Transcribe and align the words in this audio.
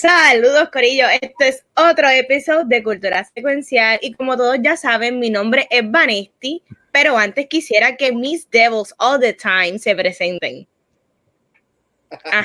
Saludos 0.00 0.70
Corillo, 0.72 1.04
este 1.20 1.48
es 1.48 1.64
otro 1.76 2.08
episodio 2.08 2.64
de 2.64 2.82
Cultura 2.82 3.22
Secuencial 3.34 3.98
y 4.00 4.14
como 4.14 4.34
todos 4.34 4.56
ya 4.62 4.74
saben, 4.74 5.18
mi 5.18 5.28
nombre 5.28 5.68
es 5.70 5.82
Vanesti, 5.90 6.62
pero 6.90 7.18
antes 7.18 7.46
quisiera 7.48 7.96
que 7.96 8.10
mis 8.10 8.48
Devils 8.48 8.94
All 8.96 9.20
the 9.20 9.34
Time 9.34 9.78
se 9.78 9.94
presenten. 9.94 10.66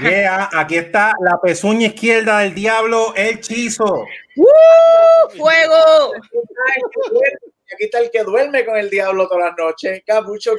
Yeah, 0.02 0.49
aquí 0.52 0.75
está 0.75 1.13
la 1.21 1.39
pezuña 1.41 1.88
izquierda 1.88 2.39
del 2.39 2.53
diablo, 2.53 3.16
el 3.16 3.39
chizo. 3.39 4.05
¡Fuego! 5.38 6.11
Aquí 7.73 7.85
está 7.85 7.99
el 7.99 8.11
que 8.11 8.23
duerme 8.23 8.66
con 8.66 8.75
el 8.75 8.89
diablo 8.89 9.30
todas 9.30 9.45
las 9.45 9.58
noches. 9.58 10.03
Capucho 10.05 10.55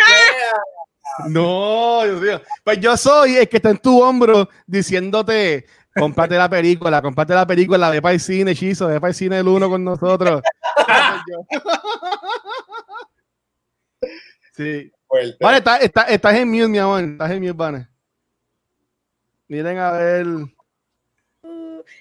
No, 1.29 2.05
Dios 2.05 2.21
mío. 2.23 2.43
Pues 2.65 2.81
yo 2.81 2.97
soy 2.97 3.37
el 3.37 3.49
que 3.51 3.59
está 3.59 3.69
en 3.69 3.79
tu 3.79 4.03
hombro 4.03 4.49
diciéndote 4.67 5.67
Comparte 5.99 6.37
la 6.37 6.49
película, 6.49 7.01
comparte 7.01 7.35
la 7.35 7.47
película, 7.47 7.91
ve 7.91 8.03
para 8.03 8.15
el 8.15 8.21
cine, 8.21 8.51
hechizo, 8.51 8.89
ve 8.89 9.01
para 9.01 9.11
el 9.11 9.15
cine 9.15 9.39
el 9.39 9.49
uno 9.49 9.71
con 9.71 9.83
nosotros. 9.83 10.43
sí. 14.53 14.93
Vale, 15.41 15.59
estás 15.59 15.83
está, 15.83 16.03
estás 16.03 16.35
en 16.35 16.51
mute, 16.51 16.69
mi 16.69 16.79
amor. 16.79 17.03
Estás 17.03 17.31
en 17.31 17.41
mute, 17.41 17.53
Vane. 17.53 17.89
Miren 19.49 19.79
a 19.79 19.93
ver. 19.93 20.27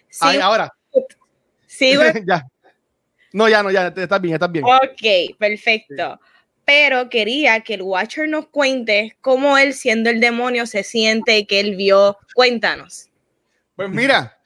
Sí. 0.10 0.20
Ahí, 0.22 0.40
ahora. 0.40 0.74
Sí, 1.68 1.94
ya. 2.28 2.46
No, 3.32 3.50
ya 3.50 3.64
no, 3.64 3.72
ya, 3.72 3.88
estás 3.88 4.22
bien, 4.22 4.34
estás 4.34 4.52
bien. 4.52 4.66
Ok, 4.66 5.38
perfecto. 5.38 6.20
Pero 6.64 7.10
quería 7.10 7.62
que 7.62 7.76
el 7.76 7.84
Watcher 7.84 8.28
nos 8.28 8.48
cuente 8.48 9.18
cómo 9.22 9.58
él, 9.58 9.74
siendo 9.74 10.10
el 10.10 10.20
demonio, 10.20 10.66
se 10.66 10.84
siente 10.84 11.46
que 11.46 11.60
él 11.60 11.76
vio. 11.76 12.18
Cuéntanos. 12.34 13.10
Pues 13.76 13.90
mira, 13.90 14.40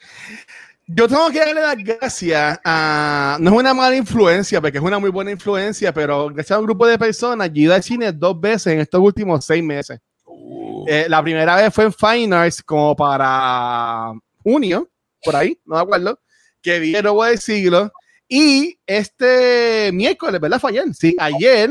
yo 0.87 1.07
tengo 1.07 1.29
que 1.29 1.37
darle 1.37 1.61
las 1.61 1.77
gracias 1.77 2.59
a. 2.63 3.37
No 3.39 3.51
es 3.51 3.57
una 3.57 3.75
mala 3.75 3.95
influencia, 3.95 4.59
porque 4.59 4.79
es 4.79 4.83
una 4.83 4.97
muy 4.97 5.11
buena 5.11 5.29
influencia, 5.29 5.93
pero 5.93 6.29
gracias 6.29 6.57
a 6.57 6.59
un 6.59 6.65
grupo 6.65 6.87
de 6.87 6.97
personas, 6.97 7.51
yo 7.53 7.61
ido 7.61 7.75
al 7.75 7.83
cine 7.83 8.11
dos 8.11 8.39
veces 8.39 8.73
en 8.73 8.79
estos 8.79 8.99
últimos 8.99 9.45
seis 9.45 9.63
meses. 9.63 9.99
Uh. 10.25 10.85
Eh, 10.87 11.05
la 11.07 11.21
primera 11.21 11.55
vez 11.57 11.71
fue 11.71 11.85
en 11.85 11.93
Fine 11.93 12.35
Arts, 12.35 12.63
como 12.63 12.95
para 12.95 14.13
junio, 14.41 14.89
por 15.23 15.35
ahí, 15.35 15.59
no 15.63 15.75
me 15.75 15.81
acuerdo, 15.81 16.19
que 16.59 16.79
vi 16.79 16.95
el 16.95 17.03
nuevo 17.03 17.23
del 17.23 17.37
siglo. 17.37 17.91
Y 18.27 18.79
este 18.87 19.91
miércoles, 19.93 20.41
¿verdad? 20.41 20.59
Fue 20.59 20.71
ayer. 20.71 20.85
Sí, 20.95 21.15
ayer 21.19 21.69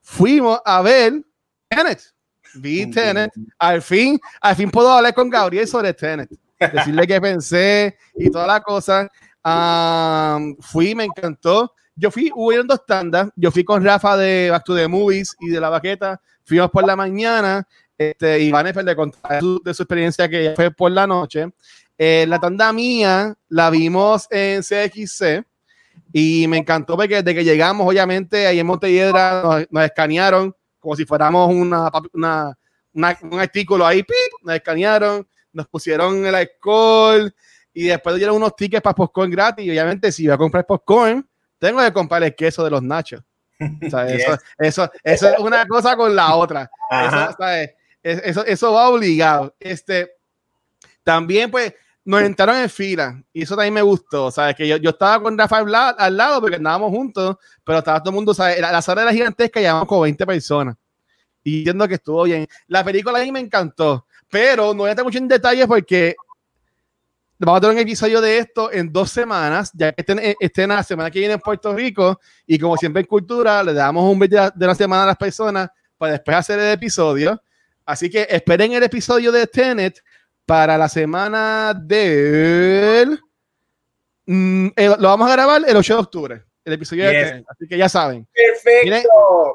fuimos 0.00 0.60
a 0.64 0.80
ver 0.82 1.24
Tenet. 1.68 2.00
Vi 2.54 2.88
Tenet. 2.88 3.32
Al 3.58 3.82
fin, 3.82 4.20
al 4.40 4.54
fin 4.54 4.70
puedo 4.70 4.92
hablar 4.92 5.12
con 5.12 5.28
Gabriel 5.28 5.66
sobre 5.66 5.92
Tenet 5.92 6.30
decirle 6.60 7.06
que 7.06 7.20
pensé 7.20 7.96
y 8.16 8.30
toda 8.30 8.46
la 8.46 8.60
cosa. 8.60 9.08
Um, 9.44 10.56
fui, 10.60 10.94
me 10.94 11.04
encantó. 11.04 11.74
Yo 11.94 12.10
fui, 12.10 12.30
hubo 12.34 12.52
dos 12.64 12.84
tandas. 12.86 13.30
Yo 13.36 13.50
fui 13.50 13.64
con 13.64 13.84
Rafa 13.84 14.16
de 14.16 14.50
Back 14.50 14.64
to 14.64 14.76
the 14.76 14.88
Movies 14.88 15.34
y 15.40 15.48
de 15.48 15.60
la 15.60 15.70
baqueta. 15.70 16.20
Fuimos 16.44 16.70
por 16.70 16.86
la 16.86 16.96
mañana. 16.96 17.66
Este, 17.96 18.40
y 18.40 18.50
Vanessa 18.50 18.82
le 18.82 18.96
contó 18.96 19.18
de 19.64 19.74
su 19.74 19.82
experiencia 19.82 20.28
que 20.28 20.54
fue 20.56 20.70
por 20.70 20.90
la 20.90 21.06
noche. 21.06 21.48
Eh, 21.98 22.24
la 22.26 22.38
tanda 22.38 22.72
mía 22.72 23.34
la 23.48 23.68
vimos 23.68 24.26
en 24.30 24.62
CXC 24.62 25.44
y 26.12 26.46
me 26.48 26.56
encantó 26.56 26.96
porque 26.96 27.16
desde 27.16 27.34
que 27.34 27.44
llegamos, 27.44 27.86
obviamente, 27.86 28.46
ahí 28.46 28.58
en 28.58 28.66
Montelledra 28.66 29.42
nos, 29.42 29.66
nos 29.70 29.84
escanearon 29.84 30.54
como 30.80 30.96
si 30.96 31.04
fuéramos 31.04 31.54
una, 31.54 31.90
una, 32.14 32.58
una 32.94 33.18
un 33.22 33.38
artículo 33.38 33.86
ahí, 33.86 34.02
¡pip! 34.02 34.16
nos 34.42 34.56
escanearon 34.56 35.28
nos 35.52 35.66
pusieron 35.68 36.24
el 36.26 36.34
alcohol 36.34 37.34
y 37.72 37.84
después 37.84 38.16
dieron 38.16 38.36
unos 38.36 38.56
tickets 38.56 38.82
para 38.82 38.94
popcorn 38.94 39.30
gratis. 39.30 39.64
Y 39.64 39.70
obviamente, 39.70 40.10
si 40.12 40.26
voy 40.26 40.34
a 40.34 40.38
comprar 40.38 40.66
popcorn, 40.66 41.26
tengo 41.58 41.80
que 41.80 41.92
comprar 41.92 42.22
el 42.22 42.34
queso 42.34 42.64
de 42.64 42.70
los 42.70 42.82
nachos. 42.82 43.22
eso, 43.80 44.38
eso, 44.58 44.90
eso, 45.04 45.28
es 45.28 45.38
una 45.38 45.66
cosa 45.66 45.96
con 45.96 46.14
la 46.14 46.34
otra. 46.34 46.70
Eso, 46.90 47.36
eso, 48.02 48.44
eso, 48.46 48.72
va 48.72 48.88
obligado. 48.88 49.54
Este, 49.60 50.10
también, 51.04 51.50
pues, 51.50 51.74
nos 52.04 52.22
entraron 52.22 52.56
en 52.56 52.70
fila 52.70 53.22
y 53.32 53.42
eso 53.42 53.54
también 53.54 53.74
me 53.74 53.82
gustó. 53.82 54.30
¿sabes? 54.30 54.56
Que 54.56 54.66
yo, 54.66 54.78
yo 54.78 54.90
estaba 54.90 55.22
con 55.22 55.36
Rafa 55.36 55.58
al 55.58 56.16
lado 56.16 56.40
porque 56.40 56.56
andábamos 56.56 56.90
juntos, 56.90 57.36
pero 57.62 57.78
estaba 57.78 58.00
todo 58.00 58.10
el 58.10 58.14
mundo, 58.14 58.32
¿sabes? 58.32 58.58
La, 58.60 58.72
la 58.72 58.82
sala 58.82 59.02
era 59.02 59.12
gigantesca 59.12 59.60
y 59.60 59.64
llevamos 59.64 59.86
como 59.86 60.00
20 60.02 60.26
personas. 60.26 60.76
Y 61.42 61.58
entiendo 61.58 61.88
que 61.88 61.94
estuvo 61.94 62.24
bien. 62.24 62.46
La 62.66 62.84
película 62.84 63.18
a 63.18 63.22
mí 63.22 63.32
me 63.32 63.40
encantó. 63.40 64.06
Pero 64.30 64.72
no 64.72 64.80
voy 64.80 64.88
a 64.88 64.90
entrar 64.92 65.04
mucho 65.04 65.18
en 65.18 65.28
detalles 65.28 65.66
porque 65.66 66.14
vamos 67.38 67.58
a 67.58 67.60
tener 67.62 67.76
un 67.76 67.82
episodio 67.82 68.20
de 68.20 68.38
esto 68.38 68.70
en 68.72 68.92
dos 68.92 69.10
semanas, 69.10 69.70
ya 69.74 69.92
que 69.92 70.02
estén, 70.02 70.20
estén 70.38 70.68
la 70.68 70.82
semana 70.82 71.10
que 71.10 71.18
viene 71.18 71.34
en 71.34 71.40
Puerto 71.40 71.74
Rico. 71.74 72.20
Y 72.46 72.58
como 72.58 72.76
siempre 72.76 73.00
en 73.00 73.06
Cultura, 73.06 73.62
le 73.62 73.72
damos 73.72 74.10
un 74.10 74.18
video 74.18 74.50
de 74.54 74.66
la 74.66 74.74
semana 74.74 75.02
a 75.02 75.06
las 75.06 75.16
personas 75.16 75.68
para 75.98 76.12
después 76.12 76.36
hacer 76.36 76.58
el 76.58 76.72
episodio. 76.72 77.42
Así 77.84 78.08
que 78.08 78.26
esperen 78.30 78.72
el 78.72 78.82
episodio 78.82 79.32
de 79.32 79.46
Tenet 79.46 80.02
para 80.46 80.78
la 80.78 80.88
semana 80.88 81.74
del. 81.74 83.20
Mm, 84.26 84.68
lo 84.76 85.08
vamos 85.08 85.28
a 85.28 85.32
grabar 85.32 85.62
el 85.66 85.76
8 85.76 85.94
de 85.94 86.00
octubre 86.00 86.49
el 86.64 86.72
episodio 86.72 87.04
yes. 87.04 87.12
de 87.12 87.24
Tenet, 87.24 87.44
así 87.48 87.68
que 87.68 87.78
ya 87.78 87.88
saben. 87.88 88.26
Perfecto. 88.32 88.84
Miren, 88.84 89.02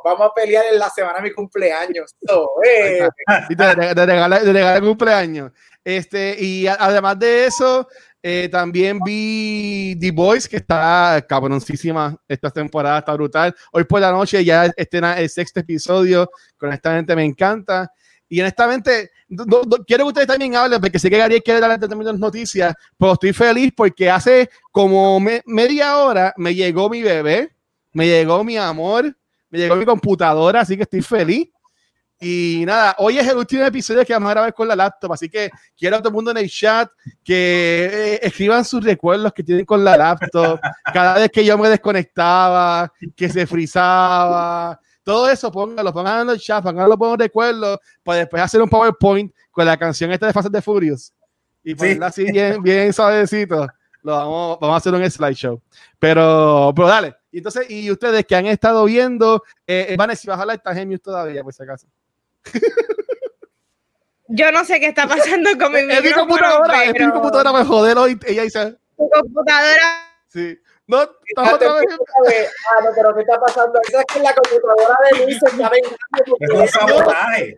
Vamos 0.04 0.28
a 0.28 0.34
pelear 0.34 0.66
en 0.72 0.80
la 0.80 0.90
semana 0.90 1.18
de 1.18 1.24
mi 1.24 1.32
cumpleaños. 1.32 2.16
So, 2.28 2.50
eh. 2.64 3.08
de, 3.50 4.06
regalar, 4.06 4.44
de 4.44 4.54
regalar 4.54 4.82
cumpleaños. 4.82 5.52
Este, 5.84 6.36
y 6.40 6.68
a, 6.68 6.76
además 6.80 7.20
de 7.20 7.46
eso, 7.46 7.88
eh, 8.22 8.50
también 8.50 9.00
vi 9.06 9.96
The 10.00 10.12
Boys, 10.12 10.50
que 10.50 10.58
está 10.58 11.24
cabroncísima 11.30 12.18
esta 12.28 12.50
temporada, 12.50 12.98
está 12.98 13.14
brutal. 13.14 13.56
Hoy 13.72 13.84
por 13.84 14.02
la 14.02 14.12
noche 14.12 14.44
ya 14.44 14.66
estrena 14.76 15.20
el 15.20 15.30
sexto 15.30 15.60
episodio, 15.60 16.30
con 16.58 16.74
esta 16.74 16.96
gente 16.96 17.16
me 17.16 17.24
encanta. 17.24 17.92
Y 18.28 18.42
honestamente, 18.42 19.12
do, 19.28 19.62
quiero 19.86 20.06
que 20.06 20.10
ustedes 20.10 20.28
también 20.28 20.56
hablen, 20.56 20.82
porque 20.82 21.00
sé 21.00 21.10
que 21.10 21.18
Gabriel 21.18 21.44
quiere 21.44 21.60
dar 21.60 21.80
también 21.80 22.06
las 22.06 22.20
noticias, 22.20 22.74
pero 22.98 23.14
estoy 23.14 23.34
feliz 23.34 23.72
porque 23.76 24.10
hace 24.10 24.50
como 24.72 25.20
me, 25.20 25.42
media 25.46 25.98
hora 25.98 26.34
me 26.38 26.56
llegó 26.56 26.90
mi 26.90 27.02
bebé, 27.02 27.56
me 27.94 28.08
llegó 28.08 28.44
mi 28.44 28.58
amor, 28.58 29.16
me 29.50 29.60
llegó 29.60 29.76
mi 29.76 29.86
computadora, 29.86 30.62
así 30.62 30.76
que 30.76 30.84
estoy 30.84 31.02
feliz. 31.02 31.50
Y 32.20 32.64
nada, 32.66 32.96
hoy 33.00 33.20
es 33.20 33.28
el 33.28 33.36
último 33.36 33.64
episodio 33.64 34.06
que 34.06 34.14
vamos 34.14 34.30
a 34.30 34.34
grabar 34.34 34.54
con 34.54 34.68
la 34.68 34.76
laptop, 34.76 35.14
así 35.14 35.30
que 35.30 35.50
quiero 35.78 35.98
a 35.98 36.00
todo 36.00 36.10
el 36.10 36.16
mundo 36.16 36.32
en 36.32 36.38
el 36.38 36.50
chat 36.50 36.90
que 37.24 37.90
eh, 37.92 38.20
escriban 38.24 38.64
sus 38.64 38.84
recuerdos 38.84 39.34
que 39.34 39.44
tienen 39.44 39.66
con 39.66 39.84
la 39.84 39.98
laptop, 39.98 40.60
cada 40.94 41.16
vez 41.16 41.30
que 41.30 41.44
yo 41.44 41.58
me 41.58 41.70
desconectaba, 41.70 42.92
que 43.16 43.28
se 43.30 43.46
frizaba, 43.46 44.80
todo 45.06 45.30
eso 45.30 45.52
pónganlo, 45.52 45.94
pónganlo 45.94 46.24
en 46.24 46.30
el 46.32 46.42
chat, 46.42 46.64
pónganlo 46.64 46.98
por 46.98 47.10
un 47.10 47.20
recuerdo, 47.20 47.80
para 48.04 48.20
después 48.20 48.42
hacer 48.42 48.62
un 48.62 48.68
PowerPoint 48.68 49.32
con 49.52 49.66
la 49.66 49.78
canción 49.78 50.12
esta 50.12 50.26
de 50.26 50.34
Fast 50.34 50.50
de 50.50 50.62
Furious 50.62 51.14
y 51.64 51.76
ponerla 51.76 52.12
sí. 52.12 52.24
así 52.24 52.32
bien, 52.32 52.62
bien 52.62 52.92
suavecito. 52.92 53.68
Lo 54.02 54.12
vamos, 54.12 54.60
vamos 54.60 54.74
a 54.74 54.78
hacer 54.78 54.94
un 54.94 55.10
slideshow. 55.10 55.62
Pero, 55.98 56.74
pero 56.76 56.88
dale. 56.88 57.16
Y 57.32 57.38
entonces, 57.38 57.70
y 57.70 57.90
ustedes 57.90 58.26
que 58.26 58.36
han 58.36 58.46
estado 58.48 58.86
viendo, 58.86 59.44
eh, 59.66 59.96
si 60.16 60.28
vas 60.28 60.38
a 60.38 60.42
hablar, 60.42 60.58
está 60.58 60.74
genius 60.76 61.02
todavía, 61.02 61.44
por 61.44 61.54
si 61.54 61.64
acaso. 61.64 61.88
Yo 64.28 64.52
no 64.52 64.66
sé 64.66 64.80
qué 64.80 64.88
está 64.88 65.08
pasando 65.08 65.50
con 65.60 65.72
mi 65.72 65.80
Es 65.92 66.04
mi 66.04 66.12
computadora, 66.14 66.80
pero... 66.84 67.00
es 67.00 67.06
mi 67.06 67.12
computadora, 67.12 67.54
me 67.54 67.66
joder 67.66 67.98
hoy. 67.98 68.20
Ella 68.26 68.44
dice. 68.44 68.78
Tu 68.98 69.10
computadora. 69.10 70.18
Sí. 70.28 70.58
No, 70.88 71.02
estás 71.02 71.54
otra 71.54 71.74
vez. 71.74 71.88
Ah, 71.90 72.84
no, 72.84 72.90
pero 72.96 73.16
¿qué 73.16 73.22
está 73.22 73.40
pasando? 73.40 73.80
Esa 73.88 74.00
es 74.00 74.06
que 74.06 74.20
la 74.20 74.34
computadora 74.36 74.96
de 75.12 75.26
Luis 75.26 75.42
está 75.42 75.70
vengando. 75.70 75.98
Es 76.40 76.50
un 76.50 76.68
sabotaje. 76.68 77.58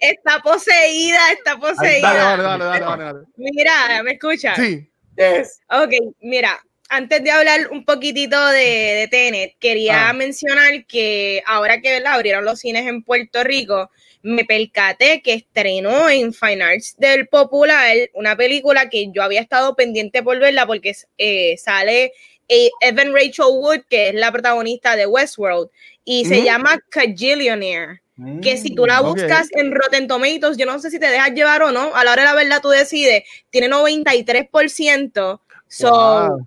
Está 0.00 0.40
poseída, 0.40 1.32
está 1.32 1.58
poseída. 1.58 2.14
Dale, 2.14 2.42
dale, 2.42 2.64
dale, 2.64 2.84
dale, 2.84 3.04
dale. 3.04 3.18
Mira, 3.36 4.02
¿me 4.02 4.12
escuchas? 4.12 4.56
Sí. 4.56 4.90
Yes. 5.16 5.60
Ok, 5.70 5.92
mira, 6.20 6.62
antes 6.88 7.22
de 7.22 7.30
hablar 7.30 7.68
un 7.70 7.84
poquitito 7.84 8.46
de, 8.48 8.60
de 8.60 9.08
Tenet, 9.10 9.56
quería 9.58 10.08
ah. 10.08 10.12
mencionar 10.12 10.86
que 10.86 11.42
ahora 11.46 11.80
que 11.80 11.92
¿verdad? 11.92 12.14
abrieron 12.14 12.44
los 12.44 12.60
cines 12.60 12.86
en 12.86 13.02
Puerto 13.02 13.42
Rico, 13.42 13.90
me 14.22 14.44
percaté 14.44 15.22
que 15.22 15.34
estrenó 15.34 16.08
en 16.08 16.32
Fine 16.32 16.62
Arts 16.62 16.96
del 16.98 17.28
Popular 17.28 17.96
una 18.14 18.36
película 18.36 18.88
que 18.88 19.10
yo 19.12 19.22
había 19.22 19.40
estado 19.40 19.76
pendiente 19.76 20.22
por 20.22 20.38
verla 20.38 20.66
porque 20.66 20.94
eh, 21.18 21.56
sale 21.58 22.12
Evan 22.48 23.12
Rachel 23.12 23.46
Wood, 23.52 23.80
que 23.88 24.08
es 24.10 24.14
la 24.14 24.30
protagonista 24.32 24.96
de 24.96 25.06
Westworld, 25.06 25.68
y 26.04 26.24
mm 26.24 26.28
se 26.28 26.44
llama 26.44 26.78
Cajillionaire. 26.90 28.00
que 28.42 28.56
si 28.58 28.74
tú 28.74 28.86
la 28.86 29.00
Mm, 29.02 29.06
buscas 29.06 29.48
en 29.52 29.72
Rotten 29.72 30.06
Tomatoes, 30.08 30.56
yo 30.56 30.66
no 30.66 30.78
sé 30.78 30.90
si 30.90 30.98
te 30.98 31.06
dejas 31.06 31.30
llevar 31.32 31.62
o 31.62 31.72
no, 31.72 31.94
a 31.94 32.04
la 32.04 32.12
hora 32.12 32.22
de 32.22 32.28
la 32.28 32.34
verdad 32.34 32.60
tú 32.62 32.68
decides, 32.68 33.24
tiene 33.50 33.68
93%, 33.68 35.40
so 35.68 35.90
Wow. 35.90 36.46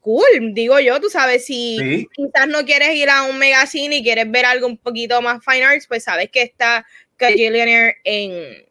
cool, 0.00 0.52
digo 0.54 0.78
yo, 0.80 1.00
tú 1.00 1.08
sabes, 1.10 1.46
si 1.46 1.78
Sí. 1.78 2.08
quizás 2.14 2.46
no 2.48 2.64
quieres 2.64 2.94
ir 2.94 3.08
a 3.10 3.24
un 3.24 3.38
megacine 3.38 3.96
y 3.96 4.02
quieres 4.02 4.30
ver 4.30 4.44
algo 4.44 4.66
un 4.66 4.76
poquito 4.78 5.20
más 5.22 5.42
fine 5.44 5.64
arts, 5.64 5.86
pues 5.86 6.04
sabes 6.04 6.30
que 6.30 6.42
está 6.42 6.86
Cajillionaire 7.16 7.96
en. 8.04 8.64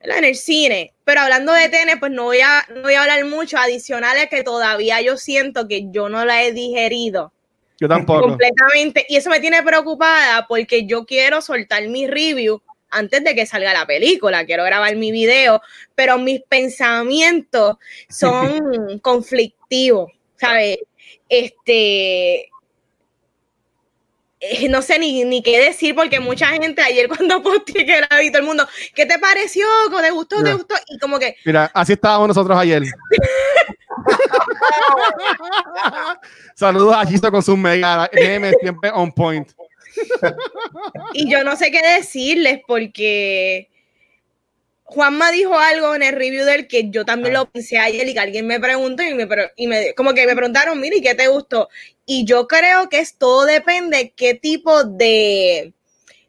En 0.00 0.24
el 0.24 0.36
cine. 0.36 0.92
Pero 1.04 1.20
hablando 1.20 1.52
de 1.52 1.68
Tenet, 1.68 2.00
pues 2.00 2.12
no 2.12 2.24
voy, 2.24 2.40
a, 2.40 2.66
no 2.74 2.82
voy 2.82 2.94
a 2.94 3.02
hablar 3.02 3.24
mucho, 3.24 3.58
adicionales 3.58 4.28
que 4.28 4.42
todavía 4.42 5.00
yo 5.00 5.16
siento 5.16 5.68
que 5.68 5.90
yo 5.90 6.08
no 6.08 6.24
la 6.24 6.42
he 6.42 6.52
digerido 6.52 7.32
Yo 7.80 7.88
tampoco. 7.88 8.28
completamente. 8.28 9.06
Y 9.08 9.16
eso 9.16 9.30
me 9.30 9.40
tiene 9.40 9.62
preocupada 9.62 10.46
porque 10.46 10.86
yo 10.86 11.04
quiero 11.04 11.40
soltar 11.40 11.86
mi 11.88 12.06
review 12.06 12.62
antes 12.90 13.22
de 13.24 13.34
que 13.34 13.46
salga 13.46 13.72
la 13.72 13.86
película. 13.86 14.44
Quiero 14.46 14.64
grabar 14.64 14.94
mi 14.96 15.10
video, 15.10 15.60
pero 15.94 16.18
mis 16.18 16.42
pensamientos 16.42 17.76
son 18.08 18.98
conflictivos, 19.02 20.12
¿sabes? 20.36 20.78
Este. 21.28 22.50
Eh, 24.50 24.68
No 24.68 24.82
sé 24.82 24.98
ni, 24.98 25.24
ni 25.24 25.42
qué 25.42 25.58
decir 25.58 25.94
porque 25.94 26.20
mucha 26.20 26.48
gente 26.48 26.82
ayer 26.82 27.08
cuando 27.16 27.42
posteé 27.42 27.86
que 27.86 28.00
la 28.00 28.18
vi 28.18 28.30
todo 28.30 28.40
el 28.40 28.46
mundo, 28.46 28.68
¿qué 28.94 29.06
te 29.06 29.18
pareció? 29.18 29.66
¿Te 30.00 30.10
gustó? 30.10 30.42
¿Te 30.42 30.52
gustó? 30.54 30.74
Y 30.88 30.98
como 30.98 31.18
que 31.18 31.36
Mira, 31.44 31.70
así 31.74 31.92
estábamos 31.94 32.28
nosotros 32.28 32.58
ayer. 32.58 32.82
Saludos 36.54 36.94
a 36.96 37.06
Chisto 37.06 37.30
con 37.30 37.42
sus 37.42 37.56
mega 37.56 38.10
DM 38.12 38.52
siempre 38.60 38.90
on 38.92 39.12
point. 39.12 39.50
Y 41.14 41.30
yo 41.30 41.42
no 41.44 41.56
sé 41.56 41.70
qué 41.70 41.80
decirles 41.82 42.60
porque 42.66 43.70
Juanma 44.88 45.32
dijo 45.32 45.58
algo 45.58 45.96
en 45.96 46.04
el 46.04 46.14
review 46.14 46.44
del 46.44 46.68
que 46.68 46.90
yo 46.90 47.04
también 47.04 47.34
lo 47.34 47.50
pensé 47.50 47.76
ayer 47.76 48.06
y 48.08 48.14
que 48.14 48.20
alguien 48.20 48.46
me 48.46 48.60
preguntó 48.60 49.02
y 49.02 49.14
me, 49.14 49.26
y 49.56 49.66
me 49.66 49.94
como 49.94 50.14
que 50.14 50.26
me 50.26 50.34
preguntaron, 50.36 50.80
mira, 50.80 50.96
¿y 50.96 51.02
qué 51.02 51.14
te 51.16 51.26
gustó? 51.26 51.68
Y 52.06 52.24
yo 52.24 52.46
creo 52.46 52.88
que 52.88 53.00
es 53.00 53.16
todo 53.16 53.44
depende 53.46 54.12
qué 54.14 54.34
tipo 54.34 54.84
de, 54.84 55.72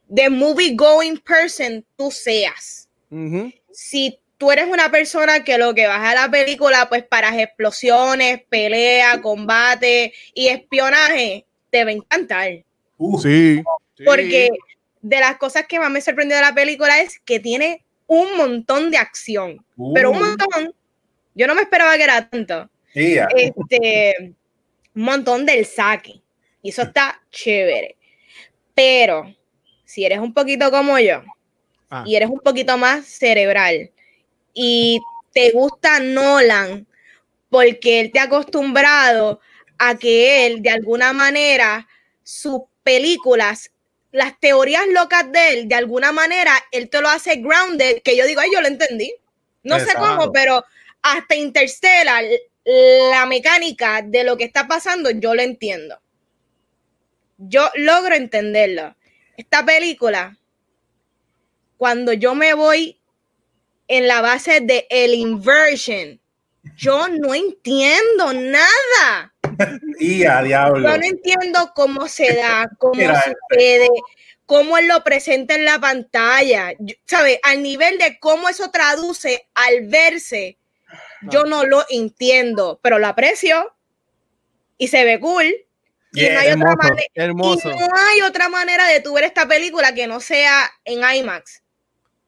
de 0.07 0.29
movie 0.31 0.73
going 0.75 1.17
person 1.17 1.85
tú 1.95 2.09
seas. 2.09 2.89
Ujú. 3.11 3.53
Si 3.71 4.19
tú 4.39 4.51
eres 4.51 4.65
una 4.67 4.89
persona 4.89 5.43
que 5.43 5.59
lo 5.59 5.75
que 5.75 5.85
vas 5.85 6.03
a 6.03 6.15
la 6.15 6.31
película, 6.31 6.89
pues 6.89 7.03
para 7.03 7.39
explosiones, 7.39 8.41
pelea, 8.49 9.21
combate 9.21 10.13
y 10.33 10.47
espionaje, 10.47 11.45
te 11.69 11.83
va 11.83 11.91
a 11.91 11.93
encantar. 11.93 12.63
Uh, 12.97 13.21
Sí. 13.21 13.61
sí. 13.95 14.03
Porque 14.03 14.49
de 15.01 15.19
las 15.19 15.37
cosas 15.37 15.67
que 15.67 15.79
más 15.79 15.91
me 15.91 16.01
sorprendió 16.01 16.37
de 16.37 16.41
la 16.41 16.55
película 16.55 16.99
es 17.01 17.19
que 17.19 17.39
tiene 17.39 17.83
un 18.07 18.37
montón 18.37 18.89
de 18.89 18.97
acción, 18.97 19.63
uh, 19.75 19.93
pero 19.93 20.11
un 20.11 20.19
montón. 20.19 20.73
Yo 21.35 21.45
no 21.45 21.53
me 21.53 21.61
esperaba 21.61 21.95
que 21.97 22.03
era 22.03 22.27
tanto. 22.29 22.69
Este, 22.93 24.33
un 24.95 25.01
montón 25.03 25.45
del 25.45 25.65
saque. 25.65 26.21
Y 26.63 26.69
eso 26.69 26.81
está 26.81 27.21
chévere. 27.29 27.95
Pero 28.73 29.35
si 29.85 30.03
eres 30.03 30.19
un 30.19 30.33
poquito 30.33 30.71
como 30.71 30.97
yo 30.97 31.23
Ah. 31.89 32.03
y 32.05 32.15
eres 32.15 32.29
un 32.29 32.39
poquito 32.39 32.77
más 32.77 33.05
cerebral 33.05 33.91
y 34.53 34.99
te 35.33 35.51
gusta 35.51 35.99
Nolan 35.99 36.85
porque 37.49 38.01
él 38.01 38.11
te 38.11 38.19
ha 38.19 38.23
acostumbrado 38.23 39.39
a 39.77 39.95
que 39.97 40.45
él, 40.45 40.61
de 40.61 40.71
alguna 40.71 41.13
manera, 41.13 41.87
sus 42.23 42.63
películas, 42.83 43.71
las 44.17 44.39
teorías 44.39 44.87
locas 44.87 45.31
de 45.31 45.49
él, 45.49 45.67
de 45.67 45.75
alguna 45.75 46.11
manera, 46.11 46.51
él 46.71 46.89
te 46.89 47.01
lo 47.01 47.07
hace 47.07 47.35
grounded, 47.35 48.01
que 48.01 48.17
yo 48.17 48.25
digo, 48.25 48.41
ay, 48.41 48.49
yo 48.51 48.61
lo 48.61 48.67
entendí. 48.67 49.13
No 49.61 49.79
sé 49.79 49.93
cómo, 49.95 50.31
pero 50.31 50.65
hasta 51.03 51.35
Interstellar, 51.35 52.25
la 52.65 53.27
mecánica 53.27 54.01
de 54.01 54.23
lo 54.23 54.35
que 54.35 54.45
está 54.45 54.67
pasando, 54.67 55.11
yo 55.11 55.35
lo 55.35 55.43
entiendo. 55.43 56.01
Yo 57.37 57.69
logro 57.75 58.15
entenderlo. 58.15 58.95
Esta 59.37 59.63
película, 59.63 60.35
cuando 61.77 62.11
yo 62.11 62.33
me 62.33 62.55
voy 62.55 62.99
en 63.87 64.07
la 64.07 64.21
base 64.21 64.61
de 64.61 64.87
el 64.89 65.13
inversion, 65.13 66.19
yo 66.75 67.07
no 67.07 67.35
entiendo 67.35 68.33
nada. 68.33 69.31
Y 69.99 70.25
a 70.25 70.41
diablo. 70.41 70.89
Yo 70.89 70.97
no 70.97 71.03
entiendo 71.05 71.71
cómo 71.75 72.07
se 72.07 72.33
da, 72.35 72.69
cómo 72.77 72.93
Mira, 72.95 73.21
sucede, 73.49 73.87
cómo 74.45 74.77
él 74.77 74.87
lo 74.87 75.03
presenta 75.03 75.55
en 75.55 75.65
la 75.65 75.79
pantalla. 75.79 76.73
Yo- 76.79 76.95
¿Sabe? 77.05 77.39
Al 77.43 77.61
nivel 77.63 77.97
de 77.97 78.19
cómo 78.19 78.49
eso 78.49 78.69
traduce 78.71 79.47
al 79.55 79.87
verse, 79.87 80.57
yo 81.23 81.45
no 81.45 81.65
lo 81.65 81.85
entiendo, 81.89 82.79
pero 82.81 82.99
lo 82.99 83.07
aprecio 83.07 83.73
y 84.77 84.87
se 84.87 85.03
ve 85.03 85.19
cool. 85.19 85.45
Y 86.13 86.21
Yeah, 86.21 86.33
no 86.33 86.39
hay 86.39 86.47
otra 86.47 86.51
hermoso, 86.53 86.77
mane- 86.89 87.07
hermoso. 87.13 87.69
y 87.71 87.77
no 87.77 87.87
hay 87.95 88.21
otra 88.21 88.49
manera 88.49 88.87
de 88.87 89.01
tú 89.01 89.13
ver 89.13 89.25
esta 89.25 89.47
película 89.47 89.93
que 89.93 90.07
no 90.07 90.19
sea 90.21 90.69
en 90.85 91.01
IMAX. 91.03 91.61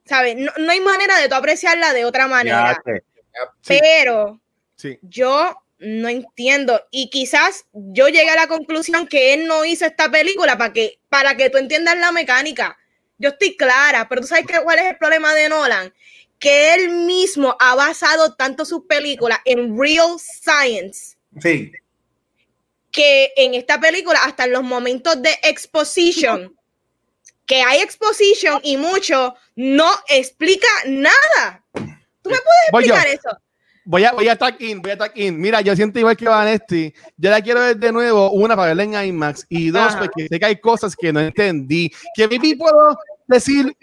¿Sabes? 0.06 0.36
No, 0.36 0.52
no 0.58 0.72
hay 0.72 0.80
manera 0.80 1.18
de 1.20 1.30
tú 1.30 1.36
apreciarla 1.36 1.94
de 1.94 2.04
otra 2.04 2.28
manera. 2.28 2.74
Ya, 2.74 2.82
que- 2.94 3.04
Sí. 3.62 3.78
Pero 3.80 4.42
Sí. 4.76 5.00
yo 5.04 5.56
no 5.80 6.10
entiendo. 6.10 6.82
Y 6.92 7.10
quizás 7.10 7.66
yo 7.74 8.08
llegué 8.08 8.30
a 8.30 8.36
la 8.36 8.48
conclusión 8.48 9.08
que 9.08 9.34
él 9.34 9.48
no 9.48 9.66
hizo 9.66 9.86
esta 9.86 10.10
película 10.12 10.58
para 10.58 10.74
que, 10.74 11.00
para 11.10 11.36
que 11.36 11.50
tú 11.50 11.58
entiendas 11.58 11.98
la 11.98 12.12
mecánica. 12.12 12.78
Yo 13.18 13.30
estoy 13.30 13.58
clara, 13.58 14.08
pero 14.08 14.22
tú 14.22 14.28
sabes 14.28 14.46
que, 14.46 14.62
cuál 14.62 14.80
es 14.80 14.86
el 14.86 14.98
problema 14.98 15.34
de 15.34 15.50
Nolan. 15.50 15.94
Que 16.38 16.74
él 16.74 16.90
mismo 16.90 17.58
ha 17.60 17.76
basado 17.76 18.36
tanto 18.36 18.64
sus 18.64 18.86
películas 18.86 19.40
en 19.44 19.78
real 19.78 20.18
science 20.20 21.18
Sí, 21.42 21.72
que 22.92 23.34
en 23.36 23.54
esta 23.54 23.80
película, 23.80 24.20
hasta 24.24 24.46
en 24.46 24.54
los 24.54 24.64
momentos 24.64 25.22
de 25.22 25.38
exposition, 25.44 26.56
que 27.46 27.62
hay 27.62 27.82
exposition 27.82 28.60
y 28.64 28.78
mucho, 28.78 29.36
no 29.56 29.90
explica 30.08 30.68
nada. 30.86 31.64
¿Tú 31.74 32.30
me 32.30 32.38
puedes 32.38 32.88
explicar 32.88 33.08
eso? 33.08 33.30
Voy 33.90 34.04
a, 34.04 34.12
voy 34.12 34.30
a 34.30 34.38
in, 34.60 34.84
voy 34.84 34.92
a 34.92 35.12
in. 35.16 35.42
Mira, 35.42 35.62
yo 35.62 35.76
siento 35.76 35.98
igual 35.98 36.16
que 36.16 36.30
Vanesti. 36.30 36.94
Yo 37.18 37.32
la 37.32 37.42
quiero 37.42 37.62
ver 37.62 37.76
de 37.76 37.92
nuevo, 37.92 38.30
una 38.30 38.56
para 38.56 38.68
verla 38.68 38.84
en 38.84 39.08
IMAX 39.08 39.48
y 39.50 39.72
dos, 39.72 39.82
Ajá. 39.82 40.02
porque 40.02 40.28
sé 40.28 40.40
que 40.40 40.46
hay 40.46 40.58
cosas 40.58 40.96
que 40.96 41.12
no 41.12 41.20
entendí. 41.20 41.92
Que 42.14 42.28
maybe 42.28 42.56
puedo 42.56 42.96
decir, 43.26 43.76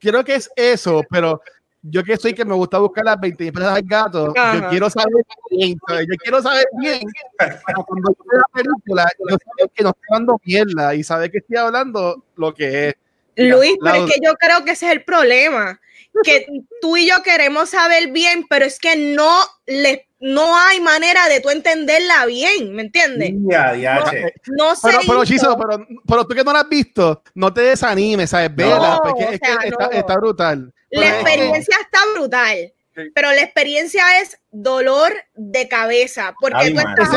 creo 0.00 0.24
que 0.24 0.36
es 0.36 0.50
eso, 0.56 1.02
pero 1.10 1.42
yo 1.82 2.02
que 2.02 2.16
soy 2.16 2.32
que 2.32 2.42
me 2.42 2.54
gusta 2.54 2.78
buscar 2.78 3.04
las 3.04 3.20
20 3.20 3.48
empresas 3.48 3.74
del 3.74 3.84
gato, 3.84 4.32
yo 4.34 4.40
Ajá. 4.40 4.70
quiero 4.70 4.88
saber 4.88 5.26
bien, 5.50 5.78
yo 5.88 6.16
quiero 6.22 6.40
saber 6.40 6.64
bien 6.80 7.02
para 7.36 7.60
cuando 7.86 8.16
yo 8.18 8.24
vea 8.24 8.40
la 8.40 8.62
película, 8.62 9.06
yo 9.28 9.36
sé 9.36 9.70
que 9.74 9.82
no 9.82 9.90
estoy 9.90 10.06
dando 10.08 10.40
mierda 10.42 10.94
y 10.94 11.04
saber 11.04 11.30
que 11.30 11.38
estoy 11.38 11.58
hablando 11.58 12.24
lo 12.36 12.54
que 12.54 12.88
es. 12.88 12.94
Luis, 13.36 13.76
pero 13.78 13.96
Laura. 13.96 14.06
es 14.06 14.14
que 14.14 14.20
yo 14.24 14.32
creo 14.36 14.64
que 14.64 14.70
ese 14.70 14.86
es 14.86 14.92
el 14.92 15.04
problema. 15.04 15.78
Que 16.22 16.46
tú 16.80 16.96
y 16.96 17.08
yo 17.08 17.22
queremos 17.22 17.70
saber 17.70 18.12
bien, 18.12 18.46
pero 18.48 18.64
es 18.64 18.78
que 18.78 18.94
no 18.96 19.36
le, 19.66 20.06
no 20.20 20.56
hay 20.56 20.80
manera 20.80 21.28
de 21.28 21.40
tú 21.40 21.50
entenderla 21.50 22.24
bien, 22.26 22.72
¿me 22.74 22.82
entiendes? 22.82 23.32
ya, 23.48 23.74
ya, 23.74 24.04
che. 24.08 24.32
No 24.56 24.76
se 24.76 24.88
Pero, 24.88 25.00
pero. 25.06 25.24
Chizo, 25.24 25.56
pero, 25.58 25.86
pero 26.06 26.26
tú 26.26 26.34
que 26.34 26.44
no 26.44 26.52
la 26.52 26.60
has 26.60 26.68
visto, 26.68 27.22
no 27.34 27.52
te 27.52 27.62
desanimes, 27.62 28.30
¿sabes? 28.30 28.54
Vela, 28.54 29.00
porque 29.02 29.24
o 29.24 29.28
es 29.30 29.40
que 29.40 29.68
está, 29.68 29.86
no. 29.86 29.90
está 29.90 30.14
brutal. 30.16 30.72
La 30.90 31.08
experiencia 31.08 31.76
está 31.80 31.98
brutal, 32.14 32.72
Sí. 32.96 33.02
pero 33.12 33.32
la 33.32 33.42
experiencia 33.42 34.20
es 34.20 34.38
dolor 34.52 35.12
de 35.34 35.66
cabeza, 35.66 36.32
porque 36.40 36.58
Ay, 36.60 36.72
tú 36.74 36.78
estás, 36.78 37.10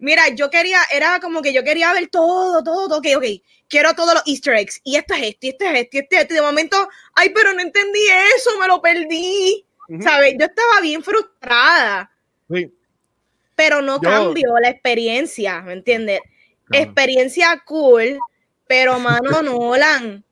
Mira, 0.00 0.28
yo 0.28 0.50
quería, 0.50 0.80
era 0.92 1.20
como 1.20 1.42
que 1.42 1.52
yo 1.52 1.62
quería 1.62 1.92
ver 1.92 2.08
todo, 2.08 2.62
todo, 2.64 2.88
todo, 2.88 2.98
ok, 2.98 3.06
ok, 3.16 3.24
quiero 3.68 3.94
todos 3.94 4.14
los 4.14 4.22
easter 4.26 4.54
eggs, 4.56 4.80
y 4.82 4.96
esto 4.96 5.14
es 5.14 5.22
esto, 5.22 5.46
y 5.46 5.48
esto 5.50 5.64
es 5.66 5.70
esto, 5.78 5.96
y 5.96 6.00
esto 6.00 6.16
es 6.16 6.22
esto, 6.22 6.34
y 6.34 6.36
de 6.36 6.42
momento, 6.42 6.88
ay, 7.14 7.28
pero 7.30 7.52
no 7.52 7.60
entendí 7.60 8.00
eso, 8.36 8.58
me 8.58 8.66
lo 8.66 8.80
perdí. 8.82 9.64
¿sabes? 10.02 10.34
Yo 10.38 10.46
estaba 10.46 10.80
bien 10.80 11.02
frustrada, 11.02 12.10
Sí. 12.48 12.72
pero 13.56 13.82
no 13.82 14.00
Yo- 14.00 14.08
cambió 14.08 14.58
la 14.60 14.68
experiencia, 14.70 15.60
¿me 15.62 15.72
entiendes? 15.72 16.20
Experiencia 16.72 17.60
cool, 17.66 18.18
pero 18.68 18.98
mano 19.00 19.42
Nolan, 19.42 20.24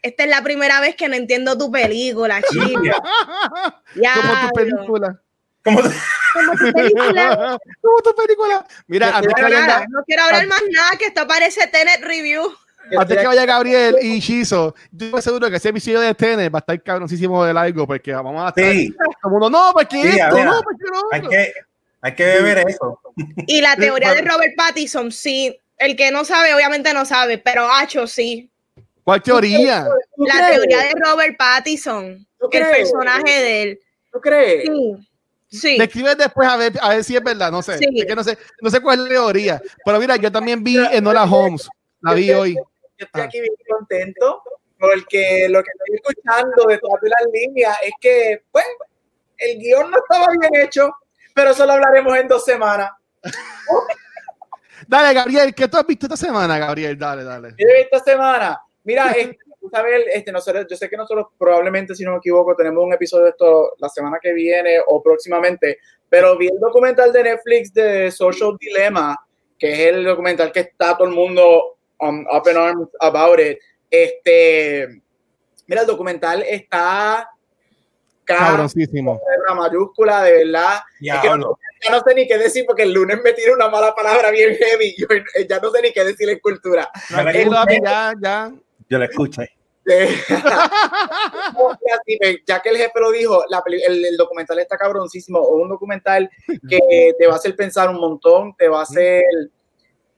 esta 0.00 0.24
es 0.24 0.30
la 0.30 0.42
primera 0.42 0.80
vez 0.80 0.96
que 0.96 1.08
no 1.08 1.14
entiendo 1.14 1.56
tu 1.58 1.70
película, 1.70 2.42
chico. 2.50 2.82
Ya. 3.94 4.14
Como 4.14 4.48
tu 4.48 4.54
película. 4.54 5.21
¿Cómo 5.64 5.82
te- 5.82 5.88
Como 6.34 6.52
tu 6.56 6.72
película. 6.72 7.58
Como 7.80 8.02
tu 8.02 8.14
película. 8.14 8.66
Mira, 8.86 9.16
antes 9.16 9.32
que, 9.34 9.42
vaya, 9.42 9.60
nada, 9.66 9.86
no 9.88 10.02
quiero 10.04 10.22
hablar 10.24 10.46
más 10.46 10.62
nada, 10.70 10.90
que 10.98 11.06
esto 11.06 11.26
parece 11.26 11.66
Tenet 11.68 12.02
Review. 12.02 12.42
antes 12.98 13.18
que 13.18 13.26
vaya 13.26 13.46
Gabriel 13.46 13.96
y 14.02 14.18
Shizo, 14.18 14.74
yo 14.90 15.06
estoy 15.06 15.22
seguro 15.22 15.50
que 15.50 15.56
ese 15.56 15.68
episodio 15.68 16.00
de 16.00 16.14
Tenet 16.14 16.52
va 16.52 16.58
a 16.58 16.60
estar 16.60 16.82
cabroncísimo 16.82 17.44
de 17.44 17.54
largo 17.54 17.86
porque 17.86 18.12
vamos 18.12 18.42
a 18.44 18.48
estar 18.48 18.64
Sí, 18.72 18.94
todo 19.22 19.30
mundo, 19.32 19.50
no, 19.50 19.70
porque 19.72 20.02
Sí, 20.02 20.08
esto, 20.18 20.34
mira, 20.36 20.44
no, 20.46 20.60
porque 20.62 20.84
no. 20.90 21.00
hay 21.12 21.20
que, 21.28 21.52
hay 22.00 22.14
que 22.14 22.24
beber 22.24 22.64
eso. 22.68 23.00
Y 23.46 23.60
la 23.60 23.76
teoría 23.76 24.14
de. 24.14 24.22
Robert 24.22 24.54
Pattinson, 24.56 25.12
sí. 25.12 25.56
El 25.78 25.96
que 25.96 26.10
no 26.12 26.24
sabe, 26.24 26.54
obviamente 26.54 26.92
no 26.94 27.04
sabe, 27.04 27.38
pero 27.38 27.68
Hacho 27.72 28.06
sí. 28.06 28.48
¿Cuál 29.04 29.20
teoría? 29.22 29.86
¿Tú 30.16 30.24
La 30.24 30.48
teoría 30.48 30.78
de 30.78 30.92
Robert 30.96 31.36
Pattinson, 31.36 32.24
¿Tú 32.38 32.48
el 32.52 32.62
personaje 32.70 33.30
de 33.30 33.62
él. 33.62 33.80
¿Tú 34.12 34.20
crees? 34.20 34.62
Sí. 34.64 35.08
Sí. 35.52 35.76
Describe 35.78 36.14
después 36.14 36.48
a 36.48 36.56
ver, 36.56 36.72
a 36.80 36.88
ver 36.90 37.04
si 37.04 37.14
es 37.14 37.22
verdad, 37.22 37.50
no 37.52 37.62
sé. 37.62 37.76
Sí. 37.78 37.86
Es 37.94 38.06
que 38.06 38.16
no 38.16 38.24
sé, 38.24 38.38
no 38.60 38.70
sé 38.70 38.80
cuál 38.80 38.98
es 39.00 39.04
la 39.04 39.08
teoría. 39.10 39.62
Pero 39.84 39.98
mira, 40.00 40.16
yo 40.16 40.32
también 40.32 40.64
vi 40.64 40.78
Enola 40.78 41.24
Holmes. 41.24 41.68
La 42.00 42.14
vi 42.14 42.30
hoy. 42.32 42.54
Yo 42.54 42.62
estoy 43.06 43.20
Ah. 43.22 43.24
aquí 43.24 43.40
bien 43.40 43.52
contento 43.68 44.42
porque 44.78 45.46
lo 45.50 45.62
que 45.62 45.70
estoy 45.70 45.96
escuchando 45.96 46.64
de 46.66 46.80
las 47.08 47.32
líneas 47.32 47.76
es 47.84 47.92
que, 48.00 48.42
pues, 48.50 48.64
el 49.36 49.58
guion 49.58 49.90
no 49.90 49.98
estaba 49.98 50.26
bien 50.40 50.64
hecho, 50.64 50.90
pero 51.34 51.50
eso 51.50 51.66
lo 51.66 51.72
hablaremos 51.74 52.16
en 52.16 52.28
dos 52.28 52.44
semanas. 52.44 52.90
Dale, 54.88 55.14
Gabriel, 55.14 55.54
¿qué 55.54 55.68
tú 55.68 55.76
has 55.78 55.86
visto 55.86 56.06
esta 56.06 56.16
semana, 56.16 56.58
Gabriel? 56.58 56.98
Dale, 56.98 57.22
dale. 57.24 57.54
Yo 57.56 57.68
esta 57.78 58.00
semana, 58.00 58.60
mira, 58.84 59.12
este, 59.12 59.38
tú 59.62 59.70
sabes, 59.70 60.04
este, 60.12 60.32
nosotros, 60.32 60.66
yo 60.68 60.76
sé 60.76 60.90
que 60.90 60.96
nosotros 60.96 61.28
probablemente, 61.38 61.94
si 61.94 62.04
no 62.04 62.10
me 62.10 62.16
equivoco, 62.18 62.56
tenemos 62.56 62.84
un 62.84 62.92
episodio 62.92 63.26
de 63.26 63.30
esto 63.30 63.74
la 63.78 63.88
semana 63.88 64.18
que 64.20 64.32
viene 64.32 64.78
o 64.84 65.00
próximamente, 65.00 65.78
pero 66.08 66.36
vi 66.36 66.48
el 66.48 66.58
documental 66.58 67.12
de 67.12 67.22
Netflix 67.22 67.72
de 67.72 68.10
Social 68.10 68.56
Dilemma, 68.58 69.16
que 69.56 69.72
es 69.72 69.94
el 69.94 70.04
documental 70.04 70.50
que 70.50 70.60
está 70.60 70.96
todo 70.96 71.06
el 71.06 71.14
mundo 71.14 71.76
um, 72.00 72.26
up 72.26 72.42
in 72.50 72.56
arms 72.56 72.88
about 72.98 73.38
it. 73.38 73.56
Este, 73.88 75.00
mira, 75.68 75.82
el 75.82 75.86
documental 75.86 76.42
está 76.42 77.28
Cabroncísimo. 78.24 79.20
la 79.48 79.54
mayúscula, 79.54 80.22
de 80.24 80.44
verdad. 80.44 80.80
Es 81.00 81.20
que 81.20 81.28
no, 81.28 81.58
ya 81.84 81.90
no 81.90 82.00
sé 82.00 82.14
ni 82.14 82.26
qué 82.26 82.38
decir 82.38 82.64
porque 82.66 82.82
el 82.82 82.92
lunes 82.92 83.18
me 83.22 83.32
tira 83.32 83.52
una 83.52 83.68
mala 83.68 83.94
palabra 83.94 84.30
bien 84.30 84.56
heavy. 84.56 84.94
Yo 84.98 85.06
ya 85.48 85.58
no 85.60 85.70
sé 85.70 85.82
ni 85.82 85.92
qué 85.92 86.04
decir 86.04 86.28
en 86.28 86.40
cultura. 86.40 86.90
Tranquilo, 87.08 87.52
papi, 87.52 87.78
ya, 87.82 88.12
ya. 88.20 88.52
Yo 88.92 88.98
la 88.98 89.06
escuché. 89.06 89.48
Eh, 89.86 90.14
ya 92.46 92.60
que 92.60 92.68
el 92.68 92.76
jefe 92.76 93.00
lo 93.00 93.10
dijo, 93.10 93.42
la 93.48 93.62
el, 93.66 94.04
el 94.04 94.16
documental 94.18 94.58
está 94.58 94.76
cabroncísimo. 94.76 95.40
Es 95.40 95.48
un 95.50 95.70
documental 95.70 96.28
que 96.68 96.78
te 97.18 97.26
va 97.26 97.32
a 97.32 97.36
hacer 97.36 97.56
pensar 97.56 97.88
un 97.88 97.98
montón, 97.98 98.54
te 98.56 98.68
va 98.68 98.80
a 98.80 98.82
hacer 98.82 99.24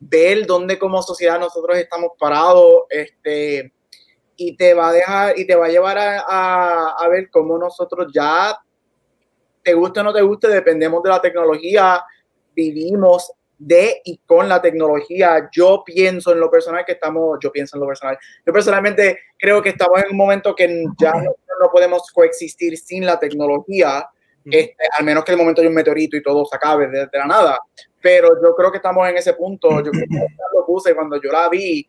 ver 0.00 0.44
dónde 0.44 0.76
como 0.76 1.00
sociedad 1.02 1.38
nosotros 1.38 1.78
estamos 1.78 2.10
parados, 2.18 2.82
este, 2.90 3.72
y 4.36 4.56
te 4.56 4.74
va 4.74 4.88
a 4.88 4.92
dejar 4.92 5.38
y 5.38 5.46
te 5.46 5.54
va 5.54 5.66
a 5.66 5.70
llevar 5.70 5.98
a, 5.98 6.20
a- 6.26 6.96
a 6.98 7.08
ver 7.08 7.30
cómo 7.30 7.56
nosotros 7.56 8.08
ya, 8.12 8.58
te 9.62 9.72
guste 9.72 10.00
o 10.00 10.02
no 10.02 10.12
te 10.12 10.22
guste, 10.22 10.48
dependemos 10.48 11.00
de 11.00 11.10
la 11.10 11.22
tecnología, 11.22 12.02
vivimos 12.56 13.30
de 13.58 14.00
y 14.04 14.18
con 14.26 14.48
la 14.48 14.60
tecnología. 14.60 15.48
Yo 15.52 15.82
pienso 15.84 16.32
en 16.32 16.40
lo 16.40 16.50
personal 16.50 16.84
que 16.84 16.92
estamos, 16.92 17.38
yo 17.42 17.50
pienso 17.52 17.76
en 17.76 17.80
lo 17.80 17.86
personal, 17.86 18.18
yo 18.44 18.52
personalmente 18.52 19.18
creo 19.38 19.62
que 19.62 19.70
estamos 19.70 20.02
en 20.02 20.10
un 20.10 20.16
momento 20.16 20.54
que 20.54 20.84
ya 20.98 21.12
no, 21.12 21.34
no 21.60 21.70
podemos 21.70 22.10
coexistir 22.12 22.76
sin 22.76 23.06
la 23.06 23.18
tecnología, 23.18 24.08
este, 24.44 24.76
al 24.98 25.04
menos 25.04 25.24
que 25.24 25.32
el 25.32 25.38
momento 25.38 25.62
de 25.62 25.68
un 25.68 25.74
meteorito 25.74 26.16
y 26.16 26.22
todo 26.22 26.44
se 26.44 26.56
acabe 26.56 26.88
de, 26.88 27.06
de 27.06 27.18
la 27.18 27.26
nada. 27.26 27.58
Pero 28.00 28.28
yo 28.42 28.54
creo 28.54 28.70
que 28.70 28.76
estamos 28.76 29.08
en 29.08 29.16
ese 29.16 29.32
punto. 29.32 29.82
Yo 29.82 29.90
creo 29.90 30.04
que 30.06 30.26
lo 30.54 30.66
puse 30.66 30.94
cuando 30.94 31.20
yo 31.20 31.30
la 31.32 31.48
vi, 31.48 31.88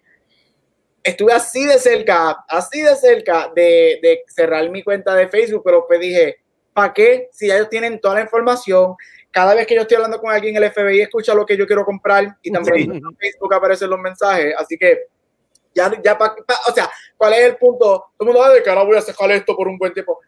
estuve 1.06 1.34
así 1.34 1.66
de 1.66 1.78
cerca, 1.78 2.46
así 2.48 2.82
de 2.82 2.96
cerca 2.96 3.52
de, 3.56 4.00
de 4.02 4.24
cerrar 4.28 4.68
mi 4.72 4.84
cuenta 4.84 5.14
de 5.14 5.28
Facebook, 5.28 5.62
pero 5.64 5.86
pues 5.88 6.00
dije, 6.00 6.38
¿para 6.74 6.94
qué? 6.94 7.30
Si 7.32 7.46
ellos 7.50 7.70
tienen 7.70 8.02
toda 8.02 8.16
la 8.16 8.22
información, 8.22 8.96
cada 9.36 9.54
vez 9.54 9.68
que 9.68 9.76
yo 9.76 9.82
estoy 9.82 9.96
hablando 9.96 10.18
con 10.22 10.32
alguien, 10.32 10.56
el 10.56 10.64
FBI 10.72 11.02
escucha 11.02 11.34
lo 11.36 11.46
que 11.46 11.58
yo 11.58 11.68
quiero 11.68 11.84
comprar 11.84 12.38
y 12.42 12.52
también 12.54 12.90
Sí. 12.90 12.98
en 12.98 13.18
Facebook 13.18 13.54
aparecen 13.54 13.90
los 13.90 14.00
mensajes, 14.00 14.56
así 14.58 14.78
que 14.78 15.08
ya, 15.74 15.92
ya 16.02 16.18
pa- 16.18 16.34
pa- 16.48 16.60
o 16.70 16.72
sea, 16.72 16.90
¿cuál 17.18 17.34
es 17.34 17.40
el 17.42 17.58
punto? 17.58 18.06
Todo 18.18 18.22
el 18.22 18.26
mundo, 18.28 18.44
"Ay, 18.46 18.54
de 18.56 18.64
que 18.64 18.70
ahora 18.70 18.84
voy 18.84 18.96
a 18.96 19.02
sacar 19.02 19.30
esto 19.32 19.54
por 19.58 19.68
un 19.68 19.78
buen 19.78 19.94
tiempo. 19.94 20.22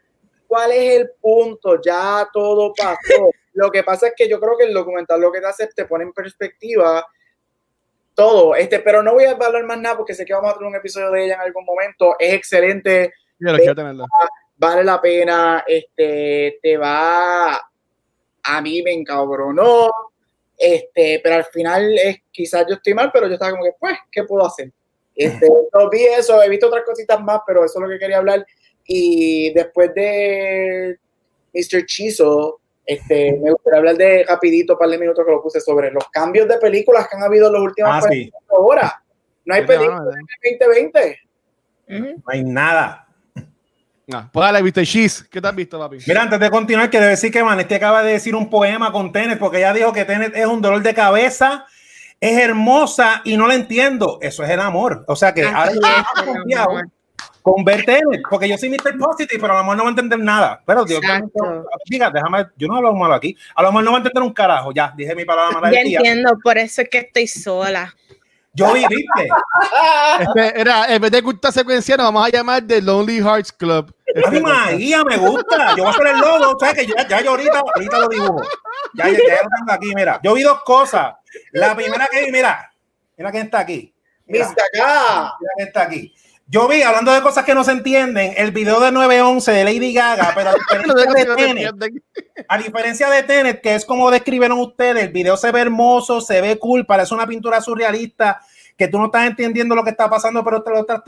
¿Cuál 0.45 0.73
es 0.73 0.99
el 0.99 1.11
punto? 1.21 1.79
Ya 1.81 2.27
todo 2.33 2.73
pasó. 2.75 2.97
Lo 3.53 3.71
que 3.71 3.81
pasa 3.83 4.07
es 4.07 4.13
que 4.15 4.27
yo 4.27 4.41
creo 4.41 4.57
que 4.57 4.65
el 4.65 4.73
documental 4.73 5.21
lo 5.21 5.31
que 5.31 5.39
te 5.39 5.47
hace 5.47 5.63
es 5.63 5.73
te 5.73 5.85
pone 5.85 6.03
en 6.03 6.11
perspectiva 6.11 7.07
todo. 8.13 8.55
Este, 8.55 8.79
pero 8.79 9.01
no 9.01 9.13
voy 9.13 9.23
a 9.23 9.31
hablar 9.31 9.63
más 9.63 9.79
nada 9.79 9.95
porque 9.97 10.13
sé 10.13 10.25
que 10.25 10.33
vamos 10.33 10.51
a 10.51 10.53
tener 10.55 10.67
un 10.69 10.75
episodio 10.75 11.11
de 11.11 11.25
ella 11.25 11.35
en 11.35 11.41
algún 11.41 11.63
momento. 11.65 12.15
Es 12.19 12.33
excelente, 12.33 13.13
vale 14.57 14.83
la 14.83 14.99
pena, 15.01 15.63
este, 15.67 16.59
te 16.61 16.77
va, 16.77 17.59
a 18.47 18.61
mí 18.61 18.81
me 18.81 18.93
encabronó, 18.93 19.91
este, 20.57 21.19
pero 21.23 21.35
al 21.35 21.45
final 21.45 21.97
es, 21.97 22.17
quizás 22.31 22.65
yo 22.67 22.75
estoy 22.75 22.93
mal, 22.93 23.11
pero 23.13 23.27
yo 23.27 23.33
estaba 23.33 23.51
como 23.51 23.63
que, 23.63 23.73
pues, 23.79 23.97
¿qué 24.11 24.23
puedo 24.23 24.45
hacer? 24.45 24.71
Este, 25.15 25.47
no 25.73 25.89
vi 25.89 26.03
eso, 26.05 26.41
he 26.41 26.49
visto 26.49 26.67
otras 26.67 26.83
cositas 26.85 27.21
más, 27.21 27.41
pero 27.45 27.65
eso 27.65 27.79
es 27.79 27.83
lo 27.83 27.89
que 27.89 27.99
quería 27.99 28.17
hablar. 28.17 28.45
Y 28.85 29.51
después 29.53 29.93
de 29.95 30.97
Mr. 31.53 31.85
Chizo, 31.85 32.59
este, 32.85 33.33
me 33.33 33.51
gustaría 33.51 33.79
hablar 33.79 33.97
de 33.97 34.23
rapidito, 34.23 34.73
un 34.73 34.79
par 34.79 34.89
de 34.89 34.97
minutos 34.97 35.25
que 35.25 35.31
lo 35.31 35.41
puse 35.41 35.59
sobre 35.59 35.91
los 35.91 36.07
cambios 36.09 36.47
de 36.47 36.57
películas 36.57 37.07
que 37.09 37.17
han 37.17 37.23
habido 37.23 37.47
en 37.47 37.53
las 37.53 37.61
últimas 37.61 38.05
Ah, 38.05 38.07
sí. 38.09 38.31
horas. 38.49 38.93
No 39.43 39.55
hay 39.55 39.65
películas 39.65 40.01
en 40.13 40.53
el 40.53 40.59
2020. 40.59 41.19
Ujú. 41.89 42.05
No 42.17 42.23
hay 42.27 42.43
nada. 42.43 43.06
Ah, 44.13 44.29
pues 44.31 44.45
dale, 44.45 44.61
viste, 44.61 44.85
Cheese. 44.85 45.27
¿Qué 45.29 45.41
te 45.41 45.47
has 45.47 45.55
visto, 45.55 45.77
papi? 45.77 45.97
Mira, 46.07 46.21
antes 46.21 46.39
de 46.39 46.49
continuar, 46.49 46.89
quiero 46.89 47.07
decir 47.07 47.29
que 47.29 47.41
Vanetti 47.41 47.73
acaba 47.75 48.03
de 48.03 48.13
decir 48.13 48.35
un 48.35 48.49
poema 48.49 48.91
con 48.91 49.11
Tenet, 49.11 49.37
porque 49.37 49.57
ella 49.57 49.73
dijo 49.73 49.91
que 49.91 50.05
Tenet 50.05 50.33
es 50.35 50.45
un 50.45 50.61
dolor 50.61 50.81
de 50.81 50.93
cabeza, 50.93 51.65
es 52.21 52.37
hermosa 52.39 53.21
y 53.25 53.35
no 53.35 53.47
la 53.47 53.55
entiendo. 53.55 54.17
Eso 54.21 54.43
es 54.45 54.49
el 54.49 54.61
amor. 54.61 55.03
O 55.07 55.15
sea 55.15 55.33
que 55.33 55.43
ahora 55.43 56.05
confiado 56.25 56.81
con 57.41 57.65
ver 57.65 57.83
Tenet, 57.83 58.21
porque 58.29 58.47
yo 58.47 58.57
soy 58.57 58.69
Mr. 58.69 58.97
Positive, 58.97 59.39
pero 59.41 59.53
a 59.53 59.57
lo 59.57 59.63
mejor 59.63 59.77
no 59.77 59.83
va 59.83 59.89
a 59.89 59.91
entender 59.91 60.19
nada. 60.19 60.61
Pero 60.65 60.85
Dios, 60.85 61.01
diga, 61.89 62.09
déjame, 62.09 62.45
yo 62.55 62.67
no 62.69 62.77
hablo 62.77 62.93
malo 62.93 63.13
aquí. 63.13 63.35
A 63.55 63.61
lo 63.61 63.69
mejor 63.69 63.83
no 63.83 63.91
va 63.91 63.97
a 63.97 63.99
entender 63.99 64.23
un 64.23 64.33
carajo. 64.33 64.71
Ya, 64.73 64.93
dije 64.95 65.15
mi 65.15 65.25
palabra 65.25 65.59
mala 65.59 65.71
Ya 65.71 65.81
entiendo, 65.81 66.37
por 66.41 66.57
eso 66.57 66.81
es 66.81 66.89
que 66.89 66.99
estoy 66.99 67.27
sola. 67.27 67.93
Yo 68.57 68.73
vi, 68.73 68.83
viste. 68.89 69.29
Este, 70.19 70.59
era, 70.59 70.91
en 70.91 70.99
vez 70.99 71.11
de 71.11 71.21
culta 71.21 71.51
secuencia, 71.51 71.95
nos 71.95 72.07
vamos 72.07 72.25
a 72.25 72.29
llamar 72.29 72.65
The 72.65 72.81
Lonely 72.81 73.19
Hearts 73.19 73.51
Club. 73.51 73.93
Este 74.03 74.27
Ave 74.27 74.41
María, 74.41 75.03
me 75.03 75.15
gusta. 75.15 75.75
Yo 75.75 75.83
voy 75.83 75.85
a 75.85 75.89
hacer 75.91 76.07
el 76.07 76.17
logo. 76.17 76.59
¿Sabes 76.59 76.75
que 76.75 76.87
ya, 76.87 77.07
ya 77.07 77.21
yo 77.21 77.31
ahorita, 77.31 77.59
ahorita 77.59 77.99
lo 77.99 78.07
dibujo? 78.07 78.41
Ya, 78.95 79.09
ya, 79.09 79.17
ya 79.17 79.43
lo 79.43 79.49
tengo 79.57 79.71
aquí, 79.71 79.93
mira. 79.93 80.19
Yo 80.23 80.33
vi 80.33 80.41
dos 80.41 80.63
cosas. 80.63 81.13
La 81.51 81.75
primera 81.75 82.07
que 82.07 82.25
vi, 82.25 82.31
mira, 82.31 82.71
mira 83.15 83.29
quién 83.29 83.45
está 83.45 83.59
aquí. 83.59 83.93
Mira, 84.25 84.47
mira 84.73 85.33
quién 85.37 85.67
está 85.67 85.83
aquí. 85.83 86.15
Yo 86.49 86.65
vi, 86.69 86.81
hablando 86.81 87.11
de 87.11 87.21
cosas 87.21 87.43
que 87.43 87.53
no 87.53 87.65
se 87.65 87.73
entienden, 87.73 88.33
el 88.37 88.51
video 88.51 88.79
de 88.79 88.89
911 88.89 89.51
de 89.51 89.63
Lady 89.65 89.91
Gaga, 89.91 90.31
pero 90.33 90.51
a 90.51 90.53
diferencia 90.85 91.25
de 91.25 91.35
Tenet, 91.35 91.75
a 92.47 92.57
diferencia 92.57 93.09
de 93.09 93.23
Tenet, 93.23 93.61
que 93.61 93.75
es 93.75 93.83
como 93.83 94.09
describieron 94.09 94.57
ustedes, 94.59 95.03
el 95.03 95.11
video 95.11 95.35
se 95.35 95.51
ve 95.51 95.59
hermoso, 95.59 96.21
se 96.21 96.39
ve 96.39 96.57
cool, 96.57 96.85
parece 96.85 97.13
una 97.13 97.27
pintura 97.27 97.59
surrealista, 97.59 98.39
que 98.77 98.87
tú 98.87 98.97
no 98.97 99.07
estás 99.07 99.27
entendiendo 99.27 99.75
lo 99.75 99.83
que 99.83 99.89
está 99.89 100.09
pasando, 100.09 100.41
pero 100.45 100.63
te 100.63 100.69
lo 100.69 100.79
estás 100.79 101.01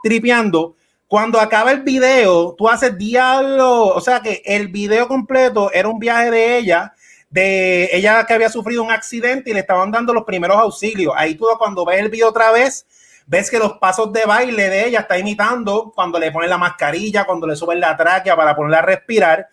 tripeando. 0.00 0.76
Cuando 1.08 1.40
acaba 1.40 1.72
el 1.72 1.82
video, 1.82 2.54
tú 2.56 2.68
haces 2.68 2.96
diálogo, 2.96 3.94
o 3.94 4.00
sea 4.00 4.20
que 4.20 4.42
el 4.44 4.68
video 4.68 5.08
completo 5.08 5.72
era 5.72 5.88
un 5.88 5.98
viaje 5.98 6.30
de 6.30 6.56
ella, 6.56 6.94
de 7.30 7.90
ella 7.92 8.24
que 8.26 8.34
había 8.34 8.48
sufrido 8.48 8.84
un 8.84 8.92
accidente 8.92 9.50
y 9.50 9.54
le 9.54 9.60
estaban 9.60 9.90
dando 9.90 10.14
los 10.14 10.22
primeros 10.22 10.56
auxilios. 10.56 11.12
Ahí 11.16 11.34
tú 11.34 11.46
cuando 11.58 11.84
ves 11.84 11.98
el 11.98 12.10
video 12.10 12.28
otra 12.28 12.52
vez, 12.52 12.86
ves 13.26 13.50
que 13.50 13.58
los 13.58 13.74
pasos 13.78 14.12
de 14.12 14.24
baile 14.24 14.68
de 14.68 14.86
ella 14.86 15.00
está 15.00 15.18
imitando 15.18 15.92
cuando 15.94 16.18
le 16.18 16.30
ponen 16.30 16.50
la 16.50 16.58
mascarilla, 16.58 17.24
cuando 17.24 17.46
le 17.46 17.56
suben 17.56 17.80
la 17.80 17.96
tráquea 17.96 18.36
para 18.36 18.54
ponerla 18.54 18.78
a 18.78 18.82
respirar. 18.82 19.48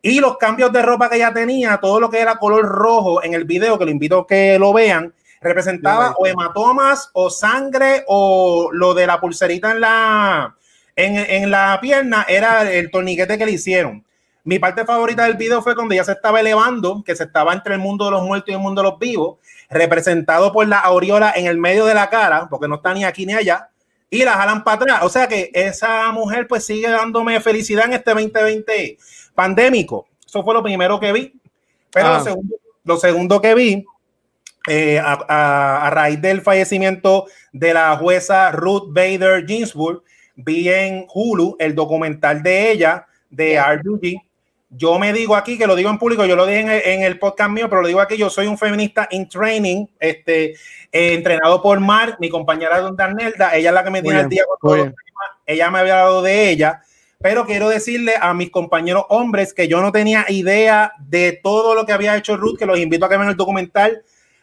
Y 0.00 0.20
los 0.20 0.36
cambios 0.36 0.72
de 0.72 0.82
ropa 0.82 1.10
que 1.10 1.16
ella 1.16 1.32
tenía, 1.32 1.78
todo 1.78 1.98
lo 1.98 2.08
que 2.08 2.20
era 2.20 2.36
color 2.36 2.64
rojo 2.64 3.22
en 3.24 3.34
el 3.34 3.44
video, 3.44 3.78
que 3.78 3.84
lo 3.84 3.90
invito 3.90 4.20
a 4.20 4.26
que 4.26 4.58
lo 4.58 4.72
vean, 4.72 5.12
representaba 5.40 6.14
o 6.16 6.26
hematomas 6.26 7.10
o 7.12 7.30
sangre 7.30 8.04
o 8.06 8.70
lo 8.72 8.94
de 8.94 9.06
la 9.06 9.20
pulserita 9.20 9.72
en 9.72 9.80
la, 9.80 10.56
en, 10.94 11.16
en 11.16 11.50
la 11.50 11.78
pierna 11.80 12.24
era 12.28 12.70
el 12.70 12.90
torniquete 12.90 13.36
que 13.36 13.46
le 13.46 13.52
hicieron. 13.52 14.05
Mi 14.46 14.58
parte 14.60 14.84
favorita 14.84 15.24
del 15.24 15.34
video 15.34 15.60
fue 15.60 15.74
cuando 15.74 15.92
ella 15.92 16.04
se 16.04 16.12
estaba 16.12 16.38
elevando, 16.40 17.02
que 17.04 17.16
se 17.16 17.24
estaba 17.24 17.52
entre 17.52 17.74
el 17.74 17.80
mundo 17.80 18.04
de 18.04 18.12
los 18.12 18.22
muertos 18.22 18.48
y 18.48 18.52
el 18.52 18.60
mundo 18.60 18.80
de 18.80 18.88
los 18.90 18.98
vivos, 18.98 19.38
representado 19.68 20.52
por 20.52 20.68
la 20.68 20.78
aureola 20.78 21.32
en 21.34 21.46
el 21.46 21.58
medio 21.58 21.84
de 21.84 21.94
la 21.94 22.08
cara, 22.08 22.46
porque 22.48 22.68
no 22.68 22.76
está 22.76 22.94
ni 22.94 23.04
aquí 23.04 23.26
ni 23.26 23.34
allá, 23.34 23.68
y 24.08 24.22
la 24.24 24.34
jalan 24.34 24.62
para 24.62 24.76
atrás. 24.76 25.00
O 25.02 25.08
sea 25.08 25.26
que 25.26 25.50
esa 25.52 26.12
mujer 26.12 26.46
pues 26.46 26.64
sigue 26.64 26.88
dándome 26.88 27.40
felicidad 27.40 27.86
en 27.86 27.94
este 27.94 28.12
2020 28.12 28.98
pandémico. 29.34 30.06
Eso 30.24 30.44
fue 30.44 30.54
lo 30.54 30.62
primero 30.62 31.00
que 31.00 31.12
vi. 31.12 31.32
Pero 31.90 32.06
Ah. 32.08 32.18
lo, 32.18 32.24
segundo, 32.24 32.56
lo 32.84 32.96
segundo 32.98 33.40
que 33.40 33.54
vi, 33.54 33.84
eh, 34.68 35.00
a, 35.00 35.18
a- 35.28 35.86
a 35.88 35.90
raíz 35.90 36.20
del 36.22 36.40
fallecimiento 36.40 37.26
de 37.52 37.74
la 37.74 37.96
jueza 37.96 38.52
Ruth 38.52 38.92
Bader 38.92 39.44
Ginsburg, 39.44 40.02
vi 40.36 40.68
en 40.68 41.04
Hulu 41.12 41.56
el 41.58 41.74
documental 41.74 42.42
de 42.44 42.70
ella, 42.70 43.06
de 43.30 43.58
RBG, 43.58 44.22
yo 44.68 44.98
me 44.98 45.12
digo 45.12 45.36
aquí, 45.36 45.56
que 45.56 45.66
lo 45.66 45.76
digo 45.76 45.90
en 45.90 45.98
público, 45.98 46.24
yo 46.24 46.36
lo 46.36 46.46
dije 46.46 46.92
en 46.94 47.02
el, 47.02 47.18
podcast 47.18 47.50
mío, 47.50 47.68
pero 47.68 47.82
lo 47.82 47.88
digo 47.88 48.00
aquí, 48.00 48.16
yo 48.16 48.30
soy 48.30 48.46
un 48.46 48.58
feminista 48.58 49.08
in 49.10 49.28
training, 49.28 49.86
este, 50.00 50.52
eh, 50.92 51.14
entrenado 51.14 51.62
por 51.62 51.78
Mar, 51.80 52.16
mi 52.20 52.28
compañera 52.28 52.80
Don 52.80 52.96
Darnelda, 52.96 53.54
ella 53.54 53.70
es 53.70 53.74
la 53.74 53.84
que 53.84 53.90
me 53.90 54.02
tiene 54.02 54.20
el 54.20 54.28
día 54.28 54.42
con 54.48 54.70
todo 54.70 54.92
ella 55.46 55.70
me 55.70 55.78
había 55.78 55.94
dado 55.94 56.22
de 56.22 56.50
ella, 56.50 56.82
pero 57.20 57.46
quiero 57.46 57.68
decirle 57.68 58.14
a 58.20 58.34
mis 58.34 58.50
compañeros 58.50 59.04
hombres 59.08 59.54
que 59.54 59.68
yo 59.68 59.80
no 59.80 59.92
tenía 59.92 60.26
idea 60.28 60.92
de 60.98 61.38
todo 61.42 61.74
lo 61.74 61.86
que 61.86 61.92
había 61.92 62.16
hecho 62.16 62.36
Ruth, 62.36 62.58
que 62.58 62.66
los 62.66 62.78
invito 62.78 63.06
a 63.06 63.08
que 63.08 63.16
vean 63.16 63.30
el 63.30 63.36
documental 63.36 64.02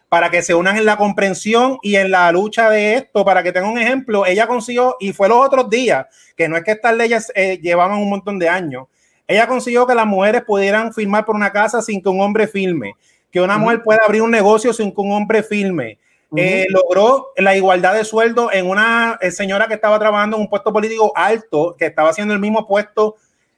para 0.09 0.29
que 0.29 0.43
se 0.43 0.53
unan 0.53 0.77
en 0.77 0.85
la 0.85 0.95
comprensión 0.95 1.79
y 1.81 1.95
en 1.95 2.11
la 2.11 2.31
lucha 2.31 2.69
de 2.69 2.95
esto, 2.95 3.25
para 3.25 3.41
que 3.41 3.51
tengan 3.51 3.71
un 3.71 3.79
ejemplo, 3.79 4.25
ella 4.25 4.45
consiguió, 4.45 4.95
y 4.99 5.11
fue 5.11 5.27
los 5.27 5.43
otros 5.43 5.69
días, 5.69 6.05
que 6.37 6.47
no 6.47 6.55
es 6.55 6.63
que 6.63 6.71
estas 6.71 6.95
leyes 6.95 7.31
eh, 7.33 7.59
llevaban 7.61 7.97
un 7.97 8.09
montón 8.09 8.37
de 8.37 8.47
años, 8.47 8.87
ella 9.27 9.47
consiguió 9.47 9.87
que 9.87 9.95
las 9.95 10.05
mujeres 10.05 10.43
pudieran 10.43 10.93
firmar 10.93 11.25
por 11.25 11.35
una 11.35 11.51
casa 11.51 11.81
sin 11.81 12.01
que 12.01 12.09
un 12.09 12.21
hombre 12.21 12.47
firme, 12.47 12.95
que 13.31 13.41
una 13.41 13.57
mujer 13.57 13.81
pueda 13.81 13.99
abrir 14.05 14.21
un 14.21 14.31
negocio 14.31 14.73
sin 14.73 14.93
que 14.93 15.01
un 15.01 15.11
hombre 15.11 15.43
firme. 15.43 15.97
Eh, 16.35 16.65
logró 16.69 17.27
la 17.37 17.55
igualdad 17.55 17.93
de 17.93 18.03
sueldo 18.03 18.51
en 18.51 18.67
una 18.67 19.19
eh, 19.21 19.29
señora 19.29 19.67
que 19.67 19.75
estaba 19.75 19.99
trabajando 19.99 20.35
en 20.35 20.41
un 20.41 20.49
puesto 20.49 20.73
político 20.73 21.11
alto, 21.15 21.75
que 21.77 21.85
estaba 21.85 22.09
haciendo 22.09 22.33
el 22.33 22.39
mismo 22.39 22.67
puesto 22.67 23.17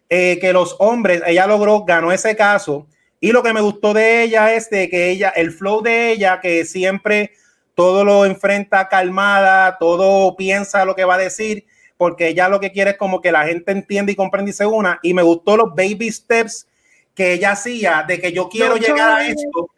eh, 0.09 0.37
que 0.41 0.51
los 0.51 0.75
hombres. 0.79 1.21
Ella 1.25 1.47
logró, 1.47 1.85
ganó 1.85 2.11
ese 2.11 2.35
caso. 2.35 2.85
Y 3.21 3.31
lo 3.31 3.43
que 3.43 3.53
me 3.53 3.61
gustó 3.61 3.93
de 3.93 4.23
ella 4.23 4.53
es 4.53 4.69
de 4.69 4.89
que 4.89 5.09
ella, 5.09 5.29
el 5.29 5.51
flow 5.51 5.81
de 5.81 6.11
ella, 6.11 6.41
que 6.41 6.65
siempre 6.65 7.31
todo 7.75 8.03
lo 8.03 8.25
enfrenta 8.25 8.89
calmada, 8.89 9.77
todo 9.79 10.35
piensa 10.35 10.83
lo 10.83 10.95
que 10.95 11.05
va 11.05 11.15
a 11.15 11.19
decir 11.19 11.65
porque 11.97 12.27
ella 12.27 12.49
lo 12.49 12.59
que 12.59 12.71
quiere 12.71 12.91
es 12.91 12.97
como 12.97 13.21
que 13.21 13.31
la 13.31 13.45
gente 13.45 13.71
entienda 13.71 14.11
y 14.11 14.15
comprenda 14.15 14.49
y 14.49 14.53
se 14.53 14.65
una. 14.65 14.99
Y 15.01 15.13
me 15.13 15.21
gustó 15.21 15.57
los 15.57 15.69
baby 15.75 16.11
steps 16.11 16.67
que 17.13 17.33
ella 17.33 17.51
hacía 17.51 18.03
de 18.07 18.19
que 18.19 18.33
yo 18.33 18.49
quiero 18.49 18.75
llegar 18.75 19.21
a 19.21 19.27
esto, 19.27 19.69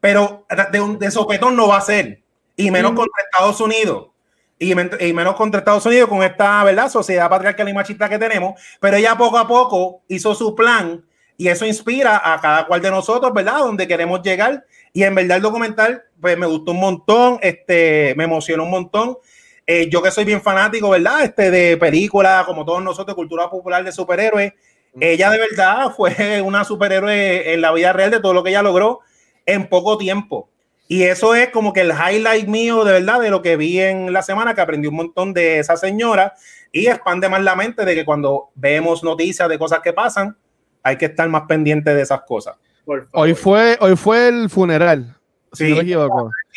pero 0.00 0.44
de, 0.72 0.80
un, 0.80 0.98
de 0.98 1.10
sopetón 1.10 1.54
no 1.56 1.68
va 1.68 1.78
a 1.78 1.80
ser, 1.80 2.20
y 2.56 2.70
menos 2.70 2.92
mm. 2.92 2.96
contra 2.96 3.22
Estados 3.22 3.60
Unidos. 3.60 4.08
Y, 4.58 4.72
y, 4.72 5.12
menos 5.12 5.36
contra 5.36 5.58
Estados 5.58 5.84
Unidos 5.84 6.08
con 6.08 6.22
esta 6.22 6.64
¿verdad? 6.64 6.88
sociedad 6.88 7.28
patriarcal 7.28 7.68
y 7.68 7.74
machista 7.74 8.08
que 8.08 8.18
tenemos, 8.18 8.60
pero 8.80 8.96
ella 8.96 9.16
poco 9.16 9.36
a 9.36 9.46
poco 9.46 10.02
hizo 10.08 10.34
su 10.34 10.54
plan 10.54 11.04
y 11.36 11.48
eso 11.48 11.66
inspira 11.66 12.20
a 12.24 12.40
cada 12.40 12.66
cual 12.66 12.80
de 12.80 12.90
nosotros, 12.90 13.32
¿verdad? 13.34 13.58
Donde 13.58 13.86
queremos 13.86 14.22
llegar. 14.22 14.64
Y 14.92 15.02
en 15.02 15.14
verdad 15.14 15.36
el 15.36 15.42
documental, 15.42 16.04
pues 16.20 16.38
me 16.38 16.46
gustó 16.46 16.70
un 16.72 16.80
montón, 16.80 17.38
este, 17.42 18.14
me 18.16 18.24
emocionó 18.24 18.64
un 18.64 18.70
montón. 18.70 19.18
Eh, 19.66 19.88
yo 19.90 20.00
que 20.00 20.12
soy 20.12 20.24
bien 20.24 20.40
fanático, 20.40 20.90
¿verdad? 20.90 21.24
Este 21.24 21.50
de 21.50 21.76
películas, 21.76 22.44
como 22.44 22.64
todos 22.64 22.82
nosotros, 22.82 23.16
cultura 23.16 23.50
popular 23.50 23.82
de 23.82 23.90
superhéroes. 23.90 24.52
Ella 25.00 25.30
de 25.30 25.38
verdad 25.38 25.90
fue 25.96 26.40
una 26.40 26.64
superhéroe 26.64 27.52
en 27.52 27.60
la 27.60 27.72
vida 27.72 27.92
real 27.92 28.12
de 28.12 28.20
todo 28.20 28.32
lo 28.32 28.44
que 28.44 28.50
ella 28.50 28.62
logró 28.62 29.00
en 29.44 29.68
poco 29.68 29.98
tiempo. 29.98 30.48
Y 30.88 31.02
eso 31.02 31.34
es 31.34 31.48
como 31.48 31.72
que 31.72 31.80
el 31.80 31.90
highlight 31.90 32.46
mío 32.46 32.84
de 32.84 32.92
verdad 32.92 33.20
de 33.20 33.30
lo 33.30 33.42
que 33.42 33.56
vi 33.56 33.80
en 33.80 34.12
la 34.12 34.22
semana, 34.22 34.54
que 34.54 34.60
aprendí 34.60 34.86
un 34.86 34.94
montón 34.94 35.34
de 35.34 35.58
esa 35.58 35.76
señora 35.76 36.34
y 36.70 36.86
expande 36.86 37.28
más 37.28 37.42
la 37.42 37.56
mente 37.56 37.84
de 37.84 37.94
que 37.96 38.04
cuando 38.04 38.50
vemos 38.54 39.02
noticias 39.02 39.48
de 39.48 39.58
cosas 39.58 39.80
que 39.80 39.92
pasan, 39.92 40.36
hay 40.84 40.96
que 40.96 41.06
estar 41.06 41.28
más 41.28 41.42
pendiente 41.48 41.92
de 41.92 42.02
esas 42.02 42.20
cosas. 42.22 42.54
Hoy 43.12 43.34
fue, 43.34 43.76
hoy 43.80 43.96
fue 43.96 44.28
el 44.28 44.48
funeral 44.48 45.16
Sí, 45.52 45.72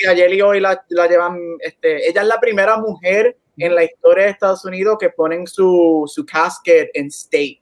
ayer 0.07 0.33
y 0.33 0.41
hoy 0.41 0.59
la, 0.59 0.83
llevan, 0.89 1.39
este, 1.59 2.09
ella 2.09 2.21
es 2.21 2.27
la 2.27 2.39
primera 2.39 2.77
mujer 2.77 3.37
en 3.57 3.75
la 3.75 3.83
historia 3.83 4.25
de 4.25 4.31
Estados 4.31 4.65
Unidos 4.65 4.97
que 4.99 5.09
ponen 5.09 5.47
su, 5.47 6.03
su 6.07 6.25
casket 6.25 6.89
en 6.93 7.07
state 7.07 7.61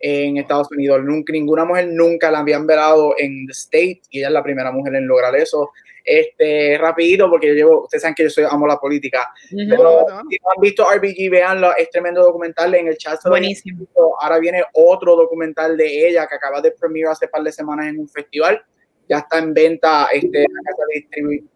en 0.00 0.38
Estados 0.38 0.68
Unidos. 0.70 1.02
Nunca, 1.04 1.32
ninguna 1.32 1.64
mujer 1.64 1.88
nunca 1.88 2.30
la 2.30 2.40
habían 2.40 2.66
velado 2.66 3.14
en 3.18 3.46
the 3.46 3.52
state 3.52 4.00
y 4.10 4.18
ella 4.18 4.28
es 4.28 4.32
la 4.32 4.42
primera 4.42 4.72
mujer 4.72 4.94
en 4.94 5.06
lograr 5.06 5.36
eso. 5.36 5.70
Este, 6.02 6.78
rapidito, 6.78 7.28
porque 7.28 7.48
yo 7.48 7.54
llevo, 7.54 7.82
ustedes 7.82 8.02
saben 8.02 8.14
que 8.14 8.22
yo 8.24 8.30
soy, 8.30 8.44
amo 8.48 8.66
la 8.66 8.78
política. 8.78 9.30
Pero 9.50 10.06
si 10.30 10.38
no 10.42 10.50
han 10.56 10.60
visto 10.60 10.90
RBG, 10.90 11.30
veanlo, 11.30 11.76
es 11.76 11.90
tremendo 11.90 12.22
documental 12.22 12.74
en 12.74 12.88
el 12.88 12.96
chat. 12.96 13.20
Buenísimo. 13.26 13.86
Ahora 14.18 14.38
viene 14.38 14.64
otro 14.72 15.14
documental 15.14 15.76
de 15.76 16.08
ella 16.08 16.26
que 16.26 16.34
acaba 16.34 16.60
de 16.60 16.72
premiar 16.72 17.12
hace 17.12 17.28
par 17.28 17.42
de 17.42 17.52
semanas 17.52 17.86
en 17.86 18.00
un 18.00 18.08
festival 18.08 18.62
ya 19.10 19.18
está 19.18 19.38
en 19.38 19.52
venta 19.52 20.08
este, 20.12 20.46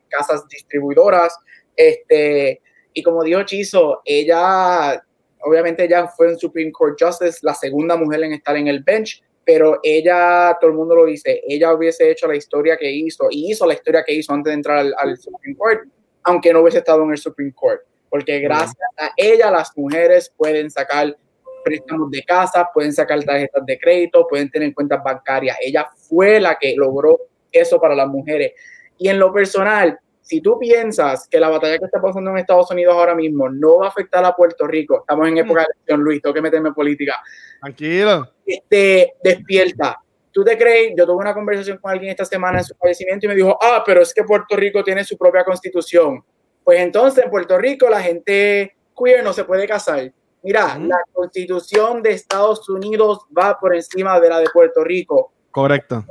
casas 0.08 0.46
distribuidoras. 0.48 1.38
Este, 1.76 2.60
y 2.92 3.02
como 3.02 3.22
dijo 3.22 3.44
Chizo, 3.44 4.02
ella, 4.04 5.02
obviamente 5.40 5.84
ella 5.84 6.08
fue 6.08 6.30
en 6.30 6.38
Supreme 6.38 6.72
Court 6.72 6.98
Justice, 7.00 7.38
la 7.42 7.54
segunda 7.54 7.96
mujer 7.96 8.24
en 8.24 8.32
estar 8.32 8.56
en 8.56 8.66
el 8.66 8.82
bench, 8.82 9.22
pero 9.44 9.78
ella, 9.84 10.56
todo 10.60 10.70
el 10.70 10.76
mundo 10.76 10.96
lo 10.96 11.06
dice, 11.06 11.42
ella 11.46 11.72
hubiese 11.72 12.10
hecho 12.10 12.26
la 12.26 12.36
historia 12.36 12.76
que 12.76 12.90
hizo, 12.90 13.28
y 13.30 13.52
hizo 13.52 13.66
la 13.66 13.74
historia 13.74 14.02
que 14.04 14.14
hizo 14.14 14.32
antes 14.32 14.50
de 14.50 14.54
entrar 14.54 14.86
al, 14.98 15.16
Supreme 15.16 15.56
Court, 15.56 15.88
aunque 16.24 16.52
no 16.52 16.60
hubiese 16.60 16.78
estado 16.78 17.04
en 17.04 17.12
el 17.12 17.18
Supreme 17.18 17.52
Court, 17.52 17.82
porque 18.10 18.40
gracias 18.40 18.76
a 18.96 19.10
ella 19.16 19.50
las 19.50 19.76
mujeres 19.76 20.32
pueden 20.36 20.70
sacar 20.70 21.16
préstamos 21.62 22.10
de 22.10 22.22
casa, 22.22 22.68
pueden 22.72 22.92
sacar 22.92 23.22
tarjetas 23.24 23.64
de 23.64 23.78
crédito, 23.78 24.26
pueden 24.28 24.50
tener 24.50 24.74
cuentas 24.74 25.02
bancarias. 25.02 25.56
Ella 25.60 25.88
fue 25.96 26.38
la 26.38 26.58
que 26.58 26.74
logró 26.76 27.18
eso 27.60 27.80
para 27.80 27.94
las 27.94 28.08
mujeres. 28.08 28.52
Y 28.98 29.08
en 29.08 29.18
lo 29.18 29.32
personal, 29.32 29.98
si 30.20 30.40
tú 30.40 30.58
piensas 30.58 31.28
que 31.28 31.38
la 31.38 31.50
batalla 31.50 31.78
que 31.78 31.84
está 31.84 32.00
pasando 32.00 32.30
en 32.30 32.38
Estados 32.38 32.70
Unidos 32.70 32.94
ahora 32.94 33.14
mismo 33.14 33.48
no 33.48 33.78
va 33.78 33.86
a 33.86 33.88
afectar 33.90 34.24
a 34.24 34.34
Puerto 34.34 34.66
Rico, 34.66 35.00
estamos 35.00 35.28
en 35.28 35.38
época 35.38 35.60
de 35.60 35.66
elección, 35.74 36.00
Luis, 36.00 36.22
tengo 36.22 36.34
que 36.34 36.40
meterme 36.40 36.68
en 36.68 36.74
política. 36.74 37.20
Tranquilo. 37.60 38.30
Este, 38.46 39.14
despierta. 39.22 39.98
¿Tú 40.32 40.42
te 40.42 40.56
crees? 40.56 40.94
Yo 40.96 41.06
tuve 41.06 41.16
una 41.16 41.34
conversación 41.34 41.78
con 41.78 41.92
alguien 41.92 42.10
esta 42.10 42.24
semana 42.24 42.58
en 42.58 42.64
su 42.64 42.74
fallecimiento 42.74 43.26
y 43.26 43.28
me 43.28 43.34
dijo, 43.34 43.56
ah, 43.60 43.82
pero 43.84 44.00
es 44.00 44.12
que 44.12 44.24
Puerto 44.24 44.56
Rico 44.56 44.82
tiene 44.82 45.04
su 45.04 45.16
propia 45.16 45.44
constitución. 45.44 46.24
Pues 46.64 46.80
entonces 46.80 47.22
en 47.22 47.30
Puerto 47.30 47.58
Rico 47.58 47.88
la 47.88 48.00
gente 48.00 48.74
queer 48.96 49.22
no 49.22 49.32
se 49.32 49.44
puede 49.44 49.68
casar. 49.68 50.10
Mira, 50.42 50.78
la 50.78 50.98
constitución 51.12 52.02
de 52.02 52.12
Estados 52.12 52.68
Unidos 52.68 53.20
va 53.36 53.58
por 53.58 53.74
encima 53.74 54.18
de 54.20 54.28
la 54.28 54.40
de 54.40 54.46
Puerto 54.52 54.82
Rico. 54.82 55.32
Correcto 55.54 56.04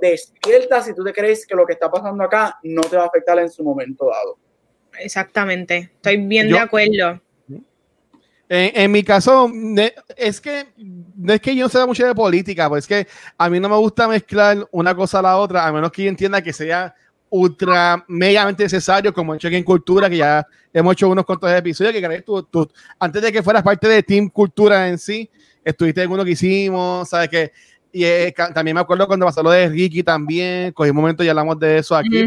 despierta 0.00 0.82
si 0.82 0.94
tú 0.94 1.04
te 1.04 1.12
crees 1.12 1.46
que 1.46 1.54
lo 1.54 1.66
que 1.66 1.74
está 1.74 1.90
pasando 1.90 2.24
acá 2.24 2.58
no 2.62 2.82
te 2.82 2.96
va 2.96 3.04
a 3.04 3.06
afectar 3.06 3.38
en 3.38 3.50
su 3.50 3.62
momento 3.62 4.06
dado. 4.06 4.38
Exactamente, 4.98 5.90
estoy 5.94 6.16
bien 6.18 6.48
de 6.48 6.58
acuerdo. 6.58 7.20
En, 8.48 8.92
mi 8.92 9.02
caso, 9.02 9.50
es 10.16 10.40
que 10.40 10.66
no 10.76 11.32
es 11.32 11.40
que 11.40 11.56
yo 11.56 11.64
no 11.64 11.68
sea 11.68 11.84
mucho 11.84 12.06
de 12.06 12.14
política, 12.14 12.68
pues 12.68 12.84
es 12.84 12.88
que 12.88 13.08
a 13.36 13.50
mí 13.50 13.58
no 13.58 13.68
me 13.68 13.76
gusta 13.76 14.06
mezclar 14.06 14.68
una 14.70 14.94
cosa 14.94 15.18
a 15.18 15.22
la 15.22 15.36
otra, 15.36 15.66
a 15.66 15.72
menos 15.72 15.90
que 15.90 16.04
yo 16.04 16.08
entienda 16.08 16.40
que 16.40 16.52
sea 16.52 16.94
ultra 17.28 18.04
megamente 18.06 18.62
necesario, 18.62 19.12
como 19.12 19.34
hecho 19.34 19.48
en 19.48 19.64
Cultura, 19.64 20.08
que 20.08 20.18
ya 20.18 20.46
hemos 20.72 20.92
hecho 20.92 21.08
unos 21.08 21.26
cuantos 21.26 21.50
episodios, 21.50 21.92
que 21.92 22.22
tú, 22.22 22.44
tú, 22.44 22.70
antes 23.00 23.20
de 23.20 23.32
que 23.32 23.42
fueras 23.42 23.64
parte 23.64 23.88
de 23.88 24.04
Team 24.04 24.28
Cultura 24.28 24.88
en 24.88 24.96
sí, 24.96 25.28
estuviste 25.64 26.04
en 26.04 26.12
uno 26.12 26.24
que 26.24 26.30
hicimos, 26.30 27.08
sabes 27.08 27.28
que 27.28 27.52
y 27.96 28.04
eh, 28.04 28.34
también 28.52 28.74
me 28.74 28.82
acuerdo 28.82 29.06
cuando 29.06 29.24
pasó 29.24 29.42
lo 29.42 29.50
de 29.50 29.70
Ricky 29.70 30.02
también, 30.02 30.70
cogí 30.72 30.90
un 30.90 30.96
momento 30.96 31.24
y 31.24 31.30
hablamos 31.30 31.58
de 31.58 31.78
eso 31.78 31.96
aquí. 31.96 32.26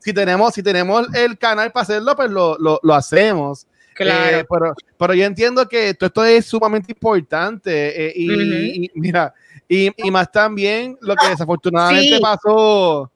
si, 0.00 0.12
tenemos, 0.12 0.52
si 0.52 0.60
tenemos 0.60 1.06
el 1.14 1.38
canal 1.38 1.70
para 1.70 1.84
hacerlo, 1.84 2.16
pues 2.16 2.28
lo, 2.28 2.58
lo, 2.58 2.80
lo 2.82 2.94
hacemos. 2.94 3.64
Claro. 3.94 4.38
Eh, 4.38 4.46
pero, 4.50 4.74
pero 4.98 5.14
yo 5.14 5.24
entiendo 5.24 5.68
que 5.68 5.94
todo 5.94 6.08
esto 6.08 6.24
es 6.24 6.46
sumamente 6.46 6.90
importante. 6.90 8.08
Eh, 8.08 8.12
y, 8.16 8.90
mira, 8.96 9.32
y, 9.68 9.92
y, 10.04 10.10
más 10.10 10.32
también 10.32 10.98
lo 11.00 11.14
que 11.14 11.28
desafortunadamente 11.28 12.18
pasó. 12.20 13.08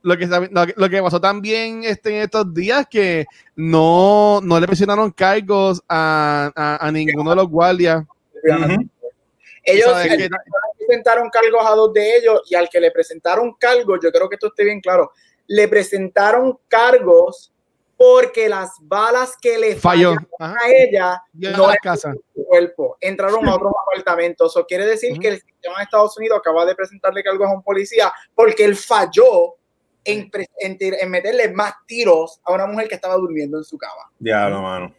Lo 0.00 0.16
que, 0.16 0.26
lo, 0.26 0.88
que 0.88 1.02
pasó 1.02 1.20
también 1.20 1.84
este, 1.84 2.16
en 2.16 2.22
estos 2.22 2.54
días 2.54 2.86
que 2.88 3.26
no, 3.56 4.40
no 4.42 4.58
le 4.58 4.66
presionaron 4.66 5.10
cargos 5.10 5.82
a, 5.86 6.78
a, 6.80 6.90
ninguno 6.90 7.28
de 7.28 7.36
los 7.36 7.48
guardias. 7.48 8.04
Ellos 9.66 9.92
presentaron 10.78 11.28
cargos 11.28 11.66
a 11.66 11.74
dos 11.74 11.92
de 11.92 12.16
ellos 12.16 12.42
y 12.48 12.54
al 12.54 12.68
que 12.68 12.80
le 12.80 12.90
presentaron 12.92 13.54
cargos, 13.54 13.98
yo 14.02 14.12
creo 14.12 14.28
que 14.28 14.36
esto 14.36 14.46
esté 14.46 14.64
bien 14.64 14.80
claro, 14.80 15.12
le 15.48 15.66
presentaron 15.68 16.58
cargos 16.68 17.52
porque 17.96 18.48
las 18.48 18.72
balas 18.82 19.36
que 19.40 19.58
le 19.58 19.76
falló 19.76 20.14
a 20.38 20.54
ella 20.70 21.22
no 21.32 21.68
a 21.68 21.76
casa. 21.76 22.12
Su 22.34 22.44
cuerpo 22.44 22.96
entraron 23.00 23.48
a 23.48 23.54
otros 23.54 23.72
apartamentos. 23.82 24.52
Eso 24.52 24.66
quiere 24.66 24.86
decir 24.86 25.18
que 25.18 25.28
el 25.28 25.40
sistema 25.40 25.78
de 25.78 25.84
Estados 25.84 26.16
Unidos 26.18 26.38
acaba 26.38 26.66
de 26.66 26.74
presentarle 26.74 27.22
cargos 27.22 27.48
a 27.48 27.54
un 27.54 27.62
policía 27.62 28.12
porque 28.34 28.64
él 28.64 28.76
falló 28.76 29.56
en, 30.04 30.30
en, 30.60 31.10
meterle 31.10 31.50
más 31.52 31.74
tiros 31.86 32.40
a 32.44 32.52
una 32.52 32.66
mujer 32.66 32.86
que 32.86 32.94
estaba 32.94 33.16
durmiendo 33.16 33.58
en 33.58 33.64
su 33.64 33.76
cama. 33.78 34.10
Diablo, 34.18 34.62
mano. 34.62 34.94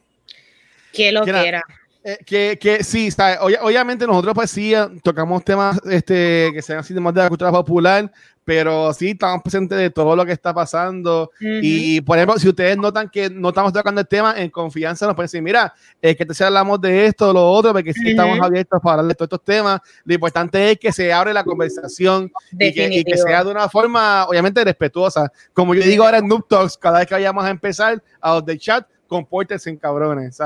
Que 0.91 1.11
lo 1.11 1.23
que 1.23 1.47
era. 1.47 1.63
Eh, 2.03 2.17
que, 2.25 2.57
que 2.59 2.83
sí, 2.83 3.07
está, 3.07 3.39
obviamente 3.41 4.07
nosotros 4.07 4.33
pues 4.33 4.51
sí 4.51 4.73
eh, 4.73 4.87
tocamos 5.03 5.43
temas 5.43 5.79
este, 5.89 6.51
que 6.53 6.61
sean 6.61 6.79
así 6.79 6.93
de 6.93 7.01
más 7.01 7.13
de 7.13 7.21
la 7.21 7.27
cultura 7.27 7.51
popular, 7.51 8.09
pero 8.47 8.93
sí 8.93 9.09
estamos 9.09 9.41
presentes 9.41 9.77
de 9.77 9.89
todo 9.89 10.15
lo 10.15 10.25
que 10.25 10.31
está 10.31 10.53
pasando. 10.53 11.31
Y 11.41 11.99
por 11.99 12.17
ejemplo, 12.17 12.39
si 12.39 12.47
ustedes 12.47 12.77
notan 12.77 13.09
que 13.09 13.29
no 13.29 13.49
estamos 13.49 13.73
tocando 13.73 13.99
el 13.99 14.07
tema 14.07 14.35
en 14.37 14.49
confianza, 14.49 15.05
nos 15.05 15.15
pueden 15.15 15.25
decir, 15.25 15.41
mira, 15.41 15.73
es 16.01 16.15
que 16.15 16.25
te 16.25 16.43
hablamos 16.45 16.79
de 16.79 17.07
esto 17.07 17.31
o 17.31 17.33
lo 17.33 17.51
otro, 17.51 17.73
porque 17.73 17.91
sí 17.91 18.11
estamos 18.11 18.39
abiertos 18.39 18.79
para 18.81 19.01
hablar 19.01 19.07
de 19.07 19.15
todos 19.15 19.27
estos 19.27 19.43
temas. 19.43 19.81
Lo 20.05 20.13
importante 20.13 20.71
es 20.71 20.79
que 20.79 20.93
se 20.93 21.11
abre 21.11 21.33
la 21.33 21.43
conversación 21.43 22.31
y 22.53 22.71
que, 22.71 22.87
y 22.89 23.03
que, 23.03 23.17
sea 23.17 23.43
de 23.43 23.51
una 23.51 23.67
forma, 23.67 24.25
obviamente, 24.25 24.63
respetuosa. 24.63 25.29
Como 25.51 25.75
yo 25.75 25.83
digo 25.83 26.05
ahora 26.05 26.19
en 26.19 26.27
Noob 26.29 26.47
Talks, 26.47 26.77
cada 26.77 26.99
vez 26.99 27.07
que 27.07 27.15
vayamos 27.15 27.43
a 27.43 27.49
empezar 27.49 28.01
a 28.21 28.35
los 28.35 28.45
de 28.45 28.57
chat, 28.57 28.87
compórtense 29.07 29.69
en 29.69 29.77
cabrones. 29.77 30.37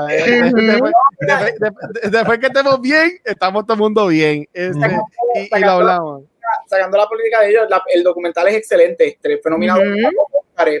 Después, 2.10 2.38
que 2.38 2.46
estemos 2.46 2.80
bien, 2.80 3.18
estamos 3.24 3.64
todo 3.64 3.74
el 3.74 3.80
mundo 3.80 4.06
bien. 4.06 4.48
Este, 4.52 4.98
y, 5.34 5.60
lo 5.60 5.70
hablamos. 5.70 6.22
Sacando 6.66 6.96
la 6.96 7.06
política 7.06 7.40
de 7.40 7.50
ellos, 7.50 7.66
el 7.92 8.02
documental 8.02 8.48
es 8.48 8.54
excelente. 8.54 9.08
Este, 9.08 9.38
fue 9.38 9.50
nominado 9.50 9.82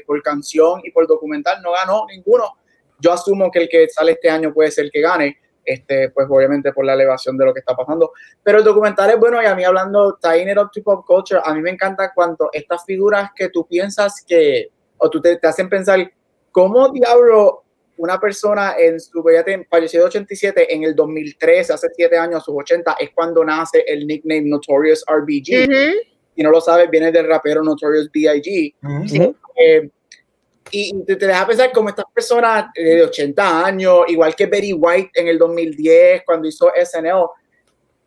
por 0.06 0.22
canción 0.22 0.80
y 0.84 0.90
por 0.90 1.06
documental, 1.06 1.60
no 1.62 1.72
ganó 1.72 2.06
ninguno. 2.06 2.56
Yo 2.98 3.12
asumo 3.12 3.50
que 3.50 3.60
el 3.60 3.68
que 3.68 3.88
sale 3.88 4.12
este 4.12 4.30
año 4.30 4.52
puede 4.54 4.70
ser 4.70 4.86
el 4.86 4.90
que 4.90 5.00
gane. 5.00 5.38
Este, 5.64 6.10
pues 6.10 6.26
obviamente 6.28 6.72
por 6.72 6.84
la 6.84 6.94
elevación 6.94 7.36
de 7.36 7.44
lo 7.44 7.54
que 7.54 7.60
está 7.60 7.74
pasando. 7.74 8.12
Pero 8.42 8.58
el 8.58 8.64
documental 8.64 9.10
es 9.10 9.18
bueno 9.18 9.40
y 9.40 9.46
a 9.46 9.54
mí 9.54 9.64
hablando, 9.64 10.18
tying 10.20 10.48
it 10.48 10.58
up 10.58 10.70
to 10.72 10.82
pop 10.82 11.04
culture, 11.06 11.40
a 11.44 11.54
mí 11.54 11.60
me 11.60 11.70
encanta 11.70 12.12
cuando 12.12 12.50
estas 12.52 12.84
figuras 12.84 13.30
que 13.34 13.48
tú 13.48 13.66
piensas 13.66 14.24
que, 14.26 14.70
o 14.98 15.08
tú 15.08 15.20
te, 15.20 15.36
te 15.36 15.46
hacen 15.46 15.68
pensar, 15.68 16.12
¿cómo 16.50 16.88
diablo 16.88 17.61
una 18.02 18.18
persona 18.18 18.74
en 18.76 18.98
su 18.98 19.22
falleció 19.70 20.00
de 20.00 20.06
87 20.06 20.74
en 20.74 20.82
el 20.82 20.96
2003, 20.96 21.70
hace 21.70 21.86
7 21.94 22.18
años, 22.18 22.44
sus 22.44 22.56
80, 22.56 22.96
es 22.98 23.10
cuando 23.14 23.44
nace 23.44 23.84
el 23.86 24.08
nickname 24.08 24.42
Notorious 24.42 25.04
RBG. 25.08 25.94
Si 26.34 26.42
no 26.42 26.50
lo 26.50 26.60
sabes, 26.60 26.90
viene 26.90 27.12
del 27.12 27.28
rapero 27.28 27.62
Notorious 27.62 28.10
B.I.G. 28.10 28.74
Eh, 29.54 29.88
y 30.72 31.04
te, 31.04 31.14
deja 31.14 31.46
pensar 31.46 31.70
como 31.70 31.90
estas 31.90 32.06
personas 32.12 32.72
de 32.74 33.04
80 33.04 33.66
años, 33.66 33.98
igual 34.08 34.34
que 34.34 34.46
Betty 34.46 34.72
White 34.72 35.10
en 35.14 35.28
el 35.28 35.38
2010, 35.38 36.22
cuando 36.26 36.48
hizo 36.48 36.72
SNL, 36.74 37.26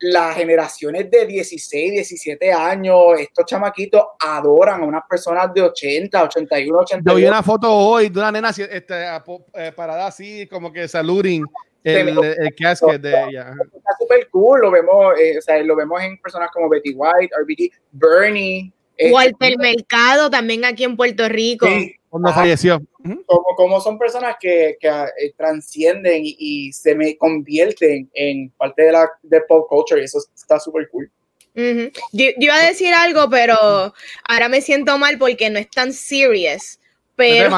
las 0.00 0.36
generaciones 0.36 1.10
de 1.10 1.26
16, 1.26 1.92
17 1.92 2.52
años, 2.52 3.18
estos 3.18 3.46
chamaquitos 3.46 4.02
adoran 4.18 4.82
a 4.82 4.86
unas 4.86 5.02
personas 5.08 5.52
de 5.54 5.62
80, 5.62 6.22
81, 6.22 6.78
82. 6.80 7.12
Yo 7.12 7.16
vi 7.16 7.26
una 7.26 7.42
foto 7.42 7.72
hoy 7.72 8.08
de 8.08 8.18
una 8.18 8.32
nena 8.32 8.50
este, 8.50 9.06
eh, 9.54 9.72
parada 9.74 10.06
así, 10.06 10.46
como 10.48 10.72
que 10.72 10.86
saluding 10.86 11.44
el, 11.82 12.08
el, 12.08 12.54
casket 12.54 13.00
de 13.00 13.10
ella. 13.10 13.54
Está 13.74 13.90
súper 13.98 14.28
cool, 14.30 14.60
lo 14.60 14.70
vemos, 14.70 15.14
eh, 15.18 15.38
o 15.38 15.40
sea, 15.40 15.62
lo 15.62 15.76
vemos 15.76 16.02
en 16.02 16.18
personas 16.18 16.50
como 16.52 16.68
Betty 16.68 16.92
White, 16.94 17.34
RBD, 17.40 17.70
Bernie. 17.92 18.72
Walter 19.10 19.52
este, 19.52 19.58
Mercado, 19.58 20.30
también 20.30 20.64
aquí 20.64 20.84
en 20.84 20.96
Puerto 20.96 21.28
Rico. 21.28 21.66
Cuando 22.08 22.32
falleció. 22.32 22.82
Como, 23.26 23.44
como, 23.56 23.80
son 23.80 23.98
personas 23.98 24.36
que, 24.40 24.76
que 24.80 24.88
eh, 24.88 25.34
transcienden 25.36 26.22
y, 26.24 26.72
se 26.72 26.94
me 26.94 27.16
convierten 27.16 28.10
en 28.14 28.50
parte 28.50 28.82
de 28.82 28.92
la 28.92 29.08
de 29.22 29.40
pop 29.42 29.68
culture 29.68 30.00
y 30.00 30.04
eso 30.04 30.18
está 30.34 30.58
súper 30.58 30.88
cool. 30.90 31.10
yo, 31.54 32.26
iba 32.38 32.54
a 32.54 32.66
decir 32.66 32.92
algo, 32.94 33.28
pero 33.30 33.94
ahora 34.24 34.48
me 34.48 34.60
siento 34.60 34.98
mal 34.98 35.18
porque 35.18 35.50
no 35.50 35.58
es 35.58 35.70
tan 35.70 35.92
serious. 35.92 36.78
Pero 37.16 37.48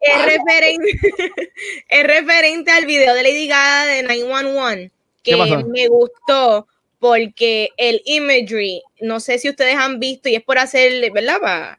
es 0.00 0.24
referente, 0.26 0.90
es 1.88 2.04
referente 2.04 2.70
al 2.70 2.86
video 2.86 3.14
de 3.14 3.22
Lady 3.22 3.48
Gaga 3.48 3.86
de 3.86 4.02
911 4.02 4.90
que 5.22 5.36
me 5.36 5.88
gustó 5.88 6.66
porque 6.98 7.70
el 7.76 8.00
imagery, 8.04 8.82
no 9.00 9.18
sé 9.20 9.38
si 9.38 9.48
ustedes 9.48 9.76
han 9.76 9.98
visto 9.98 10.28
y 10.28 10.36
es 10.36 10.42
por 10.42 10.58
hacer, 10.58 11.10
¿verdad? 11.10 11.78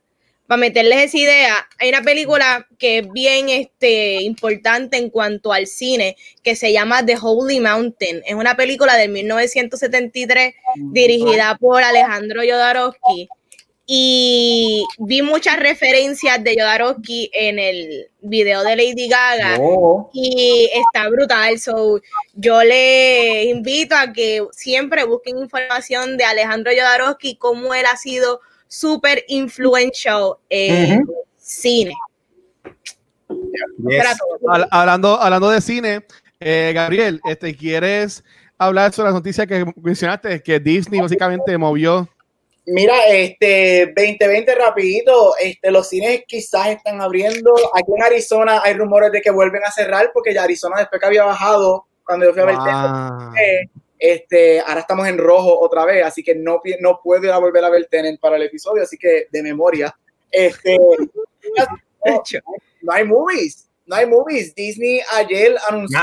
Para 0.53 0.59
meterles 0.61 1.05
esa 1.05 1.17
idea, 1.17 1.67
hay 1.79 1.89
una 1.89 2.03
película 2.03 2.67
que 2.77 2.99
es 2.99 3.11
bien 3.11 3.49
este, 3.49 4.21
importante 4.21 4.97
en 4.97 5.09
cuanto 5.09 5.51
al 5.51 5.65
cine, 5.65 6.15
que 6.43 6.55
se 6.55 6.71
llama 6.71 7.03
The 7.03 7.17
Holy 7.19 7.59
Mountain. 7.59 8.21
Es 8.23 8.35
una 8.35 8.55
película 8.55 8.95
de 8.95 9.07
1973 9.07 10.53
dirigida 10.75 11.57
por 11.59 11.81
Alejandro 11.81 12.41
Jodorowsky. 12.41 13.27
Y 13.87 14.85
vi 14.99 15.23
muchas 15.23 15.57
referencias 15.57 16.43
de 16.43 16.55
Jodorowsky 16.55 17.31
en 17.33 17.57
el 17.57 18.11
video 18.21 18.63
de 18.63 18.75
Lady 18.75 19.07
Gaga 19.07 19.57
oh. 19.59 20.11
y 20.13 20.69
está 20.71 21.09
brutal. 21.09 21.59
So, 21.59 21.99
yo 22.35 22.63
le 22.63 23.45
invito 23.45 23.95
a 23.95 24.13
que 24.13 24.45
siempre 24.51 25.03
busquen 25.03 25.39
información 25.39 26.15
de 26.15 26.25
Alejandro 26.25 26.71
Jodorowsky, 26.71 27.37
cómo 27.37 27.73
él 27.73 27.87
ha 27.91 27.97
sido 27.97 28.39
súper 28.67 29.23
influential 29.27 30.33
en 30.49 31.05
cine. 31.37 31.93
Hablando, 34.71 35.19
hablando 35.19 35.49
de 35.49 35.61
cine, 35.61 36.05
eh, 36.39 36.71
Gabriel, 36.73 37.21
este, 37.25 37.55
¿quieres 37.55 38.23
hablar 38.57 38.93
sobre 38.93 39.07
las 39.07 39.15
noticias 39.15 39.47
que 39.47 39.65
mencionaste? 39.81 40.41
Que 40.41 40.59
Disney 40.59 40.99
básicamente 40.99 41.57
movió. 41.57 42.07
Mira, 42.65 42.95
este 43.09 43.93
2020 43.95 44.55
rapidito, 44.55 45.35
este, 45.37 45.69
los 45.69 45.89
cines 45.89 46.23
quizás 46.25 46.69
están 46.69 47.01
abriendo. 47.01 47.53
Aquí 47.73 47.91
en 47.95 48.03
Arizona 48.03 48.61
hay 48.63 48.73
rumores 48.73 49.11
de 49.11 49.21
que 49.21 49.31
vuelven 49.31 49.63
a 49.65 49.71
cerrar 49.71 50.11
porque 50.13 50.33
ya 50.33 50.43
Arizona 50.43 50.77
después 50.79 50.99
que 51.01 51.07
había 51.07 51.25
bajado, 51.25 51.85
cuando 52.05 52.25
yo 52.25 52.33
fui 52.33 52.41
a 52.41 52.45
ver 52.45 52.55
este, 54.05 54.59
ahora 54.59 54.81
estamos 54.81 55.07
en 55.07 55.17
rojo 55.17 55.57
otra 55.61 55.85
vez, 55.85 56.03
así 56.03 56.21
que 56.21 56.35
no, 56.35 56.59
no 56.81 56.99
puedo 57.01 57.23
ir 57.23 57.31
a 57.31 57.37
volver 57.37 57.63
a 57.63 57.69
ver 57.69 57.87
Tenet 57.89 58.19
para 58.19 58.35
el 58.35 58.43
episodio, 58.43 58.83
así 58.83 58.97
que 58.97 59.27
de 59.31 59.41
memoria. 59.41 59.95
Este, 60.29 60.77
no, 62.81 62.91
hay 62.91 63.05
movies, 63.05 63.69
no 63.85 63.95
hay 63.95 64.05
movies. 64.05 64.53
Disney 64.53 64.99
ayer 65.13 65.55
anunció 65.69 65.99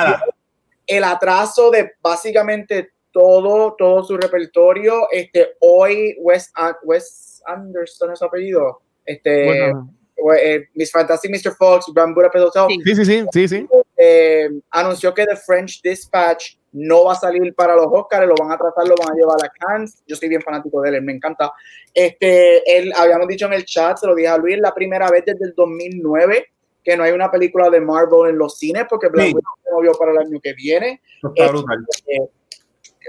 el 0.86 1.04
atraso 1.04 1.70
de 1.70 1.92
básicamente 2.00 2.90
todo, 3.12 3.74
todo 3.76 4.02
su 4.02 4.16
repertorio. 4.16 5.06
Este, 5.12 5.50
hoy 5.60 6.16
Wes, 6.20 6.50
Wes 6.84 7.42
Anderson 7.44 8.14
es 8.14 8.18
su 8.18 8.24
apellido. 8.24 8.80
Este, 9.04 9.68
eh, 9.68 10.68
Miss 10.72 10.90
Fantastic 10.90 11.30
Mr. 11.30 11.54
Fox, 11.54 11.84
Grand 11.94 12.14
Budapest 12.14 12.46
Hotel. 12.46 12.78
Sí, 12.82 12.94
sí, 12.94 13.04
sí, 13.04 13.24
sí, 13.30 13.48
sí. 13.48 13.68
Eh, 13.94 14.48
anunció 14.70 15.12
que 15.12 15.26
The 15.26 15.36
French 15.36 15.82
Dispatch 15.82 16.54
no 16.72 17.04
va 17.04 17.12
a 17.12 17.16
salir 17.16 17.54
para 17.54 17.74
los 17.74 17.86
Oscars, 17.90 18.26
lo 18.26 18.34
van 18.34 18.52
a 18.52 18.58
tratar, 18.58 18.86
lo 18.86 18.94
van 18.96 19.12
a 19.12 19.14
llevar 19.14 19.38
a 19.44 19.48
Cannes. 19.48 20.02
Yo 20.06 20.16
soy 20.16 20.28
bien 20.28 20.42
fanático 20.42 20.80
de 20.82 20.90
él, 20.90 21.02
me 21.02 21.12
encanta. 21.12 21.52
Este, 21.92 22.78
él, 22.78 22.92
habíamos 22.96 23.26
dicho 23.28 23.46
en 23.46 23.54
el 23.54 23.64
chat, 23.64 23.98
se 23.98 24.06
lo 24.06 24.14
dije 24.14 24.28
a 24.28 24.38
Luis, 24.38 24.58
la 24.58 24.72
primera 24.74 25.08
vez 25.10 25.24
desde 25.24 25.44
el 25.46 25.54
2009 25.54 26.46
que 26.82 26.96
no 26.96 27.02
hay 27.02 27.12
una 27.12 27.30
película 27.30 27.68
de 27.68 27.78
Marvel 27.78 28.30
en 28.30 28.38
los 28.38 28.56
cines, 28.56 28.86
porque 28.88 29.08
Black 29.08 29.26
Widow 29.26 29.42
se 29.62 29.70
movió 29.70 29.92
para 29.92 30.12
el 30.12 30.18
año 30.18 30.40
que 30.42 30.54
viene. 30.54 31.02
Este, 31.34 32.30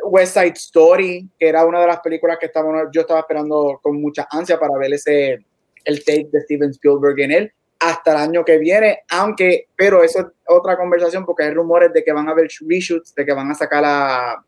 West 0.04 0.34
Side 0.34 0.54
Story, 0.56 1.30
que 1.40 1.48
era 1.48 1.66
una 1.66 1.80
de 1.80 1.88
las 1.88 2.02
películas 2.02 2.38
que 2.38 2.48
estaba, 2.48 2.90
yo 2.92 3.02
estaba 3.02 3.22
esperando 3.22 3.80
con 3.82 4.02
mucha 4.02 4.28
ansia 4.30 4.60
para 4.60 4.78
ver 4.78 4.94
ese, 4.94 5.46
el 5.86 6.04
take 6.04 6.28
de 6.32 6.42
Steven 6.42 6.72
Spielberg 6.72 7.20
en 7.22 7.32
él 7.32 7.54
hasta 7.82 8.12
el 8.12 8.18
año 8.18 8.46
que 8.46 8.60
viene, 8.60 9.00
aunque, 9.10 9.68
pero 9.76 10.04
eso 10.04 10.20
es 10.20 10.26
otra 10.48 10.78
conversación 10.78 11.26
porque 11.26 11.44
hay 11.44 11.52
rumores 11.52 11.92
de 11.92 12.04
que 12.04 12.12
van 12.12 12.30
a 12.30 12.32
haber 12.32 12.48
reshoots, 12.62 13.16
de 13.16 13.26
que 13.26 13.34
van 13.34 13.50
a 13.50 13.56
sacar 13.56 13.84
a... 13.84 14.46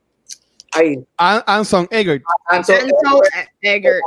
Ahí. 0.71 1.03
Anson 1.17 1.87
Eggert. 1.91 2.23
Anson 2.47 2.75
Eggert. 3.61 4.01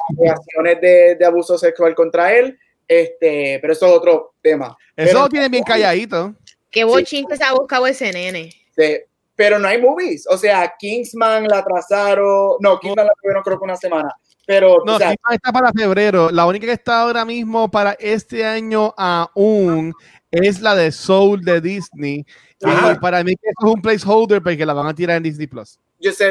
De, 0.80 1.16
de, 1.16 1.24
abuso 1.24 1.58
sexual 1.58 1.94
contra 1.94 2.32
él, 2.32 2.58
este, 2.88 3.58
pero 3.60 3.72
eso 3.72 3.86
es 3.86 3.92
otro 3.92 4.34
tema. 4.42 4.76
Eso 4.96 5.20
lo 5.20 5.28
tiene 5.28 5.48
bien 5.48 5.64
calladito. 5.64 6.34
Qué 6.70 6.84
bochín 6.84 7.26
se 7.36 7.44
ha 7.44 7.52
buscado 7.52 7.86
ese 7.86 8.12
nene. 8.12 8.50
Sí, 8.76 8.98
pero 9.34 9.58
no 9.58 9.68
hay 9.68 9.80
movies. 9.80 10.26
O 10.28 10.36
sea, 10.36 10.74
Kingsman 10.78 11.46
la 11.46 11.58
atrasaron. 11.58 12.56
No, 12.60 12.78
Kingsman 12.80 13.06
la 13.06 13.12
tuvieron 13.20 13.42
creo 13.42 13.58
que 13.58 13.64
una 13.64 13.76
semana. 13.76 14.08
Pero, 14.46 14.78
no, 14.86 14.96
está 14.96 15.52
para 15.52 15.72
febrero. 15.72 16.30
La 16.30 16.46
única 16.46 16.66
que 16.66 16.72
está 16.72 17.00
ahora 17.00 17.24
mismo 17.24 17.68
para 17.68 17.92
este 17.98 18.44
año 18.44 18.94
aún 18.96 19.92
es 20.30 20.60
la 20.60 20.76
de 20.76 20.92
Soul 20.92 21.42
de 21.42 21.60
Disney. 21.60 22.24
Y 22.60 22.98
para 23.00 23.22
mí 23.24 23.32
eso 23.32 23.66
es 23.66 23.74
un 23.74 23.82
placeholder 23.82 24.40
porque 24.40 24.64
la 24.64 24.72
van 24.72 24.86
a 24.86 24.94
tirar 24.94 25.16
en 25.16 25.24
Disney 25.24 25.48
Plus. 25.48 25.78
Yo 25.98 26.12
sé, 26.12 26.30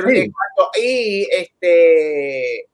y 0.82 1.28
este 1.32 2.68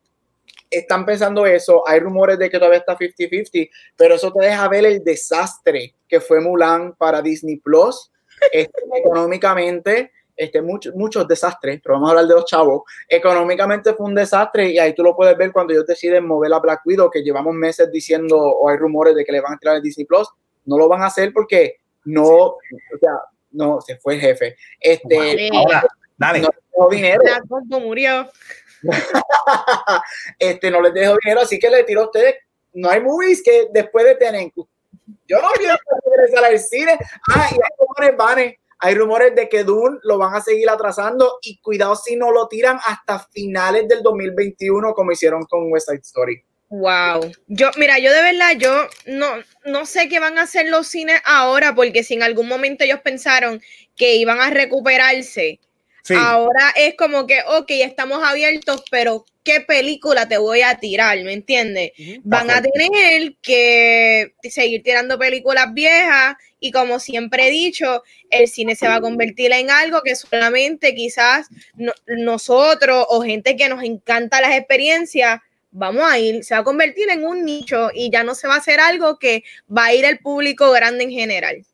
están 0.70 1.06
pensando 1.06 1.46
eso. 1.46 1.88
Hay 1.88 2.00
rumores 2.00 2.40
de 2.40 2.50
que 2.50 2.58
todavía 2.58 2.80
está 2.80 2.98
50-50, 2.98 3.70
pero 3.98 4.16
eso 4.16 4.32
te 4.32 4.46
deja 4.46 4.68
ver 4.70 4.86
el 4.86 5.04
desastre 5.04 5.96
que 6.08 6.22
fue 6.22 6.40
Mulan 6.40 6.94
para 6.96 7.22
Disney 7.22 7.58
Plus 7.58 8.12
este, 8.52 8.82
económicamente 8.96 10.12
este, 10.42 10.60
muchos 10.60 10.96
muchos 10.96 11.28
desastres, 11.28 11.80
pero 11.84 11.94
vamos 11.94 12.10
a 12.10 12.12
hablar 12.14 12.26
de 12.26 12.34
los 12.34 12.46
chavos. 12.46 12.82
Económicamente 13.08 13.94
fue 13.94 14.08
un 14.08 14.16
desastre 14.16 14.72
y 14.72 14.80
ahí 14.80 14.96
tú 14.96 15.04
lo 15.04 15.16
puedes 15.16 15.38
ver 15.38 15.52
cuando 15.52 15.72
ellos 15.72 15.86
deciden 15.86 16.26
mover 16.26 16.52
a 16.52 16.58
Black 16.58 16.82
Widow, 16.84 17.12
que 17.12 17.22
llevamos 17.22 17.54
meses 17.54 17.92
diciendo 17.92 18.38
o 18.38 18.68
hay 18.68 18.78
rumores 18.78 19.14
de 19.14 19.24
que 19.24 19.32
le 19.32 19.40
van 19.40 19.54
a 19.54 19.58
tirar 19.60 19.76
el 19.76 19.84
Disney 19.84 20.08
Plus. 20.08 20.28
No 20.66 20.80
lo 20.80 20.88
van 20.88 21.04
a 21.04 21.06
hacer 21.06 21.32
porque 21.32 21.76
no, 22.06 22.26
o 22.26 22.60
sea, 23.00 23.20
no, 23.52 23.82
se 23.82 23.98
fue 23.98 24.16
el 24.16 24.22
jefe. 24.22 24.56
Este, 24.80 25.16
Vale. 25.16 25.50
Ahora, 25.54 25.84
dale. 26.18 26.40
no 26.40 26.48
les 26.48 26.72
dejó 26.72 26.90
dinero. 26.90 27.24
Murió. 27.80 28.28
este, 30.40 30.72
no 30.72 30.82
les 30.82 30.94
dejó 30.96 31.18
dinero, 31.24 31.42
así 31.42 31.60
que 31.60 31.70
le 31.70 31.84
tiro 31.84 32.02
a 32.02 32.06
ustedes. 32.06 32.36
No 32.74 32.90
hay 32.90 33.00
movies 33.00 33.44
que 33.44 33.68
después 33.72 34.06
de 34.06 34.16
tener. 34.16 34.52
Yo 34.56 35.40
no 35.40 35.50
quiero 35.54 35.76
regresar 36.16 36.46
al 36.46 36.58
cine. 36.58 36.98
Ah, 37.32 37.48
y 37.52 37.54
hay 37.54 37.70
rumores, 37.78 38.18
hay 38.82 38.96
rumores 38.96 39.36
de 39.36 39.48
que 39.48 39.64
Dune 39.64 40.00
lo 40.04 40.18
van 40.18 40.34
a 40.34 40.42
seguir 40.42 40.68
atrasando 40.70 41.38
y 41.44 41.60
cuidado 41.60 41.96
si 41.96 42.16
no 42.16 42.32
lo 42.32 42.48
tiran 42.48 42.80
hasta 42.86 43.20
finales 43.32 43.88
del 43.88 44.02
2021 44.02 44.94
como 44.94 45.12
hicieron 45.12 45.44
con 45.44 45.72
West 45.72 45.88
Side 45.88 46.02
Story. 46.02 46.44
Wow. 46.70 47.32
Yo, 47.48 47.70
mira, 47.78 48.00
yo 48.00 48.12
de 48.12 48.22
verdad, 48.24 48.54
yo 48.58 48.88
no, 49.06 49.28
no 49.66 49.86
sé 49.86 50.10
qué 50.10 50.20
van 50.20 50.40
a 50.40 50.44
hacer 50.44 50.68
los 50.68 50.88
cines 50.88 51.22
ahora, 51.26 51.76
porque 51.76 52.04
si 52.04 52.16
en 52.16 52.24
algún 52.24 52.48
momento 52.48 52.84
ellos 52.84 53.02
pensaron 53.04 53.62
que 53.96 54.16
iban 54.16 54.40
a 54.40 54.50
recuperarse, 54.50 55.60
Sí. 56.04 56.16
ahora 56.18 56.74
es 56.76 56.96
como 56.96 57.28
que, 57.28 57.40
ok, 57.48 57.70
estamos 57.70 58.24
abiertos, 58.24 58.84
pero 58.90 59.26
¿qué 59.44 59.62
película 59.62 60.28
te 60.28 60.38
voy 60.38 60.62
a 60.62 60.80
tirar? 60.80 61.22
¿Me 61.24 61.34
entiendes? 61.34 61.92
Van 62.24 62.50
a 62.52 62.62
tener 62.62 63.36
que 63.42 64.34
seguir 64.50 64.84
tirando 64.84 65.18
películas 65.20 65.68
viejas 65.74 66.36
y 66.60 66.72
como 66.72 67.00
siempre 67.00 67.48
he 67.48 67.52
dicho, 67.52 68.04
el 68.30 68.48
cine 68.48 68.76
se 68.76 68.88
va 68.88 68.96
a 68.96 69.02
convertir 69.02 69.52
en 69.52 69.70
algo 69.72 70.02
que 70.02 70.16
solamente 70.16 70.94
quizás 70.96 71.48
no- 71.76 71.94
nosotros 72.08 73.06
o 73.10 73.22
gente 73.22 73.56
que 73.56 73.70
nos 73.70 73.84
encanta 73.84 74.42
las 74.42 74.56
experiencias 74.56 75.40
vamos 75.74 76.04
a 76.04 76.20
ir, 76.20 76.44
se 76.44 76.54
va 76.54 76.60
a 76.62 76.64
convertir 76.66 77.10
en 77.10 77.26
un 77.26 77.46
nicho 77.46 77.90
y 77.94 78.12
ya 78.12 78.24
no 78.24 78.36
se 78.36 78.48
va 78.48 78.56
a 78.56 78.58
hacer 78.58 78.80
algo 78.82 79.18
que 79.18 79.44
va 79.76 79.86
a 79.86 79.94
ir 79.94 80.04
el 80.04 80.20
público 80.20 80.70
grande 80.72 81.06
en 81.06 81.12
general. 81.12 81.66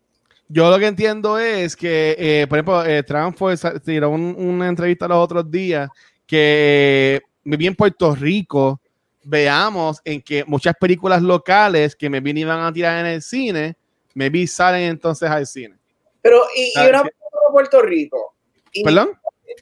Yo 0.50 0.70
lo 0.70 0.80
que 0.80 0.88
entiendo 0.88 1.38
es 1.38 1.76
que, 1.76 2.16
eh, 2.18 2.48
por 2.48 2.58
ejemplo, 2.58 2.86
eh, 2.86 3.04
Trump 3.04 3.38
fue, 3.38 3.56
tiró 3.84 4.10
un- 4.12 4.36
una 4.38 4.68
entrevista 4.70 5.08
los 5.08 5.18
otros 5.18 5.50
días 5.52 5.90
que 6.26 7.22
me 7.44 7.58
vi 7.58 7.68
en 7.68 7.76
Puerto 7.76 8.16
Rico, 8.16 8.80
veamos 9.24 10.00
en 10.06 10.22
que 10.22 10.46
muchas 10.46 10.74
películas 10.80 11.22
locales 11.22 11.96
que 11.96 12.10
me 12.10 12.18
iban 12.24 12.62
a 12.62 12.72
tirar 12.72 13.00
en 13.06 13.12
el 13.14 13.22
cine, 13.22 13.76
me 14.14 14.30
vi 14.30 14.48
salen 14.48 14.84
entonces 14.84 15.30
al 15.30 15.46
cine. 15.46 15.76
Pero, 16.22 16.44
y, 16.56 16.72
y 16.76 16.80
una 16.88 17.02
pregunta 17.04 17.26
para 17.32 17.52
Puerto 17.52 17.82
Rico. 17.82 18.34
Y 18.72 18.84
¿Perdón? 18.84 19.12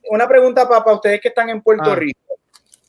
Una 0.10 0.28
pregunta 0.28 0.68
para, 0.70 0.94
ustedes 0.94 1.20
que 1.22 1.30
están 1.30 1.50
en 1.50 1.62
Puerto 1.62 1.92
Ah. 1.92 1.96
Rico. 1.96 2.20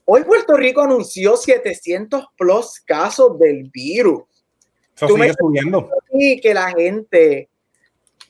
Hoy 0.05 0.23
Puerto 0.25 0.55
Rico 0.57 0.83
anunció 0.83 1.37
700 1.37 2.27
plus 2.37 2.81
casos 2.85 3.39
del 3.39 3.71
virus. 3.73 4.23
Eso 4.95 5.07
tú 5.09 5.17
me- 5.17 5.25
sigue 5.27 5.37
subiendo. 5.39 5.89
y 6.13 6.41
que 6.41 6.55
la 6.55 6.71
gente, 6.71 7.49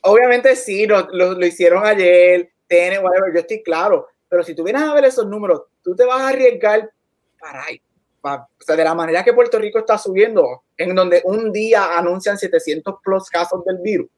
obviamente 0.06 0.56
sí, 0.56 0.86
lo, 0.86 1.06
lo- 1.12 1.46
hicieron 1.46 1.84
ayer, 1.84 2.50
tiene, 2.66 2.98
whatever, 2.98 3.32
yo 3.34 3.40
estoy 3.40 3.62
claro, 3.62 4.06
pero 4.28 4.42
si 4.42 4.54
tú 4.54 4.64
vienes 4.64 4.82
a 4.82 4.92
ver 4.94 5.04
esos 5.04 5.26
números, 5.26 5.62
tú 5.82 5.94
te 5.94 6.04
vas 6.04 6.20
a 6.20 6.28
arriesgar 6.28 6.90
para 7.38 7.64
ahí. 7.64 7.80
pa- 8.20 8.48
o 8.58 8.62
sea, 8.64 8.74
de 8.74 8.82
la 8.84 8.94
manera 8.94 9.22
que 9.22 9.32
Puerto 9.32 9.58
Rico 9.58 9.78
está 9.78 9.96
subiendo, 9.98 10.64
en 10.76 10.94
donde 10.94 11.20
un 11.24 11.52
día 11.52 11.96
anuncian 11.96 12.36
700 12.36 12.96
plus 13.02 13.28
casos 13.30 13.64
del 13.64 13.78
virus. 13.78 14.08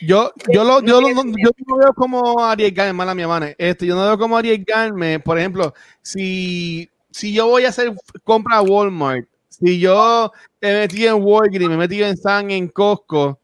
Yo, 0.00 0.32
yo, 0.48 0.64
lo, 0.64 0.80
yo, 0.80 1.00
lo- 1.00 1.08
yo 1.08 1.50
no 1.66 1.76
veo 1.76 1.92
como 1.94 2.44
arriesgarme, 2.44 2.92
mala 2.92 3.14
mi 3.14 3.26
mano. 3.26 3.46
Este, 3.58 3.86
yo 3.86 3.94
no 3.96 4.02
veo 4.06 4.18
como 4.18 4.36
arriesgarme. 4.36 5.18
Por 5.20 5.38
ejemplo, 5.38 5.74
si, 6.02 6.88
si 7.10 7.32
yo 7.32 7.46
voy 7.48 7.64
a 7.64 7.68
hacer 7.70 7.92
compra 8.24 8.56
a 8.58 8.62
Walmart, 8.62 9.26
si 9.48 9.78
yo 9.80 10.32
me 10.60 10.72
metí 10.72 11.06
en 11.06 11.22
Walgreens, 11.22 11.70
me 11.70 11.76
metí 11.76 12.02
en 12.02 12.16
San, 12.16 12.50
en 12.50 12.68
Costco, 12.68 13.40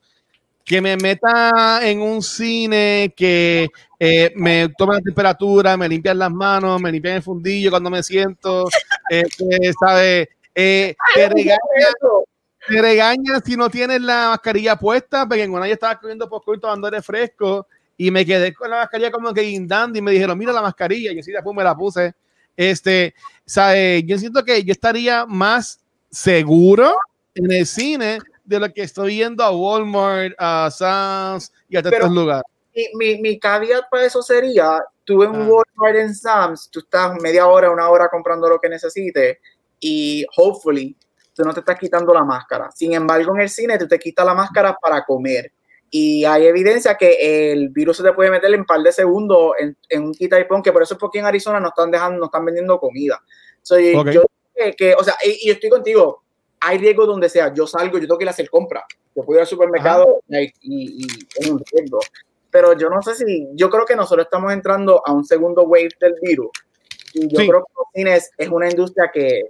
que 0.68 0.82
me 0.82 0.98
meta 0.98 1.80
en 1.82 2.02
un 2.02 2.22
cine 2.22 3.14
que 3.16 3.68
eh, 3.98 4.32
me 4.36 4.68
tome 4.76 4.96
la 4.96 5.00
temperatura, 5.00 5.78
me 5.78 5.88
limpian 5.88 6.18
las 6.18 6.30
manos, 6.30 6.78
me 6.78 6.92
limpian 6.92 7.16
el 7.16 7.22
fundillo 7.22 7.70
cuando 7.70 7.88
me 7.88 8.02
siento, 8.02 8.68
este, 9.08 9.72
¿sabe? 9.80 10.28
Eh, 10.54 10.94
te 11.14 12.82
regañan 12.82 13.42
si 13.42 13.56
no 13.56 13.70
tienes 13.70 14.02
la 14.02 14.28
mascarilla 14.28 14.76
puesta, 14.76 15.26
porque 15.26 15.42
en 15.42 15.52
una 15.52 15.66
yo 15.66 15.72
estaba 15.72 15.98
comiendo 15.98 16.28
popcorn 16.28 16.60
tomando 16.60 16.90
refresco 16.90 17.66
y 17.96 18.10
me 18.10 18.26
quedé 18.26 18.52
con 18.52 18.70
la 18.70 18.76
mascarilla 18.76 19.10
como 19.10 19.32
que 19.32 19.40
guindando 19.40 19.98
y 19.98 20.02
me 20.02 20.12
dijeron, 20.12 20.36
mira 20.36 20.52
la 20.52 20.60
mascarilla, 20.60 21.12
y 21.12 21.16
yo 21.16 21.22
sí 21.22 21.32
después 21.32 21.56
me 21.56 21.64
la 21.64 21.74
puse. 21.74 22.12
Este, 22.54 23.14
¿sabe? 23.46 24.02
Yo 24.04 24.18
siento 24.18 24.44
que 24.44 24.62
yo 24.62 24.72
estaría 24.72 25.24
más 25.24 25.80
seguro 26.10 26.94
en 27.34 27.50
el 27.52 27.64
cine 27.64 28.18
de 28.48 28.58
lo 28.60 28.72
que 28.72 28.82
estoy 28.82 29.16
yendo 29.16 29.44
a 29.44 29.50
Walmart, 29.50 30.34
a 30.38 30.70
Sam's 30.70 31.52
y 31.68 31.76
a 31.76 31.80
estos 31.80 32.10
lugares. 32.10 32.44
Mi, 32.74 32.86
mi, 32.94 33.20
mi 33.20 33.38
caveat 33.38 33.84
para 33.90 34.06
eso 34.06 34.22
sería, 34.22 34.82
tú 35.04 35.22
en 35.22 35.34
Ah. 35.34 35.46
Walmart 35.48 35.96
en 35.98 36.14
Sam's, 36.14 36.70
tú 36.70 36.80
estás 36.80 37.14
media 37.20 37.46
hora, 37.46 37.70
una 37.70 37.88
hora 37.90 38.08
comprando 38.08 38.48
lo 38.48 38.58
que 38.58 38.68
necesites 38.68 39.38
y 39.80 40.24
hopefully 40.36 40.96
tú 41.34 41.42
no 41.44 41.52
te 41.52 41.60
estás 41.60 41.78
quitando 41.78 42.12
la 42.14 42.24
máscara. 42.24 42.70
Sin 42.74 42.94
embargo, 42.94 43.34
en 43.34 43.42
el 43.42 43.48
cine 43.50 43.78
tú 43.78 43.86
te 43.86 43.98
quitas 43.98 44.24
la 44.24 44.34
máscara 44.34 44.76
para 44.80 45.04
comer. 45.04 45.52
Y 45.90 46.24
hay 46.24 46.46
evidencia 46.46 46.96
que 46.96 47.52
el 47.52 47.68
virus 47.70 47.96
se 47.98 48.02
te 48.02 48.12
puede 48.12 48.30
meter 48.30 48.52
en 48.52 48.60
un 48.60 48.66
par 48.66 48.80
de 48.80 48.92
segundos 48.92 49.52
en, 49.58 49.76
en 49.88 50.02
un 50.04 50.12
quita 50.12 50.38
y 50.38 50.44
pon, 50.44 50.62
que 50.62 50.72
por 50.72 50.82
eso 50.82 50.94
es 50.94 51.00
porque 51.00 51.18
en 51.18 51.26
Arizona 51.26 51.60
no 51.60 51.68
están 51.68 51.90
dejando, 51.90 52.18
no 52.18 52.26
están 52.26 52.44
vendiendo 52.44 52.78
comida. 52.78 53.22
So, 53.62 53.78
y 53.78 53.94
Ok. 53.94 54.10
yo 54.10 54.22
que, 54.54 54.72
que, 54.72 54.94
o 54.94 55.04
sea, 55.04 55.14
y, 55.24 55.30
y 55.44 55.46
yo 55.48 55.52
estoy 55.54 55.70
contigo, 55.70 56.24
hay 56.60 56.78
riesgo 56.78 57.06
donde 57.06 57.28
sea. 57.28 57.52
Yo 57.54 57.66
salgo, 57.66 57.94
yo 57.98 58.06
tengo 58.06 58.18
que 58.18 58.24
ir 58.24 58.28
a 58.28 58.32
hacer 58.32 58.48
compra. 58.50 58.84
Yo 59.14 59.24
puedo 59.24 59.38
ir 59.38 59.42
al 59.42 59.46
supermercado 59.46 60.20
y, 60.28 60.44
y, 60.62 61.02
y 61.02 61.06
es 61.36 61.48
un 61.50 61.62
riesgo. 61.72 62.00
Pero 62.50 62.72
yo 62.78 62.88
no 62.88 63.02
sé 63.02 63.14
si, 63.14 63.46
yo 63.54 63.68
creo 63.68 63.84
que 63.84 63.94
nosotros 63.96 64.24
estamos 64.26 64.52
entrando 64.52 65.02
a 65.06 65.12
un 65.12 65.24
segundo 65.24 65.62
wave 65.64 65.90
del 66.00 66.14
virus. 66.22 66.50
Y 67.14 67.28
yo 67.28 67.40
Sí. 67.40 67.48
creo 67.48 67.60
que 67.64 67.72
los 67.76 67.86
cines 67.94 68.30
es 68.38 68.48
una 68.48 68.68
industria 68.70 69.10
que 69.12 69.42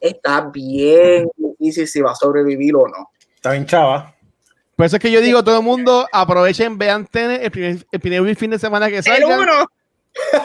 está 0.00 0.42
bien 0.52 1.28
difícil 1.36 1.86
si 1.88 2.00
va 2.00 2.12
a 2.12 2.14
sobrevivir 2.14 2.74
o 2.76 2.86
no. 2.88 3.10
Está 3.34 3.52
bien, 3.52 3.66
chava. 3.66 4.14
Por 4.76 4.86
eso 4.86 4.96
es 4.96 5.02
que 5.02 5.10
yo 5.10 5.20
digo, 5.20 5.42
todo 5.44 5.58
el 5.58 5.64
mundo 5.64 6.06
aprovechen, 6.12 6.76
vean 6.78 7.06
Tenet 7.06 7.42
el 7.42 7.50
primer, 7.50 7.86
el 7.92 8.00
primer 8.00 8.36
fin 8.36 8.50
de 8.50 8.58
semana 8.58 8.88
que 8.88 8.96
El 8.98 9.02
salga. 9.04 9.38
uno. 9.38 9.66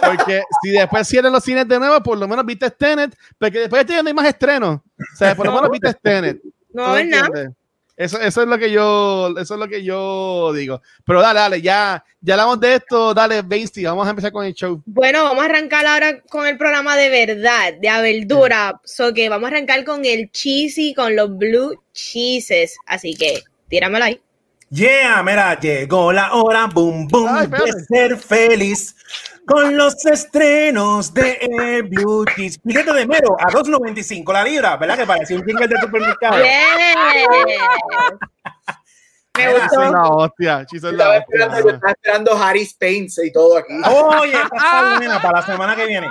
Porque 0.04 0.44
si 0.62 0.72
después 0.72 1.08
cierran 1.08 1.32
los 1.32 1.44
cines 1.44 1.68
de 1.68 1.80
nuevo, 1.80 2.02
por 2.02 2.18
lo 2.18 2.28
menos 2.28 2.46
viste 2.46 2.70
Tenet, 2.72 3.16
porque 3.38 3.60
después 3.60 3.86
de 3.86 3.94
este 3.94 4.04
no 4.04 4.08
hay 4.08 4.14
más 4.14 4.28
estrenos. 4.28 4.78
O 4.78 5.16
sea, 5.18 5.36
por 5.36 5.46
lo 5.46 5.54
menos 5.54 5.72
viste 5.72 5.94
Tenet. 5.94 6.42
No, 6.74 6.86
¿Tú 6.86 6.92
me 6.92 7.04
¿verdad? 7.04 7.26
entiendes? 7.26 7.60
Eso, 8.00 8.18
eso 8.22 8.42
es 8.44 8.48
lo 8.48 8.58
que 8.58 8.72
yo, 8.72 9.28
eso 9.38 9.56
es 9.56 9.60
lo 9.60 9.68
que 9.68 9.84
yo 9.84 10.54
digo. 10.54 10.82
Pero 11.04 11.22
dale, 11.22 11.38
dale, 11.42 11.62
ya, 11.62 12.02
ya 12.22 12.36
hablamos 12.36 12.58
de 12.62 12.76
esto, 12.76 13.14
dale, 13.14 13.42
Bainsty, 13.42 13.84
vamos 13.84 14.08
a 14.08 14.12
empezar 14.12 14.32
con 14.32 14.46
el 14.46 14.54
show. 14.54 14.82
Bueno, 14.86 15.26
vamos 15.26 15.44
a 15.44 15.48
arrancar 15.48 15.86
ahora 15.86 16.22
con 16.22 16.48
el 16.48 16.58
programa 16.58 16.96
de 16.96 17.10
verdad, 17.10 17.74
de 17.74 17.90
a 17.90 18.00
verdura. 18.00 18.80
So 18.86 19.14
que 19.14 19.28
vamos 19.28 19.52
a 19.52 19.54
arrancar 19.54 19.84
con 19.84 20.06
el 20.06 20.32
cheesy, 20.32 20.94
con 20.94 21.14
los 21.14 21.38
blue 21.38 21.84
cheeses. 21.92 22.78
Así 22.86 23.16
que 23.16 23.44
tíramelo 23.68 24.06
ahí. 24.06 24.22
Yeah, 24.70 25.22
mira, 25.22 25.60
llegó 25.60 26.14
la 26.14 26.32
hora, 26.32 26.68
boom, 26.68 27.06
boom, 27.06 27.28
Ay, 27.28 27.48
de 27.48 27.84
ser 27.86 28.18
feliz 28.18 28.96
con 29.50 29.76
los 29.76 30.06
estrenos 30.06 31.14
de 31.14 31.40
el. 31.42 31.90
Filete 32.64 32.94
de 32.94 33.08
mero 33.08 33.36
a 33.40 33.52
2.95 33.52 34.32
la 34.32 34.44
libra, 34.44 34.78
¿verdad? 34.78 34.98
Que 34.98 35.06
parecía 35.06 35.38
un 35.38 35.46
jingle 35.46 35.68
de 35.68 35.78
supermercado. 35.82 36.44
Me 39.38 39.46
es 39.46 39.62
gustó. 39.62 39.92
la 39.92 40.04
hostia, 40.04 40.66
estaba 40.72 40.92
la 40.92 41.18
esperando, 41.18 41.56
hostia. 41.58 41.72
estaba 41.72 41.92
esperando 41.92 42.44
Harris 42.44 42.74
Paints 42.74 43.22
y 43.24 43.32
todo 43.32 43.58
aquí. 43.58 43.74
Oye, 43.86 44.34
esta 44.34 44.56
está 44.56 44.96
buena 44.98 45.22
para 45.22 45.40
la 45.40 45.46
semana 45.46 45.76
que 45.78 45.86
viene. 45.86 46.10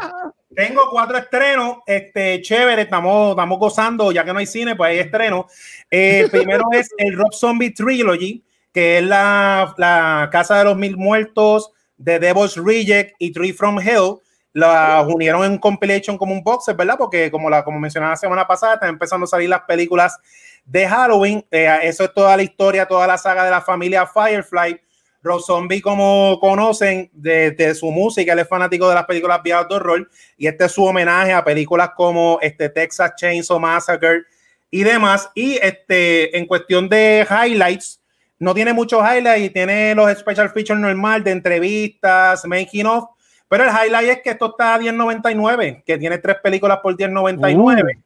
Tengo 0.54 0.88
cuatro 0.90 1.18
estrenos, 1.18 1.78
este, 1.86 2.40
chévere, 2.40 2.82
estamos, 2.82 3.30
estamos 3.30 3.58
gozando, 3.58 4.10
ya 4.12 4.24
que 4.24 4.32
no 4.32 4.38
hay 4.38 4.46
cine, 4.46 4.74
pues 4.74 4.90
hay 4.90 4.98
estrenos. 5.00 5.44
Eh, 5.90 6.20
el 6.20 6.30
primero 6.30 6.64
es 6.72 6.88
el 6.96 7.18
Rob 7.18 7.34
Zombie 7.34 7.70
Trilogy, 7.70 8.42
que 8.72 8.98
es 8.98 9.04
la, 9.04 9.74
la 9.76 10.30
Casa 10.32 10.56
de 10.58 10.64
los 10.64 10.76
Mil 10.76 10.96
Muertos, 10.96 11.72
The 12.02 12.18
Devil's 12.18 12.56
Reject 12.56 13.14
y 13.18 13.32
Tree 13.32 13.52
from 13.52 13.78
Hell. 13.78 14.16
La 14.52 15.06
unieron 15.06 15.44
en 15.44 15.52
un 15.52 15.58
compilation 15.58 16.16
como 16.16 16.32
un 16.32 16.42
boxer, 16.42 16.74
¿verdad? 16.74 16.96
Porque 16.98 17.30
como, 17.30 17.48
la, 17.50 17.62
como 17.62 17.78
mencionaba 17.78 18.12
la 18.12 18.16
semana 18.16 18.46
pasada, 18.46 18.74
están 18.74 18.90
empezando 18.90 19.24
a 19.24 19.28
salir 19.28 19.48
las 19.48 19.62
películas 19.62 20.18
de 20.64 20.88
Halloween. 20.88 21.44
Eh, 21.50 21.78
eso 21.82 22.04
es 22.04 22.12
toda 22.12 22.36
la 22.36 22.42
historia, 22.42 22.86
toda 22.86 23.06
la 23.06 23.18
saga 23.18 23.44
de 23.44 23.50
la 23.50 23.60
familia 23.60 24.06
Firefly. 24.06 24.80
Rob 25.22 25.40
Zombie, 25.40 25.80
como 25.80 26.38
conocen 26.40 27.10
de, 27.12 27.50
de 27.50 27.74
su 27.74 27.90
música, 27.90 28.32
él 28.32 28.38
es 28.38 28.48
fanático 28.48 28.88
de 28.88 28.94
las 28.94 29.04
películas 29.04 29.42
de 29.42 29.52
horror 29.52 30.08
y 30.36 30.46
este 30.46 30.66
es 30.66 30.72
su 30.72 30.84
homenaje 30.84 31.32
a 31.32 31.44
películas 31.44 31.90
como 31.96 32.38
este 32.40 32.68
Texas 32.68 33.12
Chainsaw 33.16 33.58
Massacre 33.58 34.22
y 34.70 34.84
demás. 34.84 35.28
Y 35.34 35.58
este, 35.60 36.36
en 36.36 36.46
cuestión 36.46 36.88
de 36.88 37.26
highlights, 37.28 37.97
no 38.38 38.54
tiene 38.54 38.72
muchos 38.72 39.02
highlights 39.02 39.46
y 39.46 39.50
tiene 39.50 39.94
los 39.94 40.10
special 40.18 40.50
features 40.50 40.80
normal 40.80 41.24
de 41.24 41.32
entrevistas, 41.32 42.44
making 42.46 42.86
of, 42.86 43.04
pero 43.48 43.64
el 43.64 43.70
highlight 43.70 44.08
es 44.10 44.22
que 44.22 44.30
esto 44.30 44.46
está 44.46 44.74
a 44.74 44.78
10.99, 44.78 45.82
que 45.84 45.98
tiene 45.98 46.18
tres 46.18 46.36
películas 46.42 46.78
por 46.82 46.96
10.99. 46.96 48.02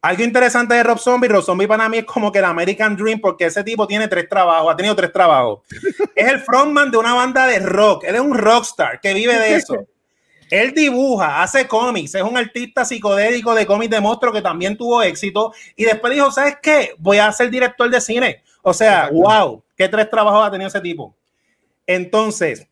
Algo 0.00 0.22
interesante 0.22 0.74
de 0.74 0.82
Rob 0.84 0.98
Zombie, 0.98 1.28
Rob 1.28 1.42
Zombie 1.42 1.66
para 1.66 1.88
mí 1.88 1.98
es 1.98 2.04
como 2.04 2.30
que 2.30 2.38
el 2.38 2.44
American 2.44 2.96
Dream, 2.96 3.20
porque 3.20 3.46
ese 3.46 3.64
tipo 3.64 3.86
tiene 3.86 4.06
tres 4.06 4.28
trabajos, 4.28 4.72
ha 4.72 4.76
tenido 4.76 4.94
tres 4.94 5.12
trabajos. 5.12 5.60
es 6.14 6.28
el 6.28 6.40
frontman 6.40 6.90
de 6.90 6.98
una 6.98 7.14
banda 7.14 7.46
de 7.46 7.58
rock, 7.58 8.04
él 8.04 8.14
es 8.14 8.20
un 8.20 8.36
rockstar 8.36 9.00
que 9.00 9.12
vive 9.12 9.38
de 9.38 9.56
eso. 9.56 9.76
Él 10.50 10.72
dibuja, 10.72 11.42
hace 11.42 11.68
cómics, 11.68 12.14
es 12.14 12.22
un 12.22 12.34
artista 12.34 12.82
psicodélico 12.82 13.54
de 13.54 13.66
cómics 13.66 13.90
de 13.90 14.00
monstruos 14.00 14.34
que 14.34 14.40
también 14.40 14.78
tuvo 14.78 15.02
éxito. 15.02 15.52
Y 15.76 15.84
después 15.84 16.14
dijo: 16.14 16.30
¿Sabes 16.30 16.56
qué? 16.62 16.94
Voy 16.96 17.18
a 17.18 17.30
ser 17.32 17.50
director 17.50 17.90
de 17.90 18.00
cine. 18.00 18.42
O 18.62 18.72
sea, 18.72 19.10
wow, 19.12 19.62
qué 19.78 19.88
tres 19.88 20.10
trabajos 20.10 20.46
ha 20.46 20.50
tenido 20.50 20.68
ese 20.68 20.80
tipo. 20.80 21.16
Entonces, 21.86 22.66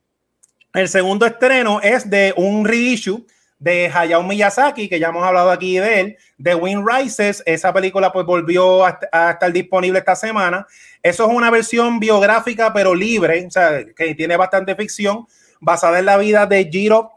el 0.75 0.89
segundo 0.89 1.25
estreno 1.25 1.81
es 1.81 2.11
de 2.11 2.35
un 2.37 2.67
reissue 2.67 3.25
de 3.59 3.91
Hayao 3.93 4.23
Miyazaki, 4.23 4.89
que 4.89 4.99
ya 4.99 5.09
hemos 5.09 5.25
hablado 5.25 5.51
aquí 5.51 5.79
de 5.79 6.01
él, 6.01 6.17
de 6.37 6.55
Wind 6.55 6.87
Rises. 6.87 7.43
Esa 7.47 7.73
película 7.73 8.13
pues 8.13 8.27
volvió 8.27 8.85
a, 8.85 8.99
estar 9.31 9.53
disponible 9.53 10.01
esta 10.01 10.17
semana. 10.17 10.67
Eso 11.03 11.27
es 11.27 11.35
una 11.35 11.51
versión 11.51 11.99
biográfica, 11.99 12.73
pero 12.75 12.95
libre, 12.95 13.47
o 13.47 13.51
sea, 13.51 13.85
que 13.97 14.15
tiene 14.15 14.37
bastante 14.37 14.75
ficción, 14.75 15.27
basada 15.61 15.99
en 16.01 16.07
la 16.07 16.19
vida 16.19 16.45
de 16.45 16.69
Jiro 16.71 17.13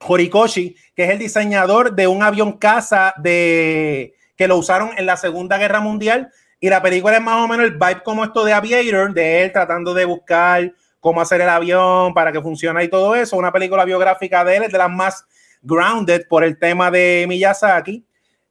Horikoshi, 0.00 0.76
que 0.94 1.04
es 1.04 1.10
el 1.10 1.18
diseñador 1.18 1.94
de 1.96 2.06
un 2.06 2.22
avión 2.22 2.58
caza 2.58 3.14
de, 3.16 4.14
que 4.36 4.46
lo 4.46 4.56
usaron 4.56 4.90
en 4.96 5.06
la 5.06 5.16
Segunda 5.16 5.58
Guerra 5.58 5.80
Mundial. 5.80 6.30
Y 6.60 6.68
la 6.68 6.82
película 6.82 7.16
es 7.16 7.22
más 7.22 7.44
o 7.44 7.48
menos 7.48 7.66
el 7.66 7.72
vibe 7.72 8.02
como 8.02 8.24
esto 8.24 8.44
de 8.44 8.52
Aviator, 8.52 9.14
de 9.14 9.42
él 9.42 9.52
tratando 9.52 9.94
de 9.94 10.04
buscar 10.04 10.72
cómo 11.00 11.20
hacer 11.20 11.40
el 11.40 11.48
avión 11.48 12.12
para 12.14 12.32
que 12.32 12.42
funcione 12.42 12.84
y 12.84 12.88
todo 12.88 13.14
eso. 13.14 13.36
Una 13.36 13.52
película 13.52 13.84
biográfica 13.84 14.44
de 14.44 14.56
él, 14.56 14.62
es 14.64 14.72
de 14.72 14.78
las 14.78 14.90
más 14.90 15.24
grounded 15.62 16.26
por 16.28 16.42
el 16.44 16.58
tema 16.58 16.90
de 16.90 17.26
Miyazaki. 17.28 18.04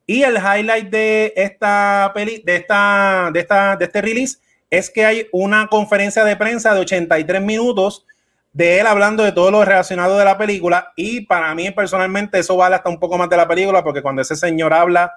Y 0.06 0.24
el 0.24 0.38
highlight 0.38 0.90
de 0.90 1.34
esta 1.36 2.12
peli, 2.14 2.42
de 2.46 2.56
esta, 2.56 3.30
de 3.34 3.40
esta, 3.42 3.76
de 3.76 3.86
este 3.86 4.02
release 4.02 4.38
es 4.70 4.90
que 4.90 5.06
hay 5.06 5.28
una 5.32 5.68
conferencia 5.68 6.24
de 6.24 6.36
prensa 6.36 6.74
de 6.74 6.80
83 6.82 7.42
minutos 7.42 8.06
de 8.54 8.80
él 8.80 8.88
hablando 8.88 9.24
de 9.24 9.32
todo 9.32 9.52
lo 9.52 9.64
relacionado 9.64 10.18
de 10.18 10.26
la 10.26 10.38
película 10.38 10.92
y 10.96 11.22
para 11.22 11.54
mí 11.54 11.72
personalmente 11.72 12.40
eso 12.40 12.58
vale 12.58 12.76
hasta 12.76 12.90
un 12.90 13.00
poco 13.00 13.18
más 13.18 13.30
de 13.30 13.38
la 13.38 13.48
película 13.48 13.84
porque 13.84 14.02
cuando 14.02 14.22
ese 14.22 14.36
señor 14.36 14.74
habla 14.74 15.14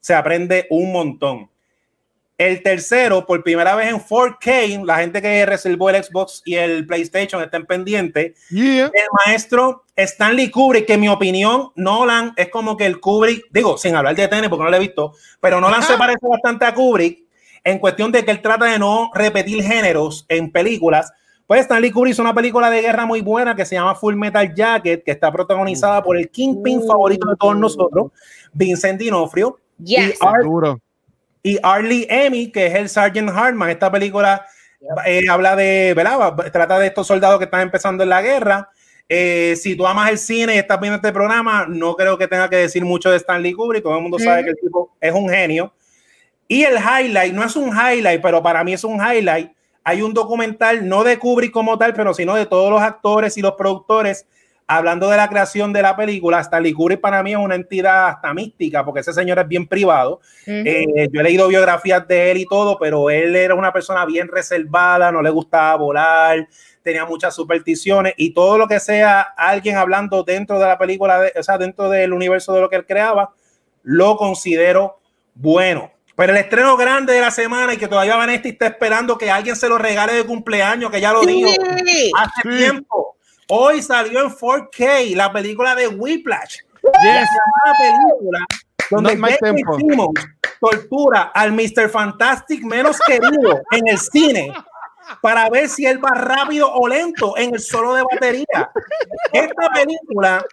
se 0.00 0.14
aprende 0.14 0.66
un 0.70 0.92
montón. 0.92 1.50
El 2.36 2.64
tercero, 2.64 3.24
por 3.26 3.44
primera 3.44 3.76
vez 3.76 3.88
en 3.88 4.00
4K, 4.00 4.84
la 4.84 4.96
gente 4.98 5.22
que 5.22 5.46
reservó 5.46 5.90
el 5.90 6.02
Xbox 6.02 6.42
y 6.44 6.56
el 6.56 6.84
PlayStation 6.84 7.40
estén 7.40 7.64
pendientes. 7.64 8.32
El 8.50 8.90
maestro 9.24 9.84
Stanley 9.94 10.50
Kubrick, 10.50 10.86
que 10.86 10.94
en 10.94 11.00
mi 11.00 11.08
opinión, 11.08 11.70
Nolan 11.76 12.32
es 12.36 12.48
como 12.48 12.76
que 12.76 12.86
el 12.86 12.98
Kubrick, 12.98 13.44
digo, 13.50 13.78
sin 13.78 13.94
hablar 13.94 14.16
de 14.16 14.26
TN 14.26 14.50
porque 14.50 14.64
no 14.64 14.70
lo 14.70 14.76
he 14.76 14.80
visto, 14.80 15.12
pero 15.40 15.60
Nolan 15.60 15.84
se 15.84 15.96
parece 15.96 16.26
bastante 16.26 16.64
a 16.64 16.74
Kubrick 16.74 17.24
en 17.62 17.78
cuestión 17.78 18.10
de 18.10 18.24
que 18.24 18.32
él 18.32 18.42
trata 18.42 18.64
de 18.64 18.80
no 18.80 19.12
repetir 19.14 19.62
géneros 19.62 20.26
en 20.28 20.50
películas. 20.50 21.12
Pues 21.46 21.60
Stanley 21.60 21.92
Kubrick 21.92 22.14
hizo 22.14 22.22
una 22.22 22.34
película 22.34 22.68
de 22.68 22.82
guerra 22.82 23.06
muy 23.06 23.20
buena 23.20 23.54
que 23.54 23.64
se 23.64 23.76
llama 23.76 23.94
Full 23.94 24.16
Metal 24.16 24.52
Jacket, 24.52 25.04
que 25.04 25.12
está 25.12 25.30
protagonizada 25.30 26.02
por 26.02 26.16
el 26.16 26.28
Kingpin 26.30 26.84
favorito 26.84 27.28
de 27.28 27.36
todos 27.36 27.56
nosotros, 27.56 28.10
Vincent 28.52 29.00
D'Onofrio. 29.00 29.60
Yes. 29.78 30.18
Y 30.20 30.83
Arlie 31.62 32.06
Emmy, 32.08 32.50
que 32.50 32.66
es 32.66 32.74
el 32.74 32.88
Sergeant 32.88 33.30
Hartman, 33.30 33.70
esta 33.70 33.90
película 33.90 34.46
eh, 35.06 35.28
habla 35.28 35.56
de, 35.56 35.94
¿verdad? 35.94 36.34
Trata 36.52 36.78
de 36.78 36.86
estos 36.86 37.06
soldados 37.06 37.38
que 37.38 37.44
están 37.44 37.62
empezando 37.62 38.02
en 38.02 38.08
la 38.08 38.22
guerra. 38.22 38.70
Eh, 39.08 39.54
si 39.56 39.76
tú 39.76 39.86
amas 39.86 40.10
el 40.10 40.18
cine 40.18 40.54
y 40.54 40.58
estás 40.58 40.80
viendo 40.80 40.96
este 40.96 41.12
programa, 41.12 41.66
no 41.68 41.94
creo 41.94 42.16
que 42.16 42.28
tenga 42.28 42.48
que 42.48 42.56
decir 42.56 42.84
mucho 42.84 43.10
de 43.10 43.16
Stanley 43.18 43.52
Kubrick. 43.52 43.82
Todo 43.82 43.96
el 43.96 44.02
mundo 44.02 44.18
sabe 44.18 44.44
que 44.44 44.50
el 44.50 44.56
tipo 44.56 44.96
es 45.00 45.12
un 45.12 45.28
genio. 45.28 45.72
Y 46.48 46.64
el 46.64 46.76
highlight, 46.76 47.32
no 47.32 47.44
es 47.44 47.56
un 47.56 47.70
highlight, 47.70 48.20
pero 48.20 48.42
para 48.42 48.64
mí 48.64 48.72
es 48.72 48.84
un 48.84 49.00
highlight. 49.00 49.50
Hay 49.82 50.02
un 50.02 50.14
documental, 50.14 50.88
no 50.88 51.04
de 51.04 51.18
Kubrick 51.18 51.52
como 51.52 51.76
tal, 51.76 51.92
pero 51.92 52.14
sino 52.14 52.34
de 52.34 52.46
todos 52.46 52.70
los 52.70 52.80
actores 52.80 53.36
y 53.36 53.42
los 53.42 53.52
productores 53.52 54.26
hablando 54.66 55.10
de 55.10 55.16
la 55.16 55.28
creación 55.28 55.72
de 55.72 55.82
la 55.82 55.96
película, 55.96 56.40
Stanley 56.40 56.72
Kubrick 56.72 57.00
para 57.00 57.22
mí 57.22 57.32
es 57.32 57.38
una 57.38 57.54
entidad 57.54 58.08
hasta 58.08 58.32
mística, 58.32 58.84
porque 58.84 59.00
ese 59.00 59.12
señor 59.12 59.38
es 59.38 59.48
bien 59.48 59.66
privado. 59.66 60.20
Eh, 60.46 61.08
yo 61.12 61.20
he 61.20 61.24
leído 61.24 61.48
biografías 61.48 62.06
de 62.08 62.30
él 62.30 62.38
y 62.38 62.46
todo, 62.46 62.78
pero 62.78 63.10
él 63.10 63.36
era 63.36 63.54
una 63.54 63.72
persona 63.72 64.04
bien 64.06 64.28
reservada, 64.28 65.12
no 65.12 65.22
le 65.22 65.30
gustaba 65.30 65.76
volar, 65.76 66.48
tenía 66.82 67.04
muchas 67.04 67.34
supersticiones 67.34 68.14
y 68.16 68.32
todo 68.32 68.58
lo 68.58 68.66
que 68.66 68.80
sea 68.80 69.20
alguien 69.20 69.76
hablando 69.76 70.22
dentro 70.22 70.58
de 70.58 70.66
la 70.66 70.78
película, 70.78 71.20
o 71.38 71.42
sea, 71.42 71.58
dentro 71.58 71.90
del 71.90 72.12
universo 72.12 72.54
de 72.54 72.60
lo 72.60 72.70
que 72.70 72.76
él 72.76 72.86
creaba, 72.86 73.32
lo 73.82 74.16
considero 74.16 75.00
bueno. 75.34 75.90
Pero 76.16 76.32
el 76.32 76.38
estreno 76.38 76.76
grande 76.76 77.12
de 77.12 77.20
la 77.20 77.32
semana 77.32 77.74
y 77.74 77.76
que 77.76 77.88
todavía 77.88 78.16
Vanessa 78.16 78.48
está 78.48 78.66
esperando 78.66 79.18
que 79.18 79.30
alguien 79.30 79.56
se 79.56 79.68
lo 79.68 79.78
regale 79.78 80.12
de 80.12 80.24
cumpleaños, 80.24 80.90
que 80.90 81.00
ya 81.00 81.12
lo 81.12 81.22
dijo 81.22 81.50
hace 82.16 82.48
tiempo 82.48 83.14
Hoy 83.48 83.82
salió 83.82 84.24
en 84.24 84.30
4K 84.30 85.14
la 85.14 85.32
película 85.32 85.74
de 85.74 85.88
Whiplash. 85.88 86.58
Yes. 87.02 87.28
Una 87.66 87.74
película 87.78 88.46
donde 88.90 89.78
Simmons 89.78 90.26
tortura 90.60 91.32
al 91.34 91.52
Mr. 91.52 91.88
Fantastic 91.90 92.64
menos 92.64 92.98
querido 93.06 93.62
en 93.70 93.88
el 93.88 93.98
cine 93.98 94.52
para 95.20 95.48
ver 95.50 95.68
si 95.68 95.86
él 95.86 96.02
va 96.02 96.10
rápido 96.10 96.72
o 96.72 96.88
lento 96.88 97.36
en 97.36 97.54
el 97.54 97.60
solo 97.60 97.94
de 97.94 98.02
batería. 98.02 98.70
Esta 99.32 99.68
película 99.74 100.44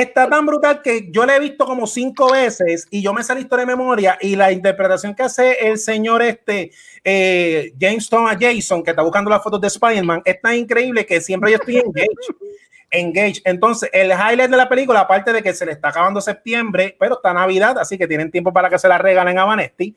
está 0.00 0.28
tan 0.28 0.46
brutal 0.46 0.82
que 0.82 1.10
yo 1.10 1.24
la 1.26 1.36
he 1.36 1.40
visto 1.40 1.64
como 1.64 1.86
cinco 1.86 2.32
veces 2.32 2.86
y 2.90 3.02
yo 3.02 3.12
me 3.12 3.22
sé 3.22 3.34
la 3.34 3.40
historia 3.40 3.64
de 3.64 3.76
memoria 3.76 4.18
y 4.20 4.36
la 4.36 4.50
interpretación 4.50 5.14
que 5.14 5.22
hace 5.22 5.68
el 5.68 5.78
señor 5.78 6.22
este 6.22 6.70
eh, 7.04 7.72
James 7.78 8.08
Thomas 8.08 8.36
Jason, 8.40 8.82
que 8.82 8.90
está 8.90 9.02
buscando 9.02 9.30
las 9.30 9.42
fotos 9.42 9.60
de 9.60 9.68
Spider-Man, 9.68 10.22
es 10.24 10.40
tan 10.40 10.54
increíble 10.54 11.04
que 11.04 11.20
siempre 11.20 11.52
yo 11.52 11.58
estoy 11.58 11.76
engaged. 11.76 12.08
engage. 12.90 13.42
Entonces, 13.44 13.90
el 13.92 14.10
highlight 14.10 14.50
de 14.50 14.56
la 14.56 14.68
película, 14.68 15.00
aparte 15.00 15.32
de 15.32 15.42
que 15.42 15.52
se 15.52 15.66
le 15.66 15.72
está 15.72 15.88
acabando 15.88 16.20
septiembre, 16.20 16.96
pero 16.98 17.16
está 17.16 17.32
Navidad, 17.32 17.78
así 17.78 17.98
que 17.98 18.06
tienen 18.06 18.30
tiempo 18.30 18.52
para 18.52 18.70
que 18.70 18.78
se 18.78 18.88
la 18.88 18.98
regalen 18.98 19.38
a 19.38 19.44
Vanesti. 19.44 19.94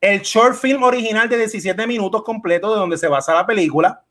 el 0.00 0.20
short 0.20 0.56
film 0.56 0.82
original 0.82 1.28
de 1.28 1.38
17 1.38 1.86
minutos 1.86 2.22
completo 2.24 2.72
de 2.72 2.80
donde 2.80 2.98
se 2.98 3.06
basa 3.06 3.34
la 3.34 3.46
película 3.46 4.04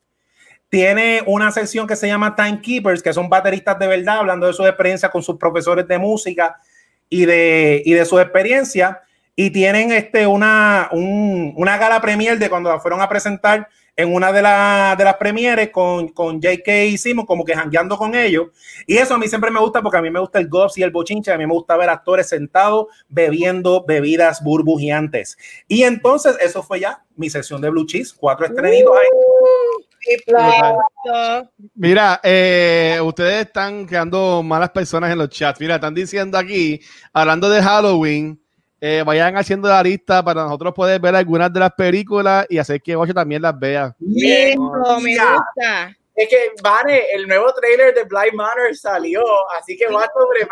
tiene 0.72 1.22
una 1.26 1.52
sección 1.52 1.86
que 1.86 1.98
se 1.98 2.08
llama 2.08 2.34
Timekeepers, 2.34 3.04
que 3.04 3.12
son 3.12 3.28
bateristas 3.28 3.78
de 3.78 3.88
verdad, 3.88 4.20
hablando 4.20 4.48
de 4.48 4.54
su 4.54 4.66
experiencia 4.66 5.10
con 5.10 5.22
sus 5.22 5.36
profesores 5.36 5.86
de 5.86 6.00
música 6.00 6.62
y 7.10 7.26
de, 7.26 7.84
y 7.86 7.94
de 7.94 8.06
su 8.06 8.18
experiencia. 8.18 9.02
Y 9.36 9.50
tienen 9.50 9.92
este, 9.92 10.26
una, 10.26 10.88
una 10.94 11.78
gala 11.78 12.00
premier 12.00 12.40
de 12.40 12.50
cuando 12.50 12.80
fueron 12.80 13.02
a 13.02 13.10
presentar 13.10 13.68
en 13.98 14.14
una 14.14 14.32
de, 14.32 14.38
de 14.38 15.04
las 15.04 15.16
premieres 15.20 15.72
con, 15.72 16.08
con 16.08 16.42
J.K. 16.42 16.86
hicimos 16.86 17.26
como 17.26 17.44
que 17.44 17.54
jangueando 17.54 17.98
con 17.98 18.16
ellos. 18.16 18.48
Y 18.88 18.96
eso 18.96 19.16
a 19.16 19.18
mí 19.18 19.28
siempre 19.28 19.52
me 19.52 19.60
gusta 19.60 19.82
porque 19.82 19.98
a 19.98 20.02
mí 20.02 20.10
me 20.10 20.22
gusta 20.22 20.40
el 20.40 20.48
goss 20.48 20.78
y 20.78 20.84
el 20.84 20.92
bochinche. 20.92 21.34
A 21.34 21.38
mí 21.38 21.46
me 21.46 21.54
gusta 21.54 21.76
ver 21.76 21.90
actores 21.90 22.30
sentados 22.30 22.88
bebiendo 23.10 23.84
bebidas 23.86 24.42
burbujeantes. 24.42 25.38
Y 25.68 25.84
entonces 25.84 26.38
eso 26.40 26.64
fue 26.64 26.80
ya 26.80 27.04
mi 27.18 27.30
sesión 27.30 27.60
de 27.60 27.70
Blue 27.70 27.86
Cheese. 27.86 28.14
Cuatro 28.18 28.46
estrenitos 28.46 28.94
ahí. 28.96 29.61
Mira, 31.76 32.20
eh, 32.24 33.00
ustedes 33.04 33.46
están 33.46 33.86
creando 33.86 34.42
malas 34.44 34.70
personas 34.72 35.12
en 35.12 35.18
los 35.18 35.30
chats. 35.30 35.60
Mira, 35.60 35.76
están 35.76 35.94
diciendo 35.94 36.38
aquí, 36.38 36.82
hablando 37.14 37.50
de 37.50 37.62
Halloween, 37.62 38.42
eh, 38.80 39.04
vayan 39.06 39.38
haciendo 39.38 39.70
la 39.70 39.84
lista 39.84 40.24
para 40.24 40.44
nosotros 40.44 40.74
poder 40.74 41.00
ver 41.00 41.16
algunas 41.16 41.54
de 41.54 41.60
las 41.60 41.72
películas 41.74 42.48
y 42.50 42.58
hacer 42.58 42.82
que 42.82 42.96
Ocho 42.96 43.14
también 43.14 43.42
las 43.42 43.58
vea. 43.58 43.96
Bien, 44.00 44.60
me 44.60 45.18
gusta. 45.18 45.96
Es 46.16 46.28
que, 46.28 46.52
Vane, 46.62 47.04
el 47.14 47.28
nuevo 47.28 47.54
trailer 47.54 47.94
de 47.94 48.04
Blind 48.04 48.34
Manor 48.34 48.76
salió, 48.76 49.24
así 49.58 49.78
que 49.78 49.88
va 49.88 50.10
sobre 50.14 50.48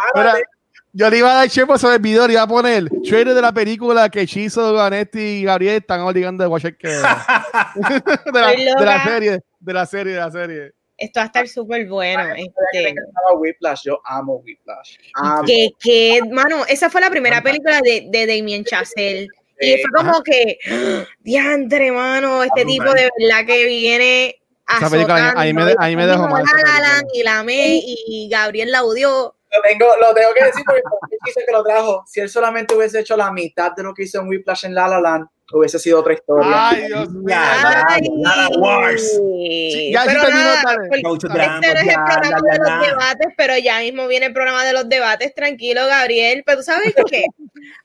yo 0.93 1.09
le 1.09 1.17
iba 1.17 1.31
a 1.31 1.35
dar 1.35 1.49
chepo 1.49 1.77
sobre 1.77 1.95
el 1.95 2.01
video, 2.01 2.27
le 2.27 2.33
iba 2.33 2.41
a 2.41 2.47
poner 2.47 2.89
trailer 3.07 3.33
de 3.33 3.41
la 3.41 3.51
película 3.51 4.09
que 4.09 4.25
Chizo, 4.25 4.73
Vanetti 4.73 5.19
y 5.19 5.43
Gabriel 5.43 5.77
están 5.77 6.01
obligando 6.01 6.43
a 6.43 6.47
watcher 6.47 6.75
que 6.77 6.87
de, 6.87 6.93
la, 6.97 8.51
de, 8.51 8.85
la, 8.85 9.03
serie, 9.03 9.39
de 9.59 9.73
la 9.73 9.85
serie, 9.85 10.13
de 10.13 10.19
la 10.19 10.31
serie. 10.31 10.73
Esto 10.97 11.19
va 11.19 11.23
a 11.23 11.27
estar 11.27 11.47
súper 11.47 11.87
bueno. 11.87 12.21
Este. 12.35 12.93
Whiplash, 13.37 13.83
yo 13.85 14.01
amo 14.03 14.41
Whiplash. 14.43 14.97
Que, 15.45 15.69
que, 15.79 16.21
mano, 16.29 16.65
esa 16.67 16.89
fue 16.89 16.99
la 16.99 17.09
primera 17.09 17.41
película 17.41 17.79
de, 17.81 18.07
de 18.09 18.27
Damien 18.27 18.65
Chazelle. 18.65 19.27
Y 19.61 19.77
fue 19.77 19.91
como 19.95 20.21
que, 20.23 20.57
diantre, 21.19 21.91
mano, 21.91 22.43
este 22.43 22.65
tipo 22.65 22.91
de 22.91 23.09
verdad 23.17 23.45
que 23.45 23.65
viene 23.65 24.35
a 24.67 25.41
ahí 25.41 25.53
me, 25.53 25.73
ahí 25.79 25.95
me 25.95 26.05
dejó 26.05 26.27
mal. 26.27 26.43
Y 27.13 27.23
la 27.23 27.43
me 27.43 27.79
y 27.81 28.27
Gabriel 28.29 28.71
la 28.71 28.83
odió 28.83 29.35
Lo 29.51 29.61
tengo, 29.61 29.85
lo 29.99 30.13
tengo 30.13 30.33
que 30.33 30.45
decir 30.45 30.63
porque 30.65 30.81
dice 31.25 31.43
que 31.45 31.51
lo 31.51 31.63
trajo. 31.63 32.03
Si 32.07 32.19
él 32.19 32.29
solamente 32.29 32.75
hubiese 32.75 32.99
hecho 32.99 33.17
la 33.17 33.31
mitad 33.31 33.71
de 33.75 33.83
lo 33.83 33.93
que 33.93 34.03
hizo 34.03 34.19
en 34.19 34.27
Whiplash 34.27 34.65
en 34.65 34.75
La 34.75 34.87
La 34.87 35.01
Land, 35.01 35.27
hubiese 35.51 35.79
sido 35.79 35.99
otra 35.99 36.13
historia. 36.13 36.69
Ay, 36.69 36.85
Dios 36.87 37.09
mío. 37.09 37.35
Sí, 38.97 39.91
ya 39.91 40.03
pero 40.05 40.19
se 40.21 40.25
terminó 40.27 40.45
nada, 40.45 40.63
tarde. 40.63 40.89
este 40.91 41.01
no 41.01 41.15
es 41.79 41.81
el 41.81 41.89
ya, 41.89 42.05
programa 42.05 42.29
la, 42.29 42.51
de 42.51 42.57
la, 42.57 42.57
los 42.57 42.67
la. 42.67 42.87
debates, 42.87 43.27
pero 43.37 43.57
ya 43.57 43.79
mismo 43.79 44.07
viene 44.07 44.25
el 44.27 44.33
programa 44.33 44.63
de 44.65 44.73
los 44.73 44.87
debates. 44.87 45.33
Tranquilo, 45.33 45.85
Gabriel. 45.87 46.43
Pero 46.45 46.57
tú 46.59 46.63
sabes 46.63 46.93
qué? 47.09 47.25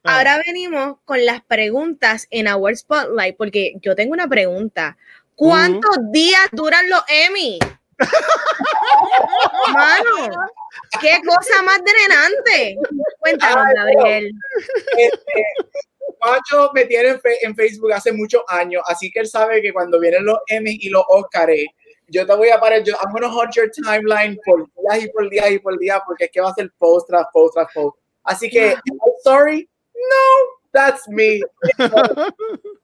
Ah. 0.07 0.19
Ahora 0.19 0.41
venimos 0.47 0.99
con 1.05 1.25
las 1.25 1.43
preguntas 1.43 2.27
en 2.31 2.47
Our 2.47 2.77
Spotlight, 2.77 3.37
porque 3.37 3.73
yo 3.81 3.97
tengo 3.97 4.13
una 4.13 4.29
pregunta. 4.29 4.97
¿Cuántos 5.35 5.97
días 6.13 6.43
duran 6.53 6.89
los 6.89 7.03
Emmy? 7.09 7.59
Mano, 9.73 10.31
qué 11.01 11.21
cosa 11.27 11.63
más 11.63 11.81
drenante. 11.85 12.77
Cuéntanos, 13.19 13.65
Ay, 13.67 13.75
Gabriel. 13.95 14.33
Este, 14.97 15.45
Pacho 16.21 16.71
me 16.75 16.85
tiene 16.87 17.11
en, 17.11 17.21
fe- 17.21 17.45
en 17.45 17.55
Facebook 17.55 17.93
hace 17.93 18.13
muchos 18.13 18.43
años, 18.49 18.83
así 18.87 19.11
que 19.11 19.21
él 19.21 19.27
sabe 19.27 19.61
que 19.61 19.73
cuando 19.73 19.99
vienen 20.01 20.25
los 20.25 20.39
Emmy 20.47 20.79
y 20.81 20.89
los 20.89 21.05
Oscars, 21.09 21.53
yo 22.09 22.27
te 22.27 22.35
voy 22.35 22.51
a 22.51 22.61
parar, 22.61 22.83
yo, 22.83 22.95
I'm 23.03 23.13
gonna 23.13 23.29
hunt 23.29 23.55
your 23.55 23.71
timeline 23.71 24.39
por 24.45 24.67
días 24.75 25.05
y 25.05 25.09
por 25.09 25.29
días 25.31 25.51
y 25.51 25.59
por 25.59 25.79
días, 25.79 26.01
porque 26.07 26.25
es 26.25 26.31
que 26.31 26.41
va 26.41 26.51
a 26.51 26.55
ser 26.55 26.71
post 26.79 27.09
tras 27.09 27.27
post 27.33 27.55
tras 27.55 27.73
post. 27.73 27.97
Así 28.23 28.49
que, 28.49 28.71
I'm 28.73 28.99
sorry, 29.23 29.69
no, 29.95 30.59
that's 30.73 31.09
me. 31.09 31.41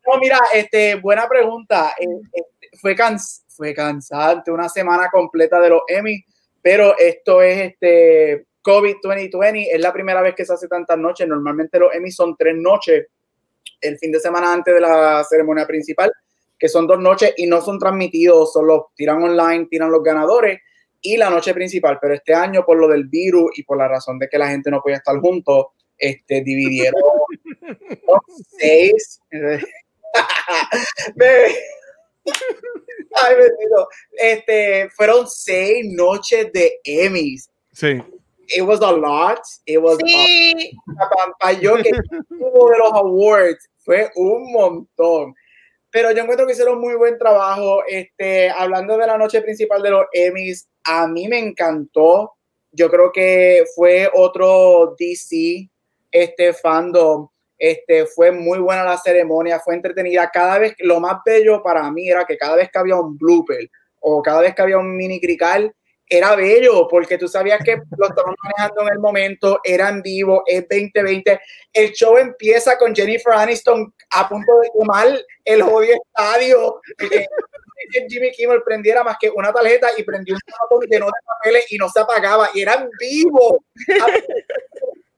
No, 0.07 0.18
mira, 0.18 0.41
este, 0.53 0.97
buena 0.97 1.29
pregunta. 1.29 1.95
Eh, 2.01 2.07
este, 2.33 2.79
fue, 2.81 2.97
cans 2.97 3.45
fue 3.61 3.74
cansante, 3.74 4.50
una 4.50 4.70
semana 4.70 5.11
completa 5.12 5.61
de 5.61 5.68
los 5.68 5.82
Emmy, 5.86 6.24
pero 6.62 6.96
esto 6.96 7.42
es 7.42 7.72
este 7.72 8.46
COVID 8.62 8.96
2020, 9.02 9.74
es 9.74 9.80
la 9.82 9.92
primera 9.92 10.22
vez 10.22 10.34
que 10.34 10.46
se 10.46 10.54
hace 10.54 10.66
tantas 10.66 10.96
noches. 10.96 11.28
Normalmente 11.28 11.78
los 11.78 11.94
Emmy 11.94 12.11
son 12.11 12.36
tres 12.38 12.56
noches, 12.56 13.08
el 13.82 13.98
fin 13.98 14.12
de 14.12 14.18
semana 14.18 14.50
antes 14.50 14.72
de 14.72 14.80
la 14.80 15.22
ceremonia 15.28 15.66
principal, 15.66 16.11
que 16.58 16.70
son 16.70 16.86
dos 16.86 16.98
noches 16.98 17.34
y 17.36 17.46
no 17.46 17.61
son 17.61 17.78
transmitidos, 17.78 18.50
solo 18.50 18.92
tiran 18.96 19.22
online, 19.22 19.66
tiran 19.70 19.90
los 19.90 20.02
ganadores 20.02 20.61
y 21.02 21.18
la 21.18 21.28
noche 21.28 21.52
principal. 21.52 21.98
Pero 22.00 22.14
este 22.14 22.32
año, 22.32 22.64
por 22.64 22.78
lo 22.78 22.88
del 22.88 23.08
virus 23.08 23.50
y 23.58 23.62
por 23.64 23.76
la 23.76 23.88
razón 23.88 24.18
de 24.18 24.26
que 24.26 24.38
la 24.38 24.48
gente 24.48 24.70
no 24.70 24.80
podía 24.80 24.96
estar 24.96 25.18
juntos, 25.18 25.66
este, 25.98 26.42
dividieron 26.42 27.02
seis. 28.58 29.20
Ay, 33.14 33.35
bendito. 33.37 33.89
Este, 34.12 34.91
fueron 34.91 35.29
seis 35.29 35.85
noches 35.93 36.53
de 36.53 36.79
Emmys. 36.85 37.51
Sí. 37.73 38.03
It 38.49 38.62
was 38.62 38.81
a 38.81 38.91
lot. 38.91 39.41
It 39.66 39.79
was 39.81 39.99
Sí, 40.05 40.73
para 41.39 41.53
yo 41.53 41.77
que 41.77 41.91
uno 42.31 42.71
de 42.71 42.79
los 42.79 42.93
awards 42.93 43.68
fue 43.79 44.11
un 44.16 44.53
montón. 44.53 45.35
Pero 45.91 46.12
yo 46.12 46.23
encuentro 46.23 46.47
que 46.47 46.53
hicieron 46.53 46.81
muy 46.81 46.95
buen 46.95 47.18
trabajo. 47.18 47.83
Este, 47.87 48.51
hablando 48.51 48.97
de 48.97 49.07
la 49.07 49.18
noche 49.18 49.41
principal 49.41 49.83
de 49.83 49.91
los 49.91 50.07
Emmys, 50.12 50.68
a 50.85 51.07
mí 51.07 51.29
me 51.29 51.39
encantó. 51.39 52.33
Yo 52.73 52.91
creo 52.91 53.11
que 53.12 53.64
fue 53.75 54.09
otro 54.14 54.95
DC 54.99 55.68
este 56.11 56.53
fandom. 56.53 57.29
Este, 57.61 58.06
fue 58.06 58.32
muy 58.32 58.58
buena 58.58 58.82
la 58.84 58.96
ceremonia, 58.96 59.61
fue 59.61 59.74
entretenida. 59.74 60.30
Cada 60.32 60.58
vez, 60.58 60.74
lo 60.78 60.98
más 60.98 61.18
bello 61.24 61.62
para 61.62 61.90
mí 61.90 62.08
era 62.08 62.24
que 62.24 62.38
cada 62.38 62.56
vez 62.56 62.70
que 62.70 62.78
había 62.78 62.96
un 62.96 63.18
blooper 63.18 63.70
o 64.00 64.22
cada 64.22 64.40
vez 64.40 64.54
que 64.54 64.62
había 64.62 64.78
un 64.78 64.96
mini 64.96 65.20
crical, 65.20 65.70
era 66.08 66.34
bello 66.34 66.88
porque 66.88 67.18
tú 67.18 67.28
sabías 67.28 67.62
que 67.62 67.76
lo 67.96 68.08
estaban 68.08 68.34
manejando 68.42 68.82
en 68.82 68.94
el 68.94 68.98
momento, 68.98 69.61
era 69.62 69.90
en 69.90 70.00
vivo, 70.00 70.42
es 70.46 70.66
2020. 70.68 71.38
El 71.72 71.92
show 71.92 72.16
empieza 72.16 72.78
con 72.78 72.94
Jennifer 72.94 73.34
Aniston 73.34 73.94
a 74.11 74.26
punto 74.26 74.58
de 74.61 74.70
quemar 74.76 75.20
el 75.44 75.62
jodido 75.62 75.98
estadio. 76.06 76.80
Jimmy 78.08 78.30
Kimmel 78.32 78.62
prendiera 78.62 79.04
más 79.04 79.16
que 79.20 79.30
una 79.30 79.52
tarjeta 79.52 79.88
y 79.96 80.02
prendió 80.02 80.34
un 80.34 80.40
botón 80.70 80.88
lleno 80.88 81.06
de 81.06 81.12
papeles 81.26 81.70
y 81.70 81.76
no 81.76 81.88
se 81.88 82.00
apagaba 82.00 82.48
y 82.54 82.62
era 82.62 82.74
en 82.74 82.88
vivo. 82.98 83.64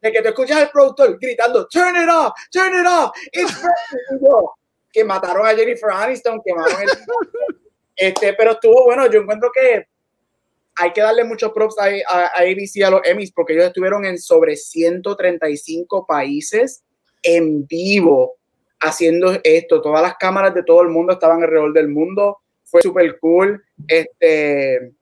De 0.02 0.12
que 0.12 0.20
tú 0.20 0.28
escuchas 0.28 0.58
al 0.58 0.70
productor 0.70 1.18
gritando, 1.18 1.66
turn 1.68 1.96
it 1.96 2.08
off, 2.10 2.32
turn 2.50 2.78
it 2.78 2.86
off, 2.86 3.16
it's 3.32 3.54
ready". 3.62 4.18
que 4.92 5.04
mataron 5.04 5.46
a 5.46 5.54
Jennifer 5.54 5.90
Aniston, 5.90 6.42
quemaron 6.44 6.82
el 6.82 6.88
este, 7.96 8.34
pero 8.34 8.52
estuvo 8.52 8.84
bueno, 8.84 9.10
yo 9.10 9.20
encuentro 9.20 9.50
que 9.52 9.86
hay 10.74 10.92
que 10.92 11.00
darle 11.00 11.24
muchos 11.24 11.52
props 11.52 11.78
a, 11.78 11.84
a, 11.84 12.26
a 12.26 12.40
ABC, 12.40 12.82
a 12.84 12.90
los 12.90 13.00
Emmys, 13.04 13.32
porque 13.32 13.54
ellos 13.54 13.66
estuvieron 13.66 14.04
en 14.04 14.18
sobre 14.18 14.56
135 14.56 16.06
países 16.06 16.82
en 17.22 17.66
vivo 17.66 18.36
haciendo 18.80 19.38
esto. 19.44 19.80
Todas 19.80 20.02
las 20.02 20.16
cámaras 20.16 20.54
de 20.54 20.62
todo 20.62 20.82
el 20.82 20.88
mundo 20.88 21.12
estaban 21.12 21.42
alrededor 21.42 21.72
del 21.72 21.88
mundo. 21.88 22.38
Fue 22.64 22.82
súper 22.82 23.18
cool. 23.20 23.62
Este, 23.86 24.92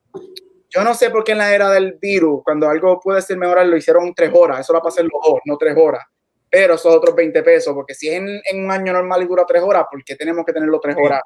yo 0.73 0.83
no 0.85 0.93
sé 0.93 1.09
por 1.09 1.23
qué 1.23 1.33
en 1.33 1.39
la 1.39 1.53
era 1.53 1.69
del 1.69 1.97
virus, 2.01 2.43
cuando 2.45 2.69
algo 2.69 2.99
puede 2.99 3.21
ser 3.21 3.37
mejor, 3.37 3.65
lo 3.65 3.75
hicieron 3.75 4.13
tres 4.15 4.31
horas. 4.33 4.61
Eso 4.61 4.71
lo 4.71 4.81
pasé 4.81 5.01
en 5.01 5.09
los 5.11 5.21
dos, 5.21 5.39
no 5.45 5.57
tres 5.57 5.75
horas. 5.77 6.05
Pero 6.49 6.75
esos 6.75 6.95
otros 6.95 7.13
20 7.13 7.43
pesos, 7.43 7.73
porque 7.73 7.93
si 7.93 8.07
es 8.07 8.15
en, 8.15 8.41
en, 8.49 8.63
un 8.63 8.71
año 8.71 8.93
normal 8.93 9.21
y 9.21 9.27
dura 9.27 9.45
tres 9.45 9.61
horas, 9.61 9.85
¿por 9.91 10.03
qué 10.03 10.15
tenemos 10.15 10.45
que 10.45 10.53
tenerlo 10.53 10.79
tres 10.79 10.95
horas 10.97 11.21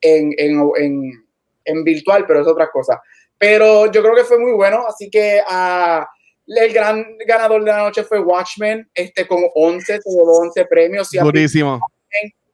en, 0.00 0.32
en, 0.36 1.26
en, 1.64 1.84
virtual? 1.84 2.26
Pero 2.26 2.42
es 2.42 2.46
otra 2.46 2.70
cosa. 2.70 3.00
Pero 3.38 3.90
yo 3.90 4.02
creo 4.02 4.14
que 4.14 4.24
fue 4.24 4.38
muy 4.38 4.52
bueno, 4.52 4.84
así 4.86 5.08
que 5.10 5.40
uh, 5.40 6.04
el 6.46 6.72
gran 6.72 7.16
ganador 7.26 7.64
de 7.64 7.70
la 7.70 7.78
noche 7.78 8.04
fue 8.04 8.20
Watchmen, 8.20 8.88
este 8.94 9.26
con 9.26 9.42
11, 9.54 10.00
se 10.02 10.10
llevó 10.10 10.38
11 10.40 10.66
premios. 10.66 11.08
Si 11.08 11.18
Durísimo. 11.18 11.80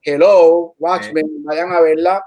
Hello, 0.01 0.73
Watchmen, 0.79 1.25
sí. 1.25 1.43
vayan 1.43 1.71
a 1.73 1.81
verla. 1.81 2.23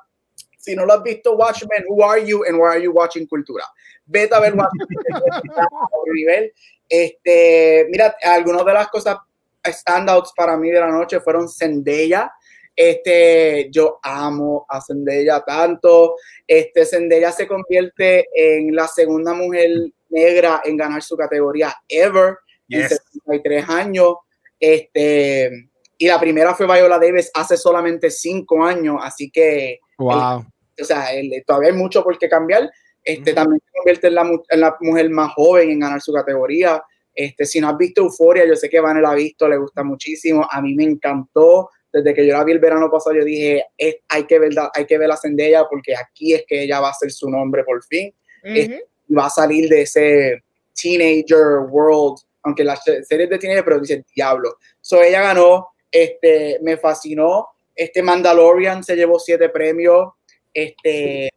Si 0.58 0.76
no 0.76 0.84
lo 0.84 0.92
has 0.92 1.02
visto, 1.02 1.34
Watchmen, 1.34 1.84
who 1.88 2.04
are 2.04 2.24
you 2.24 2.44
and 2.44 2.58
why 2.58 2.68
are 2.68 2.82
you 2.82 2.92
watching 2.92 3.26
cultura? 3.26 3.64
Vete 4.04 4.34
a 4.34 4.40
ver 4.40 4.54
Watchmen. 4.54 6.50
este, 6.88 7.86
mira, 7.90 8.16
algunas 8.22 8.64
de 8.64 8.72
las 8.72 8.88
cosas 8.88 9.18
standouts 9.66 10.32
para 10.36 10.56
mí 10.56 10.70
de 10.70 10.80
la 10.80 10.90
noche 10.90 11.20
fueron 11.20 11.48
Zendaya. 11.48 12.32
Este, 12.74 13.68
yo 13.70 13.98
amo 14.02 14.66
a 14.68 14.80
Zendaya 14.80 15.40
tanto. 15.40 16.16
Este, 16.46 16.84
Zendaya 16.84 17.30
se 17.32 17.46
convierte 17.46 18.28
en 18.34 18.74
la 18.74 18.88
segunda 18.88 19.34
mujer 19.34 19.70
negra 20.08 20.62
en 20.64 20.76
ganar 20.76 21.02
su 21.02 21.16
categoría 21.16 21.74
ever 21.88 22.36
yes. 22.66 22.92
en 22.92 22.98
73 23.24 23.68
años. 23.68 24.14
Este, 24.58 25.68
y 25.98 26.06
la 26.06 26.18
primera 26.18 26.54
fue 26.54 26.66
Viola 26.66 26.98
Davis 26.98 27.30
hace 27.34 27.56
solamente 27.56 28.10
cinco 28.10 28.64
años, 28.64 28.96
así 29.00 29.30
que 29.30 29.80
wow. 29.98 30.44
el, 30.76 30.82
o 30.82 30.84
sea, 30.84 31.12
el, 31.12 31.30
todavía 31.46 31.70
hay 31.70 31.76
mucho 31.76 32.02
por 32.02 32.18
qué 32.18 32.28
cambiar. 32.28 32.70
Este, 33.04 33.32
mm. 33.32 33.34
También 33.34 33.60
se 33.64 33.72
convierte 33.72 34.06
en 34.08 34.14
la, 34.14 34.40
en 34.48 34.60
la, 34.60 34.76
mujer 34.80 35.10
más 35.10 35.32
joven 35.34 35.70
en 35.70 35.80
ganar 35.80 36.00
su 36.00 36.12
categoría. 36.12 36.82
Este, 37.14 37.44
si 37.44 37.60
no 37.60 37.68
has 37.68 37.76
visto 37.76 38.02
Euforia, 38.02 38.46
yo 38.46 38.56
sé 38.56 38.68
que 38.68 38.80
Van 38.80 39.00
la 39.02 39.10
ha 39.10 39.14
visto, 39.14 39.48
le 39.48 39.56
gusta 39.56 39.82
muchísimo. 39.82 40.46
A 40.50 40.60
mí 40.62 40.74
me 40.74 40.84
encantó. 40.84 41.70
Desde 41.92 42.14
que 42.14 42.26
yo 42.26 42.32
la 42.32 42.42
vi 42.42 42.52
el 42.52 42.58
verano 42.58 42.90
pasado, 42.90 43.16
yo 43.16 43.24
dije, 43.24 43.66
es, 43.76 43.96
hay, 44.08 44.24
que 44.24 44.38
ver, 44.38 44.52
hay 44.74 44.86
que 44.86 44.96
ver 44.96 45.08
la 45.08 45.16
Zendaya 45.16 45.66
porque 45.68 45.94
aquí 45.94 46.32
es 46.32 46.44
que 46.46 46.62
ella 46.62 46.80
va 46.80 46.88
a 46.88 46.94
ser 46.94 47.10
su 47.10 47.28
nombre 47.28 47.64
por 47.64 47.84
fin. 47.84 48.14
Uh 48.42 48.48
-huh. 48.48 48.56
este, 48.56 48.84
va 49.14 49.26
a 49.26 49.30
salir 49.30 49.68
de 49.68 49.82
ese 49.82 50.42
teenager 50.74 51.68
world, 51.68 52.18
aunque 52.44 52.64
la 52.64 52.76
serie 52.76 53.26
de 53.26 53.38
teenager, 53.38 53.64
pero 53.64 53.78
dice 53.78 54.04
diablo. 54.14 54.56
So 54.80 55.02
ella 55.02 55.20
ganó, 55.20 55.68
este, 55.90 56.58
me 56.62 56.78
fascinó. 56.78 57.48
Este 57.74 58.02
Mandalorian 58.02 58.82
se 58.82 58.96
llevó 58.96 59.18
siete 59.18 59.50
premios. 59.50 60.14
Este 60.54 61.30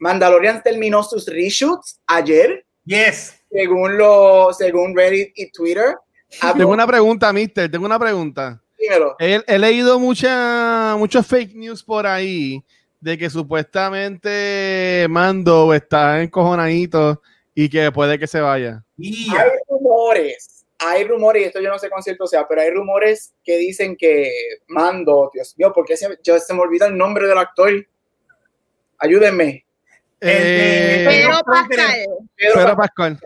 Mandalorian 0.00 0.62
terminó 0.62 1.02
sus 1.02 1.26
reshoots 1.26 2.00
ayer. 2.06 2.64
Yes. 2.84 3.40
Según 3.50 3.96
lo, 3.96 4.52
según 4.52 4.96
Reddit 4.96 5.32
y 5.34 5.50
Twitter. 5.50 5.96
Tengo 6.56 6.72
una 6.72 6.86
pregunta, 6.86 7.32
Mister. 7.32 7.70
Tengo 7.70 7.86
una 7.86 7.98
pregunta. 7.98 8.60
Dímelo. 8.78 9.16
He, 9.18 9.40
he 9.46 9.58
leído 9.58 9.98
mucha, 9.98 10.96
muchos 10.98 11.26
fake 11.26 11.54
news 11.54 11.82
por 11.82 12.06
ahí 12.06 12.62
de 13.00 13.16
que 13.16 13.30
supuestamente 13.30 15.06
Mando 15.08 15.72
está 15.72 16.22
encojonadito 16.22 17.22
y 17.54 17.68
que 17.68 17.92
puede 17.92 18.18
que 18.18 18.26
se 18.26 18.40
vaya. 18.40 18.82
Yeah. 18.96 19.42
Hay 19.42 19.50
rumores, 19.68 20.66
hay 20.78 21.04
rumores, 21.04 21.42
y 21.42 21.44
esto 21.46 21.60
yo 21.60 21.68
no 21.68 21.78
sé 21.78 21.88
con 21.88 22.02
cierto 22.02 22.26
sea, 22.26 22.48
pero 22.48 22.62
hay 22.62 22.70
rumores 22.70 23.34
que 23.44 23.56
dicen 23.56 23.96
que 23.96 24.32
Mando, 24.68 25.30
Dios 25.32 25.54
mío, 25.56 25.72
porque 25.74 25.96
se, 25.96 26.18
yo, 26.22 26.38
se 26.38 26.52
me 26.52 26.60
olvida 26.60 26.86
el 26.86 26.96
nombre 26.96 27.28
del 27.28 27.38
actor. 27.38 27.70
Ayúdenme. 28.98 29.63
Eh, 30.20 31.04
Pedro 31.06 31.40
Pascal. 31.44 31.94
Pedro, 32.36 32.54
Pedro 32.54 32.76
Pascal. 32.76 33.20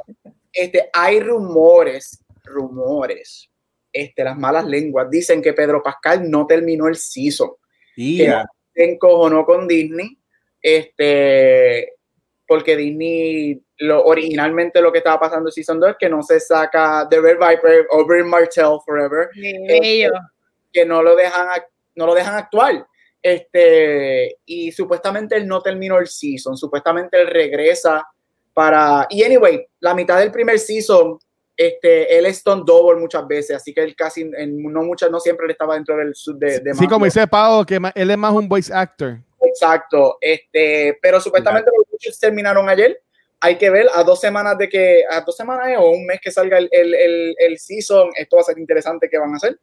Este, 0.52 0.90
hay 0.92 1.20
rumores, 1.20 2.24
rumores, 2.44 3.48
este, 3.92 4.24
las 4.24 4.36
malas 4.36 4.64
lenguas 4.66 5.08
dicen 5.10 5.40
que 5.42 5.52
Pedro 5.52 5.82
Pascal 5.82 6.28
no 6.30 6.46
terminó 6.46 6.88
el 6.88 6.96
season. 6.96 7.50
Yeah. 7.96 8.46
se 8.74 8.84
encojonó 8.84 9.44
con 9.44 9.66
Disney. 9.66 10.18
Este, 10.60 11.94
porque 12.46 12.76
Disney, 12.76 13.62
lo, 13.78 14.04
originalmente 14.04 14.80
lo 14.80 14.90
que 14.90 14.98
estaba 14.98 15.20
pasando 15.20 15.48
en 15.48 15.52
Season 15.52 15.78
2 15.78 15.90
es 15.90 15.96
que 15.98 16.08
no 16.08 16.22
se 16.22 16.40
saca 16.40 17.06
The 17.08 17.20
Red 17.20 17.38
Viper, 17.38 17.86
Oberyn 17.90 18.26
Martell 18.26 18.78
Forever, 18.84 19.28
este, 19.34 20.08
que 20.72 20.84
no 20.86 21.02
lo 21.02 21.14
dejan, 21.14 21.46
no 21.94 22.06
lo 22.06 22.14
dejan 22.14 22.36
actuar. 22.36 22.86
Este, 23.28 24.38
y 24.46 24.72
supuestamente 24.72 25.36
él 25.36 25.46
no 25.46 25.60
terminó 25.60 25.98
el 25.98 26.08
season, 26.08 26.56
supuestamente 26.56 27.20
él 27.20 27.26
regresa 27.26 28.06
para... 28.54 29.06
Y 29.10 29.22
anyway, 29.22 29.66
la 29.80 29.94
mitad 29.94 30.18
del 30.18 30.32
primer 30.32 30.58
season, 30.58 31.18
este, 31.54 32.16
él 32.16 32.24
es 32.24 32.38
Stone 32.38 32.62
Double 32.64 32.98
muchas 32.98 33.26
veces, 33.28 33.56
así 33.56 33.74
que 33.74 33.82
él 33.82 33.94
casi, 33.94 34.24
no 34.24 34.82
muchas, 34.82 35.10
no 35.10 35.20
siempre 35.20 35.46
le 35.46 35.52
estaba 35.52 35.74
dentro 35.74 35.96
del... 35.98 36.14
De, 36.38 36.60
de 36.60 36.74
sí, 36.74 36.88
como 36.88 37.04
dice 37.04 37.26
Pau, 37.26 37.66
que 37.66 37.78
él 37.94 38.10
es 38.10 38.16
más 38.16 38.32
un 38.32 38.48
voice 38.48 38.72
actor. 38.72 39.18
Exacto, 39.42 40.16
este, 40.22 40.98
pero 41.02 41.20
supuestamente 41.20 41.70
los 41.76 41.86
Witches 41.92 42.18
terminaron 42.18 42.66
ayer. 42.68 42.98
Hay 43.40 43.58
que 43.58 43.68
ver 43.68 43.88
a 43.94 44.02
dos 44.04 44.20
semanas 44.20 44.56
de 44.56 44.70
que, 44.70 45.02
a 45.10 45.20
dos 45.20 45.36
semanas 45.36 45.68
o 45.78 45.90
un 45.90 46.06
mes 46.06 46.18
que 46.22 46.30
salga 46.30 46.56
el, 46.56 46.68
el, 46.72 47.34
el, 47.38 47.58
season, 47.58 48.08
esto 48.16 48.36
va 48.36 48.42
a 48.42 48.46
ser 48.46 48.58
interesante 48.58 49.08
que 49.10 49.18
van 49.18 49.34
a 49.34 49.36
hacer. 49.36 49.60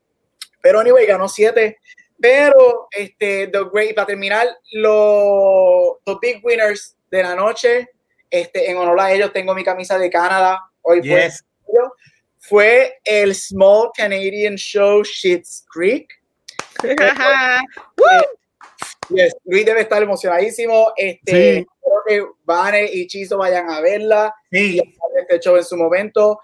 Pero 0.61 0.79
anyway, 0.79 1.05
ganó 1.07 1.27
siete. 1.27 1.79
Pero, 2.19 2.87
este, 2.91 3.47
The 3.47 3.59
Great, 3.71 3.95
para 3.95 4.07
terminar, 4.07 4.47
los, 4.71 5.97
los 6.05 6.19
big 6.19 6.43
winners 6.43 6.95
de 7.11 7.23
la 7.23 7.35
noche, 7.35 7.89
este, 8.29 8.69
en 8.69 8.77
honor 8.77 8.99
a 8.99 9.11
ellos, 9.11 9.33
tengo 9.33 9.53
mi 9.53 9.63
camisa 9.63 9.97
de 9.97 10.09
Canadá. 10.09 10.61
Hoy 10.81 11.01
fue, 11.01 11.29
fue 12.39 12.99
el 13.03 13.35
Small 13.35 13.89
Canadian 13.95 14.55
Show 14.55 15.03
Shits 15.03 15.65
Creek. 15.71 16.07
Luis 19.45 19.65
debe 19.65 19.81
estar 19.81 20.01
emocionadísimo. 20.01 20.93
Este, 20.95 21.59
Espero 21.59 22.03
que 22.07 22.25
Vane 22.43 22.89
y 22.91 23.07
Chizo 23.07 23.37
vayan 23.37 23.69
a 23.69 23.81
verla. 23.81 24.33
Sí. 24.51 24.81
Este 25.17 25.39
show 25.39 25.55
en 25.55 25.63
su 25.63 25.77
momento. 25.77 26.39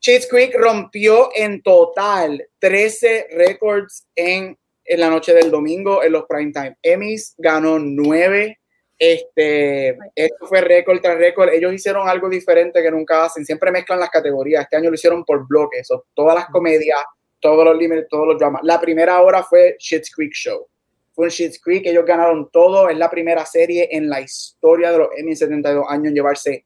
Cheats 0.00 0.26
Creek 0.28 0.54
rompió 0.56 1.30
en 1.34 1.62
total 1.62 2.48
13 2.58 3.28
récords 3.32 4.06
en, 4.16 4.58
en, 4.84 5.00
la 5.00 5.10
noche 5.10 5.34
del 5.34 5.50
domingo 5.50 6.02
en 6.02 6.12
los 6.12 6.24
primetime 6.28 6.76
Emmys. 6.82 7.34
Ganó 7.38 7.78
9. 7.78 8.58
Este, 8.98 9.96
esto 10.14 10.46
fue 10.46 10.60
récord 10.60 11.00
tras 11.00 11.18
récord. 11.18 11.50
Ellos 11.50 11.72
hicieron 11.72 12.08
algo 12.08 12.28
diferente 12.28 12.82
que 12.82 12.90
nunca 12.90 13.24
hacen. 13.24 13.44
Siempre 13.44 13.70
mezclan 13.70 14.00
las 14.00 14.10
categorías. 14.10 14.62
Este 14.62 14.76
año 14.76 14.90
lo 14.90 14.94
hicieron 14.94 15.24
por 15.24 15.46
bloques. 15.46 15.88
todas 16.14 16.34
las 16.34 16.46
comedias, 16.46 16.98
todos 17.40 17.64
los 17.64 17.76
límites, 17.76 18.06
todos 18.08 18.26
los 18.26 18.38
dramas. 18.38 18.62
La 18.64 18.80
primera 18.80 19.20
hora 19.20 19.42
fue 19.42 19.76
Shit's 19.78 20.14
Creek 20.14 20.32
Show 20.32 20.68
fue 21.14 21.26
en 21.26 21.30
Schitt's 21.30 21.60
Creek, 21.60 21.86
ellos 21.86 22.04
ganaron 22.04 22.50
todo, 22.50 22.88
es 22.88 22.96
la 22.96 23.10
primera 23.10 23.44
serie 23.44 23.88
en 23.90 24.08
la 24.08 24.20
historia 24.20 24.90
de 24.90 24.98
los 24.98 25.08
Emmy 25.16 25.36
72 25.36 25.84
años 25.88 26.06
en 26.06 26.14
llevarse 26.14 26.64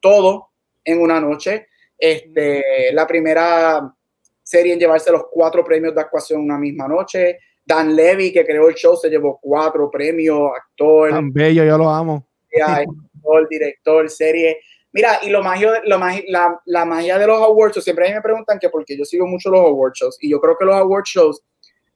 todo 0.00 0.50
en 0.84 1.00
una 1.00 1.20
noche. 1.20 1.66
Este, 1.98 2.92
la 2.92 3.06
primera 3.06 3.92
serie 4.42 4.72
en 4.72 4.78
llevarse 4.78 5.10
los 5.10 5.24
cuatro 5.30 5.64
premios 5.64 5.94
de 5.94 6.00
actuación 6.00 6.40
en 6.40 6.44
una 6.46 6.58
misma 6.58 6.86
noche. 6.86 7.38
Dan 7.68 7.94
Levy, 7.94 8.32
que 8.32 8.46
creó 8.46 8.70
el 8.70 8.74
show, 8.74 8.96
se 8.96 9.10
llevó 9.10 9.38
cuatro 9.42 9.90
premios, 9.90 10.52
actor. 10.56 11.10
Tan 11.10 11.30
bello, 11.30 11.64
yo 11.64 11.76
lo 11.76 11.90
amo. 11.90 12.26
Actor, 12.66 13.46
director, 13.50 14.08
serie. 14.08 14.58
Mira, 14.90 15.18
y 15.22 15.28
lo 15.28 15.42
magia, 15.42 15.82
lo 15.84 15.98
la, 15.98 16.58
la 16.64 16.84
magia 16.86 17.18
de 17.18 17.26
los 17.26 17.42
award 17.42 17.72
shows, 17.72 17.84
siempre 17.84 18.06
a 18.06 18.08
mí 18.08 18.14
me 18.14 18.22
preguntan 18.22 18.58
que 18.58 18.70
porque 18.70 18.96
yo 18.96 19.04
sigo 19.04 19.26
mucho 19.26 19.50
los 19.50 19.60
award 19.60 19.92
shows, 19.92 20.16
y 20.18 20.30
yo 20.30 20.40
creo 20.40 20.56
que 20.56 20.64
los 20.64 20.76
award 20.76 21.04
shows 21.04 21.42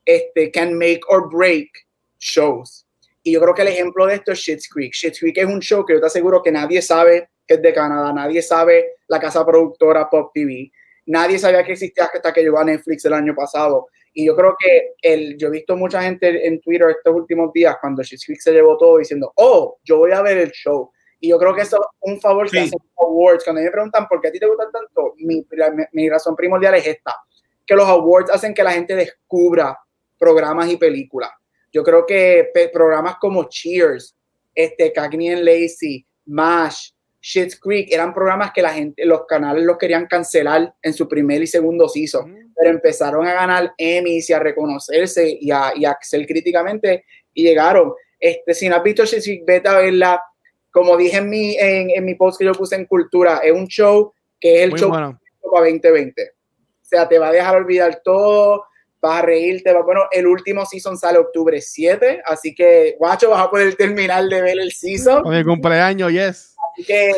este, 0.05 0.51
can 0.51 0.77
make 0.77 1.01
or 1.09 1.31
break 1.31 1.71
shows. 2.19 2.87
Y 3.23 3.33
yo 3.33 3.41
creo 3.41 3.55
que 3.55 3.63
el 3.63 3.69
ejemplo 3.69 4.05
de 4.05 4.17
esto 4.17 4.33
es 4.33 4.41
Shit's 4.41 4.69
Creek. 4.69 4.93
Shit's 4.93 5.21
Creek 5.21 5.39
es 5.39 5.47
un 5.47 5.61
show 5.61 5.87
que 5.87 5.95
yo 5.95 6.01
te 6.01 6.07
aseguro 6.07 6.43
que 6.43 6.53
nadie 6.53 6.83
sabe 6.83 7.31
que 7.47 7.55
es 7.55 7.63
de 7.63 7.73
Canadá, 7.73 8.13
nadie 8.13 8.43
sabe 8.43 8.97
la 9.09 9.19
casa 9.19 9.45
productora 9.47 10.11
Pop 10.11 10.33
TV, 10.35 10.71
nadie 11.07 11.39
sabía 11.39 11.65
que 11.65 11.73
existía 11.73 12.11
hasta 12.13 12.31
que 12.31 12.43
llegó 12.43 12.59
a 12.59 12.65
Netflix 12.65 13.07
el 13.07 13.15
año 13.15 13.35
pasado. 13.35 13.89
Y 14.13 14.27
yo 14.27 14.37
creo 14.37 14.55
que 14.59 14.95
el, 15.01 15.37
yo 15.39 15.49
he 15.49 15.51
visto 15.51 15.77
mucha 15.77 16.03
gente 16.03 16.47
en 16.47 16.61
Twitter 16.61 16.91
estos 16.91 17.15
últimos 17.15 17.53
días 17.53 17.77
cuando 17.81 18.03
Creek 18.03 18.41
se 18.41 18.53
llevó 18.53 18.77
todo 18.77 18.99
diciendo, 18.99 19.33
oh, 19.37 19.79
yo 19.85 19.99
voy 19.99 20.13
a 20.13 20.23
ver 20.23 20.39
el 20.39 20.51
show. 20.51 20.91
Y 21.19 21.29
yo 21.29 21.39
creo 21.39 21.55
que 21.55 21.63
eso 21.63 21.77
es 21.77 22.13
un 22.13 22.21
favor 22.21 22.51
que 22.51 22.59
hacen 22.59 22.79
los 22.83 23.07
awards. 23.07 23.45
Cuando 23.45 23.63
me 23.63 23.71
preguntan 23.71 24.07
por 24.09 24.21
qué 24.21 24.29
a 24.29 24.33
ti 24.33 24.39
te 24.39 24.47
gustan 24.47 24.71
tanto, 24.73 25.15
mi, 25.19 25.47
mi 25.93 26.11
razón 26.11 26.35
primordial 26.37 26.75
es 26.75 26.87
esta, 26.87 27.15
que 27.65 27.75
los 27.75 27.89
awards 27.89 28.31
hacen 28.31 28.53
que 28.53 28.63
la 28.63 28.73
gente 28.73 28.95
descubra 28.95 29.79
programas 30.19 30.71
y 30.71 30.77
películas 30.77 31.31
yo 31.73 31.83
creo 31.83 32.05
que 32.07 32.51
programas 32.73 33.17
como 33.19 33.49
Cheers, 33.49 34.15
este, 34.55 34.93
Cagney 34.93 35.31
and 35.31 35.43
Lacey, 35.43 36.07
MASH, 36.27 36.91
Shit's 37.23 37.59
Creek 37.59 37.93
eran 37.93 38.13
programas 38.13 38.51
que 38.53 38.61
la 38.61 38.75
gente, 38.75 39.07
los 39.07 39.27
canales 39.27 39.65
los 39.65 39.79
querían 39.79 40.07
cancelar 40.07 40.75
en 40.83 40.93
su 40.93 41.09
primer 41.09 41.41
y 41.41 41.47
segundo 41.47 41.89
season, 41.89 42.33
mm. 42.33 42.53
pero 42.57 42.71
empezaron 42.71 43.27
a 43.27 43.33
ganar 43.33 43.73
Emmys 43.79 44.29
y 44.29 44.33
a 44.33 44.41
reconocerse 44.41 45.39
y 45.41 45.51
a, 45.53 45.73
y 45.77 45.85
a 45.85 45.97
ser 46.01 46.27
críticamente 46.27 47.05
y 47.33 47.45
llegaron. 47.45 47.93
Este, 48.19 48.55
si 48.55 48.69
no 48.69 48.77
has 48.77 48.83
visto 48.83 49.05
Shit's 49.05 49.25
Creek, 49.25 49.45
vete 49.47 49.69
a 49.69 49.79
verla. 49.79 50.21
Como 50.73 50.97
dije 50.97 51.19
en 51.19 51.31
mi, 51.31 51.57
en, 51.57 51.91
en 51.91 52.05
mi 52.05 52.17
post 52.17 52.39
que 52.39 52.45
yo 52.45 52.53
puse 52.53 52.75
en 52.75 52.87
Cultura, 52.87 53.39
es 53.45 53.53
un 53.53 53.69
show 53.69 54.13
que 54.41 54.57
es 54.57 54.63
el 54.65 54.73
show 54.73 54.91
para 54.91 55.17
2020. 55.61 56.23
O 56.23 56.85
sea, 56.85 57.09
te 57.09 57.19
va 57.19 57.29
a 57.29 57.33
dejar 57.33 57.57
olvidar 57.57 58.01
todo, 58.03 58.65
vas 59.03 59.19
a 59.19 59.23
reírte. 59.23 59.75
Bueno, 59.83 60.03
el 60.13 60.27
último 60.27 60.65
season 60.65 60.97
sale 60.97 61.19
octubre 61.19 61.61
7, 61.61 62.23
así 62.25 62.55
que, 62.55 62.95
guacho, 62.99 63.31
vas 63.31 63.45
a 63.45 63.51
poder 63.51 63.75
terminar 63.75 64.25
de 64.25 64.41
ver 64.41 64.59
el 64.59 64.73
season. 64.73 65.29
Mi 65.29 65.45
cumpleaños, 65.45 66.11
yes. 66.13 66.55
Así 66.73 66.85
que, 66.85 67.13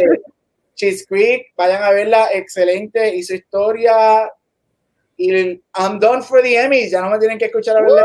Cheese 0.75 1.07
Creek, 1.07 1.53
vayan 1.57 1.83
a 1.83 1.91
verla, 1.91 2.31
excelente, 2.33 3.15
hizo 3.15 3.35
historia. 3.35 4.31
Y 5.17 5.63
I'm 5.79 6.01
done 6.01 6.23
for 6.23 6.43
the 6.43 6.57
Emmys, 6.57 6.91
ya 6.91 7.01
no 7.01 7.11
me 7.11 7.19
tienen 7.21 7.39
que 7.39 7.45
escuchar 7.45 7.77
hablar 7.77 8.05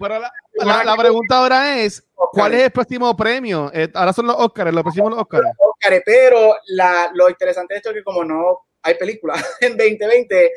Pero 0.00 0.18
la, 0.18 0.84
la, 0.84 0.96
pregunta 0.96 1.38
ahora 1.38 1.78
es: 1.78 2.04
¿cuál 2.32 2.54
es 2.54 2.62
el 2.62 2.70
próximo 2.72 3.16
premio? 3.16 3.70
Eh, 3.72 3.88
ahora 3.94 4.12
son 4.12 4.26
los 4.26 4.34
Oscars, 4.36 4.72
los 4.72 4.82
próximos 4.82 5.10
los 5.12 5.20
Oscars. 5.20 5.46
Oscars, 5.56 6.02
pero 6.04 6.56
la, 6.66 7.10
lo 7.14 7.28
interesante 7.28 7.74
de 7.74 7.78
esto 7.78 7.90
es 7.90 7.96
que, 7.96 8.02
como 8.02 8.24
no 8.24 8.64
hay 8.84 8.94
películas 8.94 9.42
en 9.60 9.76
2020. 9.76 10.52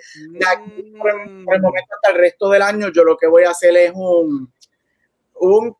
por, 0.98 1.10
el, 1.10 1.44
momento 1.46 1.96
hasta 1.96 2.12
el 2.12 2.18
resto 2.18 2.50
del 2.50 2.62
año, 2.62 2.92
yo 2.92 3.04
lo 3.04 3.18
que 3.18 3.28
voy 3.28 3.44
a 3.44 3.52
hacer 3.52 3.76
es 3.76 3.92
un, 3.96 4.52
un 5.40 5.76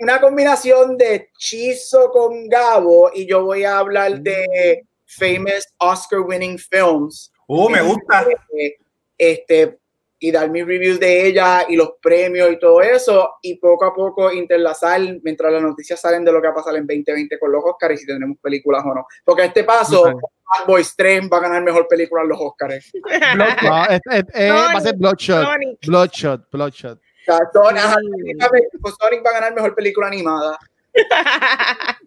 una 0.00 0.20
combinación 0.20 0.96
de 0.96 1.30
Chizo 1.36 2.10
con 2.10 2.48
Gabo 2.48 3.10
y 3.12 3.26
yo 3.26 3.44
voy 3.44 3.64
a 3.64 3.78
hablar 3.78 4.20
de 4.20 4.86
famous 5.06 5.66
Oscar 5.78 6.20
winning 6.20 6.58
films. 6.58 7.32
Oh, 7.46 7.68
me 7.68 7.82
gusta. 7.82 8.26
Este, 9.16 9.78
y 10.20 10.30
dar 10.30 10.50
mis 10.50 10.66
reviews 10.66 11.00
de 11.00 11.26
ella 11.26 11.64
y 11.68 11.76
los 11.76 11.92
premios 12.00 12.52
y 12.52 12.58
todo 12.58 12.80
eso, 12.80 13.34
y 13.42 13.56
poco 13.56 13.84
a 13.84 13.94
poco 13.94 14.32
interlazar 14.32 15.00
mientras 15.22 15.52
las 15.52 15.62
noticias 15.62 16.00
salen 16.00 16.24
de 16.24 16.32
lo 16.32 16.40
que 16.40 16.48
va 16.48 16.52
a 16.52 16.56
pasar 16.56 16.76
en 16.76 16.86
2020 16.86 17.38
con 17.38 17.52
los 17.52 17.64
Oscars 17.64 17.94
y 17.94 17.98
si 17.98 18.06
tendremos 18.06 18.38
películas 18.38 18.84
o 18.84 18.94
no. 18.94 19.06
Porque 19.24 19.42
a 19.42 19.46
este 19.46 19.64
paso, 19.64 20.18
Bad 20.48 20.66
Boys 20.66 20.94
3 20.96 21.28
va 21.32 21.38
a 21.38 21.40
ganar 21.40 21.62
mejor 21.62 21.86
película 21.88 22.22
en 22.22 22.28
los 22.28 22.38
Oscars. 22.40 22.90
no, 23.36 23.44
eh, 24.34 24.50
va 24.50 24.72
a 24.72 24.80
ser 24.80 24.96
Bloodshot. 24.96 25.46
Bloodshot, 25.86 26.50
Bloodshot. 26.50 27.00
Pues 28.80 28.94
Sonic 28.98 29.24
va 29.24 29.30
a 29.30 29.34
ganar 29.34 29.54
mejor 29.54 29.74
película 29.74 30.06
animada. 30.06 30.58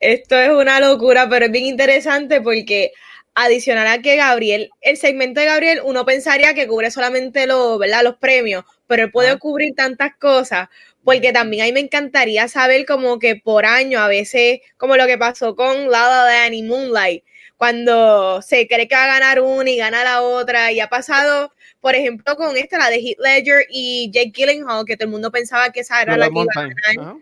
Esto 0.00 0.38
es 0.38 0.50
una 0.50 0.80
locura, 0.80 1.28
pero 1.28 1.46
es 1.46 1.52
bien 1.52 1.66
interesante 1.66 2.40
porque 2.40 2.92
adicional 3.34 3.86
a 3.86 3.98
que 4.00 4.16
Gabriel, 4.16 4.70
el 4.80 4.96
segmento 4.96 5.40
de 5.40 5.46
Gabriel, 5.46 5.80
uno 5.84 6.04
pensaría 6.04 6.54
que 6.54 6.66
cubre 6.66 6.90
solamente 6.90 7.46
los, 7.46 7.78
¿verdad? 7.78 8.02
los 8.02 8.16
premios, 8.16 8.64
pero 8.86 9.04
él 9.04 9.10
puede 9.12 9.38
cubrir 9.38 9.74
tantas 9.76 10.16
cosas, 10.16 10.68
porque 11.08 11.32
también 11.32 11.62
a 11.62 11.64
mí 11.64 11.72
me 11.72 11.80
encantaría 11.80 12.48
saber 12.48 12.84
como 12.84 13.18
que 13.18 13.34
por 13.34 13.64
año, 13.64 13.98
a 13.98 14.08
veces, 14.08 14.60
como 14.76 14.94
lo 14.94 15.06
que 15.06 15.16
pasó 15.16 15.56
con 15.56 15.90
Lada 15.90 16.26
de 16.26 16.54
y 16.54 16.62
Moonlight, 16.62 17.24
cuando 17.56 18.42
se 18.42 18.68
cree 18.68 18.86
que 18.86 18.94
va 18.94 19.04
a 19.04 19.18
ganar 19.18 19.40
una 19.40 19.70
y 19.70 19.78
gana 19.78 20.04
la 20.04 20.20
otra, 20.20 20.70
y 20.70 20.80
ha 20.80 20.90
pasado, 20.90 21.50
por 21.80 21.94
ejemplo, 21.94 22.36
con 22.36 22.58
esta, 22.58 22.76
la 22.76 22.90
de 22.90 22.98
Heath 22.98 23.20
Ledger 23.20 23.64
y 23.70 24.10
Jake 24.12 24.32
Gyllenhaal, 24.34 24.84
que 24.84 24.98
todo 24.98 25.06
el 25.06 25.10
mundo 25.10 25.30
pensaba 25.30 25.70
que 25.70 25.80
esa 25.80 26.02
era 26.02 26.14
la, 26.18 26.28
que 26.28 26.40
iba 26.40 26.62
a 26.62 26.68
ganar, 26.94 27.16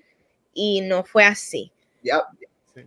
y 0.52 0.80
no 0.80 1.04
fue 1.04 1.22
así. 1.22 1.70
Ya, 2.02 2.24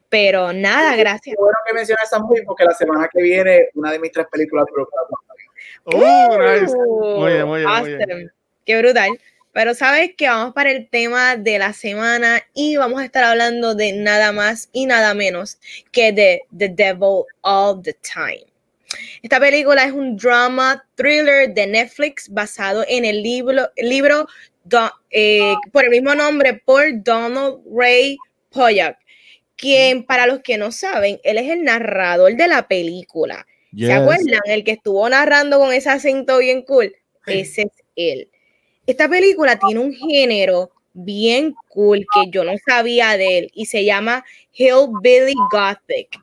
pero 0.09 0.51
nada, 0.51 0.97
gracias. 0.97 1.37
Bueno 1.39 1.57
que 1.65 1.73
mencionas 1.75 2.07
esa 2.07 2.19
muy 2.19 2.41
porque 2.41 2.65
la 2.65 2.73
semana 2.73 3.07
que 3.07 3.23
viene 3.23 3.69
una 3.73 3.93
de 3.93 3.99
mis 3.99 4.11
tres 4.11 4.27
películas 4.29 4.65
oh, 5.85 6.37
nice. 6.37 6.75
Muy 6.75 7.31
bien, 7.31 7.47
muy 7.47 7.59
bien, 7.61 8.31
Qué 8.65 8.77
brutal. 8.77 9.17
Pero 9.51 9.73
sabes 9.73 10.11
que 10.15 10.27
vamos 10.27 10.53
para 10.53 10.71
el 10.71 10.87
tema 10.89 11.35
de 11.35 11.59
la 11.59 11.73
semana 11.73 12.41
y 12.53 12.77
vamos 12.77 13.01
a 13.01 13.05
estar 13.05 13.23
hablando 13.23 13.75
de 13.75 13.93
nada 13.93 14.31
más 14.31 14.69
y 14.73 14.85
nada 14.85 15.13
menos 15.13 15.57
que 15.91 16.11
de 16.11 16.43
The 16.55 16.69
Devil 16.69 17.23
All 17.41 17.81
the 17.81 17.93
Time. 17.93 18.45
Esta 19.21 19.39
película 19.39 19.83
es 19.83 19.91
un 19.91 20.15
drama 20.17 20.85
thriller 20.95 21.53
de 21.53 21.67
Netflix 21.67 22.29
basado 22.29 22.85
en 22.87 23.05
el 23.05 23.21
libro, 23.21 23.69
libro 23.77 24.27
eh, 25.11 25.55
por 25.71 25.83
el 25.83 25.89
mismo 25.89 26.15
nombre 26.15 26.61
por 26.65 26.85
Donald 27.03 27.61
Ray 27.71 28.17
Pollack 28.51 28.97
quien 29.59 30.03
para 30.03 30.25
los 30.25 30.39
que 30.39 30.57
no 30.57 30.71
saben, 30.71 31.19
él 31.23 31.37
es 31.37 31.49
el 31.49 31.63
narrador 31.63 32.35
de 32.35 32.47
la 32.47 32.67
película. 32.67 33.45
¿Se 33.77 33.91
acuerdan? 33.93 34.39
El 34.45 34.63
que 34.63 34.71
estuvo 34.71 35.07
narrando 35.07 35.59
con 35.59 35.73
ese 35.73 35.89
acento 35.89 36.39
bien 36.39 36.63
cool. 36.63 36.95
Ese 37.27 37.63
es 37.63 37.83
él. 37.95 38.29
Esta 38.89 39.07
película 39.07 39.59
tiene 39.59 39.81
un 39.81 39.93
género 39.93 40.71
bien 40.93 41.53
cool 41.67 42.07
que 42.11 42.31
yo 42.31 42.43
no 42.43 42.53
sabía 42.65 43.17
de 43.17 43.37
él 43.37 43.51
y 43.53 43.67
se 43.67 43.85
llama 43.85 44.25
Hillbilly 44.53 45.35
Gothic. 45.51 46.19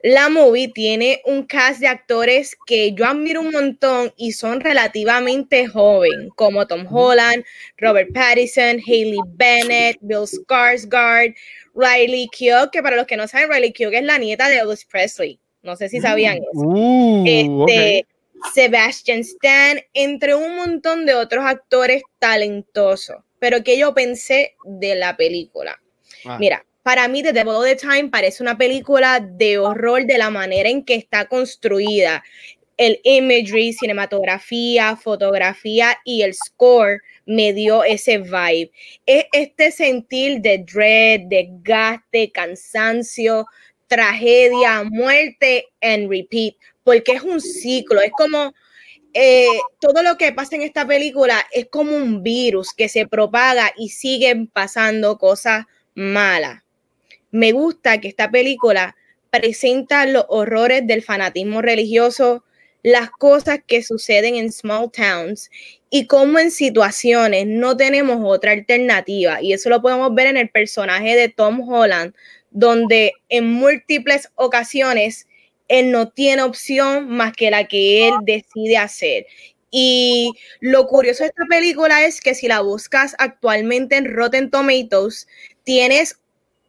La 0.00 0.28
movie 0.28 0.68
tiene 0.68 1.22
un 1.24 1.42
cast 1.42 1.80
de 1.80 1.88
actores 1.88 2.56
que 2.66 2.92
yo 2.92 3.04
admiro 3.04 3.40
un 3.40 3.50
montón 3.50 4.12
y 4.16 4.30
son 4.30 4.60
relativamente 4.60 5.66
jóvenes, 5.66 6.28
como 6.36 6.68
Tom 6.68 6.86
Holland, 6.88 7.44
Robert 7.78 8.12
Pattinson, 8.14 8.80
Hailey 8.86 9.18
Bennett, 9.34 9.98
Bill 10.02 10.28
Skarsgård, 10.28 11.34
Riley 11.74 12.28
Keough, 12.28 12.70
que 12.70 12.80
para 12.80 12.94
los 12.94 13.06
que 13.06 13.16
no 13.16 13.26
saben, 13.26 13.50
Riley 13.50 13.72
Keough 13.72 13.92
es 13.92 14.04
la 14.04 14.18
nieta 14.18 14.48
de 14.48 14.58
Elvis 14.58 14.84
Presley. 14.84 15.40
No 15.64 15.74
sé 15.74 15.88
si 15.88 16.00
sabían 16.00 16.36
eso. 16.36 16.46
Uh, 16.52 17.24
este, 17.26 18.06
Sebastian 18.52 19.20
Stan, 19.20 19.80
entre 19.92 20.34
un 20.34 20.56
montón 20.56 21.06
de 21.06 21.14
otros 21.14 21.44
actores 21.44 22.02
talentosos. 22.18 23.16
Pero 23.38 23.62
que 23.62 23.78
yo 23.78 23.94
pensé 23.94 24.54
de 24.64 24.94
la 24.94 25.16
película. 25.16 25.80
Ah. 26.24 26.38
Mira, 26.38 26.64
para 26.82 27.08
mí 27.08 27.22
The 27.22 27.32
Devil 27.32 27.54
of 27.54 27.64
the 27.64 27.76
Time 27.76 28.10
parece 28.10 28.42
una 28.42 28.58
película 28.58 29.18
de 29.18 29.58
horror 29.58 30.04
de 30.04 30.18
la 30.18 30.28
manera 30.28 30.68
en 30.68 30.84
que 30.84 30.94
está 30.94 31.26
construida. 31.26 32.22
El 32.76 33.00
imagery, 33.04 33.72
cinematografía, 33.72 34.94
fotografía 34.96 35.96
y 36.04 36.22
el 36.22 36.34
score 36.34 37.00
me 37.24 37.54
dio 37.54 37.84
ese 37.84 38.18
vibe. 38.18 38.70
Es 39.06 39.24
este 39.32 39.70
sentir 39.70 40.40
de 40.40 40.58
dread, 40.58 41.20
desgaste, 41.28 42.30
cansancio, 42.32 43.46
tragedia, 43.86 44.82
muerte 44.84 45.68
en 45.80 46.10
repeat, 46.10 46.54
porque 46.84 47.12
es 47.12 47.22
un 47.22 47.40
ciclo, 47.40 48.00
es 48.00 48.12
como 48.12 48.54
eh, 49.12 49.58
todo 49.80 50.02
lo 50.02 50.16
que 50.16 50.32
pasa 50.32 50.56
en 50.56 50.62
esta 50.62 50.86
película 50.86 51.44
es 51.52 51.66
como 51.70 51.96
un 51.96 52.22
virus 52.22 52.72
que 52.72 52.88
se 52.88 53.06
propaga 53.06 53.72
y 53.76 53.88
siguen 53.90 54.46
pasando 54.46 55.18
cosas 55.18 55.66
malas 55.94 56.64
me 57.34 57.50
gusta 57.50 58.00
que 58.00 58.06
esta 58.06 58.30
película 58.30 58.94
presenta 59.28 60.06
los 60.06 60.24
horrores 60.28 60.86
del 60.86 61.02
fanatismo 61.02 61.62
religioso, 61.62 62.44
las 62.84 63.10
cosas 63.10 63.58
que 63.66 63.82
suceden 63.82 64.36
en 64.36 64.52
small 64.52 64.88
towns 64.92 65.50
y 65.90 66.06
cómo 66.06 66.38
en 66.38 66.52
situaciones 66.52 67.48
no 67.48 67.76
tenemos 67.76 68.20
otra 68.22 68.52
alternativa. 68.52 69.42
Y 69.42 69.52
eso 69.52 69.68
lo 69.68 69.82
podemos 69.82 70.14
ver 70.14 70.28
en 70.28 70.36
el 70.36 70.48
personaje 70.48 71.16
de 71.16 71.28
Tom 71.28 71.68
Holland, 71.68 72.14
donde 72.52 73.14
en 73.28 73.50
múltiples 73.50 74.30
ocasiones 74.36 75.26
él 75.68 75.90
no 75.90 76.08
tiene 76.08 76.42
opción 76.42 77.08
más 77.08 77.32
que 77.32 77.50
la 77.50 77.66
que 77.66 78.08
él 78.08 78.14
decide 78.22 78.76
hacer. 78.76 79.26
Y 79.70 80.32
lo 80.60 80.86
curioso 80.86 81.24
de 81.24 81.30
esta 81.30 81.44
película 81.48 82.04
es 82.04 82.20
que 82.20 82.34
si 82.34 82.46
la 82.46 82.60
buscas 82.60 83.16
actualmente 83.18 83.96
en 83.96 84.14
Rotten 84.14 84.50
Tomatoes, 84.50 85.26
tienes 85.64 86.20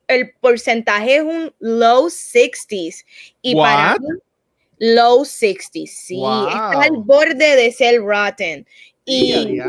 el 0.07 0.33
porcentaje 0.39 1.17
es 1.17 1.23
un 1.23 1.53
low 1.59 2.07
60s. 2.07 3.05
Y 3.41 3.55
para 3.55 3.97
mí, 3.99 4.07
low 4.77 5.23
60s, 5.23 5.87
sí. 5.87 6.15
Está 6.47 6.81
al 6.81 6.97
borde 6.97 7.55
de 7.55 7.71
ser 7.71 8.01
rotten. 8.01 8.65
Y 9.05 9.59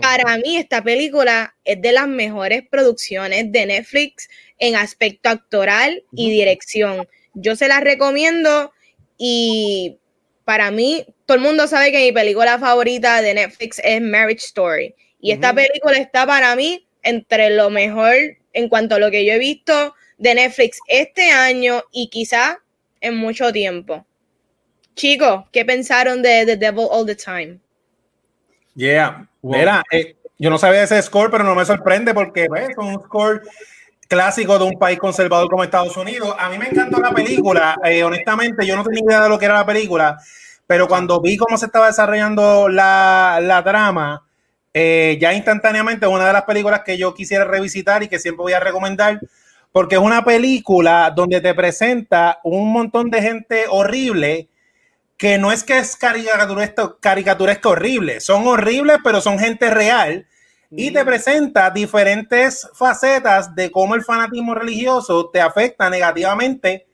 para 0.00 0.36
mí 0.38 0.56
esta 0.56 0.82
película 0.82 1.54
es 1.64 1.80
de 1.80 1.92
las 1.92 2.08
mejores 2.08 2.64
producciones 2.68 3.52
de 3.52 3.66
Netflix 3.66 4.28
en 4.58 4.74
aspecto 4.74 5.28
actoral 5.28 6.02
y 6.12 6.30
dirección. 6.30 7.06
Yo 7.34 7.56
se 7.56 7.68
la 7.68 7.80
recomiendo 7.80 8.72
y 9.16 9.98
para 10.44 10.70
mí, 10.70 11.06
todo 11.26 11.36
el 11.36 11.42
mundo 11.42 11.66
sabe 11.68 11.92
que 11.92 12.04
mi 12.04 12.12
película 12.12 12.58
favorita 12.58 13.22
de 13.22 13.34
Netflix 13.34 13.80
es 13.84 14.00
Marriage 14.02 14.44
Story. 14.44 14.94
Y 15.20 15.30
esta 15.30 15.54
película 15.54 15.96
está 15.96 16.26
para 16.26 16.56
mí 16.56 16.86
entre 17.02 17.50
lo 17.50 17.70
mejor 17.70 18.14
en 18.52 18.68
cuanto 18.68 18.96
a 18.96 18.98
lo 18.98 19.10
que 19.10 19.24
yo 19.24 19.34
he 19.34 19.38
visto 19.38 19.94
de 20.18 20.34
Netflix 20.34 20.80
este 20.88 21.30
año 21.30 21.82
y 21.92 22.08
quizá 22.08 22.60
en 23.00 23.16
mucho 23.16 23.52
tiempo. 23.52 24.04
Chicos, 24.94 25.44
¿qué 25.52 25.64
pensaron 25.64 26.22
de 26.22 26.44
The 26.44 26.56
Devil 26.56 26.86
All 26.90 27.06
the 27.06 27.14
Time? 27.14 27.60
Yeah, 28.74 29.28
mira, 29.42 29.82
eh, 29.90 30.16
yo 30.38 30.50
no 30.50 30.58
sabía 30.58 30.82
ese 30.82 31.00
score, 31.02 31.30
pero 31.30 31.44
no 31.44 31.54
me 31.54 31.64
sorprende 31.64 32.14
porque 32.14 32.46
pues, 32.46 32.70
es 32.70 32.76
un 32.76 33.00
score 33.02 33.42
clásico 34.12 34.58
de 34.58 34.64
un 34.64 34.78
país 34.78 34.98
conservador 34.98 35.48
como 35.48 35.64
Estados 35.64 35.96
Unidos. 35.96 36.36
A 36.38 36.50
mí 36.50 36.58
me 36.58 36.68
encantó 36.68 37.00
la 37.00 37.12
película, 37.12 37.78
eh, 37.82 38.04
honestamente, 38.04 38.66
yo 38.66 38.76
no 38.76 38.84
tenía 38.84 39.00
idea 39.02 39.22
de 39.22 39.28
lo 39.30 39.38
que 39.38 39.46
era 39.46 39.54
la 39.54 39.64
película, 39.64 40.18
pero 40.66 40.86
cuando 40.86 41.18
vi 41.22 41.38
cómo 41.38 41.56
se 41.56 41.64
estaba 41.64 41.86
desarrollando 41.86 42.68
la, 42.68 43.38
la 43.40 43.64
trama, 43.64 44.26
eh, 44.74 45.16
ya 45.18 45.32
instantáneamente 45.32 46.06
una 46.06 46.26
de 46.26 46.32
las 46.34 46.42
películas 46.42 46.82
que 46.84 46.98
yo 46.98 47.14
quisiera 47.14 47.46
revisitar 47.46 48.02
y 48.02 48.08
que 48.08 48.18
siempre 48.18 48.42
voy 48.42 48.52
a 48.52 48.60
recomendar, 48.60 49.18
porque 49.72 49.94
es 49.94 50.00
una 50.02 50.22
película 50.22 51.10
donde 51.16 51.40
te 51.40 51.54
presenta 51.54 52.38
un 52.44 52.70
montón 52.70 53.08
de 53.10 53.22
gente 53.22 53.64
horrible, 53.70 54.50
que 55.16 55.38
no 55.38 55.52
es 55.52 55.64
que 55.64 55.78
es 55.78 55.96
caricaturesco, 55.96 56.98
caricaturesco 57.00 57.70
horrible, 57.70 58.20
son 58.20 58.46
horribles, 58.46 58.98
pero 59.02 59.22
son 59.22 59.38
gente 59.38 59.70
real, 59.70 60.26
y 60.74 60.90
te 60.90 61.04
presenta 61.04 61.70
diferentes 61.70 62.68
facetas 62.74 63.54
de 63.54 63.70
cómo 63.70 63.94
el 63.94 64.02
fanatismo 64.02 64.54
religioso 64.54 65.28
te 65.30 65.40
afecta 65.40 65.90
negativamente 65.90 66.86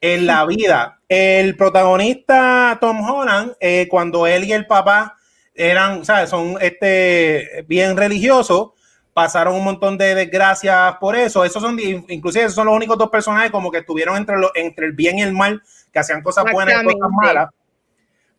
en 0.00 0.26
la 0.26 0.44
vida. 0.46 1.00
El 1.08 1.56
protagonista 1.56 2.76
Tom 2.80 3.00
Holland, 3.08 3.54
eh, 3.60 3.88
cuando 3.88 4.26
él 4.26 4.44
y 4.44 4.52
el 4.52 4.66
papá 4.66 5.16
eran, 5.54 6.04
¿sabes? 6.04 6.30
Son 6.30 6.56
este, 6.60 7.64
bien 7.66 7.96
religiosos, 7.96 8.70
pasaron 9.14 9.54
un 9.54 9.64
montón 9.64 9.96
de 9.96 10.14
desgracias 10.14 10.96
por 10.96 11.16
eso. 11.16 11.44
Esos 11.44 11.62
son, 11.62 11.78
inclusive, 11.80 12.44
esos 12.44 12.54
son 12.54 12.66
los 12.66 12.76
únicos 12.76 12.98
dos 12.98 13.10
personajes 13.10 13.50
como 13.50 13.70
que 13.70 13.78
estuvieron 13.78 14.16
entre, 14.16 14.38
lo, 14.38 14.50
entre 14.54 14.86
el 14.86 14.92
bien 14.92 15.18
y 15.18 15.22
el 15.22 15.32
mal, 15.32 15.62
que 15.90 15.98
hacían 15.98 16.22
cosas 16.22 16.44
buenas 16.52 16.82
y 16.82 16.84
cosas 16.84 17.10
malas. 17.22 17.48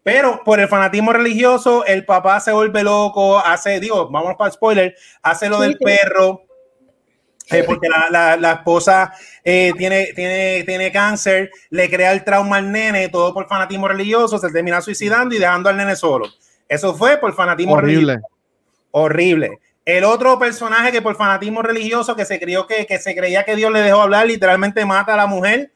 Pero 0.04 0.44
por 0.44 0.60
el 0.60 0.68
fanatismo 0.68 1.14
religioso, 1.14 1.86
el 1.86 2.06
papá 2.06 2.40
se 2.42 2.52
vuelve 2.52 2.84
loco, 2.84 3.40
hace, 3.40 3.80
digo, 3.80 4.10
vamos 4.10 4.36
para 4.38 4.50
el 4.50 4.54
spoiler, 4.54 4.96
hace 5.22 5.48
lo 5.48 5.62
del 5.62 5.78
perro, 5.78 6.42
eh, 7.50 7.64
porque 7.64 7.88
la, 7.88 8.36
la, 8.36 8.52
esposa 8.52 9.14
eh, 9.44 9.72
tiene, 9.78 10.12
tiene, 10.14 10.64
tiene 10.66 10.92
cáncer, 10.92 11.52
le 11.70 11.90
crea 11.90 12.12
el 12.12 12.24
trauma 12.26 12.58
al 12.58 12.72
nene, 12.72 13.08
todo 13.08 13.34
por 13.34 13.48
fanatismo 13.48 13.88
religioso, 13.88 14.38
se 14.38 14.52
termina 14.52 14.82
suicidando 14.82 15.36
y 15.36 15.40
dejando 15.40 15.70
al 15.70 15.78
nene 15.78 15.96
solo. 15.96 16.28
Eso 16.68 16.94
fue 16.96 17.18
por 17.18 17.34
fanatismo 17.34 17.74
Horrible. 17.74 18.14
religioso. 18.14 18.28
Horrible. 18.92 19.60
El 19.86 20.04
otro 20.04 20.38
personaje 20.40 20.92
que 20.92 21.02
por 21.02 21.16
fanatismo 21.16 21.62
religioso 21.62 22.16
que 22.16 22.26
se 22.26 22.40
creyó 22.40 22.68
que, 22.68 22.86
que, 22.86 23.00
se 23.00 23.16
creía 23.16 23.44
que 23.44 23.56
Dios 23.56 23.72
le 23.72 23.82
dejó 23.82 24.02
hablar, 24.02 24.26
literalmente 24.28 24.86
mata 24.86 25.14
a 25.14 25.18
la 25.18 25.28
mujer 25.28 25.72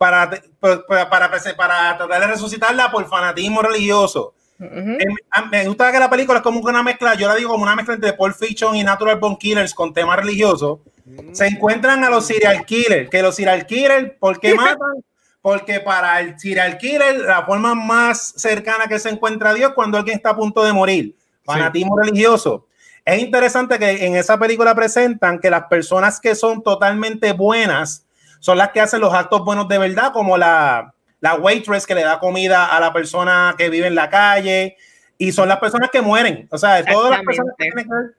para, 0.00 0.30
para, 0.58 1.10
para, 1.10 1.30
para 1.30 1.98
tratar 1.98 2.20
de 2.22 2.26
resucitarla 2.26 2.90
por 2.90 3.06
fanatismo 3.06 3.60
religioso. 3.60 4.32
me, 4.58 5.66
gusta 5.66 5.92
que 5.92 5.98
la 5.98 6.08
película 6.08 6.38
es 6.38 6.42
como 6.42 6.58
una 6.60 6.82
mezcla, 6.82 7.12
yo 7.16 7.28
la 7.28 7.34
digo 7.34 7.50
como 7.50 7.64
una 7.64 7.76
mezcla 7.76 7.92
entre 7.96 8.14
Paul 8.14 8.32
Fiction 8.32 8.74
y 8.76 8.82
Natural 8.82 9.18
Born 9.18 9.36
Killers 9.36 9.74
con 9.74 9.92
temas 9.92 10.16
religiosos. 10.16 10.78
Mm. 11.04 11.34
Se 11.34 11.48
encuentran 11.48 12.02
a 12.02 12.08
los 12.08 12.26
serial 12.26 12.64
killers, 12.64 13.10
que 13.10 13.20
los 13.20 13.36
serial 13.36 13.66
killers, 13.66 14.12
¿por 14.18 14.40
qué 14.40 14.54
matan? 14.56 15.04
porque 15.42 15.80
para 15.80 16.18
el 16.20 16.38
serial 16.40 16.78
killer 16.78 17.20
la 17.20 17.44
forma 17.44 17.74
más 17.74 18.32
cercana 18.36 18.86
que 18.86 18.98
se 18.98 19.10
encuentra 19.10 19.50
a 19.50 19.54
Dios 19.54 19.72
cuando 19.74 19.98
alguien 19.98 20.16
está 20.16 20.30
a 20.30 20.36
punto 20.36 20.64
de 20.64 20.72
morir. 20.72 21.14
Fanatismo 21.44 21.98
religioso. 21.98 22.66
Es 23.04 23.20
interesante 23.20 23.78
que 23.78 24.06
en 24.06 24.16
esa 24.16 24.38
película 24.38 24.74
presentan 24.74 25.40
que 25.40 25.50
las 25.50 25.64
personas 25.64 26.20
que 26.20 26.34
son 26.34 26.62
totalmente 26.62 27.32
buenas 27.32 28.06
son 28.40 28.58
las 28.58 28.70
que 28.70 28.80
hacen 28.80 29.00
los 29.00 29.14
actos 29.14 29.44
buenos 29.44 29.68
de 29.68 29.78
verdad, 29.78 30.12
como 30.12 30.36
la, 30.36 30.94
la 31.20 31.34
waitress 31.34 31.86
que 31.86 31.94
le 31.94 32.02
da 32.02 32.18
comida 32.18 32.66
a 32.66 32.80
la 32.80 32.92
persona 32.92 33.54
que 33.56 33.70
vive 33.70 33.86
en 33.86 33.94
la 33.94 34.10
calle, 34.10 34.76
y 35.18 35.32
son 35.32 35.48
las 35.48 35.58
personas 35.58 35.90
que 35.90 36.00
mueren. 36.00 36.48
O 36.50 36.58
sea, 36.58 36.84
todas 36.84 37.10
las 37.10 37.20
personas 37.22 37.54
que 37.58 37.64
tienen 37.64 37.84
que 37.84 37.94
ver 37.94 38.14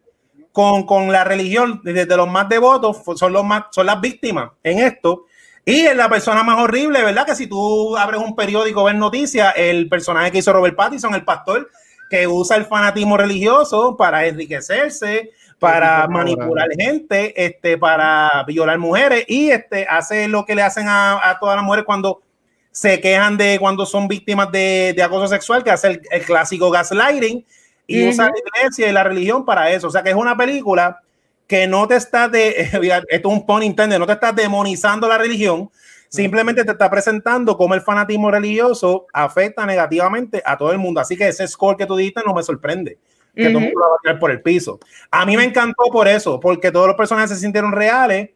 con, 0.52 0.86
con 0.86 1.12
la 1.12 1.24
religión, 1.24 1.82
desde 1.84 2.16
los 2.16 2.30
más 2.30 2.48
devotos, 2.48 3.02
son, 3.16 3.34
los 3.34 3.44
más, 3.44 3.66
son 3.72 3.88
las 3.88 4.00
víctimas 4.00 4.52
en 4.64 4.80
esto. 4.80 5.26
Y 5.66 5.82
es 5.82 5.96
la 5.96 6.10
persona 6.10 6.44
más 6.44 6.60
horrible, 6.60 7.04
¿verdad? 7.04 7.26
Que 7.26 7.36
si 7.36 7.48
tú 7.48 7.96
abres 7.96 8.22
un 8.22 8.36
periódico, 8.36 8.84
ves 8.84 8.96
noticias, 8.96 9.54
el 9.56 9.88
personaje 9.90 10.32
que 10.32 10.40
hizo 10.40 10.54
Robert 10.54 10.76
Pattinson, 10.76 11.14
el 11.14 11.24
pastor, 11.24 11.70
que 12.10 12.28
usa 12.28 12.58
el 12.58 12.66
fanatismo 12.66 13.16
religioso 13.16 13.96
para 13.96 14.26
enriquecerse, 14.26 15.32
para 15.62 16.07
manipular 16.07 16.70
gente, 16.76 17.45
este, 17.45 17.78
para 17.78 18.43
violar 18.47 18.80
mujeres 18.80 19.26
y 19.28 19.51
este, 19.51 19.86
hace 19.88 20.28
lo 20.28 20.43
que 20.43 20.55
le 20.55 20.64
hacen 20.64 20.88
a, 20.88 21.38
todas 21.39 21.55
las 21.55 21.64
mujeres 21.64 21.86
cuando 21.86 22.24
se 22.72 22.99
quejan 22.99 23.38
de 23.38 23.59
cuando 23.59 23.86
son 23.86 24.07
víctimas 24.07 24.51
de, 24.51 24.99
acoso 25.05 25.28
sexual, 25.28 25.64
que 25.64 25.70
hace 25.70 26.01
el, 26.09 26.26
clásico 26.26 26.72
gaslighting 26.72 27.45
y 27.86 28.09
usa 28.09 28.32
la 28.32 28.34
iglesia 28.39 28.89
y 28.89 28.91
la 28.91 29.03
religión 29.03 29.45
para 29.45 29.70
eso. 29.70 29.89
O 29.89 29.91
sea 29.91 30.01
que 30.01 30.09
es 30.09 30.16
una 30.16 30.36
película 30.36 30.99
que 31.45 31.68
no 31.68 31.88
te 31.88 31.95
está 31.95 32.28
de, 32.28 32.55
esto 32.57 33.07
es 33.07 33.24
un 33.24 33.45
pun 33.45 33.62
intended, 33.62 33.99
no 33.99 34.07
te 34.07 34.14
estás 34.14 34.36
demonizando 34.36 35.07
la 35.07 35.20
religión, 35.20 35.70
simplemente 36.09 36.66
te 36.66 36.72
está 36.72 36.89
presentando 36.89 37.55
cómo 37.55 37.76
el 37.76 37.82
fanatismo 37.82 38.32
religioso 38.32 39.05
afecta 39.14 39.68
negativamente 39.68 40.41
a 40.43 40.57
todo 40.57 40.72
el 40.72 40.80
mundo. 40.80 41.01
Así 41.01 41.16
que 41.16 41.28
ese 41.28 41.47
score 41.47 41.78
que 41.78 41.86
tú 41.86 41.95
diste 41.97 42.22
no 42.26 42.34
me 42.34 42.41
sorprende. 42.41 42.97
Que 43.36 43.48
todo 43.48 43.60
el 43.60 43.66
mundo 43.66 43.80
va 43.80 43.96
a 43.96 44.02
tirar 44.02 44.20
por 44.20 44.32
el 44.32 44.42
piso. 44.42 44.80
A 45.10 45.26
mí 45.26 45.38
me 45.38 45.44
encantó 45.44 45.84
por 45.92 46.08
eso, 46.08 46.40
porque 46.40 46.72
todos 46.72 46.88
los 46.88 46.96
personajes 46.96 47.30
se 47.30 47.38
sintieron 47.38 47.72
reales 47.72 48.32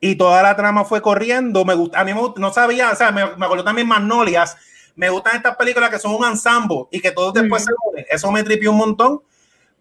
y 0.00 0.14
toda 0.16 0.42
la 0.42 0.56
trama 0.56 0.84
fue 0.84 1.02
corriendo. 1.02 1.64
Me 1.64 1.74
gusta, 1.74 2.00
a 2.00 2.04
mí 2.04 2.14
me 2.14 2.20
no 2.36 2.52
sabía, 2.52 2.90
o 2.90 2.96
sea, 2.96 3.12
me, 3.12 3.36
me 3.36 3.44
acuerdo 3.44 3.64
también 3.64 3.86
Magnolias. 3.86 4.56
Me 4.96 5.10
gustan 5.10 5.36
estas 5.36 5.56
películas 5.56 5.90
que 5.90 5.98
son 5.98 6.14
un 6.14 6.24
ensamble 6.24 6.84
y 6.90 7.00
que 7.00 7.10
todos 7.10 7.34
después 7.34 7.64
se 7.64 7.72
unen. 7.90 8.06
Eso 8.08 8.30
me 8.30 8.42
tripió 8.42 8.70
un 8.70 8.78
montón 8.78 9.22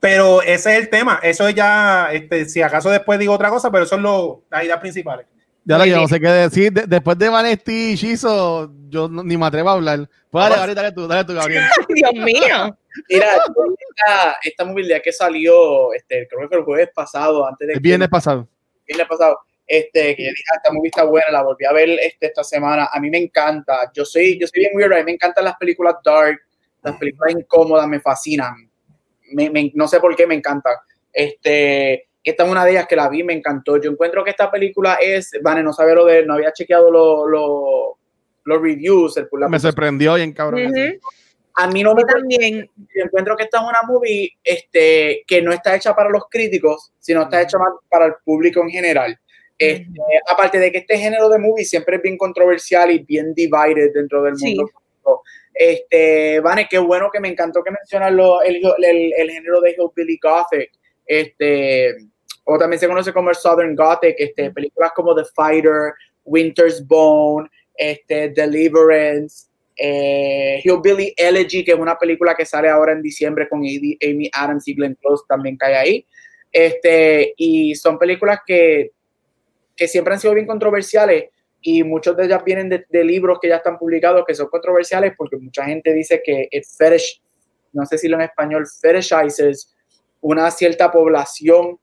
pero 0.04 0.42
ese 0.42 0.74
es 0.74 0.80
el 0.80 0.90
tema. 0.90 1.22
Eso 1.24 1.48
es 1.48 1.56
ya, 1.56 2.12
este, 2.12 2.44
si 2.50 2.62
acaso 2.62 2.90
después 2.90 3.18
digo 3.18 3.34
otra 3.34 3.50
cosa, 3.50 3.72
pero 3.72 3.86
eso 3.86 3.96
es 3.96 4.02
lo, 4.02 4.44
las 4.52 4.66
ideas 4.66 4.80
principales. 4.80 5.28
Ya 5.66 5.78
lo 5.78 5.86
yo 5.86 5.98
no 5.98 6.08
sé 6.08 6.20
qué 6.20 6.28
decir. 6.28 6.72
después 6.74 7.18
de 7.18 7.30
Vanesti 7.30 7.92
y 7.92 7.96
Shizo, 7.96 8.72
yo 8.90 9.08
ni 9.08 9.38
me 9.38 9.46
atrevo 9.46 9.70
a 9.70 9.74
hablar. 9.74 10.10
Pues 10.30 10.44
dale, 10.44 10.56
dale, 10.56 10.74
dale 10.76 10.92
tú, 10.92 11.08
dale 11.08 11.24
tú, 11.26 11.34
Gabriel. 11.34 11.64
Dios 11.90 12.14
mío. 12.14 12.78
Mira, 13.10 13.28
esta, 13.36 14.38
esta 14.44 14.66
movilidad 14.66 15.02
que 15.02 15.12
salió, 15.12 15.94
este, 15.94 16.28
creo 16.28 16.50
que 16.50 16.56
el 16.56 16.64
jueves 16.64 16.90
pasado, 16.94 17.48
antes 17.48 17.68
de. 17.68 17.74
El 17.76 17.80
viernes 17.80 18.10
pasado. 18.10 18.48
El 18.86 18.96
viernes 18.96 19.08
pasado. 19.08 19.40
Este, 19.66 20.16
que 20.16 20.24
yo 20.24 20.30
dije, 20.30 20.44
ah, 20.52 20.58
esta 20.58 20.74
movie 20.74 20.90
está 20.90 21.04
buena, 21.06 21.32
la 21.32 21.42
volví 21.42 21.66
a 21.66 21.72
ver 21.72 21.90
este, 22.02 22.28
esta 22.28 22.44
semana. 22.44 22.90
A 22.92 23.00
mí 23.00 23.10
me 23.10 23.18
encanta. 23.18 23.92
Yo 23.94 24.04
soy, 24.04 24.38
yo 24.40 24.46
soy 24.48 24.60
bien 24.60 24.72
weird, 24.76 24.94
a 24.94 24.98
mí 24.98 25.04
me 25.06 25.12
encantan 25.14 25.46
las 25.46 25.56
películas 25.56 25.96
dark, 26.04 26.40
las 26.84 26.98
películas 26.98 27.34
incómodas, 27.34 27.88
me 27.88 28.00
fascinan 28.00 28.70
no 29.74 29.88
sé 29.88 30.00
por 30.00 30.16
qué 30.16 30.28
me 30.28 30.36
encanta. 30.36 30.82
Este, 31.12 32.08
esta 32.24 32.46
es 32.46 32.50
una 32.50 32.64
de 32.64 32.72
ellas 32.72 32.88
que 32.88 32.96
la 32.96 33.10
vi, 33.10 33.24
me 33.24 33.34
encantó. 33.34 33.78
Yo 33.78 33.92
encuentro 33.92 34.24
que 34.24 34.32
esta 34.32 34.50
película 34.50 34.98
es, 35.02 35.32
Vane, 35.42 35.64
no 35.64 35.74
sabe 35.74 35.94
lo 35.94 36.06
de, 36.06 36.26
no 36.26 36.36
había 36.36 36.54
chequeado 36.54 36.90
los 36.92 38.62
reviews. 38.62 39.18
El, 39.18 39.28
me 39.50 39.60
sorprendió 39.60 40.16
bien 40.16 40.32
cabrón. 40.32 40.72
A 41.56 41.68
mí 41.68 41.84
no 41.84 41.94
me 41.94 42.04
también. 42.04 42.70
Yo 42.96 43.04
encuentro 43.04 43.36
que 43.36 43.44
esta 43.44 43.58
es 43.58 43.64
una 43.64 43.82
movie 43.88 44.32
este, 44.44 45.24
que 45.28 45.42
no 45.42 45.52
está 45.52 45.76
hecha 45.76 45.96
para 45.96 46.10
los 46.10 46.24
críticos, 46.30 46.92
sino 47.00 47.24
está 47.24 47.42
hecha 47.42 47.58
para 47.90 48.06
el 48.08 48.14
público 48.24 48.62
en 48.62 48.70
general. 48.70 49.20
Este, 49.58 49.86
aparte 50.28 50.60
de 50.60 50.72
que 50.72 50.80
este 50.80 50.98
género 50.98 51.30
de 51.30 51.38
movie 51.38 51.64
siempre 51.64 51.98
es 51.98 52.02
bien 52.02 52.18
controversial 52.18 52.90
y 52.90 53.00
bien 53.00 53.34
divided 53.34 53.94
dentro 53.94 54.24
del 54.24 54.36
mundo. 54.36 54.72
Este, 55.54 56.40
Vane, 56.40 56.68
qué 56.68 56.80
bueno 56.80 57.12
que 57.12 57.20
me 57.20 57.28
encantó 57.28 57.64
que 57.64 57.70
mencionas 57.70 58.12
el, 58.46 58.62
el, 58.84 59.14
el, 59.16 59.32
género 59.32 59.62
de 59.62 59.72
Hillbilly 59.72 60.20
Gothic. 60.22 60.72
Este, 61.06 61.96
o 62.44 62.58
también 62.58 62.80
se 62.80 62.88
conoce 62.88 63.14
como 63.14 63.30
el 63.30 63.36
Southern 63.36 63.76
Gothic, 63.76 64.16
este, 64.18 64.52
películas 64.52 64.92
como 64.96 65.16
The 65.16 65.24
Fighter, 65.36 65.94
Winter's 66.26 66.86
Bone, 66.86 67.50
este, 67.76 68.30
Deliverance, 68.30 69.48
eh, 69.76 70.62
Hillbilly 70.64 71.14
Elegy, 71.18 71.64
que 71.64 71.72
es 71.72 71.80
una 71.80 71.98
película 71.98 72.36
que 72.36 72.46
sale 72.46 72.70
ahora 72.70 72.92
en 72.92 73.02
diciembre 73.02 73.48
con 73.50 73.60
Amy 73.60 74.30
Adams 74.34 74.68
y 74.68 74.76
Glenn 74.76 74.96
Close, 74.96 75.24
también 75.28 75.58
cae 75.58 75.76
ahí. 75.76 76.06
Este, 76.52 77.34
y 77.38 77.74
son 77.76 77.98
películas 77.98 78.40
que, 78.46 78.92
que 79.76 79.88
siempre 79.88 80.14
han 80.14 80.20
sido 80.20 80.34
bien 80.34 80.46
controversiales 80.46 81.26
y 81.62 81.84
muchos 81.84 82.16
de 82.16 82.26
ellas 82.26 82.44
vienen 82.44 82.70
de, 82.70 83.04
libros 83.04 83.40
que 83.42 83.48
ya 83.48 83.56
están 83.56 83.80
publicados 83.80 84.26
que 84.28 84.36
son 84.36 84.48
controversiales 84.48 85.14
porque 85.18 85.38
mucha 85.38 85.66
gente 85.66 85.94
dice 85.94 86.22
que 86.24 86.50
el 86.52 86.64
fetish, 86.64 87.22
no 87.72 87.86
sé 87.86 87.98
si 87.98 88.08
lo 88.08 88.18
en 88.18 88.24
español, 88.24 88.68
fetishizes 88.68 89.74
una 90.22 90.52
cierta 90.52 90.92
población 90.92 91.80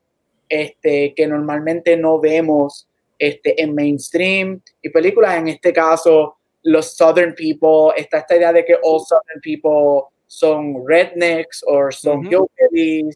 este, 0.51 1.13
que 1.15 1.25
normalmente 1.27 1.95
no 1.95 2.19
vemos 2.19 2.85
este, 3.17 3.61
en 3.63 3.73
mainstream 3.73 4.61
y 4.81 4.89
películas, 4.89 5.37
en 5.37 5.47
este 5.47 5.71
caso 5.71 6.35
los 6.63 6.93
Southern 6.97 7.33
people, 7.33 7.93
está 7.95 8.17
esta 8.17 8.35
idea 8.35 8.51
de 8.51 8.65
que 8.65 8.75
all 8.83 8.99
Southern 8.99 9.39
people 9.41 10.09
son 10.27 10.85
rednecks 10.85 11.63
o 11.65 11.89
son 11.89 12.27
uh 12.27 12.47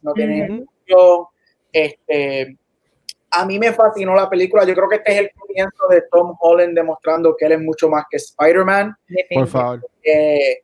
no 0.02 0.14
tienen 0.14 0.68
uh 0.90 1.26
este, 1.74 2.58
a 3.32 3.46
mí 3.46 3.60
me 3.60 3.74
fascinó 3.74 4.16
la 4.16 4.30
película. 4.30 4.64
Yo 4.64 4.74
creo 4.74 4.88
que 4.88 4.96
este 4.96 5.12
es 5.12 5.20
el 5.20 5.32
comienzo 5.38 5.88
de 5.90 6.04
Tom 6.10 6.38
Holland 6.40 6.74
demostrando 6.74 7.36
que 7.38 7.48
él 7.48 7.52
es 7.52 7.60
mucho 7.60 7.90
más 7.90 8.06
que 8.10 8.16
Spider-Man. 8.16 8.96
Por 9.34 9.48
favor. 9.48 9.86
Eh, 10.02 10.62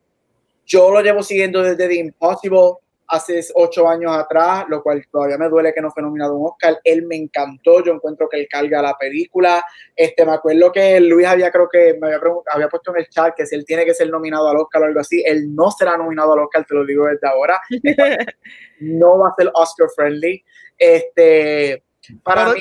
yo 0.66 0.90
lo 0.90 1.02
llevo 1.02 1.22
siguiendo 1.22 1.62
desde 1.62 1.90
The 1.90 1.96
Impossible 1.96 2.76
hace 3.12 3.42
ocho 3.56 3.88
años 3.88 4.12
atrás, 4.12 4.66
lo 4.70 4.82
cual 4.82 5.06
todavía 5.12 5.38
me 5.38 5.50
duele 5.50 5.74
que 5.74 5.82
no 5.82 5.92
fue 5.92 6.02
nominado 6.02 6.36
un 6.36 6.48
Oscar. 6.48 6.80
Él 6.84 7.06
me 7.06 7.16
encantó, 7.16 7.84
yo 7.84 7.94
encuentro 7.94 8.28
que 8.30 8.40
él 8.40 8.48
carga 8.50 8.82
la 8.82 8.98
película. 8.98 9.64
Este, 9.96 10.26
me 10.26 10.32
acuerdo 10.32 10.72
que 10.72 11.00
Luis 11.00 11.28
había, 11.28 11.52
creo 11.52 11.68
que 11.70 11.98
me 12.00 12.08
había, 12.08 12.20
había 12.52 12.70
puesto 12.70 12.92
en 12.92 13.02
el 13.02 13.10
chat 13.10 13.36
que 13.36 13.46
si 13.46 13.56
él 13.56 13.66
tiene 13.66 13.86
que 13.86 13.94
ser 13.94 14.10
nominado 14.10 14.48
al 14.48 14.58
Oscar 14.58 14.82
o 14.82 14.86
algo 14.86 15.00
así, 15.02 15.22
él 15.26 15.54
no 15.54 15.70
será 15.72 15.98
nominado 15.98 16.34
al 16.34 16.40
Oscar, 16.40 16.66
te 16.66 16.74
lo 16.74 16.86
digo 16.86 17.06
desde 17.06 17.28
ahora. 17.28 17.60
no 18.80 19.20
va 19.20 19.30
a 19.30 19.36
ser 19.38 19.52
Oscar 19.54 19.88
friendly. 19.96 20.44
Este, 20.78 21.84
para 22.24 22.54
mí, 22.54 22.60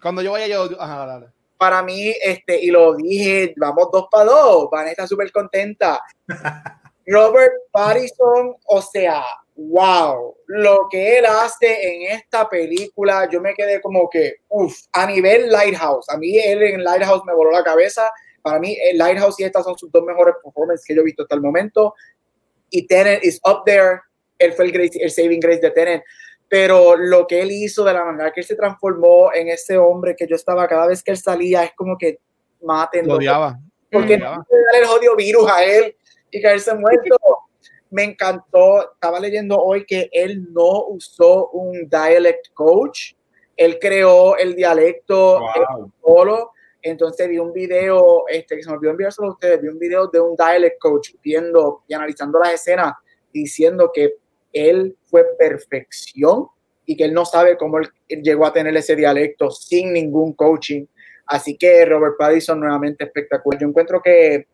cuando 0.00 0.22
yo 0.22 0.32
vaya 0.32 0.46
yo, 0.46 0.68
Para 1.58 1.82
mí, 1.82 2.14
este, 2.22 2.62
y 2.62 2.70
lo 2.70 2.94
dije, 2.94 3.54
vamos 3.56 3.88
dos 3.92 4.06
para 4.10 4.24
dos, 4.24 4.68
Van 4.70 4.88
está 4.88 5.06
súper 5.06 5.32
contenta. 5.32 6.00
Robert 7.06 7.52
Pattinson, 7.70 8.56
o 8.66 8.82
sea, 8.82 9.22
wow, 9.56 10.36
lo 10.46 10.86
que 10.90 11.18
él 11.18 11.26
hace 11.26 11.66
en 11.66 12.16
esta 12.16 12.48
película, 12.48 13.28
yo 13.30 13.40
me 13.40 13.54
quedé 13.54 13.80
como 13.80 14.08
que, 14.08 14.36
uff, 14.48 14.76
a 14.92 15.06
nivel 15.06 15.50
Lighthouse, 15.50 16.08
a 16.10 16.18
mí 16.18 16.38
él 16.38 16.62
en 16.62 16.84
Lighthouse 16.84 17.22
me 17.24 17.34
voló 17.34 17.50
la 17.50 17.64
cabeza, 17.64 18.10
para 18.42 18.58
mí 18.58 18.76
el 18.80 18.98
Lighthouse 18.98 19.40
y 19.40 19.44
estas 19.44 19.64
son 19.64 19.76
sus 19.76 19.90
dos 19.90 20.04
mejores 20.04 20.34
performances 20.42 20.86
que 20.86 20.94
yo 20.94 21.00
he 21.00 21.04
visto 21.04 21.22
hasta 21.22 21.34
el 21.34 21.40
momento, 21.40 21.94
y 22.70 22.86
Tenet 22.86 23.24
is 23.24 23.40
up 23.44 23.62
there, 23.64 24.00
él 24.38 24.52
fue 24.52 24.66
el, 24.66 24.90
el 25.00 25.10
saving 25.10 25.40
grace 25.40 25.60
de 25.60 25.70
Tenet, 25.70 26.02
pero 26.48 26.96
lo 26.96 27.26
que 27.26 27.40
él 27.40 27.50
hizo, 27.50 27.84
de 27.84 27.92
la 27.92 28.04
manera 28.04 28.32
que 28.32 28.40
él 28.40 28.46
se 28.46 28.56
transformó 28.56 29.32
en 29.32 29.48
ese 29.48 29.78
hombre 29.78 30.14
que 30.14 30.26
yo 30.26 30.36
estaba 30.36 30.68
cada 30.68 30.86
vez 30.86 31.02
que 31.02 31.10
él 31.10 31.16
salía, 31.16 31.64
es 31.64 31.72
como 31.74 31.96
que 31.98 32.18
maten. 32.62 33.06
Lo 33.06 33.14
odiaba. 33.14 33.58
Porque 33.90 34.18
no 34.18 34.30
darle 34.30 34.80
el 34.82 34.84
odio 34.84 35.16
virus 35.16 35.50
a 35.50 35.64
él 35.64 35.96
y 36.30 36.40
caerse 36.40 36.74
muerto. 36.74 37.16
Me 37.90 38.04
encantó, 38.04 38.92
estaba 38.92 39.20
leyendo 39.20 39.56
hoy 39.58 39.84
que 39.84 40.08
él 40.12 40.52
no 40.52 40.86
usó 40.86 41.50
un 41.50 41.88
dialect 41.88 42.52
coach, 42.54 43.12
él 43.56 43.78
creó 43.80 44.36
el 44.36 44.54
dialecto 44.54 45.40
solo. 46.02 46.52
Entonces 46.82 47.28
vi 47.28 47.38
un 47.38 47.52
video, 47.52 48.24
este, 48.28 48.56
que 48.56 48.62
se 48.62 48.70
me 48.70 48.76
olvidó 48.76 48.92
enviárselo 48.92 49.28
a 49.28 49.32
ustedes, 49.32 49.60
vi 49.60 49.68
un 49.68 49.78
video 49.78 50.06
de 50.06 50.20
un 50.20 50.36
dialect 50.36 50.78
coach 50.78 51.10
viendo 51.22 51.82
y 51.88 51.94
analizando 51.94 52.38
las 52.38 52.52
escenas, 52.52 52.92
diciendo 53.32 53.90
que 53.92 54.14
él 54.52 54.96
fue 55.06 55.24
perfección 55.36 56.48
y 56.84 56.96
que 56.96 57.04
él 57.04 57.12
no 57.12 57.24
sabe 57.24 57.56
cómo 57.56 57.78
él 57.78 57.90
llegó 58.22 58.46
a 58.46 58.52
tener 58.52 58.76
ese 58.76 58.94
dialecto 58.94 59.50
sin 59.50 59.92
ningún 59.92 60.32
coaching. 60.34 60.86
Así 61.26 61.56
que 61.56 61.84
Robert 61.84 62.16
Pattinson 62.16 62.60
nuevamente 62.60 63.04
espectacular. 63.04 63.60
Yo 63.60 63.68
encuentro 63.68 64.00
que 64.00 64.46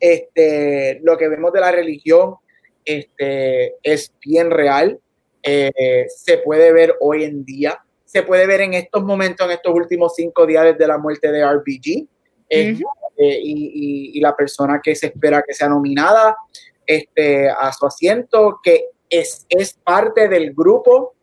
este, 0.00 0.98
lo 1.02 1.18
que 1.18 1.28
vemos 1.28 1.52
de 1.52 1.60
la 1.60 1.70
religión 1.70 2.36
este, 2.84 3.74
es 3.82 4.12
bien 4.20 4.50
real. 4.50 4.98
Eh, 5.42 6.06
se 6.08 6.38
puede 6.38 6.72
ver 6.72 6.96
hoy 7.00 7.24
en 7.24 7.44
día. 7.44 7.82
Se 8.04 8.22
puede 8.22 8.46
ver 8.46 8.60
en 8.60 8.74
estos 8.74 9.02
momentos, 9.02 9.46
en 9.46 9.52
estos 9.52 9.74
últimos 9.74 10.14
cinco 10.14 10.46
días 10.46 10.64
desde 10.64 10.86
la 10.86 10.98
muerte 10.98 11.30
de 11.30 11.44
RBG. 11.44 12.06
Este, 12.48 13.40
y, 13.40 14.12
y, 14.14 14.20
la 14.20 14.34
persona 14.34 14.80
que 14.82 14.96
se 14.96 15.06
espera 15.06 15.44
que 15.46 15.54
sea 15.54 15.68
nominada 15.68 16.36
este, 16.84 17.48
a 17.48 17.72
su 17.72 17.86
asiento, 17.86 18.58
que 18.62 18.86
es, 19.08 19.46
es 19.48 19.74
parte 19.74 20.28
del 20.28 20.52
grupo 20.52 21.14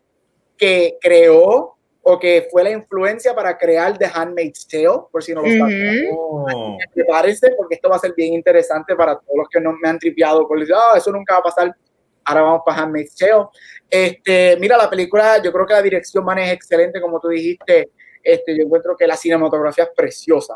que 0.58 0.98
creó 1.02 1.77
o 2.10 2.18
que 2.18 2.48
fue 2.50 2.64
la 2.64 2.72
influencia 2.72 3.36
para 3.36 3.58
crear 3.58 3.98
The 3.98 4.06
Handmaid's 4.06 4.66
Tale, 4.66 5.02
por 5.12 5.22
si 5.22 5.34
no 5.34 5.42
lo 5.42 5.50
saben. 5.50 6.10
Oh. 6.14 6.78
parece, 7.06 7.52
porque 7.58 7.76
esto 7.76 7.90
va 7.90 7.98
a 7.98 8.00
ser 8.00 8.14
bien 8.16 8.34
interesante 8.34 8.96
para 8.96 9.20
todos 9.20 9.38
los 9.38 9.50
que 9.50 9.60
no 9.60 9.74
me 9.74 9.90
han 9.90 10.00
tripeado 10.00 10.48
por 10.48 10.58
decir, 10.58 10.74
ah, 10.74 10.98
eso 10.98 11.12
nunca 11.12 11.34
va 11.34 11.40
a 11.40 11.44
pasar. 11.44 11.76
Ahora 12.24 12.42
vamos 12.42 12.62
para 12.66 12.82
Handmaid's 12.82 13.14
Tale. 13.14 13.48
Este, 13.90 14.56
mira, 14.58 14.78
la 14.78 14.90
película, 14.90 15.42
yo 15.44 15.52
creo 15.52 15.66
que 15.66 15.74
la 15.74 15.82
dirección 15.82 16.24
man 16.24 16.40
es 16.40 16.54
excelente, 16.54 17.02
como 17.02 17.20
tú 17.20 17.28
dijiste. 17.28 17.90
Este, 18.24 18.58
yo 18.58 18.64
encuentro 18.64 18.96
que 18.96 19.06
la 19.06 19.18
cinematografía 19.18 19.84
es 19.84 19.90
preciosa. 19.96 20.54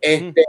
Este, 0.00 0.42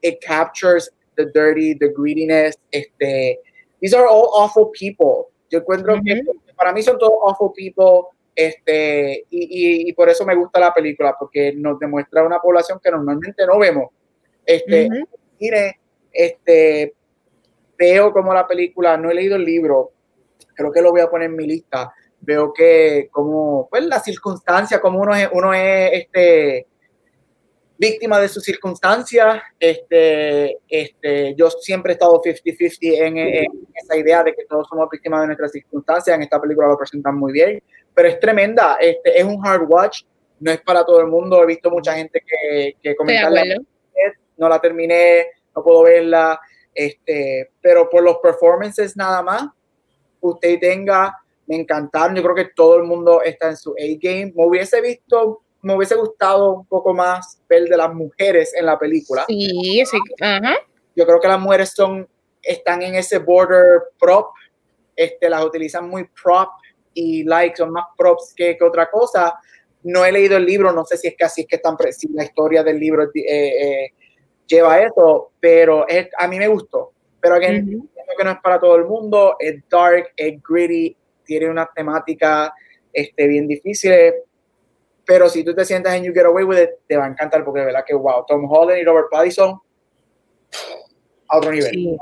It 0.00 0.18
captures 0.24 0.92
the 1.16 1.26
dirty, 1.26 1.76
the 1.76 1.92
greediness. 1.96 2.56
Este, 2.70 3.40
these 3.80 3.96
are 3.96 4.06
all 4.08 4.30
awful 4.34 4.70
people 4.70 5.32
yo 5.50 5.60
encuentro 5.60 6.00
que 6.04 6.22
para 6.56 6.72
mí 6.72 6.82
son 6.82 6.98
todos 6.98 7.14
awful 7.24 7.52
people, 7.54 8.08
este, 8.38 9.24
y, 9.30 9.90
y, 9.90 9.92
por 9.94 10.08
eso 10.08 10.24
me 10.24 10.36
gusta 10.36 10.60
la 10.60 10.72
película, 10.72 11.16
porque 11.18 11.52
nos 11.56 11.76
demuestra 11.76 12.22
una 12.22 12.38
población 12.38 12.78
que 12.80 12.88
normalmente 12.88 13.44
no 13.44 13.58
vemos. 13.58 13.90
Este, 14.46 14.88
mire, 15.40 15.80
este, 16.12 16.94
veo 17.76 18.12
como 18.12 18.32
la 18.32 18.46
película, 18.46 18.96
no 18.96 19.10
he 19.10 19.14
leído 19.14 19.34
el 19.34 19.44
libro, 19.44 19.90
creo 20.54 20.70
que 20.70 20.80
lo 20.80 20.92
voy 20.92 21.00
a 21.00 21.10
poner 21.10 21.30
en 21.30 21.36
mi 21.36 21.48
lista, 21.48 21.92
veo 22.20 22.52
que 22.52 23.08
como, 23.10 23.66
pues 23.68 23.84
la 23.86 23.98
circunstancia, 23.98 24.80
como 24.80 25.00
uno 25.00 25.16
es, 25.16 25.28
uno 25.32 25.52
es 25.52 25.90
este, 25.94 26.67
víctima 27.78 28.18
de 28.18 28.28
sus 28.28 28.42
circunstancias, 28.42 29.40
este, 29.58 30.58
este, 30.68 31.34
yo 31.36 31.48
siempre 31.48 31.92
he 31.92 31.94
estado 31.94 32.20
50-50 32.20 32.78
en, 32.80 33.18
en, 33.18 33.46
esa 33.74 33.96
idea 33.96 34.24
de 34.24 34.34
que 34.34 34.44
todos 34.46 34.66
somos 34.68 34.88
víctimas 34.90 35.20
de 35.20 35.26
nuestras 35.28 35.52
circunstancias, 35.52 36.16
en 36.16 36.22
esta 36.22 36.40
película 36.40 36.66
lo 36.66 36.76
presentan 36.76 37.16
muy 37.16 37.32
bien, 37.32 37.62
pero 37.94 38.08
es 38.08 38.18
tremenda, 38.18 38.78
este, 38.80 39.18
es 39.18 39.24
un 39.24 39.40
hard 39.46 39.66
watch, 39.68 40.02
no 40.40 40.50
es 40.50 40.60
para 40.60 40.84
todo 40.84 41.00
el 41.00 41.06
mundo, 41.06 41.42
he 41.42 41.46
visto 41.46 41.70
mucha 41.70 41.94
gente 41.94 42.20
que, 42.26 42.74
que 42.82 42.96
comentarla, 42.96 43.42
no 44.36 44.48
la 44.48 44.60
terminé, 44.60 45.26
no 45.54 45.62
puedo 45.62 45.84
verla, 45.84 46.40
este, 46.74 47.50
pero 47.60 47.88
por 47.88 48.02
los 48.02 48.18
performances 48.18 48.96
nada 48.96 49.22
más, 49.22 49.44
usted 50.20 50.58
tenga, 50.58 51.16
me 51.46 51.56
encantaron, 51.56 52.16
yo 52.16 52.22
creo 52.22 52.34
que 52.34 52.52
todo 52.54 52.76
el 52.76 52.84
mundo 52.84 53.22
está 53.22 53.48
en 53.48 53.56
su 53.56 53.70
A-game, 53.72 54.32
me 54.34 54.46
hubiese 54.46 54.80
visto, 54.80 55.42
me 55.62 55.74
hubiese 55.74 55.94
gustado 55.96 56.54
un 56.54 56.66
poco 56.66 56.94
más 56.94 57.40
ver 57.48 57.64
de 57.64 57.76
las 57.76 57.92
mujeres 57.92 58.54
en 58.54 58.66
la 58.66 58.78
película. 58.78 59.24
Sí, 59.26 59.82
sí, 59.84 59.98
ajá. 60.20 60.56
Yo 60.94 61.06
creo 61.06 61.20
que 61.20 61.28
las 61.28 61.40
mujeres 61.40 61.72
son, 61.74 62.08
están 62.42 62.82
en 62.82 62.94
ese 62.94 63.18
border 63.18 63.82
prop, 63.98 64.30
este, 64.96 65.28
las 65.28 65.44
utilizan 65.44 65.88
muy 65.88 66.08
prop 66.22 66.50
y 66.94 67.22
like, 67.24 67.56
son 67.56 67.70
más 67.70 67.84
props 67.96 68.32
que, 68.36 68.56
que 68.56 68.64
otra 68.64 68.90
cosa. 68.90 69.38
No 69.84 70.04
he 70.04 70.10
leído 70.10 70.36
el 70.36 70.44
libro, 70.44 70.72
no 70.72 70.84
sé 70.84 70.96
si 70.96 71.08
es 71.08 71.14
que 71.16 71.24
así 71.24 71.42
es 71.42 71.46
que 71.46 71.56
están, 71.56 71.76
si 71.92 72.08
la 72.08 72.24
historia 72.24 72.64
del 72.64 72.80
libro 72.80 73.04
eh, 73.04 73.10
eh, 73.24 73.92
lleva 74.46 74.80
eso, 74.80 75.32
pero 75.38 75.86
es, 75.86 76.08
a 76.18 76.26
mí 76.26 76.38
me 76.38 76.48
gustó. 76.48 76.92
Pero 77.20 77.34
again, 77.36 77.74
uh 77.74 77.82
-huh. 77.82 78.16
que 78.16 78.24
no 78.24 78.30
es 78.30 78.38
para 78.42 78.58
todo 78.58 78.76
el 78.76 78.84
mundo, 78.84 79.36
es 79.38 79.62
dark, 79.68 80.12
es 80.16 80.42
gritty, 80.42 80.96
tiene 81.24 81.48
una 81.48 81.68
temática 81.74 82.52
este, 82.92 83.28
bien 83.28 83.46
difícil. 83.46 83.92
Pero 85.08 85.26
si 85.30 85.42
tú 85.42 85.54
te 85.54 85.64
sientas 85.64 85.94
en 85.94 86.04
You 86.04 86.12
Get 86.12 86.26
Away 86.26 86.44
With 86.44 86.58
It, 86.58 86.70
te 86.86 86.98
va 86.98 87.06
a 87.06 87.08
encantar 87.08 87.42
porque 87.42 87.60
de 87.60 87.66
verdad 87.66 87.82
que 87.86 87.94
wow, 87.94 88.26
Tom 88.28 88.44
Holland 88.46 88.78
y 88.78 88.84
Robert 88.84 89.06
Pattinson 89.10 89.58
a 91.26 91.38
otro 91.38 91.50
nivel. 91.50 91.70
Sí. 91.70 91.96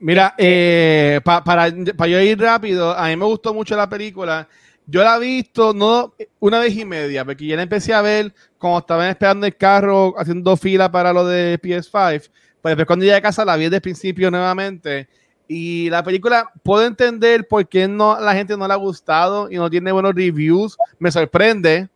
Mira, 0.00 0.34
eh, 0.36 1.18
pa, 1.24 1.42
para, 1.42 1.72
para 1.96 2.08
yo 2.10 2.20
ir 2.20 2.38
rápido, 2.38 2.90
a 2.92 3.08
mí 3.08 3.16
me 3.16 3.24
gustó 3.24 3.54
mucho 3.54 3.74
la 3.74 3.88
película. 3.88 4.46
Yo 4.86 5.02
la 5.02 5.16
he 5.16 5.20
visto 5.20 5.72
no 5.72 6.12
una 6.40 6.58
vez 6.58 6.76
y 6.76 6.84
media, 6.84 7.24
porque 7.24 7.46
ya 7.46 7.56
la 7.56 7.62
empecé 7.62 7.94
a 7.94 8.02
ver 8.02 8.34
cuando 8.58 8.80
estaban 8.80 9.08
esperando 9.08 9.46
el 9.46 9.56
carro, 9.56 10.12
haciendo 10.18 10.58
fila 10.58 10.92
para 10.92 11.10
lo 11.10 11.26
de 11.26 11.58
PS5. 11.58 12.30
Pues 12.60 12.72
después 12.72 12.86
cuando 12.86 13.06
llegué 13.06 13.16
a 13.16 13.22
casa 13.22 13.46
la 13.46 13.56
vi 13.56 13.64
desde 13.64 13.76
el 13.76 13.82
principio 13.82 14.30
nuevamente. 14.30 15.08
Y 15.48 15.88
la 15.88 16.02
película, 16.02 16.50
puedo 16.62 16.84
entender 16.84 17.48
por 17.48 17.66
qué 17.66 17.88
no, 17.88 18.20
la 18.20 18.34
gente 18.34 18.58
no 18.58 18.68
le 18.68 18.74
ha 18.74 18.76
gustado 18.76 19.50
y 19.50 19.56
no 19.56 19.70
tiene 19.70 19.90
buenos 19.90 20.14
reviews. 20.14 20.76
Me 20.98 21.10
sorprende. 21.10 21.88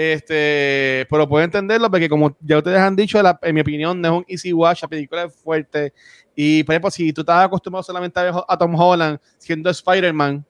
Este, 0.00 1.08
pero 1.10 1.28
puedo 1.28 1.42
entenderlo 1.42 1.90
porque 1.90 2.08
como 2.08 2.36
ya 2.40 2.58
ustedes 2.58 2.78
han 2.78 2.94
dicho, 2.94 3.20
la, 3.20 3.36
en 3.42 3.52
mi 3.52 3.62
opinión 3.62 4.00
no 4.00 4.06
es 4.06 4.14
un 4.14 4.24
easy 4.28 4.52
watch, 4.52 4.82
la 4.82 4.86
película 4.86 5.24
es 5.24 5.34
fuerte. 5.34 5.92
Y 6.36 6.62
por 6.62 6.74
ejemplo, 6.74 6.88
si 6.92 7.12
tú 7.12 7.22
estás 7.22 7.44
acostumbrado 7.44 7.82
solamente 7.82 8.20
a 8.20 8.22
ver 8.22 8.32
a 8.46 8.56
Tom 8.56 8.76
Holland 8.76 9.18
siendo 9.38 9.68
Spider-Man, 9.70 10.46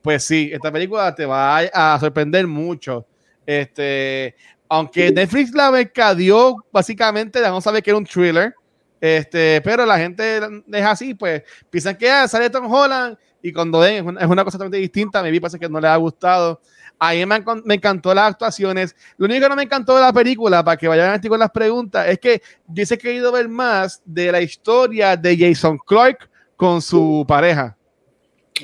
pues 0.00 0.24
sí, 0.24 0.48
esta 0.50 0.72
película 0.72 1.14
te 1.14 1.26
va 1.26 1.58
a, 1.58 1.94
a 1.96 2.00
sorprender 2.00 2.46
mucho. 2.46 3.04
Este, 3.44 4.34
aunque 4.70 5.12
Netflix 5.12 5.52
la 5.52 5.70
mercadeó, 5.70 6.56
básicamente, 6.72 7.42
no 7.42 7.60
sabe 7.60 7.82
que 7.82 7.90
era 7.90 7.98
un 7.98 8.06
thriller. 8.06 8.54
Este, 8.98 9.60
pero 9.60 9.84
la 9.84 9.98
gente 9.98 10.38
es 10.72 10.84
así, 10.86 11.12
pues 11.12 11.42
piensan 11.68 11.94
que 11.94 12.10
ah, 12.10 12.26
sale 12.26 12.48
Tom 12.48 12.72
Holland 12.72 13.18
y 13.42 13.52
cuando 13.52 13.80
ven 13.80 13.96
es 13.96 14.02
una, 14.02 14.20
es 14.22 14.26
una 14.26 14.44
cosa 14.44 14.56
totalmente 14.56 14.78
distinta. 14.78 15.22
Me 15.22 15.30
vi, 15.30 15.40
parece 15.40 15.58
que 15.58 15.68
no 15.68 15.78
les 15.78 15.90
ha 15.90 15.96
gustado. 15.96 16.62
A 16.98 17.12
mí 17.12 17.24
me, 17.24 17.44
me, 17.64 17.74
encantó 17.74 18.12
las 18.12 18.30
actuaciones. 18.30 18.96
Lo 19.16 19.26
único 19.26 19.42
que 19.42 19.48
no 19.48 19.56
me 19.56 19.62
encantó 19.62 19.94
de 19.94 20.02
la 20.02 20.12
película, 20.12 20.64
para 20.64 20.76
que 20.76 20.88
vayan 20.88 21.14
a 21.14 21.28
con 21.28 21.38
las 21.38 21.50
preguntas, 21.50 22.08
es 22.08 22.18
que 22.18 22.42
yo 22.66 22.84
he 22.88 22.98
querido 22.98 23.30
ver 23.30 23.48
más 23.48 24.02
de 24.04 24.32
la 24.32 24.40
historia 24.40 25.16
de 25.16 25.36
Jason 25.36 25.78
Clark 25.86 26.28
con 26.56 26.82
su 26.82 27.24
pareja. 27.26 27.76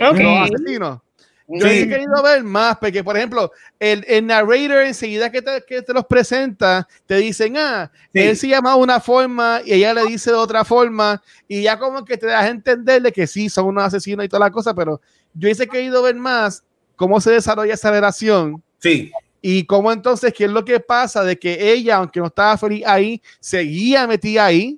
Ok. 0.00 0.18
Los 0.18 0.50
asesinos. 0.50 1.00
Yo 1.46 1.68
sí. 1.68 1.80
he 1.80 1.88
querido 1.88 2.22
ver 2.22 2.42
más, 2.42 2.78
porque 2.78 3.04
por 3.04 3.16
ejemplo, 3.16 3.52
el, 3.78 4.02
el 4.08 4.26
narrator 4.26 4.82
enseguida 4.82 5.30
que 5.30 5.42
te, 5.42 5.62
que 5.66 5.82
te, 5.82 5.92
los 5.92 6.06
presenta, 6.06 6.88
te 7.04 7.16
dicen, 7.16 7.56
ah, 7.58 7.90
sí. 8.14 8.20
él 8.20 8.36
se 8.36 8.48
llama 8.48 8.74
de 8.74 8.80
una 8.80 8.98
forma 8.98 9.60
y 9.62 9.74
ella 9.74 9.92
le 9.92 10.06
dice 10.06 10.30
de 10.30 10.36
otra 10.36 10.64
forma, 10.64 11.22
y 11.46 11.62
ya 11.62 11.78
como 11.78 12.02
que 12.02 12.16
te 12.16 12.26
das 12.26 12.44
a 12.44 12.48
entenderle 12.48 13.12
que 13.12 13.26
sí, 13.26 13.50
son 13.50 13.66
unos 13.66 13.84
asesinos 13.84 14.24
y 14.24 14.28
toda 14.28 14.40
la 14.40 14.50
cosa, 14.50 14.74
pero 14.74 15.02
yo 15.34 15.48
he 15.50 15.68
querido 15.68 16.02
ver 16.02 16.14
más 16.14 16.64
cómo 16.96 17.20
se 17.20 17.32
desarrolla 17.32 17.74
esa 17.74 17.90
relación. 17.90 18.62
Sí. 18.78 19.12
Y 19.40 19.64
cómo 19.64 19.92
entonces, 19.92 20.32
qué 20.32 20.44
es 20.44 20.50
lo 20.50 20.64
que 20.64 20.80
pasa 20.80 21.22
de 21.22 21.38
que 21.38 21.72
ella, 21.72 21.96
aunque 21.96 22.20
no 22.20 22.26
estaba 22.26 22.56
feliz 22.56 22.82
ahí, 22.86 23.20
seguía 23.40 24.06
metida 24.06 24.46
ahí. 24.46 24.76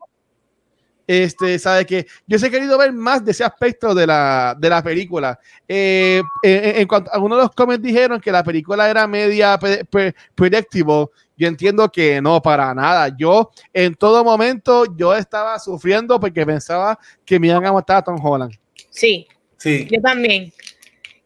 Este, 1.06 1.56
sabe 1.60 1.86
que 1.86 2.04
yo 2.26 2.36
he 2.36 2.50
querido 2.50 2.76
ver 2.76 2.92
más 2.92 3.24
de 3.24 3.30
ese 3.30 3.44
aspecto 3.44 3.94
de 3.94 4.08
la, 4.08 4.56
de 4.58 4.68
la 4.68 4.82
película. 4.82 5.38
Eh, 5.68 6.20
en, 6.42 6.80
en, 6.80 6.88
cuanto 6.88 7.12
algunos 7.12 7.38
de 7.38 7.44
los 7.44 7.54
comments 7.54 7.86
dijeron 7.86 8.20
que 8.20 8.32
la 8.32 8.42
película 8.42 8.90
era 8.90 9.06
media 9.06 9.56
pre, 9.56 9.84
pre, 9.84 10.16
predictable, 10.34 11.06
yo 11.36 11.46
entiendo 11.48 11.88
que 11.90 12.20
no, 12.20 12.40
para 12.40 12.74
nada. 12.74 13.14
Yo 13.16 13.50
en 13.72 13.94
todo 13.94 14.24
momento 14.24 14.84
yo 14.96 15.14
estaba 15.14 15.58
sufriendo 15.58 16.18
porque 16.18 16.44
pensaba 16.46 16.98
que 17.24 17.38
me 17.38 17.48
iban 17.48 17.64
a 17.64 17.72
matar 17.72 17.98
a 17.98 18.02
Tom 18.02 18.18
Holland. 18.20 18.54
Sí, 18.90 19.28
sí. 19.58 19.86
yo 19.90 20.00
también. 20.00 20.52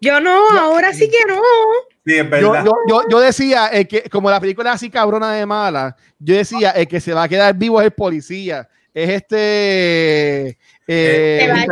Yo 0.01 0.21
no, 0.21 0.55
yo, 0.55 0.61
ahora 0.61 0.93
sí 0.93 1.11
que 1.11 1.27
no. 1.29 1.41
Sí, 2.07 2.17
es 2.17 2.29
verdad. 2.29 2.65
Yo, 2.65 2.75
yo, 2.89 3.03
yo 3.09 3.21
decía, 3.21 3.69
el 3.69 3.87
que, 3.87 4.09
como 4.09 4.31
la 4.31 4.41
película 4.41 4.71
es 4.71 4.77
así 4.77 4.91
cabrona 4.91 5.33
de 5.33 5.45
mala, 5.45 5.97
yo 6.19 6.35
decía, 6.35 6.71
el 6.71 6.89
que 6.89 7.01
se 7.01 7.13
va 7.13 7.25
a 7.25 7.29
quedar 7.29 7.55
vivo 7.55 7.81
es 7.81 7.87
el 7.87 7.93
policía 7.93 8.69
es 8.93 9.09
este 9.11 10.59
eh, 10.87 11.67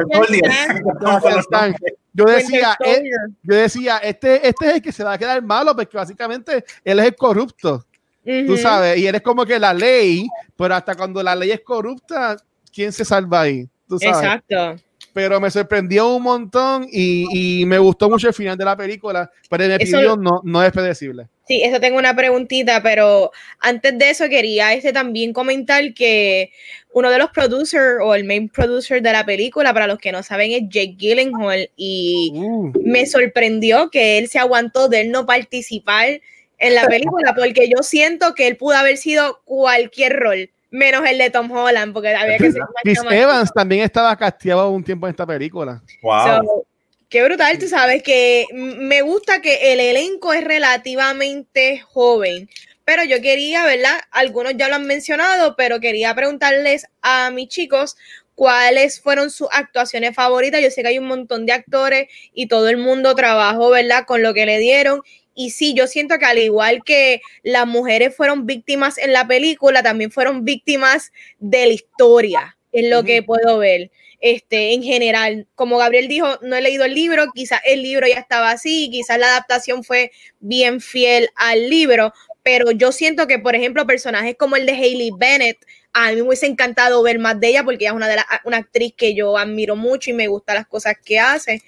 yo 2.13 2.25
decía 2.25 2.77
eh, 2.85 3.03
yo 3.43 3.55
decía 3.57 3.99
este 3.99 4.49
este 4.49 4.67
es 4.67 4.75
el 4.75 4.83
que 4.83 4.93
se 4.93 5.05
va 5.05 5.15
a 5.15 5.19
quedar 5.19 5.43
malo 5.43 5.75
porque 5.75 5.97
básicamente 5.97 6.65
él 6.85 6.99
es 7.01 7.07
el 7.07 7.17
corrupto 7.17 7.85
uh 8.25 8.29
-huh. 8.29 8.47
tú 8.47 8.57
sabes 8.57 8.99
y 8.99 9.07
él 9.07 9.15
es 9.17 9.23
como 9.23 9.45
que 9.45 9.59
la 9.59 9.75
ley 9.75 10.29
pero 10.57 10.75
hasta 10.75 10.95
cuando 10.95 11.23
la 11.23 11.35
ley 11.35 11.51
es 11.51 11.61
corrupta 11.61 12.37
quién 12.73 12.93
se 12.93 13.05
salva 13.05 13.43
ahí 13.43 13.69
¿Tú 13.89 13.99
sabes? 13.99 14.17
exacto 14.19 14.83
pero 15.19 15.41
me 15.41 15.51
sorprendió 15.51 16.15
un 16.15 16.23
montón 16.23 16.87
y, 16.93 17.27
y, 17.33 17.67
me 17.67 17.77
gustó 17.81 18.09
mucho 18.09 18.29
el 18.29 18.35
final 18.35 18.57
de 18.57 18.65
la 18.65 18.77
película, 18.77 19.29
pero 19.51 19.65
eso, 19.65 19.75
opinión 19.75 20.23
no, 20.23 20.43
no 20.45 20.63
es 20.63 20.71
predecible. 20.71 21.27
Sí, 21.45 21.61
eso 21.61 21.81
tengo 21.81 21.99
una 21.99 22.15
preguntita, 22.15 22.81
pero 22.85 23.33
antes 23.59 23.99
de 23.99 24.11
eso 24.11 24.29
quería 24.29 24.75
este 24.75 24.93
también 24.93 25.33
comentar 25.33 25.93
que 25.93 26.53
uno 26.93 27.11
de 27.11 27.19
los 27.19 27.31
producers 27.31 27.99
o 28.01 28.15
el 28.15 28.23
main 28.23 28.49
producer 28.49 29.03
de 29.03 29.11
la 29.11 29.27
película, 29.27 29.75
para 29.75 29.89
los 29.89 29.99
que 29.99 30.13
no 30.13 30.23
saben, 30.23 30.53
es 30.53 30.63
Jake 30.69 30.95
Gyllenhaal 30.97 31.69
y 31.77 32.31
uh. 32.37 32.73
me 32.85 33.05
sorprendió 33.05 33.91
que 33.91 34.19
él 34.19 34.29
se 34.29 34.39
aguantó 34.39 34.89
de 34.89 35.01
él 35.01 35.11
no 35.11 35.27
participar 35.27 36.21
en 36.59 36.75
la 36.77 36.87
película 36.87 37.35
porque 37.35 37.69
yo 37.69 37.83
siento 37.83 38.37
que 38.37 38.47
él 38.47 38.57
pudo 38.57 38.77
haber 38.77 38.99
sido 38.99 39.41
cualquier 39.45 40.15
rol 40.15 40.49
menos 40.71 41.07
el 41.07 41.19
de 41.19 41.31
Tom 41.31 41.51
Holland, 41.51 41.93
porque 41.93 42.15
había 42.15 42.39
que 42.39 42.53
ser 42.53 42.63
Chris 42.83 43.01
Evans 43.11 43.51
también 43.55 43.83
estaba 43.83 44.17
castigado 44.17 44.71
un 44.71 44.85
tiempo 44.85 45.07
en 45.07 45.13
esta 45.13 45.27
película. 45.27 45.83
Wow. 46.03 46.27
So, 46.27 46.67
qué 47.09 47.25
brutal, 47.25 47.59
tú 47.59 47.69
sabes 47.69 48.03
que 48.03 48.47
me 48.53 49.03
gusta 49.03 49.41
que 49.41 49.73
el 49.73 49.81
elenco 49.81 50.33
es 50.33 50.45
relativamente 50.45 51.81
joven, 51.81 52.49
pero 52.85 53.05
yo 53.05 53.21
quería, 53.21 53.65
¿verdad? 53.65 53.99
Algunos 54.11 54.55
ya 54.57 54.69
lo 54.69 54.77
han 54.77 54.87
mencionado, 54.87 55.57
pero 55.57 55.81
quería 55.81 56.15
preguntarles 56.15 56.87
a 57.03 57.31
mis 57.31 57.49
chicos 57.49 57.97
cuáles 58.35 59.01
fueron 59.01 59.31
sus 59.31 59.49
actuaciones 59.51 60.15
favoritas. 60.15 60.63
Yo 60.63 60.71
sé 60.71 60.83
que 60.83 60.89
hay 60.89 60.99
un 60.99 61.07
montón 61.07 61.45
de 61.45 61.53
actores 61.53 62.09
y 62.33 62.47
todo 62.47 62.69
el 62.69 62.77
mundo 62.77 63.15
trabajó, 63.15 63.71
¿verdad? 63.71 64.05
Con 64.07 64.23
lo 64.23 64.33
que 64.33 64.47
le 64.47 64.59
dieron 64.59 65.03
y 65.39 65.51
sí, 65.51 65.73
yo 65.73 65.87
siento 65.87 66.19
que 66.19 66.25
al 66.25 66.39
igual 66.39 66.83
que 66.85 67.21
las 67.45 67.65
mujeres 67.65 68.13
fueron 68.15 68.45
víctimas 68.45 68.99
en 68.99 69.13
la 69.13 69.29
película, 69.29 69.85
también 69.85 70.11
fueron 70.11 70.45
víctimas 70.45 71.13
de 71.39 71.67
la 71.67 71.73
historia, 71.75 72.59
es 72.73 72.91
lo 72.91 73.05
que 73.05 73.23
puedo 73.23 73.59
ver. 73.59 73.93
Este, 74.21 74.73
en 74.73 74.83
general, 74.83 75.47
como 75.55 75.79
Gabriel 75.79 76.09
dijo, 76.09 76.27
no 76.43 76.57
he 76.57 76.61
leído 76.61 76.85
el 76.85 76.93
libro, 76.93 77.27
quizás 77.33 77.61
el 77.65 77.85
libro 77.85 78.09
ya 78.09 78.17
estaba 78.17 78.51
así, 78.51 78.91
quizás 78.91 79.17
la 79.21 79.29
adaptación 79.29 79.85
fue 79.85 80.11
bien 80.41 80.81
fiel 80.81 81.31
al 81.37 81.71
libro, 81.71 82.13
pero 82.43 82.73
yo 82.73 82.91
siento 82.91 83.29
que, 83.29 83.39
por 83.39 83.55
ejemplo, 83.55 83.87
personajes 83.87 84.35
como 84.37 84.57
el 84.57 84.67
de 84.67 84.73
Hailey 84.73 85.13
Bennett, 85.17 85.59
a 85.93 86.11
mí 86.11 86.17
me 86.17 86.23
hubiese 86.23 86.47
encantado 86.47 87.01
ver 87.05 87.21
más 87.21 87.39
de 87.39 87.51
ella 87.51 87.63
porque 87.63 87.85
ella 87.85 87.91
es 87.91 87.97
una, 87.97 88.09
de 88.09 88.17
la, 88.17 88.27
una 88.43 88.57
actriz 88.57 88.93
que 88.97 89.15
yo 89.15 89.39
admiro 89.39 89.77
mucho 89.77 90.11
y 90.11 90.15
me 90.15 90.27
gustan 90.27 90.57
las 90.57 90.67
cosas 90.67 90.97
que 91.05 91.21
hace. 91.21 91.63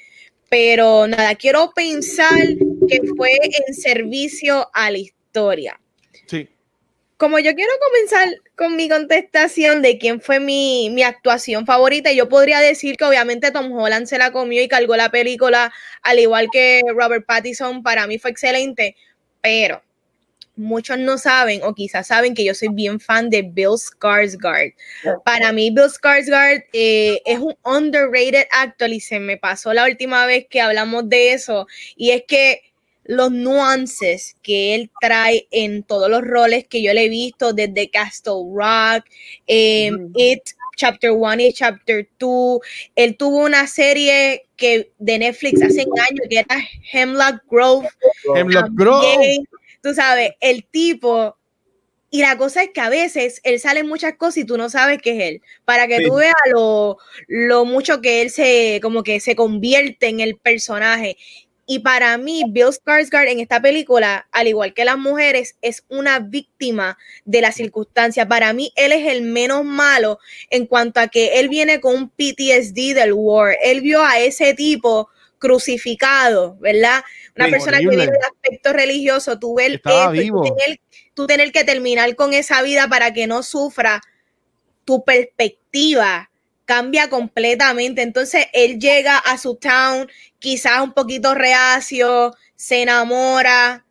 Pero 0.51 1.07
nada, 1.07 1.34
quiero 1.36 1.72
pensar 1.74 2.36
que 2.88 3.01
fue 3.16 3.30
en 3.40 3.74
servicio 3.74 4.68
a 4.74 4.90
la 4.90 4.98
historia. 4.98 5.80
Sí. 6.26 6.48
como 7.16 7.38
yo 7.38 7.55
quiero 7.55 7.72
comenzar 7.80 8.28
con 8.57 8.76
mi 8.76 8.88
contestación 8.88 9.82
de 9.82 9.98
quién 9.98 10.20
fue 10.20 10.40
mi, 10.40 10.90
mi, 10.90 11.03
actuación 11.03 11.66
favorita, 11.66 12.12
yo 12.12 12.28
podría 12.28 12.61
decir 12.61 12.96
que 12.96 13.05
obviamente 13.05 13.53
Tom 13.53 13.72
Holland 13.72 14.07
se 14.07 14.18
la 14.18 14.32
comió 14.32 14.62
y 14.62 14.68
cargó 14.68 14.96
la 14.96 15.11
película, 15.11 15.72
al 16.03 16.18
igual 16.18 16.48
que 16.51 16.80
Robert 16.94 17.26
Pattinson, 17.26 17.82
para 17.82 18.07
mí 18.07 18.18
fue 18.18 18.30
excelente, 18.30 18.96
pero 19.40 19.82
muchos 20.57 20.98
no 20.98 21.18
saben 21.18 21.62
o 21.62 21.74
quizás 21.74 22.09
saben 22.09 22.34
que 22.34 22.44
yo 22.44 22.55
soy 22.55 22.68
bien 22.68 23.01
fan 23.01 23.30
de 23.30 23.42
Bill 23.42 23.78
Skarsgård. 23.78 24.74
Para 25.24 25.53
mí 25.53 25.70
Bill 25.70 25.88
Skarsgård 25.88 26.64
eh, 26.72 27.22
es 27.24 27.38
un 27.38 27.57
underrated 27.64 28.46
actor 28.53 28.90
y 28.90 29.01
se 29.01 29.18
me 29.20 29.36
pasó 29.36 29.72
la 29.72 29.84
última 29.84 30.26
vez 30.26 30.46
que 30.48 30.61
hablamos 30.61 31.09
de 31.09 31.32
eso 31.32 31.66
y 31.96 32.11
es 32.11 32.24
que 32.26 32.62
los 33.05 33.32
nuances 33.32 34.36
que 34.42 34.74
él 34.74 34.90
trae 35.01 35.48
en 35.51 35.82
todos 35.82 36.09
los 36.09 36.22
roles 36.22 36.66
que 36.68 36.82
yo 36.82 36.92
le 36.92 37.07
he 37.07 37.09
visto 37.09 37.53
desde 37.53 37.90
Castle 37.90 38.44
Rock, 38.55 39.05
em, 39.46 40.12
It, 40.14 40.42
Chapter 40.76 41.11
1 41.11 41.40
y 41.42 41.53
Chapter 41.53 42.09
2. 42.18 42.61
Él 42.94 43.16
tuvo 43.16 43.44
una 43.44 43.66
serie 43.66 44.46
que 44.57 44.92
de 44.98 45.18
Netflix 45.18 45.61
hace 45.62 45.80
años 45.80 46.26
que 46.28 46.38
era 46.38 46.57
Hemlock 46.92 47.42
Grove. 47.51 47.88
Hemlock 48.34 48.68
Grove. 48.72 49.40
Tú 49.83 49.95
sabes, 49.95 50.33
el 50.41 50.64
tipo 50.66 51.37
y 52.11 52.22
la 52.22 52.37
cosa 52.37 52.64
es 52.64 52.70
que 52.70 52.81
a 52.81 52.89
veces 52.89 53.41
él 53.45 53.61
sale 53.61 53.81
en 53.81 53.89
muchas 53.89 54.14
cosas 54.16 54.39
y 54.39 54.45
tú 54.45 54.59
no 54.59 54.68
sabes 54.68 54.99
qué 55.01 55.12
es 55.12 55.22
él. 55.31 55.43
Para 55.64 55.87
que 55.87 56.05
tú 56.05 56.16
veas 56.16 56.35
lo, 56.53 56.99
lo, 57.28 57.64
mucho 57.64 58.01
que 58.01 58.20
él 58.20 58.31
se, 58.31 58.81
como 58.83 59.05
que 59.05 59.20
se 59.20 59.37
convierte 59.37 60.09
en 60.09 60.18
el 60.18 60.37
personaje. 60.37 61.16
Y 61.66 61.78
para 61.78 62.18
mí, 62.18 62.43
Bill 62.49 62.72
Skarsgård 62.72 63.28
en 63.28 63.39
esta 63.39 63.62
película, 63.62 64.26
al 64.33 64.49
igual 64.49 64.74
que 64.74 64.85
las 64.85 64.99
mujeres, 64.99 65.57
es 65.62 65.85
una 65.89 66.18
víctima 66.18 66.99
de 67.24 67.43
la 67.43 67.53
circunstancia. 67.53 68.26
Para 68.26 68.53
mí, 68.53 68.72
él 68.74 68.91
es 68.91 69.07
el 69.07 69.22
menos 69.22 69.64
malo 69.64 70.18
en 70.51 70.66
cuanto 70.66 70.99
a 70.99 71.07
que 71.07 71.39
él 71.39 71.49
viene 71.49 71.81
con 71.81 71.95
un 71.95 72.09
PTSD 72.09 72.93
del 72.93 73.12
war. 73.12 73.57
Él 73.62 73.83
vio 73.83 74.05
a 74.05 74.18
ese 74.18 74.53
tipo 74.55 75.11
crucificado, 75.41 76.57
¿verdad? 76.61 77.03
Una 77.34 77.49
persona 77.49 77.78
que 77.78 77.88
vive 77.88 78.05
el 78.05 78.11
aspecto 78.11 78.72
religioso, 78.72 79.41
tú 79.41 79.57
ves 79.57 79.80
vivo. 80.12 80.45
tú 81.14 81.26
tener 81.26 81.51
que 81.51 81.64
terminar 81.64 82.14
con 82.14 82.32
esa 82.32 82.62
vida 82.62 82.86
para 82.86 83.12
que 83.12 83.26
no 83.26 83.43
sufra 83.43 84.01
tu 84.84 85.05
perspectiva 85.05 86.30
cambia 86.64 87.11
completamente. 87.11 88.03
Entonces 88.03 88.47
él 88.53 88.78
llega 88.78 89.18
a 89.18 89.38
su 89.38 89.57
town, 89.57 90.09
quizás 90.38 90.80
un 90.82 90.93
poquito 90.93 91.34
reacio, 91.34 92.32
se 92.55 92.82
enamora 92.82 93.84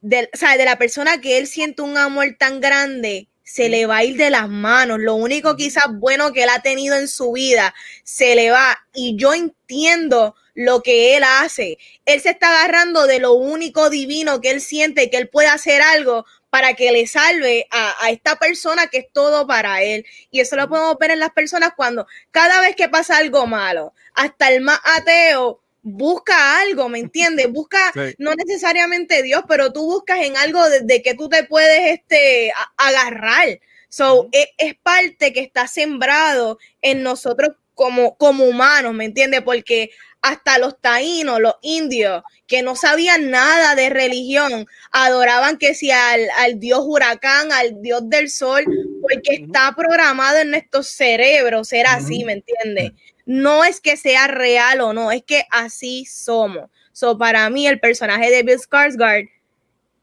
de, 0.00 0.30
de 0.56 0.64
la 0.64 0.78
persona 0.78 1.20
que 1.20 1.36
él 1.36 1.46
siente 1.46 1.82
un 1.82 1.98
amor 1.98 2.36
tan 2.38 2.60
grande, 2.60 3.28
se 3.42 3.68
le 3.68 3.84
va 3.84 3.98
a 3.98 4.04
ir 4.04 4.16
de 4.16 4.30
las 4.30 4.48
manos. 4.48 5.00
Lo 5.00 5.16
único 5.16 5.56
quizás 5.56 5.86
bueno 5.92 6.32
que 6.32 6.44
él 6.44 6.48
ha 6.48 6.62
tenido 6.62 6.96
en 6.96 7.08
su 7.08 7.32
vida 7.32 7.74
se 8.04 8.34
le 8.34 8.50
va. 8.50 8.78
Y 8.94 9.16
yo 9.16 9.34
entiendo 9.34 10.36
lo 10.54 10.82
que 10.82 11.16
él 11.16 11.24
hace. 11.24 11.78
Él 12.04 12.20
se 12.20 12.30
está 12.30 12.48
agarrando 12.48 13.06
de 13.06 13.18
lo 13.18 13.32
único 13.34 13.90
divino 13.90 14.40
que 14.40 14.50
él 14.50 14.60
siente, 14.60 15.10
que 15.10 15.16
él 15.16 15.28
puede 15.28 15.48
hacer 15.48 15.82
algo 15.82 16.24
para 16.50 16.74
que 16.74 16.90
le 16.92 17.06
salve 17.06 17.66
a, 17.70 18.10
esta 18.10 18.36
persona 18.36 18.88
que 18.88 18.98
es 18.98 19.06
todo 19.12 19.46
para 19.46 19.82
él. 19.82 20.04
Y 20.30 20.40
eso 20.40 20.56
lo 20.56 20.68
podemos 20.68 20.98
ver 20.98 21.12
en 21.12 21.20
las 21.20 21.30
personas 21.30 21.72
cuando 21.76 22.06
cada 22.32 22.60
vez 22.60 22.76
que 22.76 22.88
pasa 22.88 23.16
algo 23.16 23.46
malo, 23.46 23.94
hasta 24.14 24.50
el 24.50 24.60
más 24.60 24.80
ateo 24.96 25.60
busca 25.82 26.60
algo, 26.60 26.88
¿me 26.88 26.98
entiendes? 26.98 27.46
Busca 27.52 27.92
no 28.18 28.34
necesariamente 28.34 29.22
Dios, 29.22 29.44
pero 29.48 29.72
tú 29.72 29.86
buscas 29.86 30.20
en 30.20 30.36
algo 30.36 30.68
de, 30.68 31.02
que 31.02 31.14
tú 31.14 31.28
te 31.28 31.44
puedes 31.44 31.98
este, 31.98 32.52
agarrar. 32.76 33.60
So, 33.88 34.28
e, 34.32 34.50
es, 34.58 34.74
parte 34.76 35.32
que 35.32 35.40
está 35.40 35.66
sembrado 35.66 36.58
en 36.82 37.02
nosotros 37.02 37.56
como, 37.74 38.16
como 38.16 38.44
humanos, 38.44 38.92
¿me 38.92 39.06
entiendes? 39.06 39.40
Porque 39.42 39.90
hasta 40.22 40.58
los 40.58 40.80
taínos, 40.80 41.40
los 41.40 41.54
indios, 41.62 42.22
que 42.46 42.62
no 42.62 42.76
sabían 42.76 43.30
nada 43.30 43.74
de 43.74 43.88
religión, 43.90 44.66
adoraban 44.90 45.56
que 45.56 45.74
si 45.74 45.90
al, 45.90 46.28
dios 46.56 46.80
huracán, 46.84 47.52
al 47.52 47.80
dios 47.80 48.08
del 48.08 48.28
sol, 48.28 48.64
porque 49.00 49.34
está 49.34 49.74
programado 49.76 50.38
en 50.38 50.50
nuestros 50.50 50.88
cerebros 50.88 51.68
ser 51.68 51.86
así, 51.86 52.24
¿me 52.24 52.32
entiendes? 52.34 52.92
No 53.24 53.64
es 53.64 53.80
que 53.80 53.96
sea 53.96 54.26
real 54.26 54.80
o 54.80 54.92
no, 54.92 55.12
es 55.12 55.22
que 55.22 55.44
así 55.50 56.04
somos. 56.04 56.68
So, 56.92 57.16
para 57.16 57.48
mí, 57.48 57.66
el 57.66 57.80
personaje 57.80 58.30
de 58.30 58.42
Bill 58.42 58.58
Skarsgård 58.58 59.30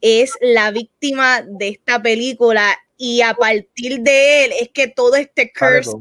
es 0.02 0.34
la 0.42 0.72
víctima 0.72 1.44
de 1.46 1.70
esta 1.70 2.02
película 2.02 2.78
y 2.98 3.22
a 3.22 3.34
partir 3.34 4.00
de 4.00 4.46
él 4.46 4.54
es 4.60 4.70
que 4.70 4.88
todo 4.88 5.16
este 5.16 5.52
curse, 5.52 5.92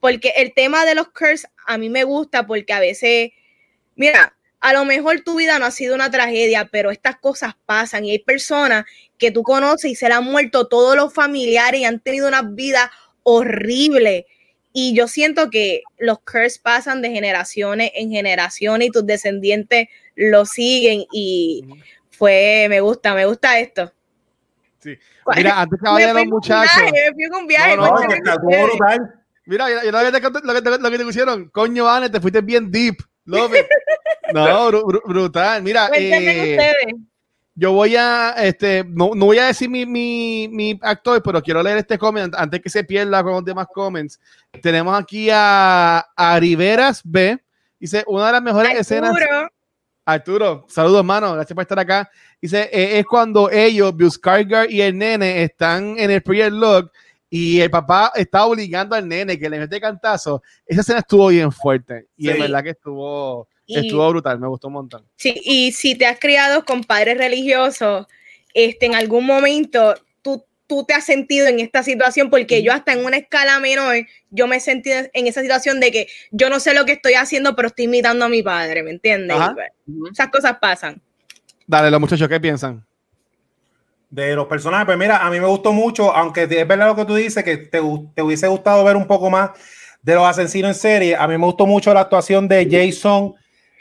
porque 0.00 0.34
el 0.36 0.54
tema 0.54 0.84
de 0.86 0.94
los 0.94 1.08
curse 1.08 1.46
a 1.66 1.78
mí 1.78 1.90
me 1.90 2.04
gusta 2.04 2.46
porque 2.46 2.72
a 2.72 2.80
veces 2.80 3.32
mira, 3.96 4.36
a 4.60 4.72
lo 4.72 4.84
mejor 4.84 5.20
tu 5.20 5.36
vida 5.36 5.58
no 5.58 5.66
ha 5.66 5.70
sido 5.70 5.94
una 5.94 6.10
tragedia, 6.10 6.68
pero 6.70 6.90
estas 6.90 7.16
cosas 7.16 7.54
pasan 7.66 8.04
y 8.04 8.12
hay 8.12 8.18
personas 8.18 8.84
que 9.18 9.30
tú 9.30 9.42
conoces 9.42 9.90
y 9.90 9.94
se 9.94 10.08
le 10.08 10.14
han 10.14 10.24
muerto 10.24 10.68
todos 10.68 10.96
los 10.96 11.12
familiares 11.12 11.80
y 11.80 11.84
han 11.84 12.00
tenido 12.00 12.28
una 12.28 12.42
vida 12.42 12.90
horrible. 13.22 14.26
Y 14.72 14.94
yo 14.94 15.08
siento 15.08 15.50
que 15.50 15.82
los 15.98 16.18
curses 16.20 16.58
pasan 16.58 17.00
de 17.00 17.10
generaciones 17.10 17.90
en 17.94 18.10
generaciones 18.10 18.88
y 18.88 18.90
tus 18.90 19.06
descendientes 19.06 19.88
lo 20.14 20.44
siguen 20.44 21.04
y 21.12 21.64
fue, 22.10 22.66
me 22.68 22.80
gusta, 22.80 23.14
me 23.14 23.26
gusta 23.26 23.58
esto. 23.58 23.92
Sí. 24.78 24.98
Mira, 25.34 25.62
antes 25.62 25.80
que 25.82 25.88
vayan 25.88 26.16
los 26.16 26.26
muchachos. 26.26 26.82
me 26.92 27.12
fui 27.12 27.28
con 27.28 27.40
un 27.42 27.46
viaje. 27.46 27.76
No, 27.76 27.86
no, 27.86 27.98
Mira, 29.46 29.84
yo 29.84 29.92
no 29.92 29.98
había 29.98 30.10
lo 30.10 30.20
que, 30.20 30.60
te, 30.60 30.78
lo 30.78 30.90
que 30.90 30.98
te 30.98 31.04
pusieron. 31.04 31.48
Coño, 31.50 31.84
Vane, 31.84 32.10
te 32.10 32.20
fuiste 32.20 32.40
bien 32.40 32.70
deep. 32.70 32.96
No, 33.26 34.70
brutal. 35.04 35.62
Mira, 35.62 35.90
eh, 35.94 36.92
yo 37.54 37.72
voy 37.72 37.96
a, 37.96 38.34
este, 38.38 38.84
no, 38.86 39.10
no 39.14 39.26
voy 39.26 39.38
a 39.38 39.46
decir 39.46 39.68
mi, 39.68 39.86
mi, 39.86 40.48
mi, 40.48 40.78
actor, 40.82 41.22
pero 41.22 41.42
quiero 41.42 41.62
leer 41.62 41.78
este 41.78 41.98
comment 41.98 42.34
antes 42.36 42.60
que 42.60 42.68
se 42.68 42.84
pierda 42.84 43.22
con 43.22 43.32
los 43.32 43.44
demás 43.44 43.66
comments. 43.72 44.20
Tenemos 44.62 44.98
aquí 44.98 45.28
a, 45.32 46.06
a 46.14 46.38
Riveras 46.38 47.00
B. 47.04 47.38
Dice, 47.80 48.04
una 48.06 48.26
de 48.26 48.32
las 48.32 48.42
mejores 48.42 48.78
escenas. 48.78 49.12
Arturo, 50.04 50.66
saludos, 50.68 50.98
hermano. 50.98 51.34
Gracias 51.34 51.54
por 51.54 51.62
estar 51.62 51.78
acá. 51.80 52.08
Dice, 52.40 52.70
eh, 52.72 52.98
es 52.98 53.06
cuando 53.06 53.50
ellos, 53.50 53.92
Buscargar 53.96 54.70
y 54.70 54.80
el 54.80 54.96
nene, 54.96 55.42
están 55.42 55.98
en 55.98 56.10
el 56.10 56.22
primer 56.22 56.52
log 56.52 56.90
y 57.28 57.60
el 57.60 57.70
papá 57.70 58.12
está 58.14 58.46
obligando 58.46 58.94
al 58.94 59.08
nene 59.08 59.38
que 59.38 59.50
le 59.50 59.58
mete 59.58 59.80
cantazo. 59.80 60.42
Esa 60.64 60.80
escena 60.80 60.98
estuvo 61.00 61.28
bien 61.28 61.50
fuerte 61.50 62.06
y 62.16 62.28
en 62.28 62.38
verdad 62.38 62.62
que 62.62 62.70
estuvo, 62.70 63.48
estuvo 63.66 64.08
brutal, 64.10 64.38
me 64.38 64.48
gustó 64.48 64.68
un 64.68 64.74
montón. 64.74 65.04
Sí, 65.16 65.40
y 65.44 65.72
si 65.72 65.94
te 65.96 66.06
has 66.06 66.18
criado 66.18 66.64
con 66.64 66.84
padres 66.84 67.18
religiosos, 67.18 68.06
este, 68.54 68.86
en 68.86 68.94
algún 68.94 69.26
momento 69.26 69.94
tú, 70.22 70.44
tú 70.66 70.84
te 70.84 70.94
has 70.94 71.04
sentido 71.04 71.46
en 71.48 71.60
esta 71.60 71.82
situación, 71.82 72.30
porque 72.30 72.62
yo 72.62 72.72
hasta 72.72 72.92
en 72.92 73.04
una 73.04 73.16
escala 73.16 73.58
menor, 73.58 73.96
yo 74.30 74.46
me 74.46 74.56
he 74.56 74.60
sentido 74.60 74.98
en 75.12 75.26
esa 75.26 75.42
situación 75.42 75.80
de 75.80 75.90
que 75.90 76.08
yo 76.30 76.48
no 76.48 76.60
sé 76.60 76.74
lo 76.74 76.84
que 76.84 76.92
estoy 76.92 77.14
haciendo, 77.14 77.56
pero 77.56 77.68
estoy 77.68 77.86
imitando 77.86 78.24
a 78.24 78.28
mi 78.28 78.42
padre, 78.42 78.82
¿me 78.82 78.92
entiendes? 78.92 79.36
Pues, 79.54 80.12
esas 80.12 80.28
cosas 80.28 80.58
pasan. 80.60 81.02
Dale, 81.66 81.90
los 81.90 82.00
muchachos, 82.00 82.28
¿qué 82.28 82.40
piensan? 82.40 82.86
De 84.08 84.34
los 84.34 84.46
personajes, 84.46 84.86
pues 84.86 84.98
mira, 84.98 85.18
a 85.18 85.30
mí 85.30 85.40
me 85.40 85.46
gustó 85.46 85.72
mucho, 85.72 86.14
aunque 86.14 86.44
es 86.44 86.68
verdad 86.68 86.88
lo 86.88 86.96
que 86.96 87.04
tú 87.04 87.14
dices, 87.14 87.42
que 87.42 87.56
te, 87.56 87.80
te, 88.14 88.22
hubiese 88.22 88.46
gustado 88.46 88.84
ver 88.84 88.96
un 88.96 89.06
poco 89.06 89.30
más 89.30 89.50
de 90.02 90.14
los 90.14 90.26
asesinos 90.26 90.70
en 90.70 90.74
serie, 90.74 91.16
a 91.16 91.26
mí 91.26 91.36
me 91.36 91.44
gustó 91.44 91.66
mucho 91.66 91.92
la 91.92 92.00
actuación 92.00 92.46
de 92.46 92.68
Jason 92.70 93.34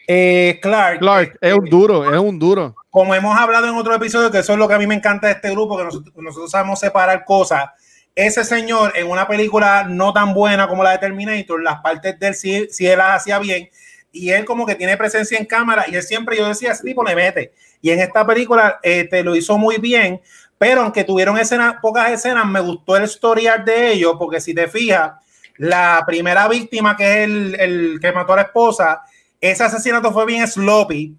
eh, 0.07 0.59
Clark. 0.61 0.99
Clark, 0.99 1.37
es 1.41 1.53
un 1.53 1.65
duro, 1.65 2.13
es 2.13 2.19
un 2.19 2.37
duro. 2.37 2.75
Como 2.89 3.13
hemos 3.15 3.37
hablado 3.37 3.67
en 3.67 3.75
otro 3.75 3.93
episodio, 3.95 4.31
que 4.31 4.39
eso 4.39 4.53
es 4.53 4.59
lo 4.59 4.67
que 4.67 4.75
a 4.75 4.79
mí 4.79 4.87
me 4.87 4.95
encanta 4.95 5.27
de 5.27 5.33
este 5.33 5.51
grupo, 5.51 5.77
que 5.77 5.83
nosotros, 5.83 6.51
sabemos 6.51 6.79
separar 6.79 7.25
cosas. 7.25 7.65
Ese 8.13 8.43
señor 8.43 8.93
en 8.95 9.09
una 9.09 9.27
película 9.27 9.83
no 9.83 10.13
tan 10.13 10.33
buena 10.33 10.67
como 10.67 10.83
la 10.83 10.91
de 10.91 10.99
Terminator, 10.99 11.61
las 11.61 11.81
partes 11.81 12.17
del 12.19 12.33
sí, 12.33 12.67
sí 12.71 12.87
él 12.87 12.97
las 12.97 13.21
hacía 13.21 13.39
bien, 13.39 13.69
y 14.15 14.31
él 14.31 14.45
como 14.45 14.65
que 14.65 14.75
tiene 14.75 14.97
presencia 14.97 15.37
en 15.37 15.45
cámara, 15.45 15.85
y 15.87 15.95
él 15.95 16.03
siempre, 16.03 16.37
yo 16.37 16.47
decía, 16.47 16.71
ese 16.71 16.83
tipo 16.83 17.03
le 17.03 17.15
mete 17.15 17.51
y 17.81 17.91
en 17.91 17.99
esta 17.99 18.25
película 18.25 18.79
te 18.81 19.01
este, 19.01 19.23
lo 19.23 19.35
hizo 19.35 19.57
muy 19.57 19.77
bien, 19.77 20.19
pero 20.57 20.81
aunque 20.81 21.03
tuvieron 21.03 21.37
escenas, 21.37 21.75
pocas 21.81 22.09
escenas, 22.09 22.45
me 22.47 22.59
gustó 22.59 22.97
el 22.97 23.03
story 23.03 23.45
de 23.63 23.91
ellos, 23.91 24.15
porque 24.17 24.41
si 24.41 24.55
te 24.55 24.67
fijas, 24.67 25.11
la 25.57 26.03
primera 26.07 26.47
víctima, 26.47 26.97
que 26.97 27.03
es 27.03 27.29
el, 27.29 27.55
el 27.59 27.99
que 28.01 28.11
mató 28.11 28.33
a 28.33 28.37
la 28.37 28.41
esposa, 28.41 29.03
ese 29.39 29.63
asesinato 29.63 30.11
fue 30.11 30.25
bien 30.25 30.47
sloppy. 30.47 31.15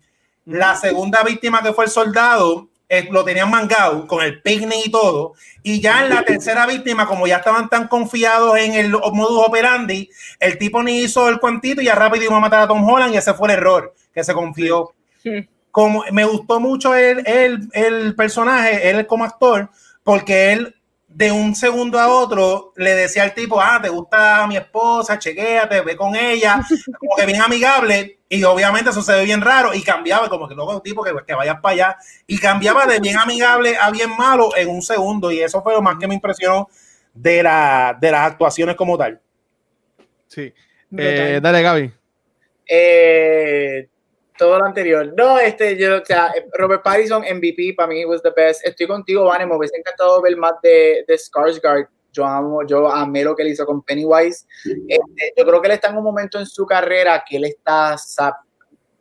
La 0.47 0.75
segunda 0.75 1.23
víctima, 1.23 1.63
que 1.63 1.73
fue 1.73 1.85
el 1.85 1.91
soldado, 1.91 2.69
eh, 2.89 3.09
lo 3.11 3.25
tenían 3.25 3.51
mangado 3.51 4.07
con 4.07 4.25
el 4.25 4.41
picnic 4.43 4.87
y 4.87 4.91
todo. 4.91 5.35
Y 5.63 5.81
ya 5.81 6.05
en 6.05 6.11
la 6.11 6.23
tercera 6.23 6.67
víctima, 6.67 7.07
como 7.07 7.27
ya 7.27 7.39
estaban 7.39 7.69
tan 7.69 7.89
confiados 7.89 8.57
en 8.59 8.75
el 8.75 8.91
modus 8.91 9.47
operandi, 9.47 10.09
el 10.39 10.59
tipo 10.59 10.83
ni 10.83 11.01
hizo 11.01 11.29
el 11.29 11.41
cuantito 11.41 11.81
y 11.83 11.87
ya 11.87 11.95
rápido 11.95 12.25
iba 12.25 12.37
a 12.37 12.41
matar 12.41 12.63
a 12.63 12.69
Tom 12.69 12.89
Holland 12.89 13.15
y 13.15 13.19
ese 13.19 13.35
fue 13.35 13.49
el 13.49 13.59
error, 13.59 13.95
que 14.15 14.23
se 14.23 14.35
confió. 14.35 14.93
Sí 15.23 15.49
como 15.77 16.05
me 16.11 16.25
gustó 16.25 16.59
mucho 16.59 16.95
el, 16.95 17.23
el, 17.27 17.69
el 17.75 18.15
personaje, 18.15 18.89
él 18.89 19.07
como 19.07 19.25
actor, 19.25 19.69
porque 20.03 20.55
él 20.55 20.75
de 21.17 21.33
un 21.33 21.55
segundo 21.55 21.99
a 21.99 22.09
otro 22.09 22.75
le 22.77 22.95
decía 22.95 23.23
al 23.23 23.33
tipo, 23.33 23.59
ah, 23.59 23.81
te 23.81 23.89
gusta 23.89 24.47
mi 24.47 24.59
esposa, 24.59 25.19
chequéate, 25.19 25.81
ve 25.81 25.97
con 25.97 26.15
ella, 26.15 26.61
como 27.01 27.17
que 27.17 27.25
bien 27.25 27.41
amigable, 27.41 28.19
y 28.29 28.45
obviamente 28.45 28.91
eso 28.91 29.01
se 29.01 29.15
ve 29.15 29.25
bien 29.25 29.41
raro, 29.41 29.73
y 29.73 29.83
cambiaba 29.83 30.29
como 30.29 30.47
que 30.47 30.55
luego 30.55 30.83
tipo 30.83 31.03
que, 31.03 31.15
que 31.27 31.35
vayas 31.35 31.59
para 31.63 31.73
allá, 31.73 31.97
y 32.27 32.39
cambiaba 32.39 32.85
de 32.85 33.01
bien 33.01 33.17
amigable 33.17 33.79
a 33.81 33.91
bien 33.91 34.15
malo 34.15 34.55
en 34.59 34.69
un 34.69 34.83
segundo, 34.83 35.33
y 35.33 35.41
eso 35.41 35.63
fue 35.63 35.73
lo 35.73 35.81
más 35.81 35.97
que 35.99 36.07
me 36.07 36.15
impresionó 36.15 36.69
de, 37.15 37.43
la, 37.43 37.97
de 37.99 38.11
las 38.11 38.33
actuaciones 38.33 38.77
como 38.77 38.99
tal. 38.99 39.19
Sí. 40.29 40.53
Eh, 40.99 41.41
dale, 41.43 41.63
Gaby. 41.63 41.93
Eh, 42.69 43.89
todo 44.37 44.59
lo 44.59 44.65
anterior. 44.65 45.13
No, 45.17 45.39
este, 45.39 45.77
yo, 45.77 46.01
o 46.01 46.05
sea, 46.05 46.33
Robert 46.55 46.83
Pattinson, 46.83 47.23
MVP, 47.23 47.75
para 47.77 47.89
mí 47.89 48.05
was 48.05 48.23
the 48.23 48.31
best. 48.35 48.65
Estoy 48.65 48.87
contigo, 48.87 49.25
Vane, 49.25 49.47
me 49.47 49.57
hubiese 49.57 49.77
encantado 49.77 50.21
ver 50.23 50.37
más 50.37 50.55
de, 50.63 51.05
de 51.07 51.15
Skarsgård. 51.15 51.89
Yo 52.13 52.25
amo, 52.25 52.67
yo 52.67 52.91
amé 52.91 53.25
lo 53.25 53.37
que 53.37 53.43
él 53.43 53.49
hizo 53.51 53.67
con 53.67 53.83
Pennywise. 53.83 54.47
Este, 54.65 55.35
yo 55.37 55.45
creo 55.45 55.61
que 55.61 55.69
él 55.69 55.75
está 55.75 55.91
en 55.91 55.99
un 55.99 56.05
momento 56.05 56.39
en 56.39 56.47
su 56.47 56.65
carrera 56.65 57.23
que 57.29 57.37
él 57.37 57.45
está, 57.45 57.97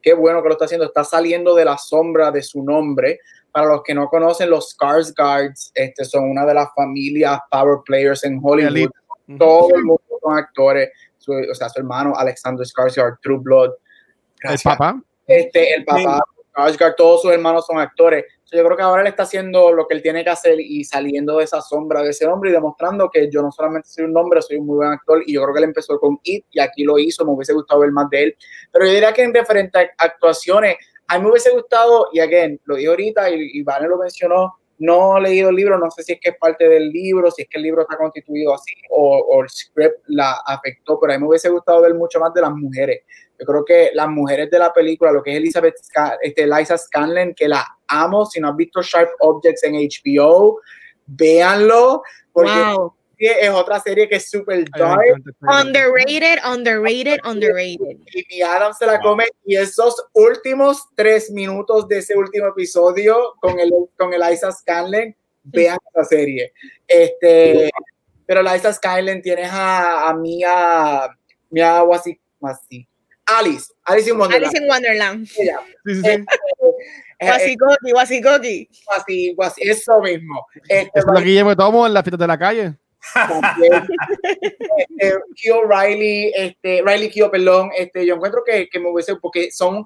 qué 0.02 0.14
bueno 0.14 0.42
que 0.42 0.50
lo 0.50 0.54
está 0.54 0.66
haciendo, 0.66 0.86
está 0.86 1.04
saliendo 1.04 1.56
de 1.56 1.64
la 1.64 1.78
sombra 1.78 2.30
de 2.32 2.44
su 2.44 2.62
nombre. 2.62 3.20
Para 3.52 3.68
los 3.68 3.84
que 3.84 3.94
no 3.94 4.10
conocen, 4.10 4.50
los 4.50 4.76
Skarsgårds 4.76 5.72
este, 5.74 6.04
son 6.04 6.30
una 6.30 6.46
de 6.46 6.54
las 6.54 6.68
familias 6.76 7.40
power 7.50 7.80
players 7.86 8.26
en 8.26 8.40
Hollywood. 8.44 8.92
Todo 9.40 9.76
el 9.76 9.86
mundo 9.86 10.02
son 10.22 10.38
actores. 10.38 10.90
o 11.26 11.56
sea, 11.56 11.70
su 11.70 11.80
hermano 11.80 12.14
Alexander 12.18 12.66
Skarsgård, 12.66 13.18
True 13.22 13.40
Blood. 13.40 13.72
El 14.42 14.60
papá. 14.62 15.02
Este, 15.28 15.74
el 15.74 15.86
papá, 15.86 16.22
todos 16.96 17.22
sus 17.22 17.32
hermanos 17.32 17.66
son 17.66 17.80
actores. 17.80 18.26
yo 18.52 18.64
creo 18.64 18.78
que 18.78 18.84
ahora 18.84 19.02
él 19.02 19.08
está 19.08 19.24
haciendo 19.24 19.72
lo 19.72 19.88
que 19.88 19.96
él 19.96 20.02
tiene 20.02 20.24
que 20.24 20.30
hacer 20.30 20.60
y 20.60 20.84
saliendo 20.84 21.38
de 21.38 21.44
esa 21.44 21.62
sombra 21.62 22.02
de 22.02 22.12
ese 22.12 22.26
hombre 22.26 22.52
y 22.52 22.54
demostrando 22.54 23.10
que 23.10 23.30
yo 23.30 23.42
no 23.42 23.52
solamente 23.52 23.90
soy 23.90 24.06
un 24.06 24.16
hombre, 24.16 24.42
soy 24.42 24.58
un 24.58 24.68
muy 24.68 24.78
buen 24.78 24.90
actor. 24.90 25.22
Y 25.26 25.34
yo 25.34 25.44
creo 25.44 25.54
que 25.54 25.60
él 25.60 25.66
empezó 25.66 26.00
con 26.00 26.20
It 26.24 26.46
y 26.52 26.60
aquí 26.60 26.84
lo 26.84 26.98
hizo. 26.98 27.26
Me 27.26 27.32
hubiese 27.32 27.54
gustado 27.54 27.82
ver 27.82 27.92
más 27.92 28.10
de 28.10 28.24
él. 28.24 28.38
Pero 28.72 28.86
yo 28.86 28.94
diría 28.94 29.14
que 29.14 29.24
en 29.24 29.34
diferentes 29.34 29.90
actuaciones, 29.98 30.78
a 31.08 31.18
mí 31.18 31.24
me 31.24 31.32
hubiese 31.32 31.52
gustado, 31.52 32.08
y 32.14 32.20
again, 32.20 32.60
lo 32.66 32.76
dije 32.76 32.90
ahorita 32.90 33.30
y, 33.30 33.60
y 33.60 33.64
Vane 33.64 33.88
lo 33.88 33.98
mencionó, 33.98 34.54
no 34.78 35.18
he 35.18 35.22
leído 35.22 35.50
el 35.50 35.56
libro, 35.56 35.78
no 35.78 35.90
sé 35.92 36.04
si 36.04 36.14
es 36.14 36.20
que 36.20 36.30
es 36.30 36.38
parte 36.38 36.68
del 36.68 36.90
libro, 36.90 37.32
si 37.32 37.44
es 37.44 37.50
que 37.50 37.58
el 37.58 37.64
libro 37.64 37.84
está 37.84 37.98
constituido 37.98 38.54
así 38.54 38.74
o, 38.90 39.18
o 39.18 39.44
el 39.44 39.50
script 39.50 40.04
la 40.08 40.34
afectó, 40.46 41.00
pero 41.00 41.14
a 41.14 41.18
mí 41.18 41.22
me 41.22 41.30
hubiese 41.30 41.50
gustado 41.50 41.82
ver 41.82 41.94
mucho 41.94 42.20
más 42.20 42.34
de 42.34 42.42
las 42.42 42.52
mujeres. 42.52 43.04
Yo 43.40 43.46
creo 43.46 43.66
que 43.66 43.92
las 43.94 44.08
mujeres 44.08 44.50
de 44.50 44.60
la 44.60 44.72
película, 44.72 45.12
lo 45.12 45.22
que 45.22 45.32
es 45.32 45.38
Elizabeth, 45.38 45.76
este, 46.22 46.48
Liza 46.48 46.78
Scanlon, 46.78 47.34
que 47.34 47.48
la 47.48 47.66
amo, 47.88 48.26
si 48.26 48.40
no 48.40 48.50
has 48.50 48.56
visto 48.56 48.82
Sharp 48.82 49.10
Objects 49.20 49.64
en 49.64 49.74
HBO, 49.74 50.62
véanlo, 51.06 52.02
porque 52.32 52.76
es 53.18 53.50
otra 53.50 53.80
serie 53.80 54.08
que 54.08 54.16
es 54.16 54.30
súper 54.30 54.66
dark. 54.78 55.00
Underrated, 55.42 56.40
underrated, 56.46 57.20
underrated. 57.26 57.98
Y 58.14 58.26
mi 58.30 58.42
Adam 58.42 58.74
se 58.74 58.86
la 58.86 59.00
come 59.00 59.26
y 59.46 59.56
esos 59.56 59.96
últimos 60.14 60.84
tres 60.96 61.32
minutos 61.32 61.88
de 61.88 62.00
ese 62.00 62.16
último 62.16 62.48
episodio 62.48 63.36
con 63.40 63.60
el, 63.60 63.72
con 63.98 64.14
Eliza 64.14 64.52
Scanlon, 64.52 65.16
vean 65.44 65.78
esa 65.94 66.04
serie. 66.04 66.54
Este, 66.88 67.70
pero 68.26 68.42
Eliza 68.42 68.74
Scanlon 68.74 69.22
tienes 69.22 69.50
a, 69.52 70.10
a 70.10 70.14
Mia, 70.14 71.10
Mia 71.50 71.84
Wasi, 71.84 72.20
Alice, 73.26 73.74
Alice 73.86 74.10
in 74.10 74.18
Wonderland. 74.18 74.46
Alice 74.46 74.64
in 74.64 74.70
Wonderland. 74.70 75.28
Sí, 75.28 75.50
sí, 75.86 76.02
sí. 76.02 76.26
Wasikoki, 77.22 77.94
Wasikoki. 77.94 78.70
Eso 79.58 80.02
mismo. 80.02 80.48
Este, 80.68 81.00
es 81.00 81.06
lo 81.06 81.14
que 81.14 81.32
llevo 81.32 81.56
tomo 81.56 81.88
en 81.88 81.94
las 81.94 82.04
fiestas 82.04 82.20
de 82.20 82.28
la 82.28 82.38
calle. 82.38 82.76
este, 84.80 85.16
Kio 85.36 85.64
Riley, 85.68 86.32
este, 86.36 86.82
Riley 86.86 87.10
Kio, 87.10 87.30
perdón, 87.30 87.72
este, 87.78 88.06
yo 88.06 88.16
encuentro 88.16 88.44
que, 88.44 88.68
que 88.68 88.80
me 88.80 88.90
hubiese, 88.90 89.16
porque 89.18 89.52
son, 89.52 89.86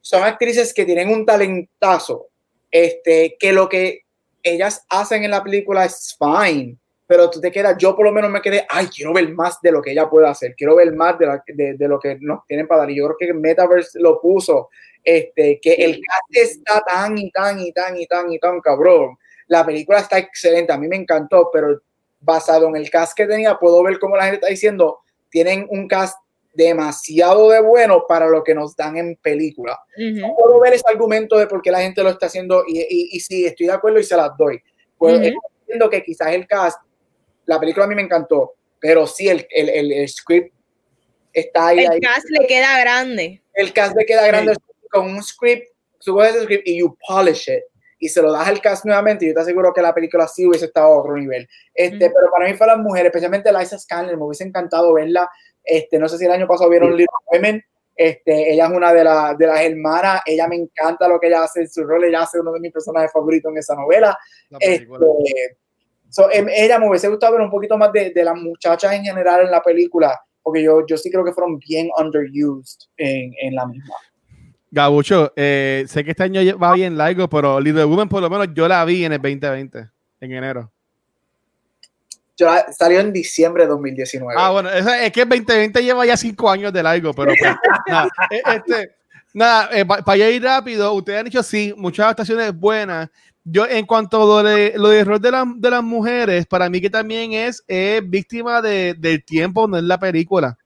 son 0.00 0.24
actrices 0.24 0.74
que 0.74 0.84
tienen 0.84 1.10
un 1.10 1.24
talentazo, 1.24 2.28
este, 2.70 3.36
que 3.38 3.52
lo 3.52 3.68
que 3.68 4.02
ellas 4.42 4.84
hacen 4.88 5.24
en 5.24 5.30
la 5.30 5.44
película 5.44 5.84
es 5.84 6.16
fine, 6.18 6.76
pero 7.10 7.28
tú 7.28 7.40
te 7.40 7.50
quedas, 7.50 7.76
yo 7.76 7.96
por 7.96 8.04
lo 8.04 8.12
menos 8.12 8.30
me 8.30 8.40
quedé, 8.40 8.64
ay, 8.68 8.86
quiero 8.86 9.12
ver 9.12 9.28
más 9.34 9.60
de 9.60 9.72
lo 9.72 9.82
que 9.82 9.90
ella 9.90 10.08
puede 10.08 10.28
hacer, 10.28 10.54
quiero 10.54 10.76
ver 10.76 10.94
más 10.94 11.18
de, 11.18 11.40
de, 11.48 11.74
de, 11.74 11.88
lo 11.88 11.98
que 11.98 12.16
nos 12.20 12.46
tienen 12.46 12.68
para 12.68 12.82
dar. 12.82 12.90
Y 12.92 12.98
yo 12.98 13.08
creo 13.08 13.16
que 13.18 13.34
Metaverse 13.34 13.98
lo 13.98 14.20
puso, 14.20 14.68
este, 15.02 15.58
que 15.60 15.72
el 15.72 16.00
cast 16.00 16.24
está 16.30 16.84
tan 16.86 17.18
y 17.18 17.28
tan 17.32 17.58
y 17.58 17.72
tan 17.72 17.96
y 17.96 18.06
tan 18.06 18.30
y 18.32 18.38
tan 18.38 18.60
cabrón. 18.60 19.18
La 19.48 19.66
película 19.66 19.98
está 19.98 20.18
excelente, 20.18 20.72
a 20.72 20.78
mí 20.78 20.86
me 20.86 20.94
encantó, 20.94 21.50
pero 21.52 21.80
basado 22.20 22.68
en 22.68 22.76
el 22.76 22.88
cast 22.88 23.16
que 23.16 23.26
tenía, 23.26 23.58
puedo 23.58 23.82
ver 23.82 23.98
cómo 23.98 24.16
la 24.16 24.26
gente 24.26 24.36
está 24.36 24.46
diciendo, 24.46 25.00
tienen 25.30 25.66
un 25.68 25.88
cast 25.88 26.16
demasiado 26.54 27.50
de 27.50 27.60
bueno 27.60 28.04
para 28.06 28.28
lo 28.28 28.44
que 28.44 28.54
nos 28.54 28.76
dan 28.76 28.96
en 28.98 29.16
película. 29.16 29.80
puedo 30.36 30.60
ver 30.60 30.74
ese 30.74 30.84
argumento 30.86 31.36
de 31.38 31.48
por 31.48 31.60
qué 31.60 31.72
la 31.72 31.80
gente 31.80 32.04
lo 32.04 32.10
está 32.10 32.26
haciendo 32.26 32.62
y, 32.68 32.78
y, 32.78 33.16
y 33.16 33.18
sí, 33.18 33.46
estoy 33.46 33.66
de 33.66 33.72
acuerdo 33.72 33.98
y 33.98 34.04
se 34.04 34.16
las 34.16 34.30
doy. 34.36 34.62
Pues 34.96 35.16
entiendo 35.16 35.90
que 35.90 36.04
quizás 36.04 36.28
el 36.28 36.46
cast 36.46 36.80
la 37.50 37.58
película 37.58 37.84
a 37.84 37.88
mí 37.88 37.96
me 37.96 38.02
encantó, 38.02 38.54
pero 38.78 39.08
sí, 39.08 39.28
el, 39.28 39.44
el, 39.50 39.92
el, 39.92 40.08
script 40.08 40.54
está 41.32 41.66
ahí. 41.66 41.80
El 41.80 42.00
cast 42.00 42.26
le 42.30 42.46
queda 42.46 42.78
grande. 42.78 43.42
El 43.54 43.72
cast 43.72 43.96
le 43.96 44.06
queda 44.06 44.24
grande 44.24 44.54
con 44.88 45.10
un 45.10 45.20
script, 45.20 45.66
subes 45.98 46.30
ese 46.30 46.44
script 46.44 46.62
y 46.64 46.78
you 46.78 46.96
polish 47.08 47.48
it 47.48 47.64
y 47.98 48.08
se 48.08 48.22
lo 48.22 48.30
das 48.30 48.46
al 48.46 48.60
cast 48.60 48.84
nuevamente, 48.84 49.24
y 49.24 49.28
yo 49.28 49.34
te 49.34 49.40
aseguro 49.40 49.74
que 49.74 49.82
la 49.82 49.92
película 49.92 50.28
sí 50.28 50.46
hubiese 50.46 50.66
estado 50.66 50.86
a 50.86 51.00
otro 51.00 51.16
nivel. 51.16 51.46
Este, 51.74 52.08
Pero 52.08 52.30
para 52.30 52.48
mí 52.48 52.54
fue 52.54 52.68
las 52.68 52.78
mujeres, 52.78 53.06
especialmente 53.06 53.52
Liza 53.52 53.78
Scanlon, 53.78 54.16
me 54.16 54.24
hubiese 54.24 54.44
encantado 54.44 54.94
verla. 54.94 55.28
Este, 55.62 55.98
no 55.98 56.08
sé 56.08 56.16
si 56.16 56.24
el 56.24 56.30
año 56.30 56.46
pasado 56.46 56.70
vieron 56.70 56.96
Little 56.96 57.08
Women. 57.32 57.62
Este, 57.94 58.52
ella 58.52 58.66
es 58.66 58.70
una 58.72 58.94
de, 58.94 59.04
la, 59.04 59.34
de 59.36 59.46
las 59.46 59.60
hermanas, 59.60 60.22
ella 60.24 60.48
me 60.48 60.56
encanta 60.56 61.06
lo 61.08 61.20
que 61.20 61.26
ella 61.26 61.42
hace 61.42 61.60
en 61.60 61.68
su 61.68 61.84
rol, 61.84 62.04
ella 62.04 62.22
hace 62.22 62.40
uno 62.40 62.52
de 62.52 62.60
mis 62.60 62.72
personajes 62.72 63.12
favoritos 63.12 63.50
en 63.52 63.58
esa 63.58 63.74
novela. 63.74 64.16
Este, 64.58 64.86
So, 66.10 66.30
em, 66.30 66.48
ella 66.48 66.78
me 66.78 66.88
hubiese 66.88 67.08
gustado 67.08 67.34
ver 67.34 67.42
un 67.42 67.50
poquito 67.50 67.78
más 67.78 67.92
de, 67.92 68.10
de, 68.10 68.24
las 68.24 68.34
muchachas 68.34 68.92
en 68.92 69.04
general 69.04 69.44
en 69.44 69.50
la 69.50 69.62
película, 69.62 70.20
porque 70.42 70.62
yo, 70.62 70.84
yo 70.86 70.96
sí 70.96 71.10
creo 71.10 71.24
que 71.24 71.32
fueron 71.32 71.58
bien 71.58 71.88
underused 71.96 72.88
en, 72.96 73.32
en 73.40 73.54
la 73.54 73.66
misma. 73.66 73.94
Gabucho, 74.72 75.32
eh, 75.34 75.84
sé 75.88 76.04
que 76.04 76.12
este 76.12 76.22
año 76.22 76.58
va 76.58 76.74
bien 76.74 76.96
largo, 76.96 77.28
pero 77.28 77.60
Little 77.60 77.84
Woman 77.84 78.08
por 78.08 78.22
lo 78.22 78.30
menos 78.30 78.48
yo 78.54 78.68
la 78.68 78.84
vi 78.84 79.04
en 79.04 79.12
el 79.12 79.20
2020, 79.20 79.88
en 80.20 80.32
enero. 80.32 80.70
Yo 82.36 82.48
salió 82.70 83.00
en 83.00 83.12
diciembre 83.12 83.64
de 83.64 83.68
2019. 83.68 84.34
Ah, 84.38 84.50
bueno, 84.50 84.70
es, 84.70 84.86
es 84.86 85.12
que 85.12 85.22
el 85.22 85.28
2020 85.28 85.82
lleva 85.82 86.06
ya 86.06 86.16
cinco 86.16 86.48
años 86.48 86.72
de 86.72 86.82
largo, 86.82 87.12
pero 87.12 87.32
pues, 87.38 87.54
nada, 87.88 88.08
e, 88.30 88.42
este, 88.56 88.94
nada 89.34 89.70
eh, 89.72 89.84
para 89.84 90.16
ir 90.16 90.42
rápido, 90.42 90.92
ustedes 90.92 91.18
han 91.18 91.24
dicho 91.24 91.42
sí, 91.42 91.74
muchas 91.76 92.04
adaptaciones 92.04 92.56
buenas, 92.56 93.10
yo, 93.50 93.66
en 93.66 93.86
cuanto 93.86 94.22
a 94.22 94.42
lo 94.42 94.48
de, 94.48 94.74
lo 94.76 94.88
de 94.88 94.98
error 94.98 95.20
de, 95.20 95.30
de 95.56 95.70
las 95.70 95.82
mujeres, 95.82 96.46
para 96.46 96.68
mí 96.70 96.80
que 96.80 96.90
también 96.90 97.32
es, 97.32 97.64
víctima 98.04 98.62
de, 98.62 98.94
del 98.94 99.24
tiempo, 99.24 99.66
no 99.66 99.76
es 99.76 99.84
la 99.84 99.98
película. 99.98 100.56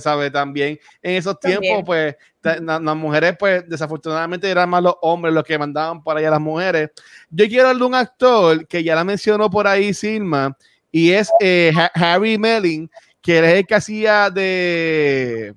¿Sabe? 0.00 0.30
También 0.30 0.78
en 1.00 1.14
esos 1.14 1.38
tiempos, 1.40 1.82
pues, 1.86 2.16
las 2.42 2.96
mujeres, 2.96 3.36
pues, 3.38 3.66
desafortunadamente 3.68 4.50
eran 4.50 4.68
más 4.68 4.82
los 4.82 4.94
hombres 5.00 5.32
los 5.32 5.44
que 5.44 5.58
mandaban 5.58 6.02
por 6.02 6.16
allá 6.16 6.28
a 6.28 6.32
las 6.32 6.40
mujeres. 6.40 6.90
Yo 7.30 7.46
quiero 7.46 7.68
hablar 7.68 7.80
de 7.80 7.86
un 7.86 7.94
actor 7.94 8.66
que 8.66 8.82
ya 8.82 8.94
la 8.94 9.04
mencionó 9.04 9.48
por 9.48 9.66
ahí 9.66 9.94
Silma, 9.94 10.56
y 10.90 11.10
es 11.10 11.30
eh, 11.40 11.72
Harry 11.94 12.38
Melling, 12.38 12.90
que 13.22 13.38
es 13.38 13.44
el 13.44 13.66
que 13.66 13.74
hacía 13.74 14.30
de 14.30 15.54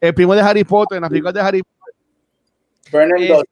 el 0.00 0.14
primo 0.14 0.34
de 0.34 0.40
Harry 0.40 0.64
Potter 0.64 0.96
en 0.96 1.02
las 1.02 1.10
películas 1.10 1.34
de 1.34 1.40
Harry 1.40 1.62
Potter. 1.62 1.94
Eh, 3.18 3.44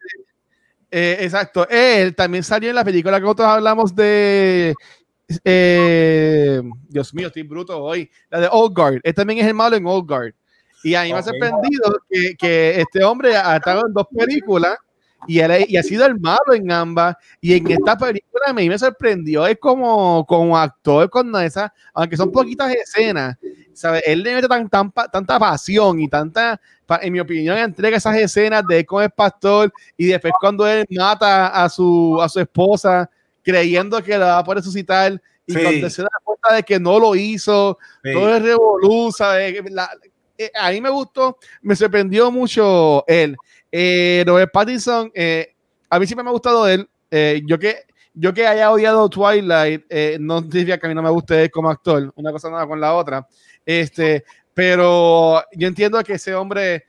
exacto. 0.91 1.69
Él 1.69 2.15
también 2.15 2.43
salió 2.43 2.71
en 2.71 2.77
la 2.77 2.85
película 2.85 3.19
que 3.19 3.23
nosotros 3.23 3.49
hablamos 3.49 3.95
de. 3.95 4.75
Eh, 5.45 6.63
Dios 6.89 7.13
mío, 7.13 7.27
estoy 7.27 7.43
bruto 7.43 7.79
hoy. 7.83 8.11
La 8.31 8.41
de 8.41 8.49
Old 8.51 8.75
Guard. 8.75 9.01
Él 9.03 9.15
también 9.15 9.41
es 9.41 9.47
el 9.47 9.55
malo 9.55 9.77
en 9.77 9.87
Old 9.87 10.09
Guard. 10.09 10.35
Y 10.83 10.95
a 10.95 11.03
mí 11.03 11.13
me 11.13 11.19
ha 11.19 11.23
sorprendido 11.23 12.01
que, 12.09 12.35
que, 12.39 12.81
este 12.81 13.03
hombre 13.03 13.37
ha 13.37 13.57
estado 13.57 13.87
en 13.87 13.93
dos 13.93 14.07
películas 14.17 14.79
y, 15.27 15.41
él, 15.41 15.67
y 15.69 15.77
ha 15.77 15.83
sido 15.83 16.07
el 16.07 16.19
malo 16.19 16.55
en 16.55 16.71
ambas. 16.71 17.17
Y 17.41 17.55
en 17.55 17.71
esta 17.71 17.97
película 17.97 18.45
a 18.47 18.53
mí 18.53 18.69
me 18.69 18.79
sorprendió. 18.79 19.47
Es 19.47 19.59
como, 19.59 20.25
como 20.27 20.57
actor 20.57 21.11
con 21.11 21.35
esa, 21.43 21.73
aunque 21.93 22.17
son 22.17 22.31
poquitas 22.31 22.73
escenas, 22.75 23.37
¿sabes? 23.73 24.03
Él 24.07 24.23
le 24.23 24.35
mete 24.35 24.49
tan, 24.49 24.69
tan, 24.69 24.93
tanta 24.93 25.39
pasión 25.39 26.01
y 26.01 26.09
tanta, 26.09 26.61
en 27.01 27.13
mi 27.13 27.21
opinión, 27.21 27.59
entrega 27.59 27.97
esas 27.97 28.17
escenas 28.17 28.65
de 28.67 28.81
él 28.81 28.87
con 28.87 29.03
el 29.03 29.11
pastor 29.11 29.73
y 29.97 30.07
después 30.07 30.33
cuando 30.41 30.67
él 30.67 30.85
mata 30.91 31.49
a 31.49 31.69
su, 31.69 32.19
a 32.21 32.29
su 32.29 32.41
esposa 32.41 33.11
creyendo 33.43 34.03
que 34.03 34.19
la 34.19 34.27
va 34.27 34.39
a 34.39 34.55
resucitar 34.55 35.21
y 35.47 35.55
cuando 35.55 35.89
se 35.89 36.03
da 36.03 36.09
cuenta 36.23 36.55
de 36.55 36.63
que 36.63 36.79
no 36.79 36.99
lo 37.01 37.15
hizo, 37.15 37.79
todo 38.03 38.37
es 38.37 38.43
revoluza. 38.43 39.43
Eh, 39.43 40.53
a 40.55 40.71
mí 40.71 40.81
me 40.81 40.91
gustó, 40.91 41.39
me 41.63 41.75
sorprendió 41.75 42.31
mucho 42.31 43.05
él. 43.09 43.35
Eh, 43.71 44.25
Robert 44.27 44.51
Pattinson, 44.53 45.11
eh, 45.15 45.55
a 45.91 45.99
mí 45.99 46.07
siempre 46.07 46.25
me 46.25 46.31
ha 46.31 46.33
gustado 46.33 46.67
él. 46.69 46.89
Eh, 47.11 47.43
yo 47.47 47.59
que 47.59 47.89
yo 48.15 48.35
que 48.35 48.47
haya 48.47 48.73
odiado 48.73 49.09
Twilight, 49.09 49.85
eh, 49.89 50.17
no 50.21 50.41
significa 50.43 50.79
que 50.79 50.87
a 50.87 50.89
mí 50.89 50.95
no 50.95 51.03
me 51.03 51.11
guste 51.11 51.51
como 51.51 51.71
actor, 51.71 52.13
una 52.17 52.33
cosa 52.33 52.51
nada 52.51 52.67
con 52.67 52.81
la 52.81 52.95
otra. 52.95 53.27
Este, 53.65 54.25
pero 54.55 55.43
yo 55.53 55.69
entiendo 55.69 56.03
que 56.03 56.15
ese 56.15 56.35
hombre 56.35 56.85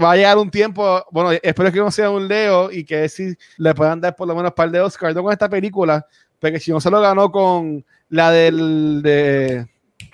va 0.00 0.12
a 0.12 0.16
llegar 0.16 0.38
un 0.38 0.50
tiempo, 0.50 1.04
bueno, 1.10 1.32
espero 1.42 1.72
que 1.72 1.78
no 1.78 1.90
sea 1.90 2.10
un 2.10 2.28
Leo 2.28 2.70
y 2.70 2.84
que 2.84 3.08
si 3.08 3.34
le 3.58 3.74
puedan 3.74 4.00
dar 4.00 4.14
por 4.14 4.28
lo 4.28 4.34
menos 4.34 4.50
un 4.52 4.54
par 4.54 4.70
de 4.70 4.80
Oscars, 4.80 5.14
no 5.14 5.22
con 5.22 5.32
esta 5.32 5.48
película, 5.48 6.06
porque 6.38 6.60
si 6.60 6.70
no 6.70 6.80
se 6.80 6.90
lo 6.90 7.00
ganó 7.00 7.30
con 7.30 7.84
la 8.08 8.30
del 8.30 9.02
de 9.02 9.66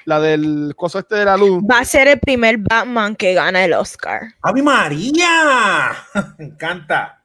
la 0.09 0.19
del 0.21 0.73
coso 0.75 0.99
este 1.01 1.17
de 1.17 1.27
la 1.27 1.37
luz. 1.37 1.63
Va 1.71 1.81
a 1.81 1.85
ser 1.85 2.09
el 2.09 2.19
primer 2.19 2.57
Batman 2.57 3.15
que 3.15 3.35
gana 3.35 3.63
el 3.63 3.75
Oscar. 3.75 4.23
¡Ave 4.41 4.63
María! 4.63 5.93
Me 6.39 6.47
encanta. 6.47 7.23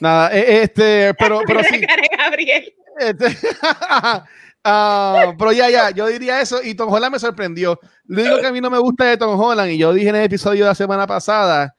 Nada, 0.00 0.34
eh, 0.34 0.62
este, 0.62 1.12
pero, 1.14 1.40
pero 1.46 1.62
sí. 1.62 1.82
Gabriel. 2.16 2.72
Este, 2.98 3.26
ah, 4.64 5.34
pero 5.38 5.52
ya, 5.52 5.68
ya, 5.68 5.90
yo 5.90 6.06
diría 6.06 6.40
eso 6.40 6.62
y 6.62 6.74
Tom 6.74 6.90
Holland 6.90 7.12
me 7.12 7.18
sorprendió. 7.18 7.78
Lo 8.06 8.22
único 8.22 8.38
que 8.40 8.46
a 8.46 8.52
mí 8.52 8.60
no 8.62 8.70
me 8.70 8.78
gusta 8.78 9.04
de 9.04 9.16
Tom 9.18 9.38
Holland, 9.38 9.70
y 9.72 9.76
yo 9.78 9.92
dije 9.92 10.08
en 10.08 10.16
el 10.16 10.24
episodio 10.24 10.64
de 10.64 10.70
la 10.70 10.74
semana 10.74 11.06
pasada, 11.06 11.74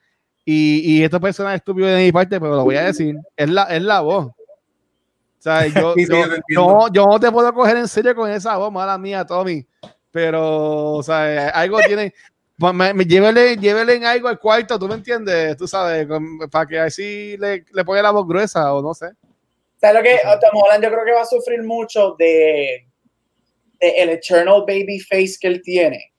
y, 0.46 0.82
y 1.00 1.04
esto 1.04 1.20
puede 1.20 1.34
sonar 1.34 1.56
estúpido 1.56 1.88
de 1.88 2.04
mi 2.06 2.12
parte, 2.12 2.40
pero 2.40 2.56
lo 2.56 2.64
voy 2.64 2.76
a 2.78 2.84
decir, 2.84 3.16
es 3.36 3.50
la, 3.50 3.64
es 3.64 3.82
la 3.82 4.02
voz. 4.02 4.26
O 4.28 4.36
sea, 5.40 5.66
yo, 5.68 5.94
Sí, 5.96 6.06
sí, 6.06 6.12
yo, 6.12 6.26
yo- 6.50 6.88
yo 6.94 7.06
no 7.06 7.20
te 7.20 7.32
puedo 7.32 7.52
coger 7.54 7.78
en 7.78 7.88
serio 7.88 8.16
con 8.16 8.30
esa 8.30 8.56
voz, 8.58 8.72
mala 8.72 8.98
mía, 9.00 9.26
Tommy. 9.26 9.66
Pero, 10.14 10.92
o 10.94 11.04
sea, 11.04 11.50
algo 11.50 11.80
tiene. 11.80 12.14
pues, 12.58 12.74
Me, 12.74 12.94
me- 12.94 13.04
llévele, 13.04 13.58
llévele 13.58 13.96
en 13.96 14.06
algo 14.06 14.28
al 14.28 14.40
cuarto, 14.40 14.78
tú 14.78 14.88
me 14.88 14.94
entiendes, 14.94 15.58
tú 15.58 15.68
sabes, 15.68 16.06
con- 16.08 16.38
para 16.52 16.68
que 16.68 16.80
así 16.80 17.36
le, 17.38 17.66
le 17.74 17.84
ponga 17.84 18.04
la 18.04 18.12
voz 18.12 18.28
gruesa 18.28 18.74
o 18.76 18.82
no 18.84 18.94
sé. 18.94 19.08
¿Sabes 19.82 19.98
lo 19.98 20.04
que? 20.04 20.20
Tom 20.40 20.62
Holland 20.62 20.84
yo 20.84 20.92
creo 20.92 21.04
que 21.04 21.12
va 21.14 21.24
a 21.24 21.26
sufrir 21.26 21.64
mucho 21.64 22.16
de, 22.18 22.86
de 23.80 23.90
el 23.90 24.10
eternal 24.10 24.62
baby 24.68 25.00
face 25.00 25.34
que 25.42 25.48
él 25.48 25.62
tiene. 25.64 26.14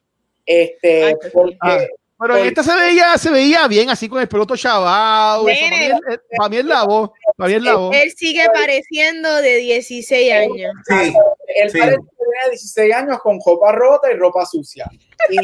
Este, 0.45 1.05
Ay, 1.05 1.15
porque 1.33 1.57
ah. 1.61 1.79
Pero 2.17 2.35
esta 2.37 2.63
se 2.63 2.73
veía, 2.75 3.17
se 3.17 3.29
veía 3.29 3.67
bien, 3.67 3.89
así 3.89 4.07
con 4.07 4.21
el 4.21 4.27
peloto 4.27 4.55
chavado. 4.55 5.47
eso. 5.49 5.59
Para, 5.59 5.69
mí, 5.69 5.77
Nene. 5.77 5.99
es- 6.09 6.19
para 6.37 6.49
mí 6.49 6.57
es 6.57 6.65
la 6.65 6.83
voz. 6.85 7.09
Para 7.35 7.49
mí 7.49 7.55
es 7.55 7.61
la 7.61 7.75
voz. 7.75 7.95
Él 7.95 8.11
sigue 8.15 8.45
pareciendo 8.53 9.35
de 9.35 9.55
16 9.57 10.31
años. 10.31 10.71
Sí, 10.87 11.13
él 11.55 11.69
Sí. 11.71 11.77
parece 11.79 11.97
que 11.97 12.03
tiene 12.17 12.49
16 12.51 12.93
años 12.93 13.19
con 13.19 13.39
ropa 13.45 13.71
rota 13.73 14.11
y 14.11 14.15
ropa 14.15 14.45
sucia. 14.45 14.89
Y 15.29 15.35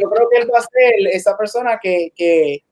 yo 0.00 0.10
creo 0.10 0.28
que 0.30 0.38
él 0.38 0.50
va 0.52 0.58
a 0.58 0.62
ser 0.62 0.94
esa 1.12 1.36
persona 1.36 1.78
que, 1.82 2.12
que, 2.14 2.62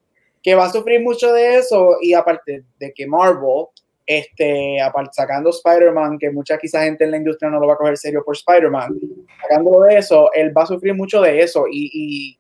que 0.43 0.55
va 0.55 0.67
a 0.67 0.73
sufrir 0.73 1.01
mucho 1.03 1.33
de 1.33 1.57
eso. 1.57 1.97
Y 2.03 2.13
aparte 2.13 2.65
de 2.79 2.93
que 2.93 3.07
Marvel, 3.07 3.67
este, 4.05 4.81
aparte, 4.83 5.11
sacando 5.15 5.51
Spider-Man, 5.51 6.19
que 6.19 6.31
mucha 6.31 6.59
quizá 6.59 6.83
gente 6.83 7.05
en 7.05 7.11
la 7.11 7.17
industria 7.17 7.51
no 7.51 7.59
lo 7.59 7.67
va 7.67 7.75
a 7.75 7.77
coger 7.79 7.97
serio 7.97 8.23
por 8.25 8.37
Spider-Man, 8.37 8.99
sacando 9.43 9.81
de 9.81 9.97
eso, 9.99 10.31
él 10.35 10.57
va 10.57 10.63
a 10.63 10.67
sufrir 10.67 10.95
mucho 10.95 11.21
de 11.23 11.41
eso. 11.43 11.65
Y, 11.71 11.91
y, 11.93 12.39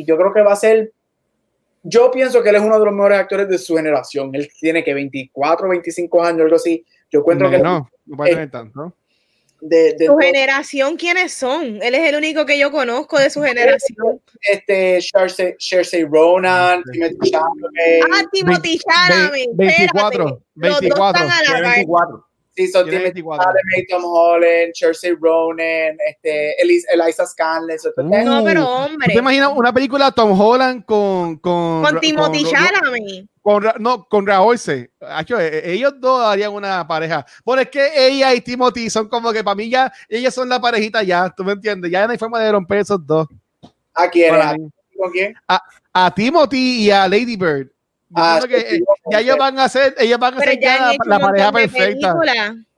y 0.00 0.04
yo 0.04 0.16
creo 0.16 0.32
que 0.32 0.40
va 0.42 0.52
a 0.52 0.56
ser. 0.56 0.92
Yo 1.84 2.10
pienso 2.10 2.42
que 2.42 2.50
él 2.50 2.56
es 2.56 2.62
uno 2.62 2.78
de 2.78 2.84
los 2.84 2.94
mejores 2.94 3.18
actores 3.18 3.48
de 3.48 3.58
su 3.58 3.74
generación. 3.76 4.34
Él 4.34 4.48
tiene 4.60 4.84
que 4.84 4.94
24, 4.94 5.68
25 5.68 6.22
años, 6.22 6.42
algo 6.42 6.56
así. 6.56 6.84
Yo 7.10 7.20
encuentro 7.20 7.50
que 7.50 7.58
no, 7.58 7.90
no 8.06 8.16
puede 8.16 8.30
tener 8.30 8.50
tanto. 8.50 8.94
de, 9.60 9.94
de 9.94 10.06
Su 10.06 10.16
generación, 10.16 10.96
¿quiénes 10.96 11.32
son? 11.32 11.82
Él 11.82 11.94
es 11.96 12.08
el 12.08 12.14
único 12.16 12.46
que 12.46 12.56
yo 12.58 12.70
conozco 12.70 13.18
de 13.18 13.30
su 13.30 13.42
generación. 13.42 14.20
este 14.40 15.00
Cersei, 15.02 15.56
Cersei 15.58 16.04
Ronan, 16.04 16.82
Sí. 16.92 17.00
Timothée 17.00 17.30
Chalamet, 17.30 18.02
Ah, 18.12 18.22
Timothy 18.32 18.78
Chalamet. 18.78 19.48
Ve- 19.54 19.66
24, 19.66 20.24
espérate. 20.24 20.42
Los 20.54 20.70
dos 20.72 20.80
24, 20.80 21.22
están 21.24 21.30
a 21.30 21.42
la 21.42 21.46
tiene 21.46 21.62
par. 21.62 21.74
24. 21.76 22.26
Sí, 22.54 22.68
son 22.68 22.86
24. 22.86 23.42
Chalamet, 23.44 23.88
Tom 23.88 24.02
Holland, 24.04 24.72
Cersei 24.74 25.14
Ronan, 25.20 25.96
este, 26.08 26.54
Elis- 26.62 26.84
Eliza 26.92 27.26
Scanlon, 27.26 27.76
Mm. 27.96 28.24
No, 28.24 28.44
pero 28.44 28.62
¿Tú 28.62 28.68
hombre. 28.68 29.12
te 29.12 29.18
imaginas 29.18 29.50
una 29.54 29.72
película 29.72 30.10
Tom 30.12 30.38
Holland 30.38 30.84
con. 30.84 31.38
Con, 31.38 31.82
Con 31.82 32.00
Timothy 32.00 32.44
Chalamet. 32.44 33.26
con 33.42 33.64
no, 33.80 34.04
con 34.08 34.26
C. 34.58 34.90
Acho, 35.00 35.40
eh, 35.40 35.72
ellos 35.72 35.94
dos 35.98 36.24
harían 36.24 36.52
una 36.52 36.86
pareja. 36.86 37.26
Bueno, 37.44 37.62
es 37.62 37.68
que 37.70 37.90
ella 37.96 38.32
y 38.34 38.40
Timothy 38.40 38.88
son 38.90 39.08
como 39.08 39.32
que 39.32 39.42
para 39.42 39.54
mí 39.56 39.68
ya, 39.68 39.92
ellas 40.08 40.32
son 40.34 40.48
la 40.48 40.60
parejita 40.60 41.02
ya, 41.02 41.28
tú 41.36 41.42
me 41.44 41.52
entiendes. 41.52 41.90
Ya 41.90 42.06
no 42.06 42.12
hay 42.12 42.18
forma 42.18 42.38
de 42.38 42.52
romper 42.52 42.78
esos 42.78 43.04
dos. 43.04 43.26
¿A 43.94 44.08
quién? 44.08 44.34
¿A-. 44.34 44.54
¿Con 44.96 45.10
quién? 45.10 45.34
A 45.94 46.14
Timothy 46.14 46.84
y 46.84 46.90
a 46.90 47.08
Lady 47.08 47.36
Bird. 47.36 47.71
Yo 48.14 48.22
Ah, 48.22 48.40
que 48.46 48.60
sí, 48.60 48.76
eh, 48.76 48.80
ya 49.10 49.18
sí. 49.18 49.24
ellos 49.24 49.36
van 49.38 49.58
a 49.58 49.68
ser, 49.68 49.94
ellos 49.98 50.18
van 50.18 50.34
a 50.34 50.40
ser 50.40 50.60
ya 50.60 50.78
la, 50.78 50.96
la 51.06 51.18
pareja 51.18 51.52
perfecta. 51.52 52.14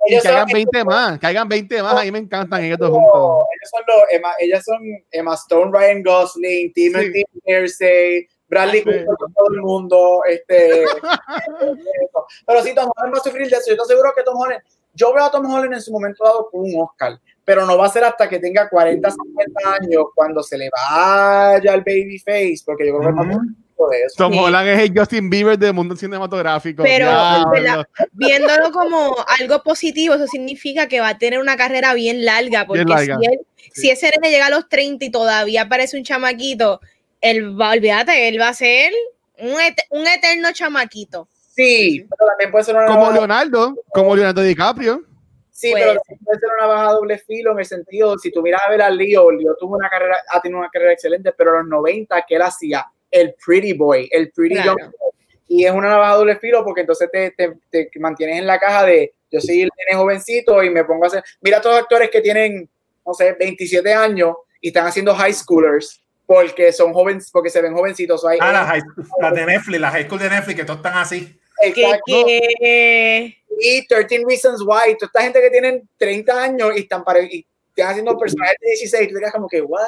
Y 0.07 0.21
que 0.21 0.29
hagan 0.29 0.47
20 0.53 0.85
más, 0.85 1.19
que 1.19 1.27
hagan 1.27 1.49
20 1.49 1.83
más, 1.83 1.97
a 1.97 2.05
mí 2.05 2.11
me 2.13 2.19
encantan 2.19 2.63
ellos 2.63 2.79
dos 2.79 2.91
juntos. 2.91 3.45
ellos 3.53 3.71
son 3.71 3.83
los, 3.89 4.05
Emma, 4.11 4.33
ellas 4.39 4.65
son 4.65 4.79
Emma 5.11 5.35
Stone, 5.35 5.71
Ryan 5.73 6.03
Gosling, 6.03 6.73
Timothy 6.73 7.25
Cersei, 7.45 8.29
Bradley 8.49 8.81
Sí. 8.81 8.85
Cooper 8.85 9.07
con 9.19 9.33
todo 9.33 9.47
el 9.55 9.61
mundo, 9.63 10.21
este, 10.29 10.85
pero 12.47 12.63
sí, 12.63 12.75
Tom 12.75 12.91
Holland 12.95 13.15
va 13.15 13.19
a 13.19 13.23
sufrir 13.23 13.49
de 13.49 13.57
eso. 13.57 13.69
Yo 13.69 13.73
estoy 13.73 13.89
seguro 13.89 14.13
que 14.15 14.23
Tom 14.23 14.39
Holland, 14.39 14.63
yo 14.93 15.13
veo 15.15 15.25
a 15.25 15.31
Tom 15.31 15.51
Holland 15.51 15.73
en 15.73 15.81
su 15.81 15.91
momento 15.91 16.23
dado 16.23 16.49
con 16.51 16.61
un 16.63 16.83
Oscar, 16.83 17.19
pero 17.45 17.67
no 17.67 17.77
va 17.79 17.87
a 17.87 17.91
ser 17.91 18.05
hasta 18.05 18.29
que 18.29 18.39
tenga 18.39 18.69
40, 18.69 19.11
50 19.11 19.61
años 19.81 20.05
cuando 20.15 20.43
se 20.43 20.59
le 20.59 20.69
vaya 20.71 21.75
el 21.75 21.81
baby 21.81 22.19
face, 22.19 22.59
porque 22.65 22.87
yo 22.87 22.99
creo 22.99 23.15
que 23.15 23.37
de 23.91 24.03
eso. 24.03 24.15
Tom 24.17 24.33
Sí. 24.33 24.39
Holland 24.39 24.69
es 24.69 24.79
el 24.81 24.99
Justin 24.99 25.29
Bieber 25.31 25.59
del 25.59 25.75
mundo 25.75 25.97
cinematográfico. 25.97 26.83
Pero. 26.83 27.09
Viéndolo 28.13 28.71
como 28.71 29.15
algo 29.41 29.63
positivo, 29.63 30.15
eso 30.15 30.27
significa 30.27 30.87
que 30.87 31.01
va 31.01 31.09
a 31.11 31.19
tener 31.19 31.39
una 31.39 31.57
carrera 31.57 31.95
bien 31.95 32.25
larga, 32.25 32.67
porque 32.67 32.85
Bien 32.85 32.97
larga. 32.97 33.17
Si, 33.21 33.27
él, 33.27 33.41
si 33.73 33.91
ese 33.91 34.11
nene 34.11 34.31
llega 34.31 34.47
a 34.47 34.51
los 34.51 34.69
30 34.69 35.05
y 35.05 35.11
todavía 35.11 35.69
parece 35.69 35.97
un 35.97 36.05
chamaquito, 36.05 36.81
él 37.21 37.61
va, 37.61 37.71
olvídate, 37.71 38.29
él 38.29 38.41
va 38.41 38.49
a 38.49 38.55
ser 38.55 38.93
un, 39.39 39.61
et- 39.61 39.83
un 39.91 40.07
eterno 40.07 40.53
chamaquito. 40.53 41.29
Sí, 41.55 42.05
pero 42.11 42.29
también 42.31 42.51
puede 42.51 42.65
ser 42.65 42.75
una 42.77 42.87
Como 42.87 43.01
navaja- 43.01 43.15
Leonardo, 43.15 43.75
como 43.93 44.15
Leonardo 44.15 44.43
DiCaprio. 44.43 45.03
Sí, 45.51 45.71
Puede 45.71 45.85
pero 45.87 46.01
puede 46.25 46.41
ser 46.41 46.49
una 46.59 46.67
baja 46.67 46.93
doble 46.93 47.17
filo 47.19 47.53
en 47.53 47.61
el 47.61 47.65
sentido, 47.65 48.19
si 48.19 48.33
tú 48.33 48.43
miras 48.43 48.61
a 48.67 48.71
ver 48.71 48.83
a 48.83 48.91
Leo, 48.91 49.31
Leo 49.31 49.55
tuvo 49.57 49.77
una 49.77 49.89
carrera, 49.89 50.17
ha 50.33 50.41
tenido 50.41 50.59
una 50.59 50.69
carrera 50.69 50.93
excelente, 50.93 51.31
pero 51.31 51.51
en 51.53 51.59
los 51.59 51.67
90 51.69 52.23
que 52.27 52.35
él 52.35 52.43
hacía 52.43 52.85
el 53.15 53.35
pretty 53.45 53.73
boy, 53.73 54.09
el 54.13 54.31
pretty 54.33 54.55
Claro. 54.57 54.75
young 54.79 54.91
boy, 54.91 55.11
y 55.49 55.65
es 55.65 55.73
una 55.73 55.89
navaja 55.89 56.15
doble 56.15 56.37
filo 56.37 56.65
porque 56.65 56.81
entonces 56.83 57.09
te, 57.13 57.31
te, 57.33 57.55
te 57.71 57.91
mantienes 58.01 58.39
en 58.39 58.47
la 58.47 58.59
caja 58.59 58.85
de 58.85 59.13
yo 59.31 59.41
soy 59.41 59.63
el 59.63 59.71
nene 59.77 59.99
jovencito 60.01 60.63
y 60.63 60.71
me 60.71 60.85
pongo 60.85 61.05
a 61.05 61.07
hacer, 61.09 61.25
mira 61.41 61.59
a 61.59 61.61
todos 61.61 61.77
los 61.77 61.83
actores 61.83 62.11
que 62.11 62.21
tienen, 62.21 62.69
no 63.07 63.15
sé, 63.15 63.33
27 63.39 63.93
años 63.93 64.35
y 64.61 64.69
están 64.69 64.87
haciendo 64.87 65.15
high 65.15 65.33
schoolers 65.35 66.01
porque 66.27 66.73
son 66.73 66.93
jóvenes, 66.95 67.31
porque 67.31 67.51
se 67.51 67.61
ven 67.61 67.75
jovencitos. 67.75 68.25
Hay, 68.25 68.39
Ah, 68.41 68.51
la, 68.53 68.65
high- 68.67 68.83
la 69.21 69.31
de 69.31 69.45
Netflix, 69.47 69.81
la 69.81 69.91
high 69.91 70.05
school 70.07 70.19
de 70.19 70.31
Netflix, 70.31 70.57
que 70.59 70.65
todos 70.65 70.79
están 70.79 70.97
así. 70.99 71.39
Y 73.61 73.87
13 73.87 74.25
Reasons 74.27 74.61
Why, 74.63 74.97
toda 74.99 75.07
esta 75.09 75.23
gente 75.23 75.41
que 75.41 75.51
tienen 75.51 75.89
30 75.97 76.43
años 76.43 76.73
y 76.77 76.81
están, 76.81 77.05
pare- 77.05 77.29
y 77.31 77.47
están 77.69 77.91
haciendo 77.91 78.17
personajes 78.19 78.57
de 78.61 78.67
16, 78.71 79.09
tú 79.09 79.15
te 79.15 79.21
quedas 79.21 79.33
como 79.33 79.49
que, 79.49 79.61
what? 79.63 79.81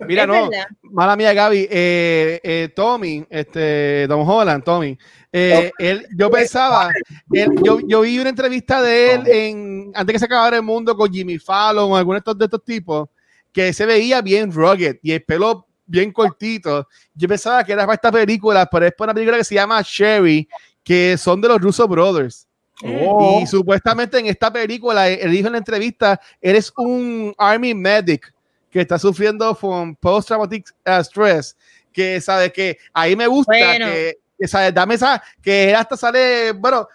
Mira, 0.00 0.22
es 0.22 0.28
no, 0.28 0.50
verdad. 0.50 0.66
mala 0.82 1.16
mía, 1.16 1.32
Gaby. 1.32 1.68
eh, 1.70 2.40
eh, 2.42 2.72
Tommy, 2.74 3.24
este, 3.30 4.06
Tom 4.08 4.28
Holland, 4.28 4.64
Tommy. 4.64 4.98
eh, 5.32 5.70
él, 5.78 6.06
yo 6.16 6.30
pensaba, 6.30 6.90
él- 7.32 7.50
yo, 7.62 7.78
yo 7.86 8.00
vi 8.02 8.18
una 8.18 8.30
entrevista 8.30 8.82
de 8.82 9.14
él 9.14 9.26
en, 9.28 9.92
antes 9.94 10.12
que 10.14 10.18
se 10.18 10.24
acabara 10.24 10.56
el 10.56 10.62
mundo 10.62 10.96
con 10.96 11.12
Jimmy 11.12 11.38
Fallon 11.38 11.92
o 11.92 11.96
alguno 11.96 12.14
de 12.14 12.18
estos, 12.18 12.38
de 12.38 12.44
estos 12.46 12.64
tipos, 12.64 13.08
que 13.52 13.72
se 13.72 13.86
veía 13.86 14.20
bien 14.20 14.50
rugged 14.52 14.96
y 15.02 15.12
el 15.12 15.22
pelo 15.22 15.66
bien 15.86 16.10
cortito. 16.12 16.88
Yo 17.14 17.28
pensaba 17.28 17.62
que 17.62 17.72
era 17.72 17.84
para 17.84 17.94
esta 17.94 18.10
película, 18.10 18.66
pero 18.66 18.86
es 18.86 18.92
para 18.92 19.10
una 19.10 19.14
película 19.14 19.38
que 19.38 19.44
se 19.44 19.54
llama 19.54 19.80
Sherry, 19.84 20.48
que 20.82 21.16
son 21.16 21.40
de 21.40 21.48
los 21.48 21.60
Russo 21.60 21.86
Brothers. 21.86 22.48
Oh. 22.82 23.40
Y 23.40 23.46
supuestamente 23.46 24.18
en 24.18 24.26
esta 24.26 24.52
película, 24.52 25.08
él 25.08 25.30
dijo 25.30 25.46
en 25.46 25.52
la 25.52 25.58
entrevista, 25.58 26.20
eres 26.40 26.72
un 26.76 27.32
Army 27.38 27.72
medic 27.72 28.33
que 28.74 28.80
está 28.80 28.98
sufriendo 28.98 29.54
con 29.54 29.94
post-traumatic 29.94 30.68
uh, 30.84 31.00
stress, 31.00 31.56
que 31.92 32.20
sabe 32.20 32.52
que 32.52 32.76
ahí 32.92 33.14
me 33.14 33.28
gusta, 33.28 33.52
Bueno. 33.56 33.86
que, 33.86 34.18
que, 34.36 34.48
sabe, 34.48 34.72
dame 34.72 34.96
esa, 34.96 35.22
que 35.40 35.70
él 35.70 35.76
hasta 35.76 35.96
sale, 35.96 36.50
bueno, 36.50 36.88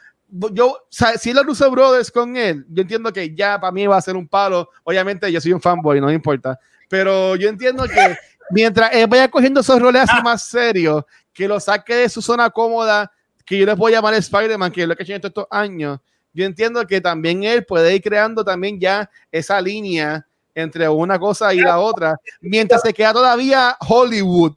yo, 0.51 0.77
sabe, 0.89 1.18
si 1.18 1.31
los 1.31 1.45
Russo 1.45 1.72
Brothers 1.72 2.11
con 2.11 2.35
él, 2.35 2.65
yo 2.68 2.81
entiendo 2.81 3.14
que 3.14 3.34
ya 3.34 3.57
para 3.57 3.72
mí 3.72 3.88
va 3.88 3.95
a 3.95 4.01
ser 4.01 4.18
un 4.18 4.27
palo, 4.27 4.69
obviamente 4.84 5.31
yo 5.31 5.39
soy 5.39 5.53
un 5.53 5.61
fanboy, 5.61 6.01
no 6.01 6.07
me 6.07 6.14
importa, 6.15 6.60
pero 6.89 7.38
yo 7.38 7.47
entiendo 7.47 7.85
que 7.85 8.18
mientras 8.51 8.93
él 8.93 9.07
vaya 9.07 9.30
cogiendo 9.30 9.61
esos 9.61 9.81
roles 9.81 10.01
así 10.01 10.22
más 10.22 10.43
serios, 10.43 11.06
que 11.31 11.47
lo 11.47 11.61
saque 11.61 11.95
de 11.95 12.10
su 12.10 12.22
zona 12.22 12.49
cómoda, 12.49 13.10
que 13.45 13.57
yo 13.57 13.65
les 13.65 13.77
voy 13.77 13.93
a 13.93 13.95
llamar 13.95 14.15
Spider-Man, 14.15 14.73
que 14.73 14.81
es 14.81 14.88
lo 14.89 14.97
que 14.97 15.03
he 15.03 15.06
hecho 15.06 15.14
en 15.14 15.22
todos 15.22 15.31
estos 15.31 15.47
años, 15.49 16.01
yo 16.34 16.43
entiendo 16.43 16.85
que 16.85 16.99
también 16.99 17.45
él 17.45 17.64
puede 17.64 17.95
ir 17.95 18.01
creando 18.01 18.43
también 18.43 18.77
ya 18.81 19.10
esa 19.31 19.61
línea 19.61 20.26
entre 20.55 20.88
una 20.89 21.17
cosa 21.19 21.53
y 21.53 21.59
la 21.59 21.80
otra, 21.80 22.15
mientras 22.41 22.81
se 22.81 22.93
queda 22.93 23.13
todavía 23.13 23.77
Hollywood 23.88 24.53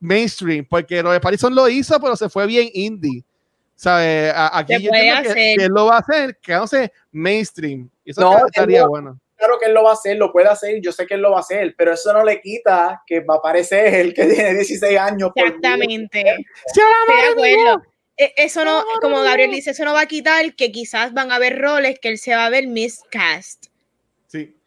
mainstream, 0.00 0.66
porque 0.68 1.02
lo 1.02 1.10
de 1.12 1.20
Pattinson 1.20 1.54
lo 1.54 1.68
hizo, 1.68 1.98
pero 2.00 2.16
se 2.16 2.28
fue 2.28 2.46
bien 2.46 2.68
indie. 2.74 3.24
¿Sabes? 3.74 4.32
Aquí 4.34 4.80
yo 4.82 4.90
que, 4.90 5.32
que 5.34 5.64
él 5.64 5.72
lo 5.74 5.86
va 5.86 5.96
a 5.96 5.98
hacer, 5.98 6.38
quedándose 6.38 6.90
mainstream. 7.12 7.90
Eso 8.04 8.20
No, 8.22 8.46
estaría 8.46 8.82
lo- 8.82 8.88
bueno. 8.88 9.20
Claro 9.36 9.58
que 9.60 9.66
él 9.66 9.74
lo 9.74 9.82
va 9.84 9.90
a 9.90 9.92
hacer, 9.92 10.16
lo 10.16 10.32
puede 10.32 10.48
hacer, 10.48 10.80
yo 10.80 10.92
sé 10.92 11.06
que 11.06 11.12
él 11.12 11.20
lo 11.20 11.30
va 11.32 11.36
a 11.38 11.40
hacer, 11.40 11.74
pero 11.76 11.92
eso 11.92 12.10
no 12.14 12.24
le 12.24 12.40
quita 12.40 13.02
que 13.06 13.20
va 13.20 13.34
a 13.34 13.36
aparecer 13.36 13.92
el 13.94 14.14
que 14.14 14.24
tiene 14.24 14.54
16 14.54 14.98
años. 14.98 15.30
por- 15.34 15.44
Exactamente. 15.46 16.24
¡Sí, 16.72 16.80
acuerdo. 17.32 17.82
E- 18.16 18.32
Eso 18.38 18.64
no, 18.64 18.78
No, 18.80 19.00
como 19.02 19.16
no, 19.18 19.22
Gabriel 19.24 19.50
no. 19.50 19.56
dice, 19.56 19.72
eso 19.72 19.84
no 19.84 19.92
va 19.92 20.00
a 20.00 20.06
quitar 20.06 20.54
que 20.54 20.72
quizás 20.72 21.12
van 21.12 21.30
a 21.30 21.34
haber 21.34 21.58
roles 21.60 21.98
que 22.00 22.08
él 22.08 22.16
se 22.18 22.34
va 22.34 22.46
a 22.46 22.50
ver 22.50 22.66
miscast. 22.66 23.66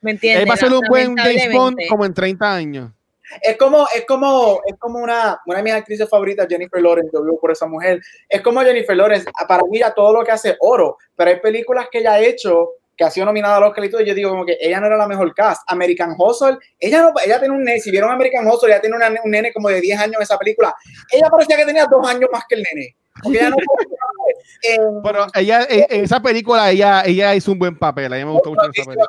¿Me 0.01 0.11
entiendes? 0.11 0.43
Él 0.43 0.49
va 0.49 0.53
a 0.53 0.57
ser 0.57 0.71
un 0.73 0.81
buen 0.87 1.15
James 1.17 1.51
Bond 1.53 1.77
como 1.89 2.05
en 2.05 2.13
30 2.13 2.53
años. 2.53 2.91
Es 3.41 3.57
como, 3.57 3.85
es 3.95 4.05
como, 4.07 4.59
es 4.65 4.75
como 4.79 4.99
una, 4.99 5.39
una 5.45 5.57
de 5.57 5.63
mis 5.63 5.73
actrices 5.73 6.09
favoritas, 6.09 6.47
Jennifer 6.49 6.81
Lawrence, 6.81 7.11
yo 7.13 7.21
vivo 7.23 7.39
por 7.39 7.51
esa 7.51 7.67
mujer. 7.67 7.99
Es 8.27 8.41
como 8.41 8.61
Jennifer 8.61 8.95
Lawrence, 8.97 9.29
para 9.47 9.61
mí 9.69 9.79
ya 9.79 9.93
todo 9.93 10.13
lo 10.13 10.23
que 10.23 10.31
hace 10.31 10.57
oro, 10.61 10.97
pero 11.15 11.29
hay 11.29 11.39
películas 11.39 11.87
que 11.91 11.99
ella 11.99 12.13
ha 12.13 12.19
hecho 12.19 12.71
que 12.97 13.05
ha 13.05 13.09
sido 13.11 13.27
nominada 13.27 13.55
a 13.55 13.59
los 13.61 13.69
Oscar 13.69 13.85
y 13.85 13.89
todo, 13.91 14.01
y 14.01 14.05
yo 14.07 14.13
digo 14.13 14.29
como 14.31 14.45
que 14.45 14.57
ella 14.59 14.77
no 14.81 14.87
era 14.87 14.97
la 14.97 15.07
mejor 15.07 15.33
cast. 15.33 15.61
American 15.67 16.15
Hustle, 16.17 16.57
ella 16.77 17.01
no, 17.03 17.13
ella 17.23 17.39
tiene 17.39 17.53
un 17.55 17.63
nene, 17.63 17.79
si 17.79 17.91
vieron 17.91 18.11
American 18.11 18.45
Hustle, 18.45 18.67
ella 18.73 18.81
tiene 18.81 18.97
una- 18.97 19.07
un 19.23 19.31
nene 19.31 19.53
como 19.53 19.69
de 19.69 19.79
10 19.79 19.97
años 19.99 20.15
en 20.17 20.21
esa 20.23 20.37
película. 20.37 20.75
Ella 21.09 21.29
parecía 21.29 21.55
que 21.55 21.65
tenía 21.65 21.85
dos 21.85 22.05
años 22.09 22.27
más 22.29 22.43
que 22.49 22.55
el 22.55 22.63
nene. 22.63 22.95
Porque 23.23 23.37
ella 23.37 23.51
no 23.51 23.55
eh, 24.63 24.77
Pero 25.03 25.27
ella, 25.35 25.67
en, 25.69 25.85
en 25.89 26.03
esa 26.05 26.21
película, 26.21 26.71
ella, 26.71 27.03
ella 27.05 27.35
hizo 27.35 27.51
un 27.51 27.59
buen 27.59 27.77
papel. 27.77 28.11
A 28.13 28.17
mí 28.17 28.25
me 28.25 28.31
gustó 28.31 28.49
mucho 28.49 28.61
esa 28.73 28.85
película. 28.85 29.07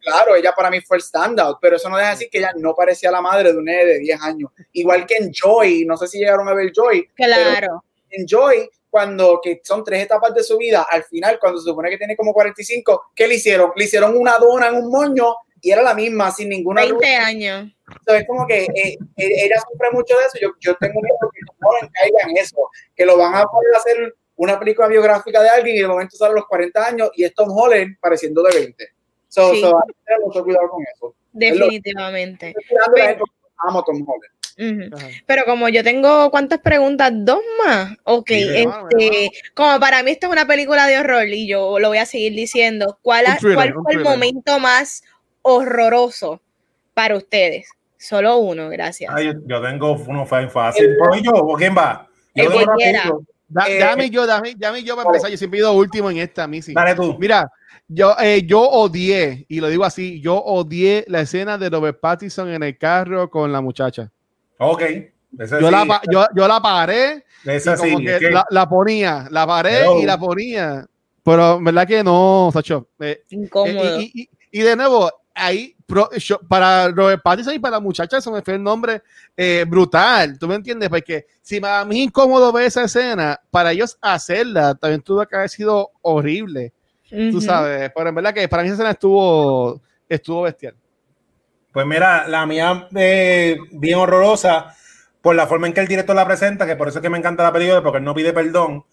Claro, 0.00 0.34
ella 0.34 0.52
para 0.56 0.68
mí 0.70 0.80
fue 0.80 0.96
el 0.96 1.02
standout, 1.02 1.58
pero 1.60 1.76
eso 1.76 1.88
no 1.88 1.96
deja 1.96 2.08
de 2.10 2.14
decir 2.16 2.28
que 2.30 2.38
ella 2.38 2.52
no 2.56 2.74
parecía 2.74 3.10
la 3.10 3.20
madre 3.20 3.52
de 3.52 3.58
un 3.58 3.64
nene 3.64 3.84
de 3.84 3.98
10 4.00 4.20
años. 4.20 4.50
Igual 4.72 5.06
que 5.06 5.16
en 5.16 5.30
Joy, 5.32 5.84
no 5.86 5.96
sé 5.96 6.08
si 6.08 6.18
llegaron 6.18 6.48
a 6.48 6.54
ver 6.54 6.72
Joy, 6.74 7.08
Claro. 7.14 7.84
en 8.10 8.26
Joy, 8.26 8.68
cuando 8.90 9.40
que 9.42 9.60
son 9.62 9.84
tres 9.84 10.02
etapas 10.02 10.34
de 10.34 10.42
su 10.42 10.58
vida, 10.58 10.86
al 10.90 11.04
final, 11.04 11.38
cuando 11.38 11.60
se 11.60 11.68
supone 11.70 11.88
que 11.88 11.98
tiene 11.98 12.16
como 12.16 12.32
45, 12.34 13.12
¿qué 13.14 13.28
le 13.28 13.36
hicieron? 13.36 13.70
Le 13.76 13.84
hicieron 13.84 14.16
una 14.16 14.36
dona 14.38 14.68
en 14.68 14.74
un 14.74 14.90
moño 14.90 15.34
y 15.60 15.70
era 15.70 15.82
la 15.82 15.94
misma, 15.94 16.32
sin 16.32 16.48
ninguna 16.48 16.82
20 16.82 17.06
años. 17.16 17.72
Entonces, 17.86 18.22
es 18.22 18.26
como 18.26 18.46
que 18.46 18.64
eh, 18.64 18.98
eh, 18.98 18.98
ella 19.16 19.56
sufre 19.70 19.88
mucho 19.92 20.16
de 20.18 20.24
eso. 20.24 20.38
Yo, 20.40 20.48
yo 20.58 20.74
tengo 20.76 21.00
miedo 21.00 21.16
que 21.32 21.40
no 21.60 21.88
caiga 21.92 22.18
en 22.28 22.36
eso, 22.36 22.56
que 22.96 23.06
lo 23.06 23.16
van 23.16 23.36
a 23.36 23.44
poder 23.44 23.74
hacer 23.76 24.14
una 24.36 24.58
película 24.58 24.88
biográfica 24.88 25.42
de 25.42 25.48
alguien 25.48 25.76
y 25.76 25.80
de 25.80 25.88
momento 25.88 26.16
sale 26.16 26.32
a 26.32 26.36
los 26.36 26.46
40 26.46 26.86
años 26.86 27.10
y 27.14 27.24
es 27.24 27.34
Tom 27.34 27.48
Holland 27.50 27.96
pareciendo 28.00 28.42
de 28.42 28.54
20. 28.58 28.88
So, 29.28 29.52
Sí. 29.52 29.60
so, 29.60 29.68
hay 29.68 29.88
que 29.92 29.98
tener 30.04 30.20
mucho 30.20 30.44
cuidado 30.44 30.68
con 30.68 30.82
eso. 30.94 31.14
Definitivamente. 31.32 32.54
Amo 33.58 33.82
Tom 33.84 34.04
Holland. 34.06 34.32
Pero 35.26 35.44
como 35.44 35.68
yo 35.68 35.82
tengo 35.82 36.30
cuántas 36.30 36.58
preguntas, 36.60 37.10
dos 37.14 37.40
más. 37.64 37.96
Ok, 38.04 38.28
Sí, 38.28 38.48
este, 38.54 39.30
como 39.54 39.80
para 39.80 40.02
mí 40.02 40.10
esto 40.10 40.26
es 40.26 40.32
una 40.32 40.46
película 40.46 40.86
de 40.86 40.98
horror 40.98 41.26
y 41.28 41.46
yo 41.48 41.78
lo 41.78 41.88
voy 41.88 41.98
a 41.98 42.06
seguir 42.06 42.32
diciendo, 42.34 42.98
¿cuál, 43.02 43.24
Un 43.26 43.32
ha- 43.32 43.36
thriller, 43.38 43.54
cuál 43.56 43.76
un 43.76 43.82
fue 43.84 43.92
el 43.94 44.00
momento 44.04 44.58
más 44.58 45.02
horroroso 45.42 46.40
para 46.94 47.16
ustedes? 47.16 47.68
Solo 47.98 48.38
uno, 48.38 48.68
gracias. 48.68 49.12
Ay, 49.14 49.32
yo, 49.46 49.62
tengo 49.62 49.92
uno 50.06 50.26
fácil. 50.26 50.96
¿Por 50.98 51.22
yo? 51.22 51.30
¿O 51.32 51.54
quién 51.56 51.74
va? 51.76 52.08
Yo 52.34 52.44
El 52.44 52.50
tengo 52.50 52.60
que 52.76 52.82
quiera. 52.82 52.98
rapidito. 53.04 53.31
Da- 53.52 53.66
Eh, 53.68 53.78
dame 53.78 54.08
yo, 54.08 54.26
dame, 54.26 54.54
dame 54.56 54.82
yo 54.82 54.96
para 54.96 55.08
empezar. 55.08 55.30
Yo 55.30 55.36
siempre 55.36 55.58
he 55.58 55.62
ido 55.62 55.72
último 55.72 56.10
en 56.10 56.16
esta, 56.18 56.46
Missy. 56.46 56.72
Dale 56.72 56.94
tú. 56.94 57.16
Mira, 57.18 57.50
yo, 57.86 58.16
eh, 58.18 58.42
yo 58.46 58.62
odié, 58.62 59.44
y 59.48 59.60
lo 59.60 59.68
digo 59.68 59.84
así, 59.84 60.20
yo 60.20 60.36
odié 60.42 61.04
la 61.08 61.20
escena 61.20 61.58
de 61.58 61.68
Robert 61.68 62.00
Pattinson 62.00 62.48
en 62.48 62.62
el 62.62 62.78
carro 62.78 63.28
con 63.28 63.52
la 63.52 63.60
muchacha. 63.60 64.10
Ok. 64.58 64.82
Yo, 65.32 65.46
sí, 65.46 65.54
la, 65.70 66.00
yo, 66.10 66.26
yo 66.34 66.46
la 66.48 66.60
paré 66.60 67.24
ese 67.44 67.72
y 67.72 67.76
como 67.76 67.98
sí, 67.98 68.04
que 68.04 68.30
la, 68.30 68.46
la 68.50 68.68
ponía, 68.68 69.26
la 69.30 69.46
paré 69.46 69.80
Hello. 69.80 70.00
y 70.00 70.04
la 70.06 70.18
ponía. 70.18 70.86
Pero 71.22 71.60
verdad 71.60 71.86
que 71.86 72.02
no, 72.04 72.50
Sacho. 72.52 72.88
Eh, 73.00 73.22
Incómodo. 73.30 74.00
y, 74.00 74.04
y- 74.14 74.22
y- 74.22 74.28
y 74.50 74.60
de 74.62 74.76
nuevo, 74.76 75.10
ahí 75.34 75.74
pro- 75.86 76.10
yo- 76.12 76.38
para 76.48 76.88
Robert 76.88 77.22
Pattinson 77.22 77.54
y 77.54 77.58
para 77.58 77.76
la 77.76 77.80
muchacha 77.80 78.20
se 78.20 78.30
me 78.30 78.42
fue 78.42 78.54
el 78.54 78.62
nombre 78.62 79.02
eh, 79.36 79.64
brutal. 79.68 80.38
¿Tú 80.38 80.46
me 80.48 80.54
entiendes? 80.54 80.88
Porque 80.88 81.26
si 81.40 81.60
para 81.60 81.84
mí 81.84 82.02
incómodo 82.04 82.52
ver 82.52 82.64
esa 82.66 82.84
escena, 82.84 83.40
para 83.50 83.72
ellos 83.72 83.96
hacerla 84.00 84.74
también 84.74 85.00
tuvo 85.02 85.26
que 85.26 85.36
haber 85.36 85.48
sido 85.48 85.90
horrible. 86.02 86.72
Tú 87.30 87.40
sabes. 87.42 87.90
Pero 87.94 88.08
en 88.08 88.14
verdad 88.14 88.32
que 88.34 88.48
para 88.48 88.62
mí 88.62 88.68
esa 88.68 88.74
escena 88.74 88.90
estuvo, 88.92 89.80
estuvo 90.08 90.42
bestial. 90.42 90.74
Pues 91.72 91.86
mira, 91.86 92.26
la 92.28 92.44
mía 92.46 92.88
eh, 92.94 93.56
bien 93.72 93.98
horrorosa 93.98 94.74
por 95.20 95.34
la 95.36 95.46
forma 95.46 95.66
en 95.66 95.72
que 95.72 95.80
el 95.80 95.88
director 95.88 96.16
la 96.16 96.26
presenta, 96.26 96.66
que 96.66 96.76
por 96.76 96.88
eso 96.88 96.98
es 96.98 97.02
que 97.02 97.08
me 97.10 97.16
encanta 97.18 97.42
la 97.44 97.52
película, 97.52 97.82
porque 97.82 97.98
él 97.98 98.04
no 98.04 98.14
pide 98.14 98.32
perdón. 98.32 98.84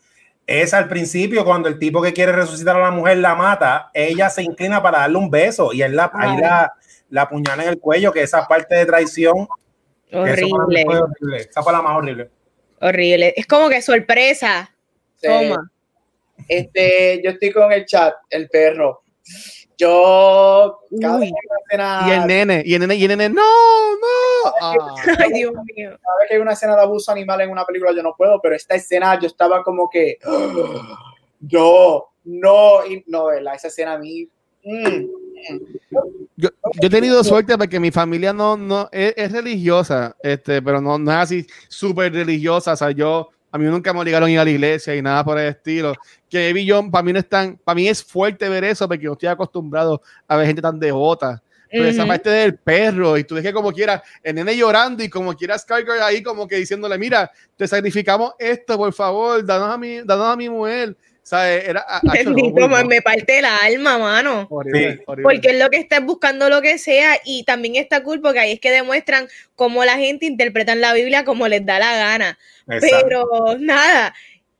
Es 0.49 0.73
al 0.73 0.87
principio 0.87 1.45
cuando 1.45 1.69
el 1.69 1.77
tipo 1.77 2.01
que 2.01 2.11
quiere 2.11 2.31
resucitar 2.31 2.75
a 2.75 2.81
la 2.81 2.89
mujer 2.89 3.17
la 3.17 3.35
mata, 3.35 3.91
ella 3.93 4.31
se 4.31 4.41
inclina 4.41 4.81
para 4.81 5.01
darle 5.01 5.19
un 5.19 5.29
beso 5.29 5.71
y 5.73 5.83
él 5.83 5.95
la, 5.95 6.09
ahí 6.11 6.37
la, 6.41 6.73
la 7.11 7.21
apuñala 7.21 7.61
en 7.61 7.69
el 7.69 7.79
cuello, 7.79 8.11
que 8.11 8.23
esa 8.23 8.47
parte 8.47 8.73
de 8.73 8.87
traición, 8.87 9.47
eso 10.07 10.21
Horrible, 10.21 10.85
fue 10.85 10.99
horrible. 10.99 11.37
Esa 11.37 11.61
fue 11.61 11.71
la 11.71 11.83
más 11.83 11.95
horrible. 11.97 12.31
horrible. 12.81 13.33
Es 13.37 13.45
como 13.45 13.69
que 13.69 13.79
sorpresa. 13.79 14.73
Sí. 15.21 15.27
Toma. 15.27 15.71
Este, 16.47 17.21
yo 17.23 17.29
estoy 17.29 17.51
con 17.51 17.71
el 17.71 17.85
chat, 17.85 18.15
el 18.31 18.49
perro. 18.49 19.03
Yo, 19.79 20.77
cada 20.99 21.15
Uy. 21.15 21.21
vez 21.21 21.31
que 21.31 21.37
hay 21.39 21.47
una 21.47 21.99
escena, 21.99 22.03
Y 22.05 22.11
el 22.11 22.27
nene, 22.27 22.63
y 22.65 22.73
el 22.73 22.81
nene, 22.81 22.95
y 22.95 23.03
el 23.03 23.07
nene, 23.07 23.29
no, 23.29 23.41
no. 23.95 24.51
Ah. 24.61 24.75
Ay, 25.19 25.31
Dios 25.31 25.53
mío. 25.53 25.91
cada 26.01 26.17
vez 26.19 26.27
que 26.27 26.35
hay 26.35 26.41
una 26.41 26.51
escena 26.51 26.75
de 26.75 26.81
abuso 26.81 27.13
animal 27.13 27.39
en 27.39 27.49
una 27.49 27.63
película, 27.65 27.93
yo 27.93 28.03
no 28.03 28.13
puedo, 28.17 28.41
pero 28.41 28.55
esta 28.55 28.75
escena 28.75 29.17
yo 29.17 29.27
estaba 29.27 29.63
como 29.63 29.89
que, 29.89 30.17
yo, 31.39 32.09
no, 32.25 32.85
y 32.85 33.05
no, 33.07 33.27
¿verdad? 33.27 33.55
esa 33.55 33.69
escena 33.69 33.93
a 33.93 33.97
mí, 33.97 34.27
mm, 34.65 34.87
mm. 34.87 35.09
Yo, 36.35 36.49
yo 36.81 36.87
he 36.87 36.89
tenido 36.89 37.23
suerte 37.23 37.57
porque 37.57 37.79
mi 37.79 37.91
familia 37.91 38.33
no, 38.33 38.57
no 38.57 38.89
es, 38.91 39.13
es 39.15 39.31
religiosa, 39.31 40.15
este, 40.21 40.61
pero 40.61 40.81
no, 40.81 40.99
no 40.99 41.11
es 41.11 41.17
así 41.17 41.47
súper 41.69 42.13
religiosa. 42.13 42.73
O 42.73 42.75
sea, 42.75 42.91
yo, 42.91 43.29
a 43.51 43.57
mí 43.57 43.65
nunca 43.65 43.93
me 43.93 43.99
obligaron 43.99 44.29
a 44.29 44.31
ir 44.31 44.39
a 44.39 44.43
la 44.43 44.49
iglesia 44.49 44.95
y 44.95 45.01
nada 45.01 45.23
por 45.23 45.39
el 45.39 45.49
estilo. 45.49 45.93
Que 46.29 46.53
vi 46.53 46.65
yo, 46.65 46.89
para 46.89 47.03
mí 47.03 47.13
no 47.13 47.19
es 47.19 47.27
tan, 47.27 47.57
para 47.57 47.75
mí 47.75 47.87
es 47.87 48.03
fuerte 48.03 48.47
ver 48.49 48.63
eso 48.63 48.87
porque 48.87 49.05
yo 49.05 49.13
estoy 49.13 49.29
acostumbrado 49.29 50.01
a 50.27 50.37
ver 50.37 50.47
gente 50.47 50.61
tan 50.61 50.79
devota. 50.79 51.41
Pero 51.71 51.85
esa 51.85 52.01
Ujú. 52.01 52.09
parte 52.09 52.29
del 52.31 52.55
perro, 52.55 53.15
y 53.17 53.23
tú 53.23 53.35
ves 53.35 53.43
que 53.43 53.53
como 53.53 53.71
quieras, 53.71 54.01
el 54.23 54.35
nene 54.35 54.57
llorando 54.57 55.03
y 55.03 55.09
como 55.09 55.35
quieras 55.35 55.61
Skyler 55.61 56.01
ahí 56.01 56.23
como 56.23 56.47
que 56.47 56.55
diciéndole, 56.55 56.97
mira, 56.97 57.31
te 57.55 57.67
sacrificamos 57.67 58.33
esto, 58.39 58.75
por 58.75 58.91
favor, 58.91 59.45
danos 59.45 59.69
a 59.69 59.77
mi, 59.77 60.01
danos 60.01 60.33
a 60.33 60.35
mi 60.35 60.49
mujer. 60.49 60.97
¿Sabes? 61.29 61.67
Era, 61.69 61.81
a- 61.87 61.97
a- 61.97 62.01
Bendito, 62.13 62.67
no, 62.67 62.85
me- 62.85 63.01
parte 63.03 63.37
el 63.37 63.45
alma, 63.45 63.99
mano. 63.99 64.47
horrible, 64.49 64.93
Sí. 64.95 65.03
horrible. 65.05 65.23
Porque 65.23 65.49
es 65.51 65.59
lo 65.59 65.69
que 65.69 65.77
está 65.77 65.99
buscando 65.99 66.49
lo 66.49 66.59
que 66.61 66.79
sea 66.79 67.19
y 67.23 67.43
también 67.43 67.75
está 67.75 68.01
cool 68.01 68.19
porque 68.19 68.39
ahí 68.39 68.53
es 68.53 68.59
que 68.59 68.71
demuestran 68.71 69.27
cómo 69.55 69.85
la 69.85 69.95
gente 69.97 70.25
interpreta 70.25 70.73
la 70.73 70.93
Biblia 70.93 71.25
como 71.25 71.47
les 71.47 71.63
da 71.63 71.77
la 71.77 71.95
gana. 71.95 72.39
Exacto. 72.67 72.97
Pero 73.03 73.57
nada, 73.59 74.15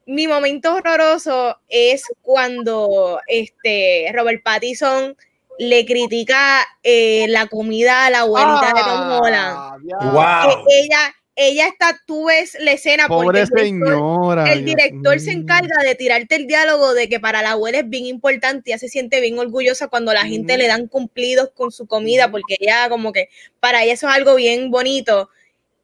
mi 0.06 0.28
momento 0.28 0.76
horroroso 0.76 1.58
es 1.70 2.04
cuando 2.22 3.20
este 3.26 4.12
Robert 4.14 4.44
Pattinson 4.44 5.16
le 5.58 5.86
critica 5.86 6.66
eh, 6.84 7.26
la 7.30 7.48
comida 7.48 8.06
a 8.06 8.10
la 8.12 8.20
abuelita 8.20 8.74
de 8.76 8.82
Tom 8.82 9.12
Holland. 9.22 9.58
Ah. 9.58 10.46
Wow. 10.54 10.66
Que 10.68 10.80
ella, 10.82 11.16
ella 11.41 11.68
está, 11.68 11.99
tú 12.06 12.26
ves 12.28 12.57
la 12.60 12.72
escena 12.74 13.07
porque 13.07 13.26
Pobre 13.26 13.40
el 13.41 13.48
director- 13.48 13.94
señora. 13.95 14.52
el 14.52 14.66
Dios 14.66 14.76
director 14.78 15.20
se 15.22 15.32
encarga 15.32 15.84
de 15.84 15.95
tirarte 15.95 16.36
el 16.36 16.48
diálogo 16.48 16.94
de 16.94 17.07
que 17.07 17.20
para 17.20 17.41
la 17.41 17.52
abuela 17.52 17.80
es 17.80 17.88
bien 17.90 18.06
importante 18.06 18.70
y 18.70 18.74
ella 18.74 18.80
se 18.80 18.90
siente 18.90 19.22
bien 19.22 19.40
orgullosa 19.40 19.88
cuando 19.88 20.14
la 20.14 20.26
gente 20.26 20.57
le 20.57 20.68
dan 20.68 20.88
cumplidos 20.88 21.52
con 21.56 21.72
su 21.72 21.88
comida, 21.88 22.30
porque 22.30 22.57
ella 22.60 22.90
como 22.90 23.14
que 23.14 23.30
para 23.60 23.84
ella 23.84 23.94
eso 23.94 24.10
es 24.10 24.16
algo 24.16 24.36
bien 24.36 24.70
bonito 24.70 25.30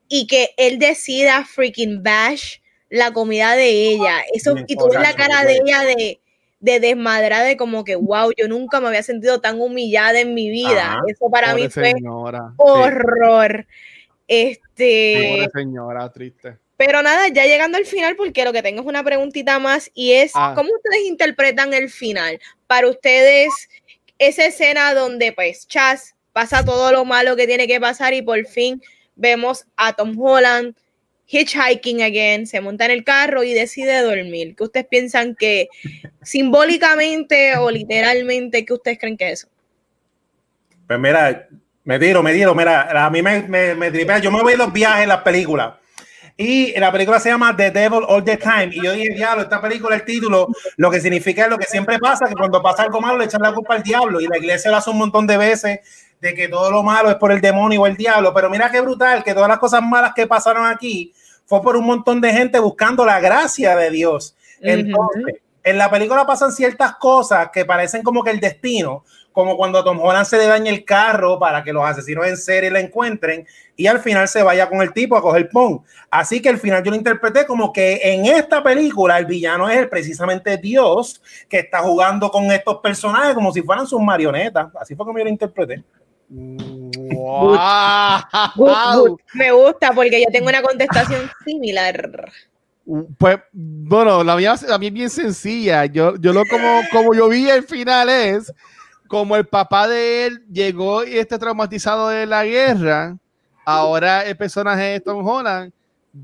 y 0.09 0.27
que 0.27 0.49
él 0.57 0.77
decida 0.77 1.45
freaking 1.45 2.03
bash 2.03 2.57
la 2.89 3.11
comida 3.13 3.55
de 3.55 3.69
ella. 3.89 4.23
Eso, 4.33 4.55
y 4.67 4.75
tú 4.75 4.89
ves 4.89 4.99
la 5.01 5.13
cara 5.15 5.43
de 5.45 5.57
correcto. 5.57 5.65
ella 5.65 5.81
de, 5.95 6.19
de 6.59 6.79
desmadrada, 6.79 7.43
de 7.45 7.57
como 7.57 7.83
que 7.83 7.95
wow, 7.95 8.31
yo 8.37 8.47
nunca 8.47 8.79
me 8.81 8.87
había 8.87 9.03
sentido 9.03 9.41
tan 9.41 9.59
humillada 9.61 10.19
en 10.19 10.33
mi 10.33 10.49
vida. 10.49 10.93
Ajá. 10.93 10.99
Eso 11.07 11.29
para 11.31 11.55
mí 11.55 11.69
fue 11.69 11.91
señora. 11.91 12.49
sí, 12.49 12.55
horror. 12.57 13.65
Este, 14.27 15.29
pobre 15.37 15.49
señora, 15.53 16.11
triste. 16.11 16.57
pero 16.77 17.01
nada, 17.01 17.27
ya 17.29 17.45
llegando 17.45 17.77
al 17.77 17.85
final, 17.85 18.15
porque 18.15 18.43
lo 18.43 18.51
que 18.53 18.61
tengo 18.63 18.81
es 18.81 18.87
una 18.87 19.03
preguntita 19.03 19.59
más 19.59 19.89
y 19.93 20.13
es, 20.13 20.31
Ah. 20.35 20.53
¿cómo 20.55 20.69
ustedes 20.75 21.05
interpretan 21.05 21.73
el 21.73 21.89
final? 21.89 22.39
Para 22.67 22.89
ustedes, 22.89 23.51
esa 24.17 24.45
escena 24.45 24.93
donde 24.93 25.31
pues 25.31 25.67
Chas 25.67 26.15
pasa 26.33 26.65
todo 26.65 26.91
lo 26.91 27.05
malo 27.05 27.35
que 27.35 27.47
tiene 27.47 27.67
que 27.67 27.79
pasar 27.79 28.13
y 28.13 28.21
por 28.21 28.45
fin 28.45 28.81
vemos 29.15 29.65
a 29.77 29.93
Tom 29.93 30.19
Holland 30.19 30.75
hitchhiking 31.27 32.01
again, 32.03 32.45
se 32.45 32.61
monta 32.61 32.85
en 32.85 32.91
el 32.91 33.03
carro 33.03 33.43
y 33.43 33.53
decide 33.53 34.01
dormir. 34.01 34.55
¿Qué 34.55 34.63
ustedes 34.63 34.85
piensan 34.85 35.33
que 35.35 35.69
simbólicamente 36.21 37.57
o 37.57 37.71
literalmente, 37.71 38.63
qué 38.65 38.73
ustedes 38.73 38.99
creen 38.99 39.17
que 39.17 39.31
es 39.31 39.39
eso? 39.39 39.47
Pues 40.87 40.99
mira, 40.99 41.47
me 41.85 41.99
tiro, 41.99 42.21
me 42.21 42.33
tiro. 42.33 42.53
Mira, 42.53 43.05
a 43.05 43.09
mí 43.09 43.21
me, 43.21 43.43
me, 43.43 43.75
me 43.75 43.91
tripea. 43.91 44.19
Yo 44.19 44.31
me 44.31 44.41
voy 44.41 44.53
en 44.53 44.59
los 44.59 44.73
viajes 44.73 45.03
en 45.03 45.09
las 45.09 45.21
películas. 45.21 45.75
Y 46.37 46.77
la 46.77 46.91
película 46.91 47.19
se 47.19 47.29
llama 47.29 47.55
The 47.55 47.71
Devil 47.71 48.01
All 48.07 48.23
the 48.23 48.35
Time. 48.35 48.69
Y 48.71 48.83
yo 48.83 48.91
dije, 48.91 49.13
diablo, 49.13 49.43
esta 49.43 49.61
película, 49.61 49.95
el 49.95 50.03
título, 50.03 50.47
lo 50.75 50.91
que 50.91 50.99
significa 50.99 51.45
es 51.45 51.49
lo 51.49 51.57
que 51.57 51.65
siempre 51.65 51.97
pasa, 51.97 52.25
que 52.25 52.33
cuando 52.33 52.61
pasa 52.61 52.83
algo 52.83 52.99
malo 52.99 53.17
le 53.17 53.25
echan 53.25 53.41
la 53.41 53.53
culpa 53.53 53.75
al 53.75 53.83
diablo. 53.83 54.19
Y 54.19 54.27
la 54.27 54.37
iglesia 54.37 54.69
lo 54.69 54.77
hace 54.77 54.89
un 54.89 54.97
montón 54.97 55.27
de 55.27 55.37
veces 55.37 55.79
de 56.19 56.33
que 56.33 56.49
todo 56.49 56.71
lo 56.71 56.83
malo 56.83 57.09
es 57.09 57.15
por 57.15 57.31
el 57.31 57.39
demonio 57.39 57.81
o 57.81 57.87
el 57.87 57.95
diablo. 57.95 58.33
Pero 58.33 58.49
mira 58.49 58.69
qué 58.69 58.81
brutal, 58.81 59.23
que 59.23 59.33
todas 59.33 59.47
las 59.47 59.59
cosas 59.59 59.81
malas 59.81 60.11
que 60.13 60.27
pasaron 60.27 60.65
aquí 60.65 61.13
fue 61.45 61.61
por 61.61 61.77
un 61.77 61.85
montón 61.85 62.19
de 62.19 62.33
gente 62.33 62.59
buscando 62.59 63.05
la 63.05 63.19
gracia 63.19 63.75
de 63.75 63.91
Dios. 63.91 64.35
Entonces, 64.59 65.35
en 65.65 65.77
la 65.79 65.89
película 65.89 66.25
pasan 66.27 66.51
ciertas 66.51 66.95
cosas 66.97 67.49
que 67.51 67.65
parecen 67.65 68.03
como 68.03 68.23
que 68.23 68.29
el 68.29 68.39
destino, 68.39 69.03
como 69.31 69.57
cuando 69.57 69.79
a 69.79 69.83
Tom 69.83 69.99
Holland 69.99 70.27
se 70.27 70.37
le 70.37 70.45
daña 70.45 70.69
el 70.69 70.85
carro 70.85 71.39
para 71.39 71.63
que 71.63 71.73
los 71.73 71.83
asesinos 71.83 72.27
en 72.27 72.37
serie 72.37 72.69
la 72.69 72.79
encuentren 72.79 73.47
y 73.75 73.87
al 73.87 73.99
final 73.99 74.27
se 74.27 74.43
vaya 74.43 74.69
con 74.69 74.83
el 74.83 74.93
tipo 74.93 75.17
a 75.17 75.23
coger 75.23 75.49
pon. 75.49 75.83
Así 76.11 76.39
que 76.39 76.49
al 76.49 76.59
final 76.59 76.83
yo 76.83 76.91
lo 76.91 76.97
interpreté 76.97 77.47
como 77.47 77.73
que 77.73 77.99
en 78.03 78.27
esta 78.27 78.61
película 78.61 79.17
el 79.17 79.25
villano 79.25 79.67
es 79.67 79.87
precisamente 79.87 80.57
Dios 80.57 81.19
que 81.49 81.57
está 81.57 81.79
jugando 81.79 82.29
con 82.29 82.51
estos 82.51 82.77
personajes 82.77 83.33
como 83.33 83.51
si 83.51 83.63
fueran 83.63 83.87
sus 83.87 83.99
marionetas. 83.99 84.67
Así 84.79 84.95
fue 84.95 85.03
como 85.03 85.17
yo 85.17 85.23
lo 85.23 85.31
interpreté. 85.31 85.83
Wow. 88.55 89.17
Me 89.33 89.51
gusta 89.51 89.91
porque 89.93 90.21
yo 90.21 90.27
tengo 90.31 90.47
una 90.47 90.61
contestación 90.61 91.27
similar. 91.43 92.31
Pues, 93.17 93.39
bueno, 93.51 94.23
la 94.23 94.35
mía, 94.35 94.55
la 94.67 94.77
mía 94.77 94.89
es 94.89 94.93
bien 94.93 95.09
sencilla. 95.09 95.85
Yo, 95.85 96.15
yo 96.17 96.33
lo 96.33 96.43
como, 96.45 96.81
como 96.91 97.13
yo 97.13 97.29
vi 97.29 97.49
el 97.49 97.63
final 97.63 98.09
es 98.09 98.53
como 99.07 99.35
el 99.35 99.47
papá 99.47 99.87
de 99.87 100.25
él 100.25 100.43
llegó 100.51 101.03
y 101.03 101.17
está 101.17 101.37
traumatizado 101.37 102.09
de 102.09 102.25
la 102.25 102.45
guerra. 102.45 103.17
Ahora 103.65 104.23
el 104.23 104.37
personaje 104.37 104.83
de 104.83 104.99
Tom 104.99 105.25
Holland 105.25 105.71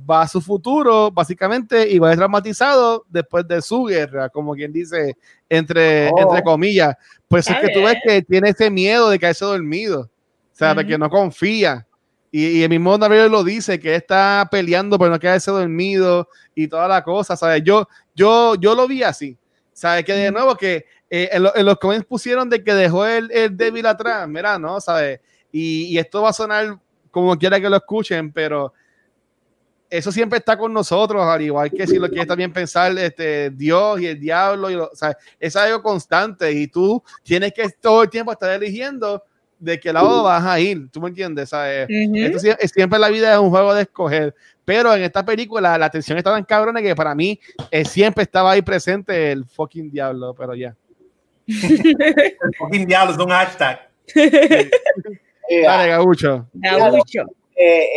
va 0.10 0.22
a 0.22 0.28
su 0.28 0.42
futuro, 0.42 1.12
básicamente, 1.12 1.90
y 1.90 2.00
va 2.00 2.12
a 2.12 2.16
traumatizado 2.16 3.06
después 3.10 3.48
de 3.48 3.62
su 3.62 3.84
guerra, 3.86 4.30
como 4.30 4.54
quien 4.54 4.72
dice, 4.72 5.18
entre, 5.50 6.10
oh. 6.10 6.20
entre 6.20 6.44
comillas. 6.44 6.96
Pues 7.28 7.50
es 7.50 7.58
que 7.58 7.70
tú 7.74 7.84
ves 7.84 7.98
que 8.04 8.22
tiene 8.22 8.50
ese 8.50 8.70
miedo 8.70 9.10
de 9.10 9.20
caerse 9.20 9.44
dormido, 9.46 10.02
o 10.02 10.10
sea, 10.56 10.74
de 10.74 10.86
que 10.86 10.98
no 10.98 11.10
confía. 11.10 11.86
Y, 12.34 12.64
el 12.64 12.70
mismo 12.70 12.98
David 12.98 13.30
lo 13.30 13.44
dice, 13.44 13.78
que 13.78 13.94
está 13.94 14.48
peleando 14.50 14.98
por 14.98 15.10
no 15.10 15.20
quedarse 15.20 15.52
dormido 15.52 16.30
y 16.56 16.68
toda 16.68 16.88
la 16.88 17.04
cosa, 17.04 17.36
¿sabes? 17.36 17.62
Yo, 17.64 17.88
yo, 18.16 18.56
yo 18.56 18.74
lo 18.74 18.88
vi 18.88 19.04
así, 19.04 19.38
¿sabes? 19.74 20.06
Que 20.06 20.14
de 20.14 20.32
nuevo 20.32 20.56
que 20.56 20.86
eh, 21.10 21.30
en, 21.34 21.66
los 21.66 21.78
comments 21.78 22.06
pusieron 22.06 22.50
de 22.50 22.64
que 22.64 22.74
dejó 22.74 23.06
el, 23.06 23.30
el 23.32 23.58
débil 23.58 23.86
atrás, 23.86 24.30
mira, 24.30 24.58
¿no? 24.58 24.80
¿Sabes? 24.80 25.20
Y, 25.52 25.94
y, 25.94 25.98
esto 25.98 26.22
va 26.22 26.30
a 26.30 26.34
sonar 26.34 26.80
como 27.12 27.38
quiera 27.38 27.60
que 27.60 27.70
lo 27.70 27.76
escuchen, 27.76 28.32
pero 28.32 28.74
eso 29.90 30.10
siempre 30.10 30.40
está 30.40 30.58
con 30.58 30.72
nosotros, 30.72 31.22
al 31.22 31.42
igual 31.42 31.70
que 31.70 31.86
si 31.86 32.00
lo 32.00 32.08
quieres 32.08 32.28
también 32.28 32.54
pensar, 32.54 32.98
este, 32.98 33.50
Dios 33.50 34.00
y 34.00 34.08
el 34.08 34.20
diablo, 34.22 34.72
y 34.72 34.76
o 34.76 34.90
sea, 34.94 35.18
es 35.38 35.54
algo 35.58 35.84
constante 35.84 36.50
y 36.54 36.68
tú 36.68 37.04
tienes 37.24 37.52
que 37.52 37.68
todo 37.72 38.04
el 38.04 38.10
tiempo 38.10 38.32
estar 38.32 38.52
eligiendo 38.52 39.22
de 39.62 39.80
qué 39.80 39.94
lado 39.94 40.24
vas 40.24 40.44
a 40.44 40.60
ir, 40.60 40.90
¿tú 40.92 41.00
me 41.00 41.10
entiendes? 41.10 41.50
¿sabes? 41.50 41.88
siempre 42.72 43.00
la 43.00 43.10
vida 43.10 43.34
es 43.34 43.40
un 43.40 43.50
juego 43.50 43.74
de 43.74 43.84
escoger, 43.84 44.36
pero 44.66 44.94
en 44.96 45.04
esta 45.04 45.24
película 45.24 45.78
la 45.78 45.86
atención 45.86 46.18
está 46.18 46.32
tan 46.32 46.44
cabrona 46.44 46.82
que 46.82 46.96
para 46.96 47.16
mí 47.16 47.40
eh, 47.70 47.86
siempre 47.86 48.24
estaba 48.24 48.52
ahí 48.52 48.62
presente 48.62 49.32
el 49.32 49.46
fucking 49.46 49.92
diablo, 49.92 50.34
pero 50.38 50.56
ya. 50.56 50.76
el 51.48 52.56
fucking 52.58 52.88
diablo 52.88 53.14
es 53.14 53.20
un 53.20 53.30
hashtag. 53.30 53.90
Dale, 55.64 55.90
Gabucho. 55.90 56.48
Gabucho. 56.54 57.26
Eh, 57.56 57.88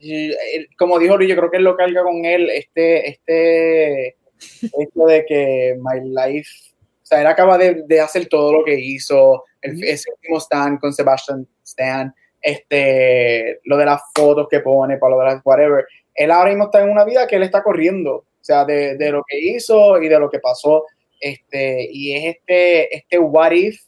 eh, 0.00 0.66
como 0.76 0.98
dijo 0.98 1.16
Luis, 1.16 1.28
yo 1.30 1.36
creo 1.36 1.50
que 1.50 1.58
él 1.58 1.64
lo 1.64 1.76
carga 1.76 2.02
con 2.02 2.24
él, 2.24 2.50
este, 2.50 3.10
este, 3.10 4.16
esto 4.62 5.06
de 5.06 5.24
que 5.26 5.76
My 5.78 6.00
Life, 6.08 6.71
o 7.02 7.06
sea, 7.06 7.20
él 7.20 7.26
acaba 7.26 7.58
de, 7.58 7.82
de 7.86 8.00
hacer 8.00 8.26
todo 8.28 8.52
lo 8.52 8.64
que 8.64 8.78
hizo, 8.78 9.44
el, 9.60 9.82
ese 9.82 10.10
último 10.12 10.38
stand 10.38 10.78
con 10.78 10.92
Sebastian 10.92 11.46
Stan, 11.64 12.14
este, 12.40 13.60
lo 13.64 13.76
de 13.76 13.86
las 13.86 14.02
fotos 14.14 14.46
que 14.50 14.60
pone, 14.60 14.98
para 14.98 15.14
lo 15.14 15.20
de 15.20 15.26
las 15.26 15.42
whatever. 15.44 15.84
Él 16.14 16.30
ahora 16.30 16.50
mismo 16.50 16.64
está 16.64 16.82
en 16.82 16.90
una 16.90 17.04
vida 17.04 17.26
que 17.26 17.36
él 17.36 17.42
está 17.42 17.62
corriendo, 17.62 18.16
o 18.16 18.44
sea, 18.44 18.64
de, 18.64 18.96
de 18.96 19.10
lo 19.10 19.22
que 19.26 19.38
hizo 19.38 20.00
y 20.00 20.08
de 20.08 20.18
lo 20.18 20.30
que 20.30 20.38
pasó. 20.38 20.84
Este, 21.20 21.88
y 21.90 22.14
es 22.14 22.36
este, 22.36 22.96
este 22.96 23.18
what 23.18 23.52
if 23.52 23.80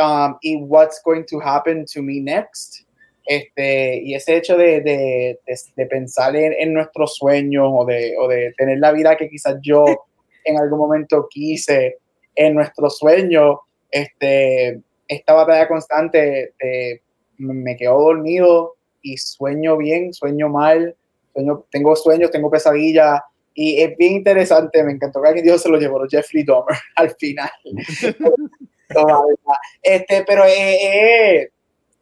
um, 0.00 0.36
y 0.40 0.56
what's 0.56 1.00
going 1.04 1.24
to 1.24 1.40
happen 1.40 1.84
to 1.92 2.02
me 2.02 2.20
next. 2.20 2.86
Este, 3.26 4.00
y 4.02 4.14
ese 4.14 4.36
hecho 4.36 4.56
de, 4.56 4.80
de, 4.80 5.38
de, 5.76 5.86
pensar 5.86 6.34
en, 6.34 6.54
en, 6.58 6.74
nuestros 6.74 7.16
sueños 7.16 7.68
o 7.72 7.84
de, 7.84 8.16
o 8.18 8.26
de 8.26 8.52
tener 8.56 8.78
la 8.78 8.90
vida 8.90 9.16
que 9.16 9.28
quizás 9.28 9.56
yo 9.62 9.84
en 10.44 10.58
algún 10.58 10.78
momento 10.78 11.28
quise 11.30 11.98
en 12.34 12.54
nuestros 12.54 12.98
sueños, 12.98 13.56
este, 13.90 14.80
esta 15.08 15.34
batalla 15.34 15.68
constante 15.68 16.54
de, 16.60 17.02
me 17.38 17.76
quedo 17.76 18.00
dormido 18.00 18.74
y 19.02 19.16
sueño 19.16 19.76
bien, 19.76 20.12
sueño 20.12 20.48
mal, 20.48 20.94
sueño, 21.32 21.64
tengo 21.70 21.96
sueños, 21.96 22.30
tengo 22.30 22.50
pesadillas 22.50 23.20
y 23.54 23.82
es 23.82 23.96
bien 23.96 24.14
interesante, 24.14 24.82
me 24.82 24.92
encantó 24.92 25.20
que 25.20 25.28
alguien 25.28 25.44
Dios 25.44 25.62
se 25.62 25.68
lo 25.68 25.78
llevó, 25.78 26.00
Jeffrey 26.08 26.44
Dahmer 26.44 26.76
al 26.96 27.10
final. 27.16 27.50
este, 29.82 30.24
pero 30.26 30.44
eh, 30.46 31.50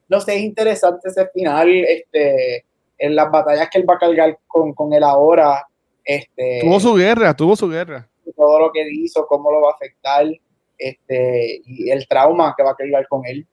no 0.09 0.21
sé, 0.21 0.37
es 0.37 0.43
interesante 0.43 1.09
ese 1.09 1.27
final, 1.29 1.69
este, 1.69 2.65
en 2.99 3.17
las 3.17 3.31
batallas 3.31 3.69
que 3.71 3.79
él 3.79 3.89
va 3.89 3.95
a 3.95 3.99
cargar 3.99 4.39
con, 4.47 4.75
con 4.75 4.93
él 4.93 5.03
ahora. 5.03 5.67
Este, 6.05 6.61
tuvo 6.63 6.81
su 6.81 6.95
guerra, 6.95 7.35
tuvo 7.35 7.57
su 7.57 7.69
guerra. 7.69 8.10
Todo 8.37 8.61
lo 8.61 8.73
que 8.73 8.87
hizo, 8.91 9.27
cómo 9.27 9.51
lo 9.51 9.61
va 9.61 9.71
a 9.71 9.75
afectar 9.75 10.27
este, 10.79 11.61
y 11.67 11.91
el 11.91 12.09
trauma 12.09 12.55
que 12.57 12.63
va 12.63 12.71
a 12.71 12.77
cargar 12.77 13.07
con 13.09 13.25
él. 13.27 13.47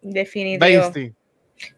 Definitivamente. 0.00 1.14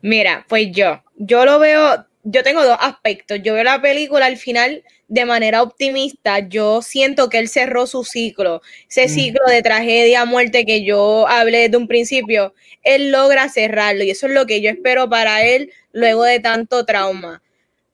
Mira, 0.02 0.44
pues 0.48 0.70
yo, 0.72 1.02
yo 1.16 1.44
lo 1.46 1.58
veo, 1.58 2.04
yo 2.22 2.42
tengo 2.42 2.62
dos 2.64 2.76
aspectos. 2.80 3.40
Yo 3.42 3.54
veo 3.54 3.64
la 3.64 3.80
película 3.80 4.26
al 4.26 4.36
final 4.36 4.84
de 5.08 5.24
manera 5.24 5.62
optimista. 5.62 6.40
Yo 6.40 6.82
siento 6.82 7.28
que 7.28 7.38
él 7.38 7.48
cerró 7.48 7.86
su 7.86 8.04
ciclo, 8.04 8.60
ese 8.88 9.06
mm. 9.06 9.08
ciclo 9.08 9.40
de 9.48 9.62
tragedia, 9.62 10.24
muerte 10.24 10.66
que 10.66 10.84
yo 10.84 11.26
hablé 11.26 11.60
desde 11.60 11.76
un 11.76 11.88
principio. 11.88 12.54
Él 12.82 13.10
logra 13.10 13.48
cerrarlo 13.48 14.04
y 14.04 14.10
eso 14.10 14.26
es 14.26 14.32
lo 14.32 14.46
que 14.46 14.60
yo 14.60 14.70
espero 14.70 15.08
para 15.08 15.44
él 15.44 15.72
luego 15.92 16.24
de 16.24 16.40
tanto 16.40 16.84
trauma. 16.84 17.42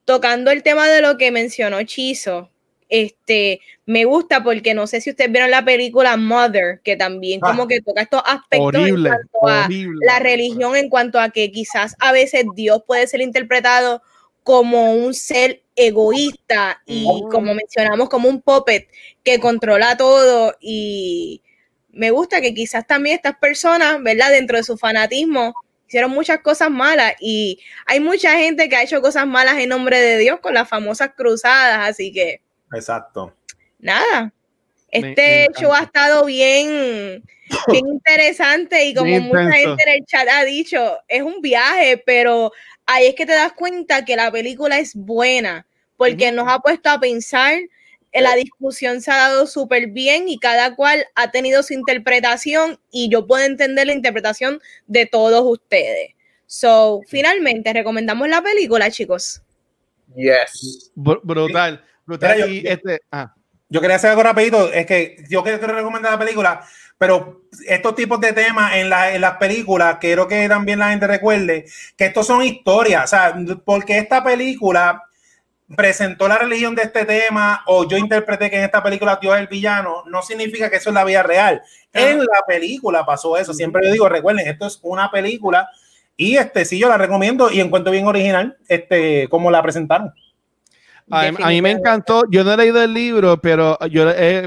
Tocando 0.05 0.51
el 0.51 0.63
tema 0.63 0.89
de 0.89 1.03
lo 1.03 1.17
que 1.17 1.31
mencionó 1.31 1.83
Chizo, 1.83 2.51
este, 2.89 3.61
me 3.85 4.05
gusta 4.05 4.43
porque 4.43 4.75
no 4.75 4.87
sé 4.87 5.01
si 5.01 5.11
ustedes 5.11 5.31
vieron 5.31 5.51
la 5.51 5.65
película 5.65 6.17
Mother, 6.17 6.81
que 6.83 6.97
también 6.97 7.41
como 7.41 7.65
ah. 7.65 7.69
que 7.69 7.81
toca 7.81 8.03
estos 8.03 8.23
aspectos 8.25 8.87
en 8.87 9.03
cuanto 9.03 9.49
a 9.49 9.69
la 10.03 10.19
religión, 10.19 10.77
en 10.77 10.89
cuanto 10.89 11.21
a 11.21 11.31
que 11.31 11.51
quizás 11.51 11.97
a 11.99 12.13
veces 12.13 12.45
Dios 12.55 12.83
puede 12.87 13.07
ser 13.07 13.21
interpretado 13.21 14.03
como 14.43 14.95
un 14.95 15.13
ser 15.13 15.63
egoísta 15.75 16.81
y 16.87 17.05
mm. 17.05 17.29
como 17.31 17.55
mencionamos, 17.55 18.09
como 18.09 18.29
un 18.29 18.41
puppet 18.41 18.89
que 19.25 19.41
controla 19.41 19.97
todo 19.97 20.55
y 20.61 21.43
me 21.91 22.11
gusta 22.11 22.41
que 22.41 22.55
quizás 22.55 22.87
también 22.87 23.17
estas 23.17 23.37
personas, 23.39 24.03
¿verdad? 24.03 24.31
Dentro 24.31 24.57
de 24.57 24.63
su 24.63 24.77
fanatismo, 24.77 25.55
hicieron 25.89 26.11
muchas 26.11 26.41
cosas 26.41 26.71
malas 26.71 27.15
y 27.21 27.59
hay 27.87 28.01
mucha 28.01 28.39
gente 28.39 28.69
que 28.69 28.77
ha 28.77 28.83
hecho 28.83 29.01
cosas 29.01 29.27
malas 29.27 29.59
en 29.59 29.71
nombre 29.71 30.01
de 30.01 30.19
Dios 30.19 30.41
con 30.41 30.55
las 30.55 30.69
famosas 30.69 31.11
cruzadas, 31.17 31.89
así 31.89 32.13
que 32.13 32.41
Exacto. 32.77 33.35
Nada. 33.79 34.33
Este 34.91 35.49
show 35.59 35.73
ha 35.73 35.83
estado 35.83 36.25
bien, 36.25 37.23
bien 37.69 37.87
interesante 37.87 38.85
y 38.87 38.95
como 38.95 39.21
mucha 39.21 39.53
gente 39.53 39.83
en 39.87 39.95
el 39.95 40.07
chat 40.07 40.29
ha 40.29 40.45
dicho, 40.45 40.99
es 41.09 41.23
un 41.23 41.41
viaje, 41.43 42.03
pero 42.07 42.53
ahí 42.87 43.09
es 43.09 43.15
que 43.15 43.27
te 43.27 43.33
das 43.33 43.53
cuenta 43.53 44.05
que 44.05 44.17
la 44.17 44.31
película 44.31 44.79
es 44.79 44.95
buena, 44.95 45.67
porque 45.97 46.33
nos 46.33 46.49
ha 46.49 46.61
puesto 46.61 46.89
a 46.89 47.01
pensar, 47.01 47.59
la 48.13 48.35
discusión 48.37 49.03
se 49.03 49.11
ha 49.11 49.17
dado 49.17 49.47
súper 49.47 49.89
bien 49.89 50.29
y 50.29 50.39
cada 50.39 50.75
cual 50.75 51.05
ha 51.15 51.31
tenido 51.31 51.63
su 51.63 51.75
interpretación 51.75 52.79
y 52.91 53.11
yo 53.11 53.27
puedo 53.27 53.45
entender 53.45 53.89
la 53.89 53.93
interpretación 53.93 54.61
de 54.87 55.07
todos 55.07 55.43
ustedes. 55.45 56.15
So, 56.47 57.03
finalmente, 57.09 57.73
recomendamos 57.73 58.29
la 58.29 58.41
película, 58.41 58.91
chicos. 58.91 59.43
Yes. 60.15 60.93
brutal. 60.95 61.85
Este, 62.09 63.01
ah. 63.11 63.35
yo, 63.69 63.81
quería 63.81 63.97
hacer 63.97 64.11
algo 64.11 64.23
rapidito, 64.23 64.73
es 64.73 64.87
que 64.87 65.25
yo 65.29 65.43
quiero 65.43 65.59
recomendar 65.67 66.13
la 66.13 66.19
película, 66.19 66.65
pero 66.99 67.43
estos 67.67 67.95
tipos 67.95 68.21
de 68.21 68.33
temas 68.33 68.75
en, 68.75 68.93
en 68.93 69.21
las 69.21 69.37
películas, 69.37 69.99
quiero 70.01 70.27
que 70.29 70.49
también 70.49 70.79
la 70.79 70.91
gente 70.91 71.07
recuerde 71.07 71.67
que 71.97 72.07
estos 72.07 72.27
son 72.27 72.43
historias, 72.43 73.05
o 73.05 73.07
sea, 73.09 73.37
porque 73.65 73.99
esta 73.99 74.23
película 74.23 75.03
presentó 75.75 76.29
la 76.29 76.39
religión 76.39 76.75
de 76.75 76.83
este 76.83 77.05
tema 77.05 77.63
o 77.67 77.89
yo 77.89 77.97
interpreté 77.97 78.51
que 78.51 78.57
en 78.57 78.65
esta 78.65 78.83
película 78.83 79.19
Dios 79.21 79.35
es 79.35 79.41
el 79.41 79.49
villano, 79.49 80.05
no 80.07 80.23
significa 80.23 80.71
que 80.71 80.77
eso 80.77 80.91
es 80.91 80.95
la 80.95 81.05
vida 81.05 81.23
real. 81.23 81.63
En 81.93 82.19
la 82.19 82.43
película 82.47 83.05
pasó 83.05 83.37
eso. 83.37 83.53
Siempre 83.53 83.85
yo 83.85 83.93
digo, 83.93 84.09
recuerden, 84.09 84.47
esto 84.47 84.67
es 84.67 84.79
una 84.83 85.11
película 85.11 85.69
Y 86.17 86.37
este 86.37 86.65
sí, 86.65 86.79
yo 86.79 86.89
la 86.89 86.99
recomiendo 86.99 87.51
y 87.51 87.61
encuentro 87.61 87.93
bien 87.93 88.07
original, 88.07 88.57
este, 88.69 89.29
como 89.29 89.51
la 89.51 89.63
presentaron. 89.63 90.15
A, 91.11 91.31
mí 91.31 91.63
me 91.63 91.71
encantó, 91.71 92.25
yo 92.31 92.43
no 92.43 92.53
he 92.53 92.57
leído 92.57 92.83
el 92.83 92.93
libro, 92.93 93.41
pero 93.41 93.79
yo 93.89 94.07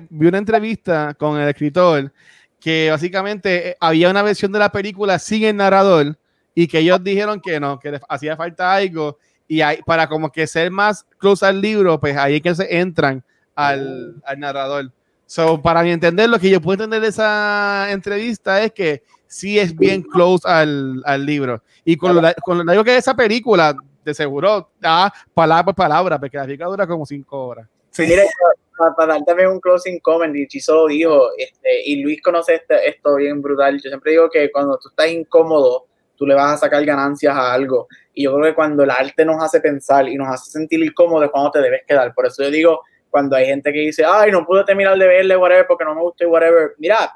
vi 0.09 0.27
una 0.27 0.39
entrevista 0.39 1.13
con 1.13 1.39
el 1.39 1.47
escritor 1.47 2.11
que 2.59 2.89
básicamente 2.91 3.69
eh, 3.69 3.77
había 3.79 4.09
una 4.09 4.21
versión 4.21 4.51
de 4.51 4.59
la 4.59 4.71
película 4.71 5.17
sin 5.17 5.45
el 5.45 5.55
narrador 5.55 6.17
y 6.53 6.67
que 6.67 6.79
ellos 6.79 7.01
dijeron 7.01 7.39
que 7.39 7.59
no, 7.59 7.79
que 7.79 7.99
hacía 8.09 8.35
falta 8.35 8.73
algo 8.73 9.17
y 9.47 9.61
hay, 9.61 9.81
para 9.83 10.07
como 10.07 10.31
que 10.31 10.45
ser 10.45 10.69
más 10.69 11.05
close 11.17 11.45
al 11.45 11.61
libro, 11.61 11.99
pues 11.99 12.17
ahí 12.17 12.35
es 12.35 12.41
que 12.41 12.53
se 12.53 12.79
entran 12.79 13.23
al, 13.55 14.15
al 14.25 14.39
narrador. 14.39 14.91
So, 15.25 15.61
para 15.61 15.83
mi 15.83 15.91
entender, 15.91 16.29
lo 16.29 16.39
que 16.39 16.49
yo 16.49 16.59
puedo 16.59 16.83
entender 16.83 17.01
de 17.01 17.07
esa 17.07 17.91
entrevista 17.91 18.61
es 18.61 18.71
que 18.73 19.03
sí 19.27 19.59
es 19.59 19.75
bien 19.75 20.01
close 20.01 20.47
al, 20.47 21.01
al 21.05 21.25
libro. 21.25 21.63
Y 21.85 21.95
con 21.97 22.15
lo, 22.15 22.21
con 22.43 22.65
lo 22.65 22.83
que 22.83 22.93
es 22.93 22.99
esa 22.99 23.15
película, 23.15 23.75
de 24.03 24.13
seguro 24.13 24.71
da 24.79 25.11
palabra 25.33 25.65
por 25.65 25.75
palabra, 25.75 26.19
porque 26.19 26.37
la 26.37 26.45
película 26.45 26.69
dura 26.69 26.87
como 26.87 27.05
cinco 27.05 27.47
horas. 27.47 27.67
Sí. 27.91 28.05
Mira, 28.07 28.23
para, 28.95 29.13
dar 29.13 29.25
también 29.25 29.49
un 29.49 29.59
closing 29.59 29.99
comment, 29.99 30.35
y 30.35 30.47
Chiso 30.47 30.73
lo 30.75 30.87
dijo, 30.87 31.29
este, 31.37 31.83
y 31.85 32.01
Luis 32.01 32.21
conoce 32.21 32.55
este, 32.55 32.89
esto 32.89 33.15
bien 33.15 33.41
brutal. 33.41 33.79
Yo 33.81 33.89
siempre 33.89 34.11
digo 34.11 34.29
que 34.29 34.51
cuando 34.51 34.77
tú 34.77 34.89
estás 34.89 35.11
incómodo, 35.11 35.85
tú 36.15 36.25
le 36.25 36.35
vas 36.35 36.53
a 36.53 36.57
sacar 36.57 36.83
ganancias 36.85 37.35
a 37.35 37.53
algo. 37.53 37.87
Y 38.13 38.23
yo 38.23 38.33
creo 38.35 38.51
que 38.51 38.55
cuando 38.55 38.83
el 38.83 38.89
arte 38.89 39.25
nos 39.25 39.41
hace 39.43 39.59
pensar 39.61 40.07
y 40.07 40.15
nos 40.15 40.27
hace 40.27 40.51
sentir 40.51 40.83
incómodo 40.83 41.23
es 41.23 41.31
cuando 41.31 41.51
te 41.51 41.61
debes 41.61 41.81
quedar. 41.87 42.13
Por 42.13 42.25
eso 42.25 42.43
yo 42.43 42.51
digo, 42.51 42.81
cuando 43.09 43.35
hay 43.35 43.45
gente 43.47 43.71
que 43.71 43.79
dice, 43.79 44.03
ay, 44.05 44.31
no 44.31 44.45
pude 44.45 44.63
terminar 44.63 44.97
de 44.97 45.07
verle, 45.07 45.37
whatever, 45.37 45.65
porque 45.67 45.85
no 45.85 45.95
me 45.95 46.01
gustó, 46.01 46.27
whatever. 46.29 46.73
Mira, 46.77 47.13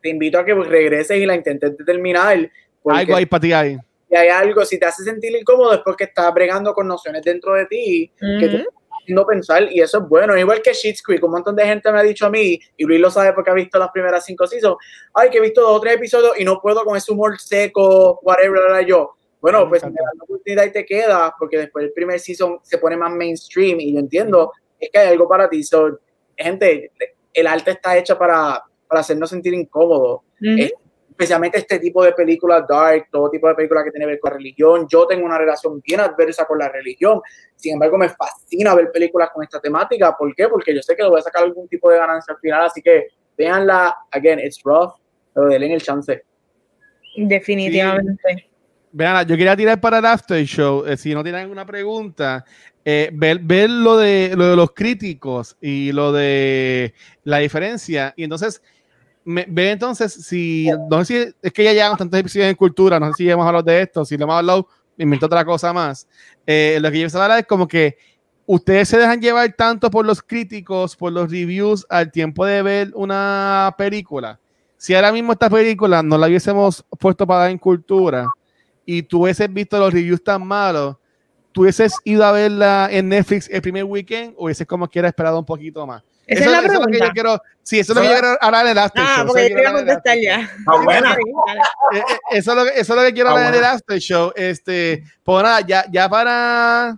te 0.00 0.08
invito 0.08 0.38
a 0.38 0.44
que 0.44 0.54
regreses 0.54 1.16
y 1.16 1.26
la 1.26 1.34
intentes 1.34 1.76
terminar. 1.84 2.50
Algo 2.84 3.16
ahí 3.16 3.26
para 3.26 3.40
ti 3.40 3.52
ahí. 3.52 3.78
Y 4.12 4.14
hay 4.14 4.28
algo, 4.28 4.62
si 4.66 4.78
te 4.78 4.84
hace 4.84 5.02
sentir 5.04 5.34
incómodo 5.34 5.72
es 5.72 5.80
porque 5.82 6.04
estás 6.04 6.34
bregando 6.34 6.74
con 6.74 6.86
nociones 6.86 7.22
dentro 7.22 7.54
de 7.54 7.64
ti 7.64 8.12
que 8.18 8.46
te 8.46 8.66
haciendo 8.90 9.26
pensar 9.26 9.72
y 9.72 9.80
eso 9.80 10.00
es 10.00 10.04
bueno. 10.06 10.36
Igual 10.36 10.60
que 10.60 10.74
Shit's 10.74 11.02
Creek, 11.02 11.24
un 11.24 11.30
montón 11.30 11.56
de 11.56 11.64
gente 11.64 11.90
me 11.90 11.98
ha 11.98 12.02
dicho 12.02 12.26
a 12.26 12.30
mí, 12.30 12.60
y 12.76 12.84
Luis 12.84 13.00
lo 13.00 13.10
sabe 13.10 13.32
porque 13.32 13.50
ha 13.50 13.54
visto 13.54 13.78
las 13.78 13.90
primeras 13.90 14.26
cinco 14.26 14.46
seasons, 14.46 14.76
ay, 15.14 15.30
que 15.30 15.38
he 15.38 15.40
visto 15.40 15.62
dos 15.62 15.78
o 15.78 15.80
tres 15.80 15.94
episodios 15.94 16.38
y 16.38 16.44
no 16.44 16.60
puedo 16.60 16.84
con 16.84 16.94
ese 16.94 17.10
humor 17.10 17.40
seco, 17.40 18.20
whatever, 18.22 18.84
yo. 18.84 19.14
Bueno, 19.40 19.66
pues 19.66 19.82
la 19.82 19.90
oportunidad 20.22 20.66
y 20.66 20.72
te 20.72 20.84
queda 20.84 21.34
porque 21.38 21.56
después 21.56 21.86
el 21.86 21.92
primer 21.94 22.20
season 22.20 22.58
se 22.62 22.76
pone 22.76 22.98
más 22.98 23.12
mainstream 23.12 23.80
y 23.80 23.94
yo 23.94 23.98
entiendo, 23.98 24.52
es 24.78 24.90
que 24.90 24.98
hay 24.98 25.08
algo 25.08 25.26
para 25.26 25.48
ti. 25.48 25.64
So, 25.64 26.00
gente, 26.36 26.92
el 27.32 27.46
arte 27.46 27.70
está 27.70 27.96
hecha 27.96 28.18
para, 28.18 28.62
para 28.86 29.00
hacernos 29.00 29.30
sentir 29.30 29.54
incómodos 29.54 30.20
especialmente 31.22 31.58
este 31.58 31.78
tipo 31.78 32.02
de 32.04 32.12
películas 32.12 32.64
dark, 32.68 33.06
todo 33.10 33.30
tipo 33.30 33.46
de 33.46 33.54
películas 33.54 33.84
que 33.84 33.90
tienen 33.92 34.08
que 34.08 34.14
ver 34.14 34.20
con 34.20 34.32
religión. 34.32 34.86
Yo 34.88 35.06
tengo 35.06 35.24
una 35.24 35.38
relación 35.38 35.80
bien 35.80 36.00
adversa 36.00 36.44
con 36.44 36.58
la 36.58 36.68
religión, 36.68 37.20
sin 37.54 37.74
embargo 37.74 37.96
me 37.96 38.08
fascina 38.08 38.74
ver 38.74 38.90
películas 38.90 39.30
con 39.32 39.44
esta 39.44 39.60
temática. 39.60 40.16
¿Por 40.16 40.34
qué? 40.34 40.48
Porque 40.48 40.74
yo 40.74 40.82
sé 40.82 40.96
que 40.96 41.02
le 41.02 41.08
voy 41.08 41.20
a 41.20 41.22
sacar 41.22 41.44
algún 41.44 41.68
tipo 41.68 41.90
de 41.90 41.98
ganancia 41.98 42.34
al 42.34 42.40
final, 42.40 42.64
así 42.64 42.82
que 42.82 43.06
véanla, 43.38 43.96
again, 44.10 44.40
it's 44.40 44.60
rough, 44.64 44.94
pero 45.32 45.48
denle 45.48 45.72
el 45.72 45.82
chance. 45.82 46.24
Definitivamente. 47.16 48.48
Vean, 48.94 49.26
yo 49.26 49.36
quería 49.36 49.56
tirar 49.56 49.80
para 49.80 49.98
el 49.98 50.04
after 50.04 50.44
show, 50.44 50.84
eh, 50.86 50.96
si 50.96 51.14
no 51.14 51.22
tienen 51.22 51.42
alguna 51.42 51.64
pregunta, 51.64 52.44
eh, 52.84 53.10
ver, 53.12 53.38
ver 53.38 53.70
lo, 53.70 53.96
de, 53.96 54.34
lo 54.36 54.48
de 54.48 54.56
los 54.56 54.72
críticos 54.72 55.56
y 55.60 55.92
lo 55.92 56.12
de 56.12 56.92
la 57.24 57.38
diferencia. 57.38 58.12
Y 58.16 58.24
entonces, 58.24 58.60
ve 59.24 59.70
entonces 59.70 60.12
si, 60.12 60.68
no 60.90 61.04
sé 61.04 61.04
si 61.04 61.34
es 61.42 61.52
que 61.52 61.64
ya 61.64 61.72
llevamos 61.72 61.98
tantos 61.98 62.18
episodios 62.18 62.50
en 62.50 62.56
cultura, 62.56 62.98
no 62.98 63.06
sé 63.08 63.12
si 63.18 63.30
hemos 63.30 63.46
hablado 63.46 63.64
de 63.64 63.82
esto, 63.82 64.04
si 64.04 64.16
lo 64.16 64.24
hemos 64.24 64.36
hablado, 64.36 64.68
invento 64.98 65.26
otra 65.26 65.44
cosa 65.44 65.72
más. 65.72 66.06
Eh, 66.46 66.78
lo 66.80 66.90
que 66.90 67.00
yo 67.00 67.18
a 67.18 67.22
hablar 67.22 67.40
es 67.40 67.46
como 67.46 67.68
que 67.68 67.96
ustedes 68.46 68.88
se 68.88 68.98
dejan 68.98 69.20
llevar 69.20 69.52
tanto 69.56 69.90
por 69.90 70.04
los 70.04 70.22
críticos, 70.22 70.96
por 70.96 71.12
los 71.12 71.30
reviews, 71.30 71.86
al 71.88 72.10
tiempo 72.10 72.44
de 72.44 72.62
ver 72.62 72.90
una 72.94 73.74
película. 73.78 74.38
Si 74.76 74.94
ahora 74.94 75.12
mismo 75.12 75.32
esta 75.32 75.48
película 75.48 76.02
no 76.02 76.18
la 76.18 76.26
hubiésemos 76.26 76.84
puesto 76.98 77.26
para 77.26 77.40
dar 77.42 77.50
en 77.50 77.58
cultura 77.58 78.26
y 78.84 79.02
tú 79.02 79.22
hubieses 79.22 79.52
visto 79.52 79.78
los 79.78 79.92
reviews 79.92 80.22
tan 80.22 80.44
malos, 80.44 80.96
tú 81.52 81.62
hubieses 81.62 81.94
ido 82.04 82.24
a 82.24 82.32
verla 82.32 82.88
en 82.90 83.08
Netflix 83.08 83.48
el 83.48 83.62
primer 83.62 83.84
weekend 83.84 84.34
o 84.36 84.44
hubieses 84.44 84.66
como 84.66 84.88
quiera 84.88 85.08
esperado 85.08 85.38
un 85.38 85.44
poquito 85.44 85.86
más. 85.86 86.02
Esa 86.32 86.44
eso, 86.44 86.50
es 86.50 86.62
la 86.62 86.68
pregunta. 86.68 86.72
Eso 86.72 86.72
es 86.72 86.86
lo 86.86 86.92
que 86.92 87.06
yo 87.06 87.12
quiero, 87.12 87.42
sí, 87.62 87.78
eso 87.78 87.92
es 87.92 87.96
lo 87.96 88.02
que 88.02 88.08
yo 88.08 88.14
quiero 88.14 88.38
hablar 88.40 88.66
en 88.66 88.72
el 88.72 88.78
After 88.78 89.04
ah, 89.04 89.14
Show. 89.16 89.26
porque 89.26 89.48
yo 89.50 89.56
quiero 89.56 89.72
contestar 89.72 90.18
ya. 90.18 90.50
Ah, 90.66 90.82
bueno. 90.82 91.12
Eh, 91.12 91.98
eh, 91.98 92.02
eso, 92.30 92.52
es 92.52 92.56
lo 92.56 92.64
que, 92.64 92.80
eso 92.80 92.92
es 92.92 93.00
lo 93.00 93.06
que 93.06 93.12
quiero 93.12 93.28
ah, 93.30 93.32
hablar 93.32 93.54
en 93.54 93.58
el 93.58 93.64
After 93.64 93.98
Show. 93.98 94.32
Este, 94.34 95.04
pues 95.22 95.42
nada, 95.42 95.60
ya, 95.60 95.84
ya 95.90 96.08
para... 96.08 96.96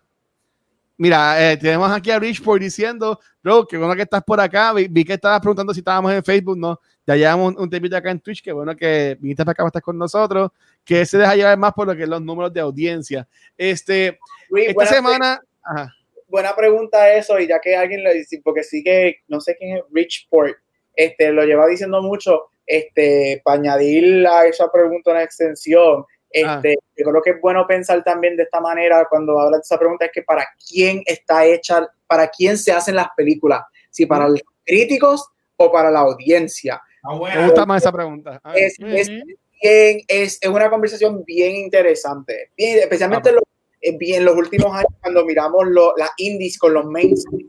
Mira, 0.96 1.50
eh, 1.50 1.56
tenemos 1.56 1.90
aquí 1.90 2.12
a 2.12 2.20
Richport 2.20 2.62
diciendo, 2.62 3.18
bro, 3.42 3.66
que 3.66 3.76
bueno 3.76 3.96
que 3.96 4.02
estás 4.02 4.22
por 4.22 4.40
acá. 4.40 4.72
Vi, 4.72 5.04
que 5.04 5.14
estabas 5.14 5.40
preguntando 5.40 5.74
si 5.74 5.80
estábamos 5.80 6.12
en 6.12 6.22
Facebook, 6.22 6.56
¿no? 6.56 6.78
Ya 7.04 7.16
llevamos 7.16 7.54
un, 7.54 7.62
un 7.62 7.68
temito 7.68 7.96
acá 7.96 8.12
en 8.12 8.20
Twitch, 8.20 8.42
que 8.42 8.52
bueno 8.52 8.76
que 8.76 9.16
viniste 9.20 9.44
para 9.44 9.52
acá 9.52 9.62
para 9.64 9.68
estar 9.68 9.82
con 9.82 9.98
nosotros, 9.98 10.52
que 10.84 11.04
se 11.04 11.18
deja 11.18 11.34
llevar 11.34 11.58
más 11.58 11.72
por 11.72 11.88
lo 11.88 11.96
que 11.96 12.04
es 12.04 12.08
los 12.08 12.22
números 12.22 12.52
de 12.52 12.60
audiencia. 12.60 13.26
Este, 13.58 14.20
esta 14.56 14.86
semana... 14.86 15.40
Ajá 15.62 15.92
buena 16.34 16.56
pregunta 16.56 17.14
eso, 17.14 17.38
y 17.38 17.46
ya 17.46 17.60
que 17.60 17.76
alguien 17.76 18.02
lo 18.02 18.12
dice, 18.12 18.40
porque 18.42 18.64
sí 18.64 18.82
que, 18.82 19.20
no 19.28 19.40
sé 19.40 19.54
quién 19.56 19.76
es 19.76 19.84
Richport, 19.92 20.56
este, 20.96 21.30
lo 21.30 21.44
lleva 21.44 21.64
diciendo 21.68 22.02
mucho, 22.02 22.46
este, 22.66 23.40
para 23.44 23.60
añadir 23.60 24.26
a 24.26 24.44
esa 24.44 24.68
pregunta 24.68 25.12
una 25.12 25.22
extensión, 25.22 26.04
este, 26.28 26.74
ah. 26.76 26.86
yo 26.96 27.04
creo 27.04 27.22
que 27.22 27.30
es 27.30 27.40
bueno 27.40 27.64
pensar 27.68 28.02
también 28.02 28.36
de 28.36 28.42
esta 28.42 28.60
manera 28.60 29.06
cuando 29.08 29.38
hablas 29.38 29.60
de 29.60 29.62
esa 29.62 29.78
pregunta, 29.78 30.06
es 30.06 30.10
que 30.12 30.22
para 30.22 30.44
quién 30.68 31.04
está 31.06 31.46
hecha, 31.46 31.88
para 32.08 32.26
quién 32.26 32.58
se 32.58 32.72
hacen 32.72 32.96
las 32.96 33.10
películas, 33.16 33.62
si 33.90 34.04
para 34.04 34.28
los 34.28 34.42
críticos 34.64 35.28
o 35.56 35.70
para 35.70 35.88
la 35.88 36.00
audiencia. 36.00 36.82
Ah, 37.04 37.16
Me 37.16 37.44
gusta 37.44 37.64
más 37.64 37.80
esa 37.80 37.92
pregunta. 37.92 38.40
Ah. 38.42 38.54
Es, 38.56 38.74
es, 38.80 39.08
bien, 39.62 40.00
es, 40.08 40.38
es, 40.42 40.48
una 40.48 40.68
conversación 40.68 41.22
bien 41.24 41.54
interesante, 41.54 42.50
bien, 42.56 42.80
especialmente 42.80 43.30
los 43.30 43.44
en 43.84 44.24
los 44.24 44.34
últimos 44.36 44.74
años 44.74 44.92
cuando 45.00 45.24
miramos 45.24 45.64
las 45.96 46.10
indies 46.16 46.58
con 46.58 46.74
los 46.74 46.84
mainstream. 46.86 47.48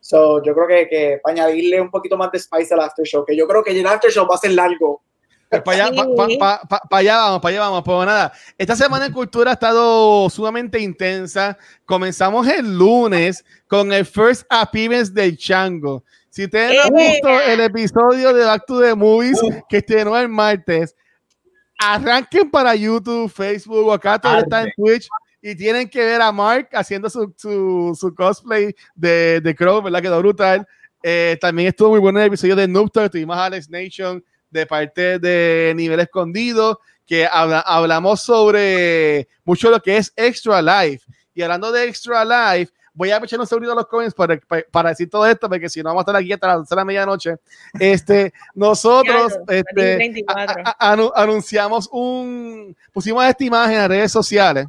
So, 0.00 0.42
yo 0.42 0.54
creo 0.54 0.66
que, 0.66 0.88
que 0.88 1.20
para 1.22 1.34
añadirle 1.34 1.80
un 1.80 1.90
poquito 1.90 2.16
más 2.16 2.32
de 2.32 2.38
spice 2.38 2.72
al 2.72 2.80
after 2.80 3.04
show, 3.04 3.24
que 3.26 3.36
yo 3.36 3.46
creo 3.46 3.62
que 3.62 3.78
el 3.78 3.86
after 3.86 4.10
show 4.10 4.26
va 4.26 4.36
a 4.36 4.38
ser 4.38 4.52
largo. 4.52 5.02
Pues 5.50 5.62
para 5.62 5.86
allá, 5.86 6.04
pa, 6.38 6.60
pa, 6.66 6.80
pa, 6.88 6.98
allá 6.98 7.16
vamos, 7.16 7.40
para 7.40 7.50
allá 7.50 7.60
vamos. 7.60 7.82
Pues 7.82 8.06
nada, 8.06 8.32
esta 8.58 8.76
semana 8.76 9.06
en 9.06 9.12
cultura 9.12 9.50
ha 9.50 9.54
estado 9.54 10.28
sumamente 10.28 10.78
intensa. 10.78 11.56
Comenzamos 11.86 12.46
el 12.48 12.76
lunes 12.76 13.44
con 13.66 13.92
el 13.92 14.04
first 14.04 14.44
appearance 14.50 15.12
del 15.12 15.38
Chango. 15.38 16.04
Si 16.28 16.44
ustedes 16.44 16.76
no 16.76 16.82
han 16.82 16.94
visto 16.94 17.28
el 17.28 17.60
episodio 17.60 18.34
de 18.34 18.44
Back 18.44 18.64
to 18.66 18.80
the 18.80 18.94
Movies 18.94 19.40
que 19.68 19.78
estrenó 19.78 20.18
el 20.18 20.28
martes, 20.28 20.94
arranquen 21.78 22.50
para 22.50 22.74
YouTube, 22.74 23.30
Facebook, 23.30 23.92
acá 23.92 24.18
todo 24.18 24.38
está 24.38 24.64
en 24.64 24.72
Twitch 24.76 25.08
y 25.40 25.54
tienen 25.54 25.88
que 25.88 26.04
ver 26.04 26.20
a 26.20 26.32
Mark 26.32 26.68
haciendo 26.72 27.08
su, 27.08 27.32
su, 27.36 27.96
su 27.98 28.14
cosplay 28.14 28.74
de, 28.94 29.40
de 29.40 29.54
Crow, 29.54 29.82
¿verdad? 29.82 30.02
Quedó 30.02 30.18
brutal. 30.18 30.66
Eh, 31.02 31.38
también 31.40 31.68
estuvo 31.68 31.90
muy 31.90 32.00
bueno 32.00 32.18
el 32.18 32.26
episodio 32.26 32.56
de 32.56 32.66
Noob 32.66 32.90
tuvimos 32.90 33.36
a 33.36 33.44
Alex 33.44 33.70
Nation 33.70 34.24
de 34.50 34.66
parte 34.66 35.18
de 35.18 35.72
Nivel 35.76 36.00
Escondido, 36.00 36.80
que 37.06 37.26
hablamos 37.26 38.20
sobre 38.20 39.28
mucho 39.44 39.70
lo 39.70 39.80
que 39.80 39.98
es 39.98 40.12
Extra 40.16 40.60
Life. 40.60 41.06
Y 41.34 41.42
hablando 41.42 41.70
de 41.70 41.84
Extra 41.84 42.24
Life, 42.24 42.72
voy 42.92 43.10
a 43.10 43.18
echar 43.18 43.38
un 43.38 43.46
segundo 43.46 43.72
a 43.72 43.76
los 43.76 43.86
comments 43.86 44.14
para, 44.14 44.40
para, 44.72 44.88
decir 44.88 45.08
todo 45.08 45.24
esto, 45.24 45.48
porque 45.48 45.68
si 45.68 45.80
no 45.80 45.90
vamos 45.90 46.00
a 46.00 46.02
estar 46.02 46.16
aquí 46.16 46.32
hasta 46.32 46.56
las 46.56 46.70
la 46.70 46.84
medianoche. 46.84 47.36
Este, 47.78 48.32
nosotros 48.54 49.38
este, 49.46 50.24
anunciamos 50.80 51.88
un, 51.92 52.76
pusimos 52.92 53.24
esta 53.24 53.44
imagen 53.44 53.82
en 53.82 53.88
redes 53.88 54.10
sociales 54.10 54.66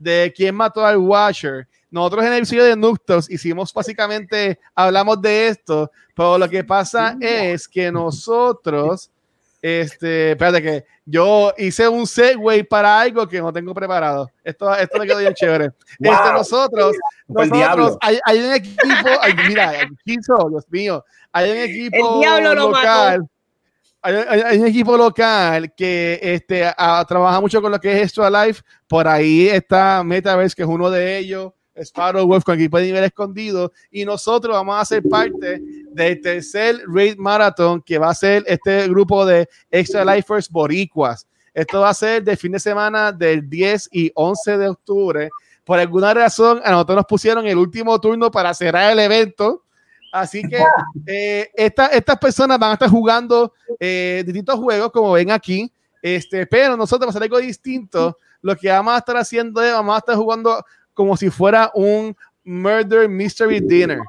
de 0.00 0.32
quién 0.34 0.56
mató 0.56 0.84
al 0.84 0.96
Watcher. 0.96 1.68
Nosotros 1.90 2.24
en 2.24 2.32
el 2.32 2.38
episodio 2.38 2.64
de 2.64 2.76
Nuctos 2.76 3.30
hicimos 3.30 3.72
básicamente, 3.72 4.58
hablamos 4.74 5.20
de 5.20 5.48
esto, 5.48 5.90
pero 6.14 6.38
lo 6.38 6.48
que 6.48 6.64
pasa 6.64 7.16
es 7.20 7.68
que 7.68 7.92
nosotros, 7.92 9.10
este, 9.60 10.32
espérate 10.32 10.62
que 10.62 10.84
yo 11.04 11.52
hice 11.58 11.86
un 11.88 12.06
segue 12.06 12.64
para 12.64 13.00
algo 13.00 13.28
que 13.28 13.40
no 13.40 13.52
tengo 13.52 13.74
preparado. 13.74 14.30
Esto, 14.42 14.74
esto 14.74 14.98
me 14.98 15.06
quedó 15.06 15.18
bien 15.18 15.34
chévere. 15.34 15.72
Este, 15.98 16.32
nosotros, 16.32 16.96
nosotros 17.28 17.98
hay, 18.00 18.18
hay, 18.24 18.38
un 18.38 18.52
equipo, 18.52 18.86
mira, 19.48 19.72
Dios 20.04 20.64
mío, 20.70 21.04
hay 21.32 21.50
un 21.50 21.56
equipo 21.58 22.14
El 22.14 22.20
diablo 22.20 22.54
local. 22.54 23.18
Lo 23.18 23.39
hay, 24.02 24.58
un 24.58 24.66
equipo 24.66 24.96
local 24.96 25.74
que 25.74 26.18
este, 26.22 26.70
trabaja 27.08 27.40
mucho 27.40 27.60
con 27.60 27.72
lo 27.72 27.78
que 27.78 27.92
es 27.92 28.02
Extra 28.04 28.30
Life. 28.30 28.62
Por 28.88 29.06
ahí 29.06 29.48
está 29.48 30.02
Metaverse, 30.02 30.56
que 30.56 30.62
es 30.62 30.68
uno 30.68 30.90
de 30.90 31.18
ellos. 31.18 31.52
Sparrow 31.76 32.26
Wolf 32.26 32.44
con 32.44 32.56
equipo 32.56 32.78
de 32.78 32.86
nivel 32.86 33.04
escondido. 33.04 33.72
Y 33.90 34.04
nosotros 34.04 34.54
vamos 34.54 34.80
a 34.80 34.84
ser 34.84 35.02
parte 35.02 35.60
del 35.92 36.20
tercer 36.20 36.80
Raid 36.86 37.16
Marathon, 37.16 37.82
que 37.82 37.98
va 37.98 38.10
a 38.10 38.14
ser 38.14 38.44
este 38.46 38.88
grupo 38.88 39.24
de 39.24 39.48
Extra 39.70 40.04
Lifers 40.04 40.48
Boricuas. 40.50 41.26
Esto 41.52 41.80
va 41.80 41.90
a 41.90 41.94
ser 41.94 42.22
de 42.22 42.36
fin 42.36 42.52
de 42.52 42.60
semana 42.60 43.12
del 43.12 43.48
10 43.48 43.88
y 43.92 44.12
11 44.14 44.58
de 44.58 44.68
octubre. 44.68 45.30
Por 45.64 45.78
alguna 45.78 46.14
razón, 46.14 46.60
a 46.64 46.70
nosotros 46.70 46.96
nos 46.96 47.06
pusieron 47.06 47.46
el 47.46 47.56
último 47.56 48.00
turno 48.00 48.30
para 48.30 48.54
cerrar 48.54 48.92
el 48.92 48.98
evento. 48.98 49.64
Así 50.12 50.42
que 50.42 50.62
eh, 51.06 51.50
estas 51.54 52.18
personas 52.18 52.58
van 52.58 52.70
a 52.70 52.74
estar 52.74 52.88
jugando 52.88 53.52
eh, 53.78 54.22
distintos 54.26 54.58
juegos, 54.58 54.90
como 54.90 55.12
ven 55.12 55.30
aquí. 55.30 55.70
Este, 56.02 56.46
pero 56.46 56.76
nosotros 56.76 57.00
vamos 57.00 57.14
a 57.14 57.18
hacer 57.18 57.22
algo 57.24 57.38
distinto. 57.38 58.18
Lo 58.42 58.56
que 58.56 58.68
vamos 58.68 58.94
a 58.94 58.98
estar 58.98 59.16
haciendo 59.16 59.62
es, 59.62 59.72
vamos 59.72 59.94
a 59.94 59.98
estar 59.98 60.16
jugando 60.16 60.64
como 60.94 61.16
si 61.16 61.30
fuera 61.30 61.70
un 61.74 62.16
Murder 62.44 63.08
Mystery 63.08 63.60
Dinner. 63.60 64.00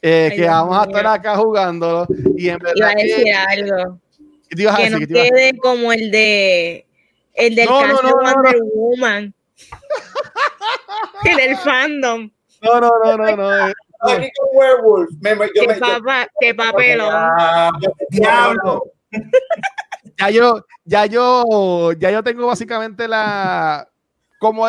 Eh, 0.00 0.32
que 0.36 0.46
vamos 0.46 0.78
a 0.78 0.84
estar 0.84 1.06
acá 1.08 1.36
jugando 1.36 2.06
y 2.36 2.48
en 2.50 2.58
verdad 2.58 2.76
Iba 2.76 2.88
a 2.88 2.94
decir 2.94 3.24
que, 3.24 3.32
algo. 3.32 4.00
Que 4.48 4.90
no 4.90 4.98
quede 5.00 5.58
como 5.58 5.92
el 5.92 6.12
de 6.12 6.86
el 7.34 7.54
del 7.56 7.66
no, 7.66 7.84
no, 7.84 8.02
no, 8.02 8.12
Wonder 8.12 8.60
Woman. 8.74 9.34
El 11.24 11.36
del 11.36 11.56
fandom. 11.58 12.30
No 12.62 12.80
no 12.80 12.90
no 13.04 13.16
no 13.16 13.36
no 13.36 13.72
aquí 14.00 14.30
con 14.38 14.48
Werewolf. 14.52 15.10
Me, 15.20 15.30
yo 15.30 15.46
qué, 15.54 15.66
me, 15.68 15.74
papa, 15.74 16.28
qué 16.40 16.54
papelón. 16.54 17.12
diablo. 18.10 18.84
Ya 20.20 20.30
yo 20.30 20.66
ya 20.84 21.06
yo 21.06 21.92
ya 21.92 22.10
yo 22.10 22.24
tengo 22.24 22.48
básicamente 22.48 23.06
la 23.06 23.88
como 24.40 24.66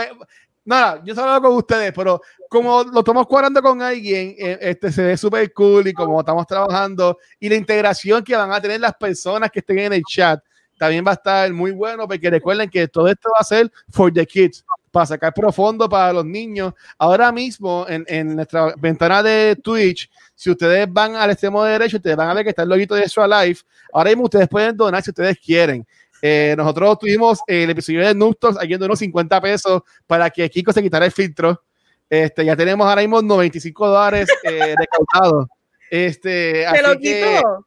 nada, 0.64 1.01
yo 1.03 1.15
solo 1.15 1.41
con 1.41 1.57
ustedes, 1.57 1.91
pero 1.91 2.22
como 2.47 2.84
lo 2.84 2.99
estamos 2.99 3.26
cuadrando 3.26 3.60
con 3.61 3.81
alguien, 3.81 4.35
eh, 4.38 4.60
este 4.61 4.91
se 4.91 5.01
ve 5.01 5.18
súper 5.18 5.51
cool 5.53 5.88
y 5.88 5.93
como 5.93 6.19
estamos 6.19 6.45
trabajando 6.45 7.18
y 7.39 7.49
la 7.49 7.56
integración 7.56 8.23
que 8.23 8.35
van 8.35 8.51
a 8.51 8.61
tener 8.61 8.80
las 8.80 8.93
personas 8.95 9.49
que 9.49 9.60
estén 9.60 9.80
en 9.80 9.93
el 9.93 10.03
chat 10.03 10.39
también 10.80 11.06
va 11.06 11.11
a 11.11 11.15
estar 11.15 11.53
muy 11.53 11.72
bueno 11.72 12.07
porque 12.07 12.30
recuerden 12.30 12.69
que 12.69 12.88
todo 12.88 13.07
esto 13.07 13.30
va 13.30 13.41
a 13.41 13.43
ser 13.43 13.72
for 13.91 14.11
the 14.11 14.26
kids, 14.26 14.65
para 14.89 15.06
sacar 15.06 15.34
profundo 15.34 15.88
para 15.88 16.14
los 16.14 16.26
niños. 16.26 16.73
Ahora 16.97 17.31
mismo 17.31 17.85
en, 17.88 18.06
en 18.07 18.35
nuestra 18.35 18.73
ventana 18.77 19.22
de 19.22 19.56
Twitch, 19.61 20.10
si 20.34 20.49
ustedes 20.49 20.91
van 20.91 21.15
al 21.15 21.30
extremo 21.31 21.64
derecho, 21.64 21.97
ustedes 21.97 22.15
van 22.15 22.30
a 22.30 22.34
ver 22.34 22.43
que 22.43 22.49
está 22.49 22.64
el 22.64 22.69
loguito 22.69 22.95
de 22.95 23.01
Extra 23.01 23.27
Life. 23.27 23.64
Ahora 23.93 24.10
mismo 24.10 24.23
ustedes 24.23 24.47
pueden 24.47 24.76
donar 24.76 25.03
si 25.03 25.11
ustedes 25.11 25.38
quieren. 25.38 25.85
Eh, 26.22 26.56
nosotros 26.57 26.99
tuvimos 26.99 27.39
el 27.47 27.69
episodio 27.69 28.06
de 28.06 28.14
Nuptos 28.14 28.57
aquí 28.60 28.73
unos 28.73 28.99
50 28.99 29.41
pesos 29.41 29.81
para 30.07 30.30
que 30.30 30.49
Kiko 30.49 30.73
se 30.73 30.81
quitara 30.81 31.06
el 31.06 31.11
filtro. 31.11 31.61
Este, 32.10 32.43
ya 32.43 32.56
tenemos 32.56 32.88
ahora 32.88 33.01
mismo 33.01 33.22
95 33.22 33.88
dólares 33.88 34.27
eh, 34.43 34.76
recaudados. 34.77 35.47
Este, 35.91 36.65
¿Se 36.68 36.81
lo 36.81 36.97
quitó? 36.97 37.65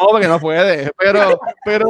no, 0.00 0.08
porque 0.08 0.28
no 0.28 0.40
puede, 0.40 0.90
pero, 0.98 1.38
pero, 1.64 1.88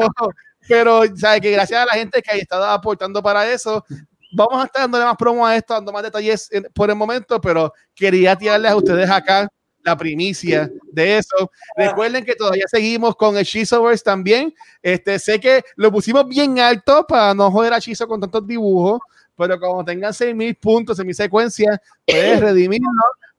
pero, 0.68 1.02
¿sabes? 1.16 1.40
Que 1.40 1.50
gracias 1.50 1.82
a 1.82 1.86
la 1.86 1.92
gente 1.92 2.22
que 2.22 2.30
ha 2.30 2.34
estado 2.34 2.64
aportando 2.64 3.22
para 3.22 3.50
eso, 3.50 3.84
vamos 4.32 4.62
a 4.62 4.66
estar 4.66 4.82
dándole 4.82 5.04
más 5.04 5.16
promo 5.16 5.46
a 5.46 5.56
esto, 5.56 5.74
dando 5.74 5.92
más 5.92 6.02
detalles 6.02 6.50
por 6.74 6.90
el 6.90 6.96
momento, 6.96 7.40
pero 7.40 7.72
quería 7.94 8.36
tirarles 8.36 8.70
a 8.70 8.76
ustedes 8.76 9.08
acá 9.10 9.48
la 9.84 9.96
primicia 9.96 10.70
de 10.90 11.18
eso. 11.18 11.50
Recuerden 11.76 12.24
que 12.24 12.34
todavía 12.34 12.64
seguimos 12.66 13.14
con 13.16 13.36
el 13.36 13.44
Shizoverse 13.44 14.02
también. 14.02 14.52
Este, 14.82 15.18
sé 15.18 15.38
que 15.38 15.62
lo 15.76 15.92
pusimos 15.92 16.26
bien 16.26 16.58
alto 16.58 17.06
para 17.06 17.34
no 17.34 17.50
joder 17.50 17.74
a 17.74 17.78
Shizo 17.78 18.08
con 18.08 18.20
tantos 18.20 18.46
dibujos, 18.46 19.00
pero 19.36 19.60
como 19.60 19.84
tengan 19.84 20.14
6000 20.14 20.54
puntos 20.56 20.98
en 20.98 21.06
mi 21.06 21.14
secuencia, 21.14 21.80
puedes 22.06 22.40
redimirlo 22.40 22.88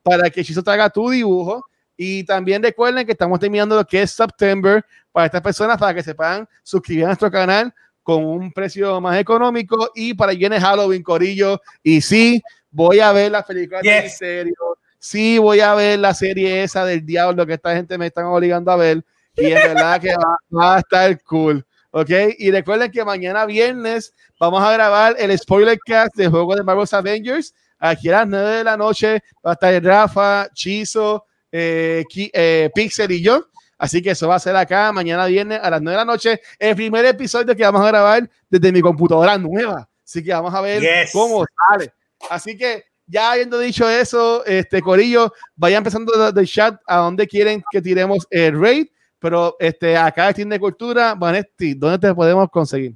para 0.02 0.30
que 0.30 0.42
Shizo 0.42 0.62
traiga 0.62 0.88
tu 0.88 1.10
dibujo. 1.10 1.64
Y 1.98 2.24
también 2.24 2.62
recuerden 2.62 3.06
que 3.06 3.12
estamos 3.12 3.40
terminando 3.40 3.74
lo 3.74 3.84
que 3.84 4.02
es 4.02 4.10
September 4.10 4.84
para 5.16 5.24
estas 5.24 5.40
personas 5.40 5.78
para 5.78 5.94
que 5.94 6.02
se 6.02 6.14
puedan 6.14 6.46
suscribir 6.62 7.04
a 7.04 7.06
nuestro 7.06 7.30
canal 7.30 7.72
con 8.02 8.22
un 8.22 8.52
precio 8.52 9.00
más 9.00 9.18
económico 9.18 9.90
y 9.94 10.12
para 10.12 10.34
quienes 10.34 10.62
Halloween, 10.62 11.02
Corillo. 11.02 11.58
Y 11.82 12.02
sí, 12.02 12.42
voy 12.70 13.00
a 13.00 13.12
ver 13.12 13.32
la 13.32 13.42
película 13.42 13.80
de 13.80 14.10
serio 14.10 14.76
sí 14.98 15.38
voy 15.38 15.60
a 15.60 15.74
ver 15.74 16.00
la 16.00 16.12
serie 16.12 16.62
esa 16.62 16.84
del 16.84 17.06
diablo 17.06 17.46
que 17.46 17.54
esta 17.54 17.74
gente 17.74 17.96
me 17.96 18.08
están 18.08 18.26
obligando 18.26 18.70
a 18.70 18.76
ver 18.76 19.02
y 19.34 19.46
en 19.46 19.54
verdad 19.54 20.00
que 20.00 20.14
va, 20.54 20.76
a 20.76 20.78
estar 20.80 21.22
cool. 21.22 21.64
¿Ok? 21.92 22.10
Y 22.36 22.50
recuerden 22.50 22.90
que 22.90 23.02
mañana 23.06 23.46
viernes 23.46 24.12
vamos 24.38 24.62
a 24.62 24.70
grabar 24.70 25.16
el 25.18 25.38
spoiler 25.38 25.78
cast 25.78 26.14
de 26.14 26.28
juego 26.28 26.54
de 26.54 26.62
Marvel's 26.62 26.92
Avengers. 26.92 27.54
Aquí 27.78 28.10
a 28.10 28.18
las 28.18 28.28
9 28.28 28.50
de 28.50 28.64
la 28.64 28.76
noche 28.76 29.22
va 29.44 29.52
a 29.52 29.54
estar 29.54 29.82
Rafa, 29.82 30.48
Chizo, 30.52 31.24
eh, 31.50 32.04
eh, 32.14 32.70
Pixel 32.74 33.12
y 33.12 33.22
yo. 33.22 33.46
Así 33.78 34.02
que 34.02 34.10
eso 34.10 34.28
va 34.28 34.36
a 34.36 34.40
ser 34.40 34.56
acá 34.56 34.90
mañana 34.92 35.26
viernes 35.26 35.60
a 35.62 35.70
las 35.70 35.82
9 35.82 35.92
de 35.92 36.04
la 36.04 36.04
noche. 36.04 36.40
El 36.58 36.74
primer 36.76 37.04
episodio 37.04 37.54
que 37.54 37.62
vamos 37.62 37.82
a 37.82 37.88
grabar 37.88 38.28
desde 38.48 38.72
mi 38.72 38.80
computadora 38.80 39.36
nueva. 39.36 39.88
Así 40.04 40.24
que 40.24 40.32
vamos 40.32 40.54
a 40.54 40.60
ver 40.60 41.08
cómo 41.12 41.44
sale. 41.68 41.92
Así 42.30 42.56
que 42.56 42.84
ya 43.06 43.32
habiendo 43.32 43.58
dicho 43.58 43.88
eso, 43.88 44.44
este 44.46 44.80
Corillo, 44.80 45.32
vaya 45.54 45.78
empezando 45.78 46.32
del 46.32 46.46
chat 46.46 46.80
a 46.86 46.98
donde 46.98 47.26
quieren 47.26 47.62
que 47.70 47.80
tiremos 47.80 48.26
el 48.30 48.60
raid, 48.60 48.88
pero 49.18 49.56
este 49.60 49.96
acá 49.96 50.32
en 50.36 50.48
de 50.48 50.58
Cultura, 50.58 51.14
Vanesti, 51.14 51.74
¿dónde 51.74 51.98
te 51.98 52.14
podemos 52.14 52.48
conseguir? 52.50 52.94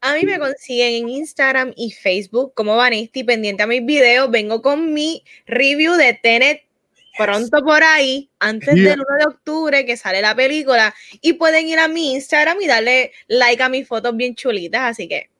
A 0.00 0.14
mí 0.14 0.24
me 0.24 0.38
consiguen 0.38 1.04
en 1.04 1.08
Instagram 1.08 1.72
y 1.76 1.90
Facebook 1.90 2.52
como 2.54 2.76
Vanesti, 2.76 3.24
pendiente 3.24 3.62
a 3.62 3.66
mis 3.66 3.84
videos. 3.86 4.30
Vengo 4.30 4.60
con 4.60 4.92
mi 4.92 5.24
review 5.46 5.94
de 5.94 6.12
Tenet 6.22 6.63
pronto 7.16 7.64
por 7.64 7.82
ahí, 7.82 8.30
antes 8.38 8.74
del 8.74 9.00
1 9.00 9.04
de 9.18 9.24
octubre 9.26 9.86
que 9.86 9.96
sale 9.96 10.20
la 10.20 10.34
película. 10.34 10.94
Y 11.20 11.34
pueden 11.34 11.68
ir 11.68 11.78
a 11.78 11.88
mi 11.88 12.12
Instagram 12.14 12.60
y 12.60 12.66
darle 12.66 13.12
like 13.28 13.62
a 13.62 13.68
mis 13.68 13.86
fotos 13.86 14.16
bien 14.16 14.34
chulitas. 14.34 14.82
Así 14.82 15.08
que 15.08 15.30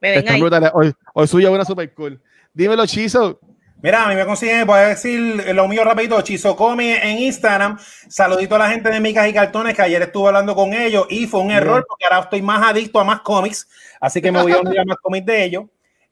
me 0.00 0.10
ven 0.10 0.28
ahí. 0.28 0.42
Hoy, 0.72 0.92
hoy 1.14 1.28
suya 1.28 1.50
una 1.50 1.64
super 1.64 1.92
cool. 1.94 2.20
Dímelo, 2.52 2.86
Chizo. 2.86 3.40
Mira, 3.82 4.06
a 4.06 4.08
mí 4.08 4.14
me 4.14 4.24
consiguen, 4.24 4.66
voy 4.66 4.78
a 4.78 4.88
decir 4.88 5.54
lo 5.54 5.68
mío 5.68 5.84
rapidito, 5.84 6.20
Chizocomi 6.22 6.92
en 6.92 7.18
Instagram. 7.18 7.78
Saludito 8.08 8.54
a 8.54 8.58
la 8.58 8.70
gente 8.70 8.88
de 8.88 9.00
Micas 9.00 9.28
y 9.28 9.34
Cartones, 9.34 9.76
que 9.76 9.82
ayer 9.82 10.00
estuve 10.00 10.28
hablando 10.28 10.54
con 10.54 10.72
ellos 10.72 11.06
y 11.10 11.26
fue 11.26 11.40
un 11.40 11.50
error 11.50 11.84
porque 11.86 12.04
ahora 12.06 12.20
estoy 12.20 12.40
más 12.40 12.66
adicto 12.66 12.98
a 12.98 13.04
más 13.04 13.20
cómics, 13.20 13.68
así 14.00 14.22
que 14.22 14.32
me 14.32 14.40
voy 14.42 14.52
a 14.52 14.60
unir 14.60 14.80
a 14.80 14.84
más 14.84 14.96
cómics 14.96 15.26
de 15.26 15.44
ellos. 15.44 15.64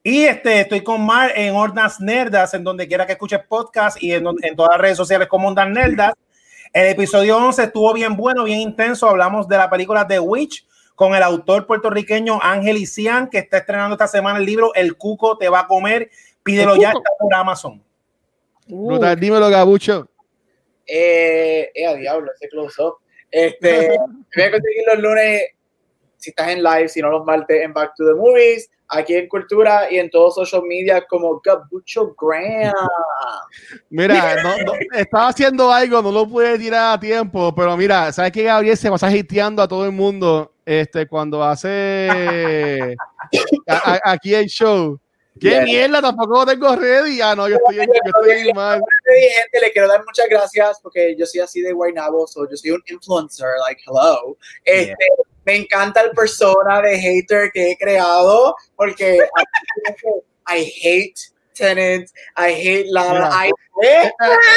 Y 0.07 0.25
este, 0.25 0.61
estoy 0.61 0.85
con 0.85 1.05
Mar 1.05 1.33
en 1.35 1.55
Hordas 1.55 1.99
Nerdas, 1.99 2.53
en 2.53 2.63
donde 2.63 2.87
quiera 2.87 3.07
que 3.07 3.13
escuches 3.13 3.41
podcast 3.49 4.01
y 4.03 4.13
en, 4.13 4.27
en 4.43 4.55
todas 4.55 4.73
las 4.73 4.81
redes 4.81 4.99
sociales 4.99 5.29
como 5.29 5.49
Hordas 5.49 5.71
Nerdas. 5.71 6.13
El 6.75 6.89
episodio 6.89 7.39
11 7.39 7.63
estuvo 7.65 7.93
bien 7.95 8.15
bueno, 8.15 8.45
bien 8.45 8.61
intenso. 8.61 9.09
Hablamos 9.09 9.49
de 9.49 9.57
la 9.57 9.71
película 9.71 10.07
The 10.07 10.21
Witch 10.21 10.67
con 10.95 11.15
el 11.15 11.23
autor 11.23 11.67
puertorriqueño 11.67 12.39
Ángel 12.43 12.77
Isian, 12.77 13.31
que 13.31 13.39
está 13.39 13.57
estrenando 13.57 13.95
esta 13.95 14.07
semana 14.07 14.39
el 14.39 14.45
libro 14.45 14.75
El 14.75 14.97
Cuco 14.97 15.39
te 15.39 15.49
va 15.49 15.61
a 15.61 15.67
comer 15.67 16.11
Pídelo 16.45 16.77
ya, 16.77 16.91
está 16.91 17.11
por 17.19 17.35
Amazon. 17.35 17.83
Uh. 18.69 18.99
dímelo, 19.17 19.49
Gabucho. 19.49 20.07
Eh, 20.87 21.71
eh, 21.75 21.87
a 21.87 21.95
diablo, 21.95 22.31
ese 22.35 22.49
close 22.51 22.81
up. 22.83 22.97
Este, 23.31 23.89
voy 24.37 24.45
a 24.45 24.51
conseguir 24.51 24.85
los 24.93 24.99
lunes, 24.99 25.43
si 26.25 26.31
estás 26.31 26.49
en 26.49 26.63
live, 26.63 26.89
si 26.89 27.03
no 27.03 27.11
los 27.11 27.25
martes, 27.25 27.63
en 27.63 27.73
Back 27.75 27.93
to 27.97 28.07
the 28.07 28.15
Movies, 28.15 28.71
aquí 28.89 29.15
en 29.15 29.29
Cultura 29.29 29.91
y 29.91 29.99
en 29.99 30.09
todos 30.11 30.35
social 30.35 30.63
media 30.63 31.05
como 31.07 31.39
Gabucho 31.45 32.15
Graham. 32.19 32.73
Mira, 33.91 34.37
estaba 34.95 35.29
haciendo 35.29 35.71
algo, 35.71 36.01
no 36.01 36.11
lo 36.11 36.27
pude 36.27 36.59
tirar 36.59 36.95
a 36.95 37.01
tiempo, 37.01 37.55
pero 37.55 37.77
mira, 37.77 38.11
¿sabes 38.11 38.33
que 38.33 38.45
Gabriel 38.45 38.77
se 38.77 38.91
pasa 38.91 39.15
hiteando 39.15 39.63
a 39.63 39.69
todo 39.69 39.85
el 39.85 39.93
mundo 39.93 40.55
este, 40.65 41.07
cuando 41.07 41.45
hace 41.45 42.97
aquí 44.05 44.35
el 44.35 44.47
show? 44.47 44.99
¿Qué 45.39 45.61
mierda? 45.63 46.01
Tampoco 46.01 46.47
tengo 46.47 46.75
ready. 46.77 47.21
Ah, 47.21 47.35
no, 47.37 47.49
yo 47.49 47.57
estoy, 47.57 47.77
yo 47.77 47.83
estoy 47.83 48.53
mal. 48.55 48.81
Gente, 49.05 49.61
le 49.61 49.73
quiero 49.73 49.89
dar 49.89 50.05
muchas 50.05 50.27
gracias 50.29 50.81
porque 50.83 51.15
yo 51.17 51.27
soy 51.27 51.41
así 51.41 51.61
de 51.61 51.73
Guaynabo, 51.73 52.27
so 52.27 52.49
yo 52.49 52.57
soy 52.57 52.71
un 52.71 52.83
influencer, 52.87 53.49
like, 53.67 53.83
hello. 53.87 54.37
Este, 54.65 55.07
Me 55.45 55.57
encanta 55.57 56.01
el 56.01 56.11
persona 56.13 56.81
de 56.81 56.99
hater 56.99 57.51
que 57.53 57.73
he 57.73 57.77
creado 57.77 58.57
porque 58.77 59.19
I 60.49 60.73
hate 60.83 61.35
Tenants, 61.55 62.13
I 62.37 62.51
hate 62.53 62.87
Lara. 62.91 63.31
I 63.47 63.53
eh, 63.83 64.11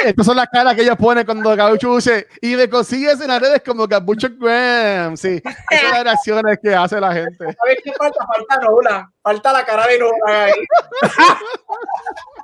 Estas 0.05 0.25
son 0.25 0.35
las 0.35 0.47
caras 0.47 0.75
que 0.75 0.81
ellos 0.81 0.95
ponen 0.97 1.25
cuando 1.25 1.55
Gabucho 1.55 1.95
dice 1.95 2.27
y 2.41 2.55
me 2.55 2.69
consigues 2.69 3.19
en 3.21 3.27
las 3.27 3.41
redes 3.41 3.61
como 3.63 3.87
Gabucho 3.87 4.27
Graham. 4.37 5.15
Sí, 5.15 5.41
esas 5.69 5.81
son 5.81 5.91
las 5.91 6.03
reacciones 6.03 6.59
que 6.61 6.75
hace 6.75 6.99
la 6.99 7.13
gente. 7.13 7.37
¿Sabes 7.37 7.77
qué 7.83 7.93
falta? 7.93 8.25
Falta 8.25 8.65
Nola. 8.65 9.11
Falta 9.21 9.53
la 9.53 9.65
cara 9.65 9.87
de 9.87 9.99
Nola 9.99 10.43
ahí. 10.45 10.53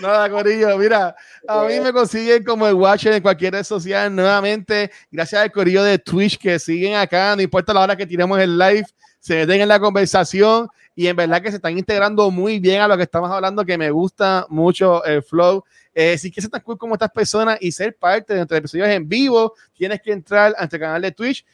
Nada, 0.00 0.30
Corillo, 0.30 0.78
mira, 0.78 1.14
a 1.48 1.64
mí 1.64 1.80
me 1.80 1.92
consiguen 1.92 2.44
como 2.44 2.66
el 2.66 2.74
Watcher 2.74 3.12
en 3.12 3.22
cualquier 3.22 3.54
red 3.54 3.64
social 3.64 4.14
nuevamente, 4.14 4.90
gracias 5.10 5.42
al 5.42 5.52
Corillo 5.52 5.82
de 5.82 5.98
Twitch 5.98 6.38
que 6.38 6.58
siguen 6.58 6.94
acá, 6.94 7.34
no 7.34 7.42
importa 7.42 7.74
la 7.74 7.80
hora 7.80 7.96
que 7.96 8.06
tiremos 8.06 8.38
el 8.38 8.56
live, 8.56 8.86
se 9.18 9.34
meten 9.36 9.62
en 9.62 9.68
la 9.68 9.80
conversación 9.80 10.68
y 10.94 11.06
en 11.08 11.16
verdad 11.16 11.42
que 11.42 11.50
se 11.50 11.56
están 11.56 11.76
integrando 11.76 12.30
muy 12.30 12.60
bien 12.60 12.80
a 12.80 12.88
lo 12.88 12.96
que 12.96 13.02
estamos 13.02 13.30
hablando, 13.30 13.64
que 13.64 13.76
me 13.76 13.90
gusta 13.90 14.46
mucho 14.48 15.04
el 15.04 15.22
flow. 15.22 15.64
Eh, 15.92 16.16
si 16.18 16.30
quieres 16.30 16.44
ser 16.44 16.50
tan 16.52 16.60
cool 16.60 16.78
como 16.78 16.94
estas 16.94 17.10
personas 17.10 17.58
y 17.60 17.72
ser 17.72 17.96
parte 17.96 18.32
de 18.32 18.40
nuestros 18.40 18.58
episodios 18.58 18.88
en 18.88 19.08
vivo, 19.08 19.54
tienes 19.76 20.00
que 20.00 20.12
entrar 20.12 20.54
a 20.56 20.60
nuestro 20.60 20.78
canal 20.78 21.02
de 21.02 21.10
Twitch. 21.10 21.44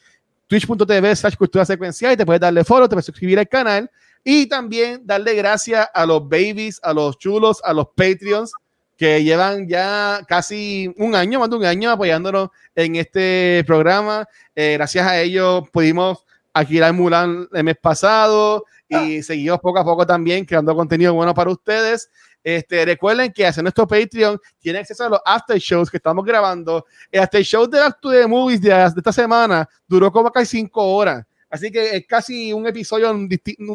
twitch.tv 0.46 1.16
slash 1.16 1.36
cultura 1.36 1.64
secuencial 1.64 2.12
y 2.12 2.16
te 2.16 2.26
puedes 2.26 2.40
darle 2.40 2.64
follow, 2.64 2.88
te 2.88 2.94
puedes 2.94 3.06
suscribir 3.06 3.38
al 3.38 3.48
canal 3.48 3.90
y 4.24 4.46
también 4.46 5.02
darle 5.04 5.34
gracias 5.34 5.88
a 5.92 6.06
los 6.06 6.28
babies, 6.28 6.80
a 6.82 6.92
los 6.92 7.18
chulos, 7.18 7.60
a 7.64 7.72
los 7.72 7.88
Patreons 7.94 8.52
que 9.00 9.24
llevan 9.24 9.66
ya 9.66 10.20
casi 10.28 10.92
un 10.98 11.14
año, 11.14 11.40
más 11.40 11.48
de 11.48 11.56
un 11.56 11.64
año 11.64 11.90
apoyándonos 11.90 12.50
en 12.74 12.96
este 12.96 13.64
programa. 13.66 14.28
Eh, 14.54 14.74
gracias 14.74 15.06
a 15.06 15.18
ellos 15.18 15.70
pudimos 15.70 16.26
alquilar 16.52 16.92
Mulan 16.92 17.48
el 17.50 17.64
mes 17.64 17.76
pasado 17.80 18.66
y 18.86 19.22
seguimos 19.22 19.58
poco 19.60 19.78
a 19.78 19.84
poco 19.84 20.06
también 20.06 20.44
creando 20.44 20.76
contenido 20.76 21.14
bueno 21.14 21.32
para 21.32 21.50
ustedes. 21.50 22.10
Este, 22.44 22.84
recuerden 22.84 23.32
que 23.32 23.46
hacer 23.46 23.62
nuestro 23.62 23.86
Patreon 23.86 24.38
tiene 24.58 24.80
acceso 24.80 25.04
a 25.04 25.08
los 25.08 25.20
after 25.24 25.58
shows 25.58 25.90
que 25.90 25.96
estamos 25.96 26.22
grabando. 26.22 26.84
El 27.10 27.22
after 27.22 27.42
show 27.42 27.66
de 27.66 27.78
Back 27.78 28.00
to 28.02 28.10
the 28.10 28.26
Movies 28.26 28.60
de, 28.60 28.68
de 28.68 28.84
esta 28.84 29.12
semana 29.12 29.66
duró 29.86 30.12
como 30.12 30.30
casi 30.30 30.58
cinco 30.58 30.84
horas. 30.84 31.24
Así 31.50 31.70
que 31.70 31.96
es 31.96 32.06
casi 32.06 32.52
un 32.52 32.66
episodio 32.66 33.12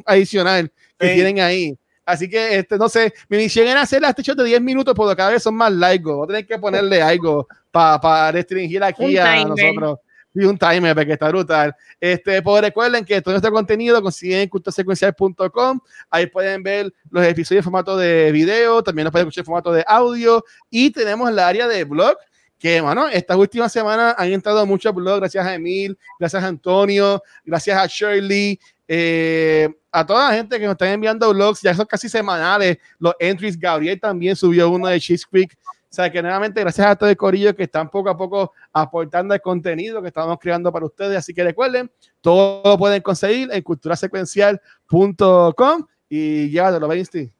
adicional 0.05 0.71
que 0.97 1.07
Sí. 1.09 1.13
tienen 1.15 1.39
ahí. 1.41 1.77
Así 2.05 2.29
que, 2.29 2.57
este, 2.59 2.77
no 2.77 2.87
sé, 2.87 3.13
mi 3.29 3.37
misión 3.37 3.67
era 3.67 3.81
hacer 3.81 4.03
este 4.03 4.21
show 4.21 4.35
de 4.35 4.43
10 4.43 4.61
minutos, 4.61 4.93
porque 4.95 5.15
cada 5.15 5.31
vez 5.31 5.41
son 5.43 5.55
más 5.55 5.71
largos. 5.73 6.15
Voy 6.17 6.23
a 6.25 6.27
tener 6.27 6.47
que 6.47 6.59
ponerle 6.59 7.01
algo 7.01 7.47
para 7.71 8.31
restringir 8.31 8.83
aquí 8.83 9.03
Un 9.03 9.17
a 9.19 9.33
timer. 9.33 9.47
nosotros. 9.47 9.99
Y 10.37 10.43
un 10.43 10.57
timer, 10.57 10.93
porque 10.93 11.13
está 11.13 11.29
brutal. 11.29 11.73
Este, 11.99 12.41
pues 12.41 12.61
recuerden 12.61 13.05
que 13.05 13.21
todo 13.21 13.31
nuestro 13.33 13.51
contenido 13.53 14.01
consiguen 14.01 14.41
en 14.41 14.49
cultosecuencial.com. 14.49 15.79
Ahí 16.09 16.27
pueden 16.27 16.61
ver 16.61 16.93
los 17.09 17.25
episodios 17.25 17.61
en 17.61 17.63
formato 17.63 17.97
de 17.97 18.31
video, 18.31 18.83
también 18.83 19.05
nos 19.05 19.11
pueden 19.11 19.27
escuchar 19.27 19.41
en 19.43 19.45
formato 19.45 19.71
de 19.71 19.83
audio. 19.87 20.43
Y 20.69 20.91
tenemos 20.91 21.31
la 21.31 21.47
área 21.47 21.67
de 21.67 21.83
blog, 21.85 22.17
que, 22.59 22.81
bueno, 22.81 23.07
estas 23.07 23.37
últimas 23.37 23.71
semanas 23.71 24.15
han 24.17 24.31
entrado 24.31 24.65
muchos 24.65 24.93
blogs, 24.93 25.19
gracias 25.19 25.45
a 25.45 25.55
Emil, 25.55 25.97
gracias 26.19 26.43
a 26.43 26.47
Antonio, 26.47 27.23
gracias 27.43 27.77
a 27.77 27.87
Shirley, 27.87 28.59
eh, 28.87 29.69
a 29.91 30.05
toda 30.05 30.29
la 30.29 30.35
gente 30.35 30.59
que 30.59 30.65
nos 30.65 30.73
está 30.73 30.91
enviando 30.91 31.33
blogs, 31.33 31.61
ya 31.61 31.73
son 31.73 31.85
casi 31.85 32.09
semanales, 32.09 32.77
los 32.99 33.13
entries, 33.19 33.59
Gabriel 33.59 33.99
también 33.99 34.35
subió 34.35 34.69
uno 34.69 34.87
de 34.87 34.99
Cheese 34.99 35.25
Creek, 35.25 35.57
o 35.63 35.95
sea 35.95 36.11
que 36.11 36.21
nuevamente 36.21 36.61
gracias 36.61 36.87
a 36.87 36.95
todo 36.95 37.09
el 37.09 37.17
corillo 37.17 37.55
que 37.55 37.63
están 37.63 37.89
poco 37.89 38.09
a 38.09 38.17
poco 38.17 38.51
aportando 38.73 39.33
el 39.33 39.41
contenido 39.41 40.01
que 40.01 40.09
estamos 40.09 40.37
creando 40.39 40.71
para 40.71 40.85
ustedes, 40.85 41.17
así 41.17 41.33
que 41.33 41.43
recuerden, 41.43 41.91
todo 42.21 42.61
lo 42.63 42.77
pueden 42.77 43.01
conseguir 43.01 43.49
en 43.51 43.61
culturasecuencial.com 43.61 45.87
y 46.09 46.49
llévatelo, 46.49 46.91
Einstein. 46.91 47.31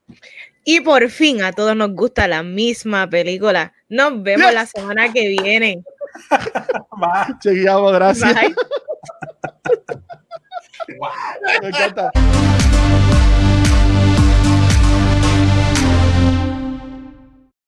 Y 0.67 0.81
por 0.81 1.09
fin 1.09 1.43
a 1.43 1.53
todos 1.53 1.75
nos 1.75 1.91
gusta 1.93 2.27
la 2.27 2.41
misma 2.43 3.07
película. 3.09 3.71
Nos 3.87 4.21
vemos 4.23 4.47
Yes. 4.47 4.53
la 4.55 4.65
semana 4.65 5.13
que 5.13 5.27
viene. 5.27 5.83
Va. 7.01 7.27
Chequeamos, 7.39 7.93
gracias. 7.93 8.33
Bye. 8.33 8.55
Me 11.61 11.67
encanta. 11.67 12.11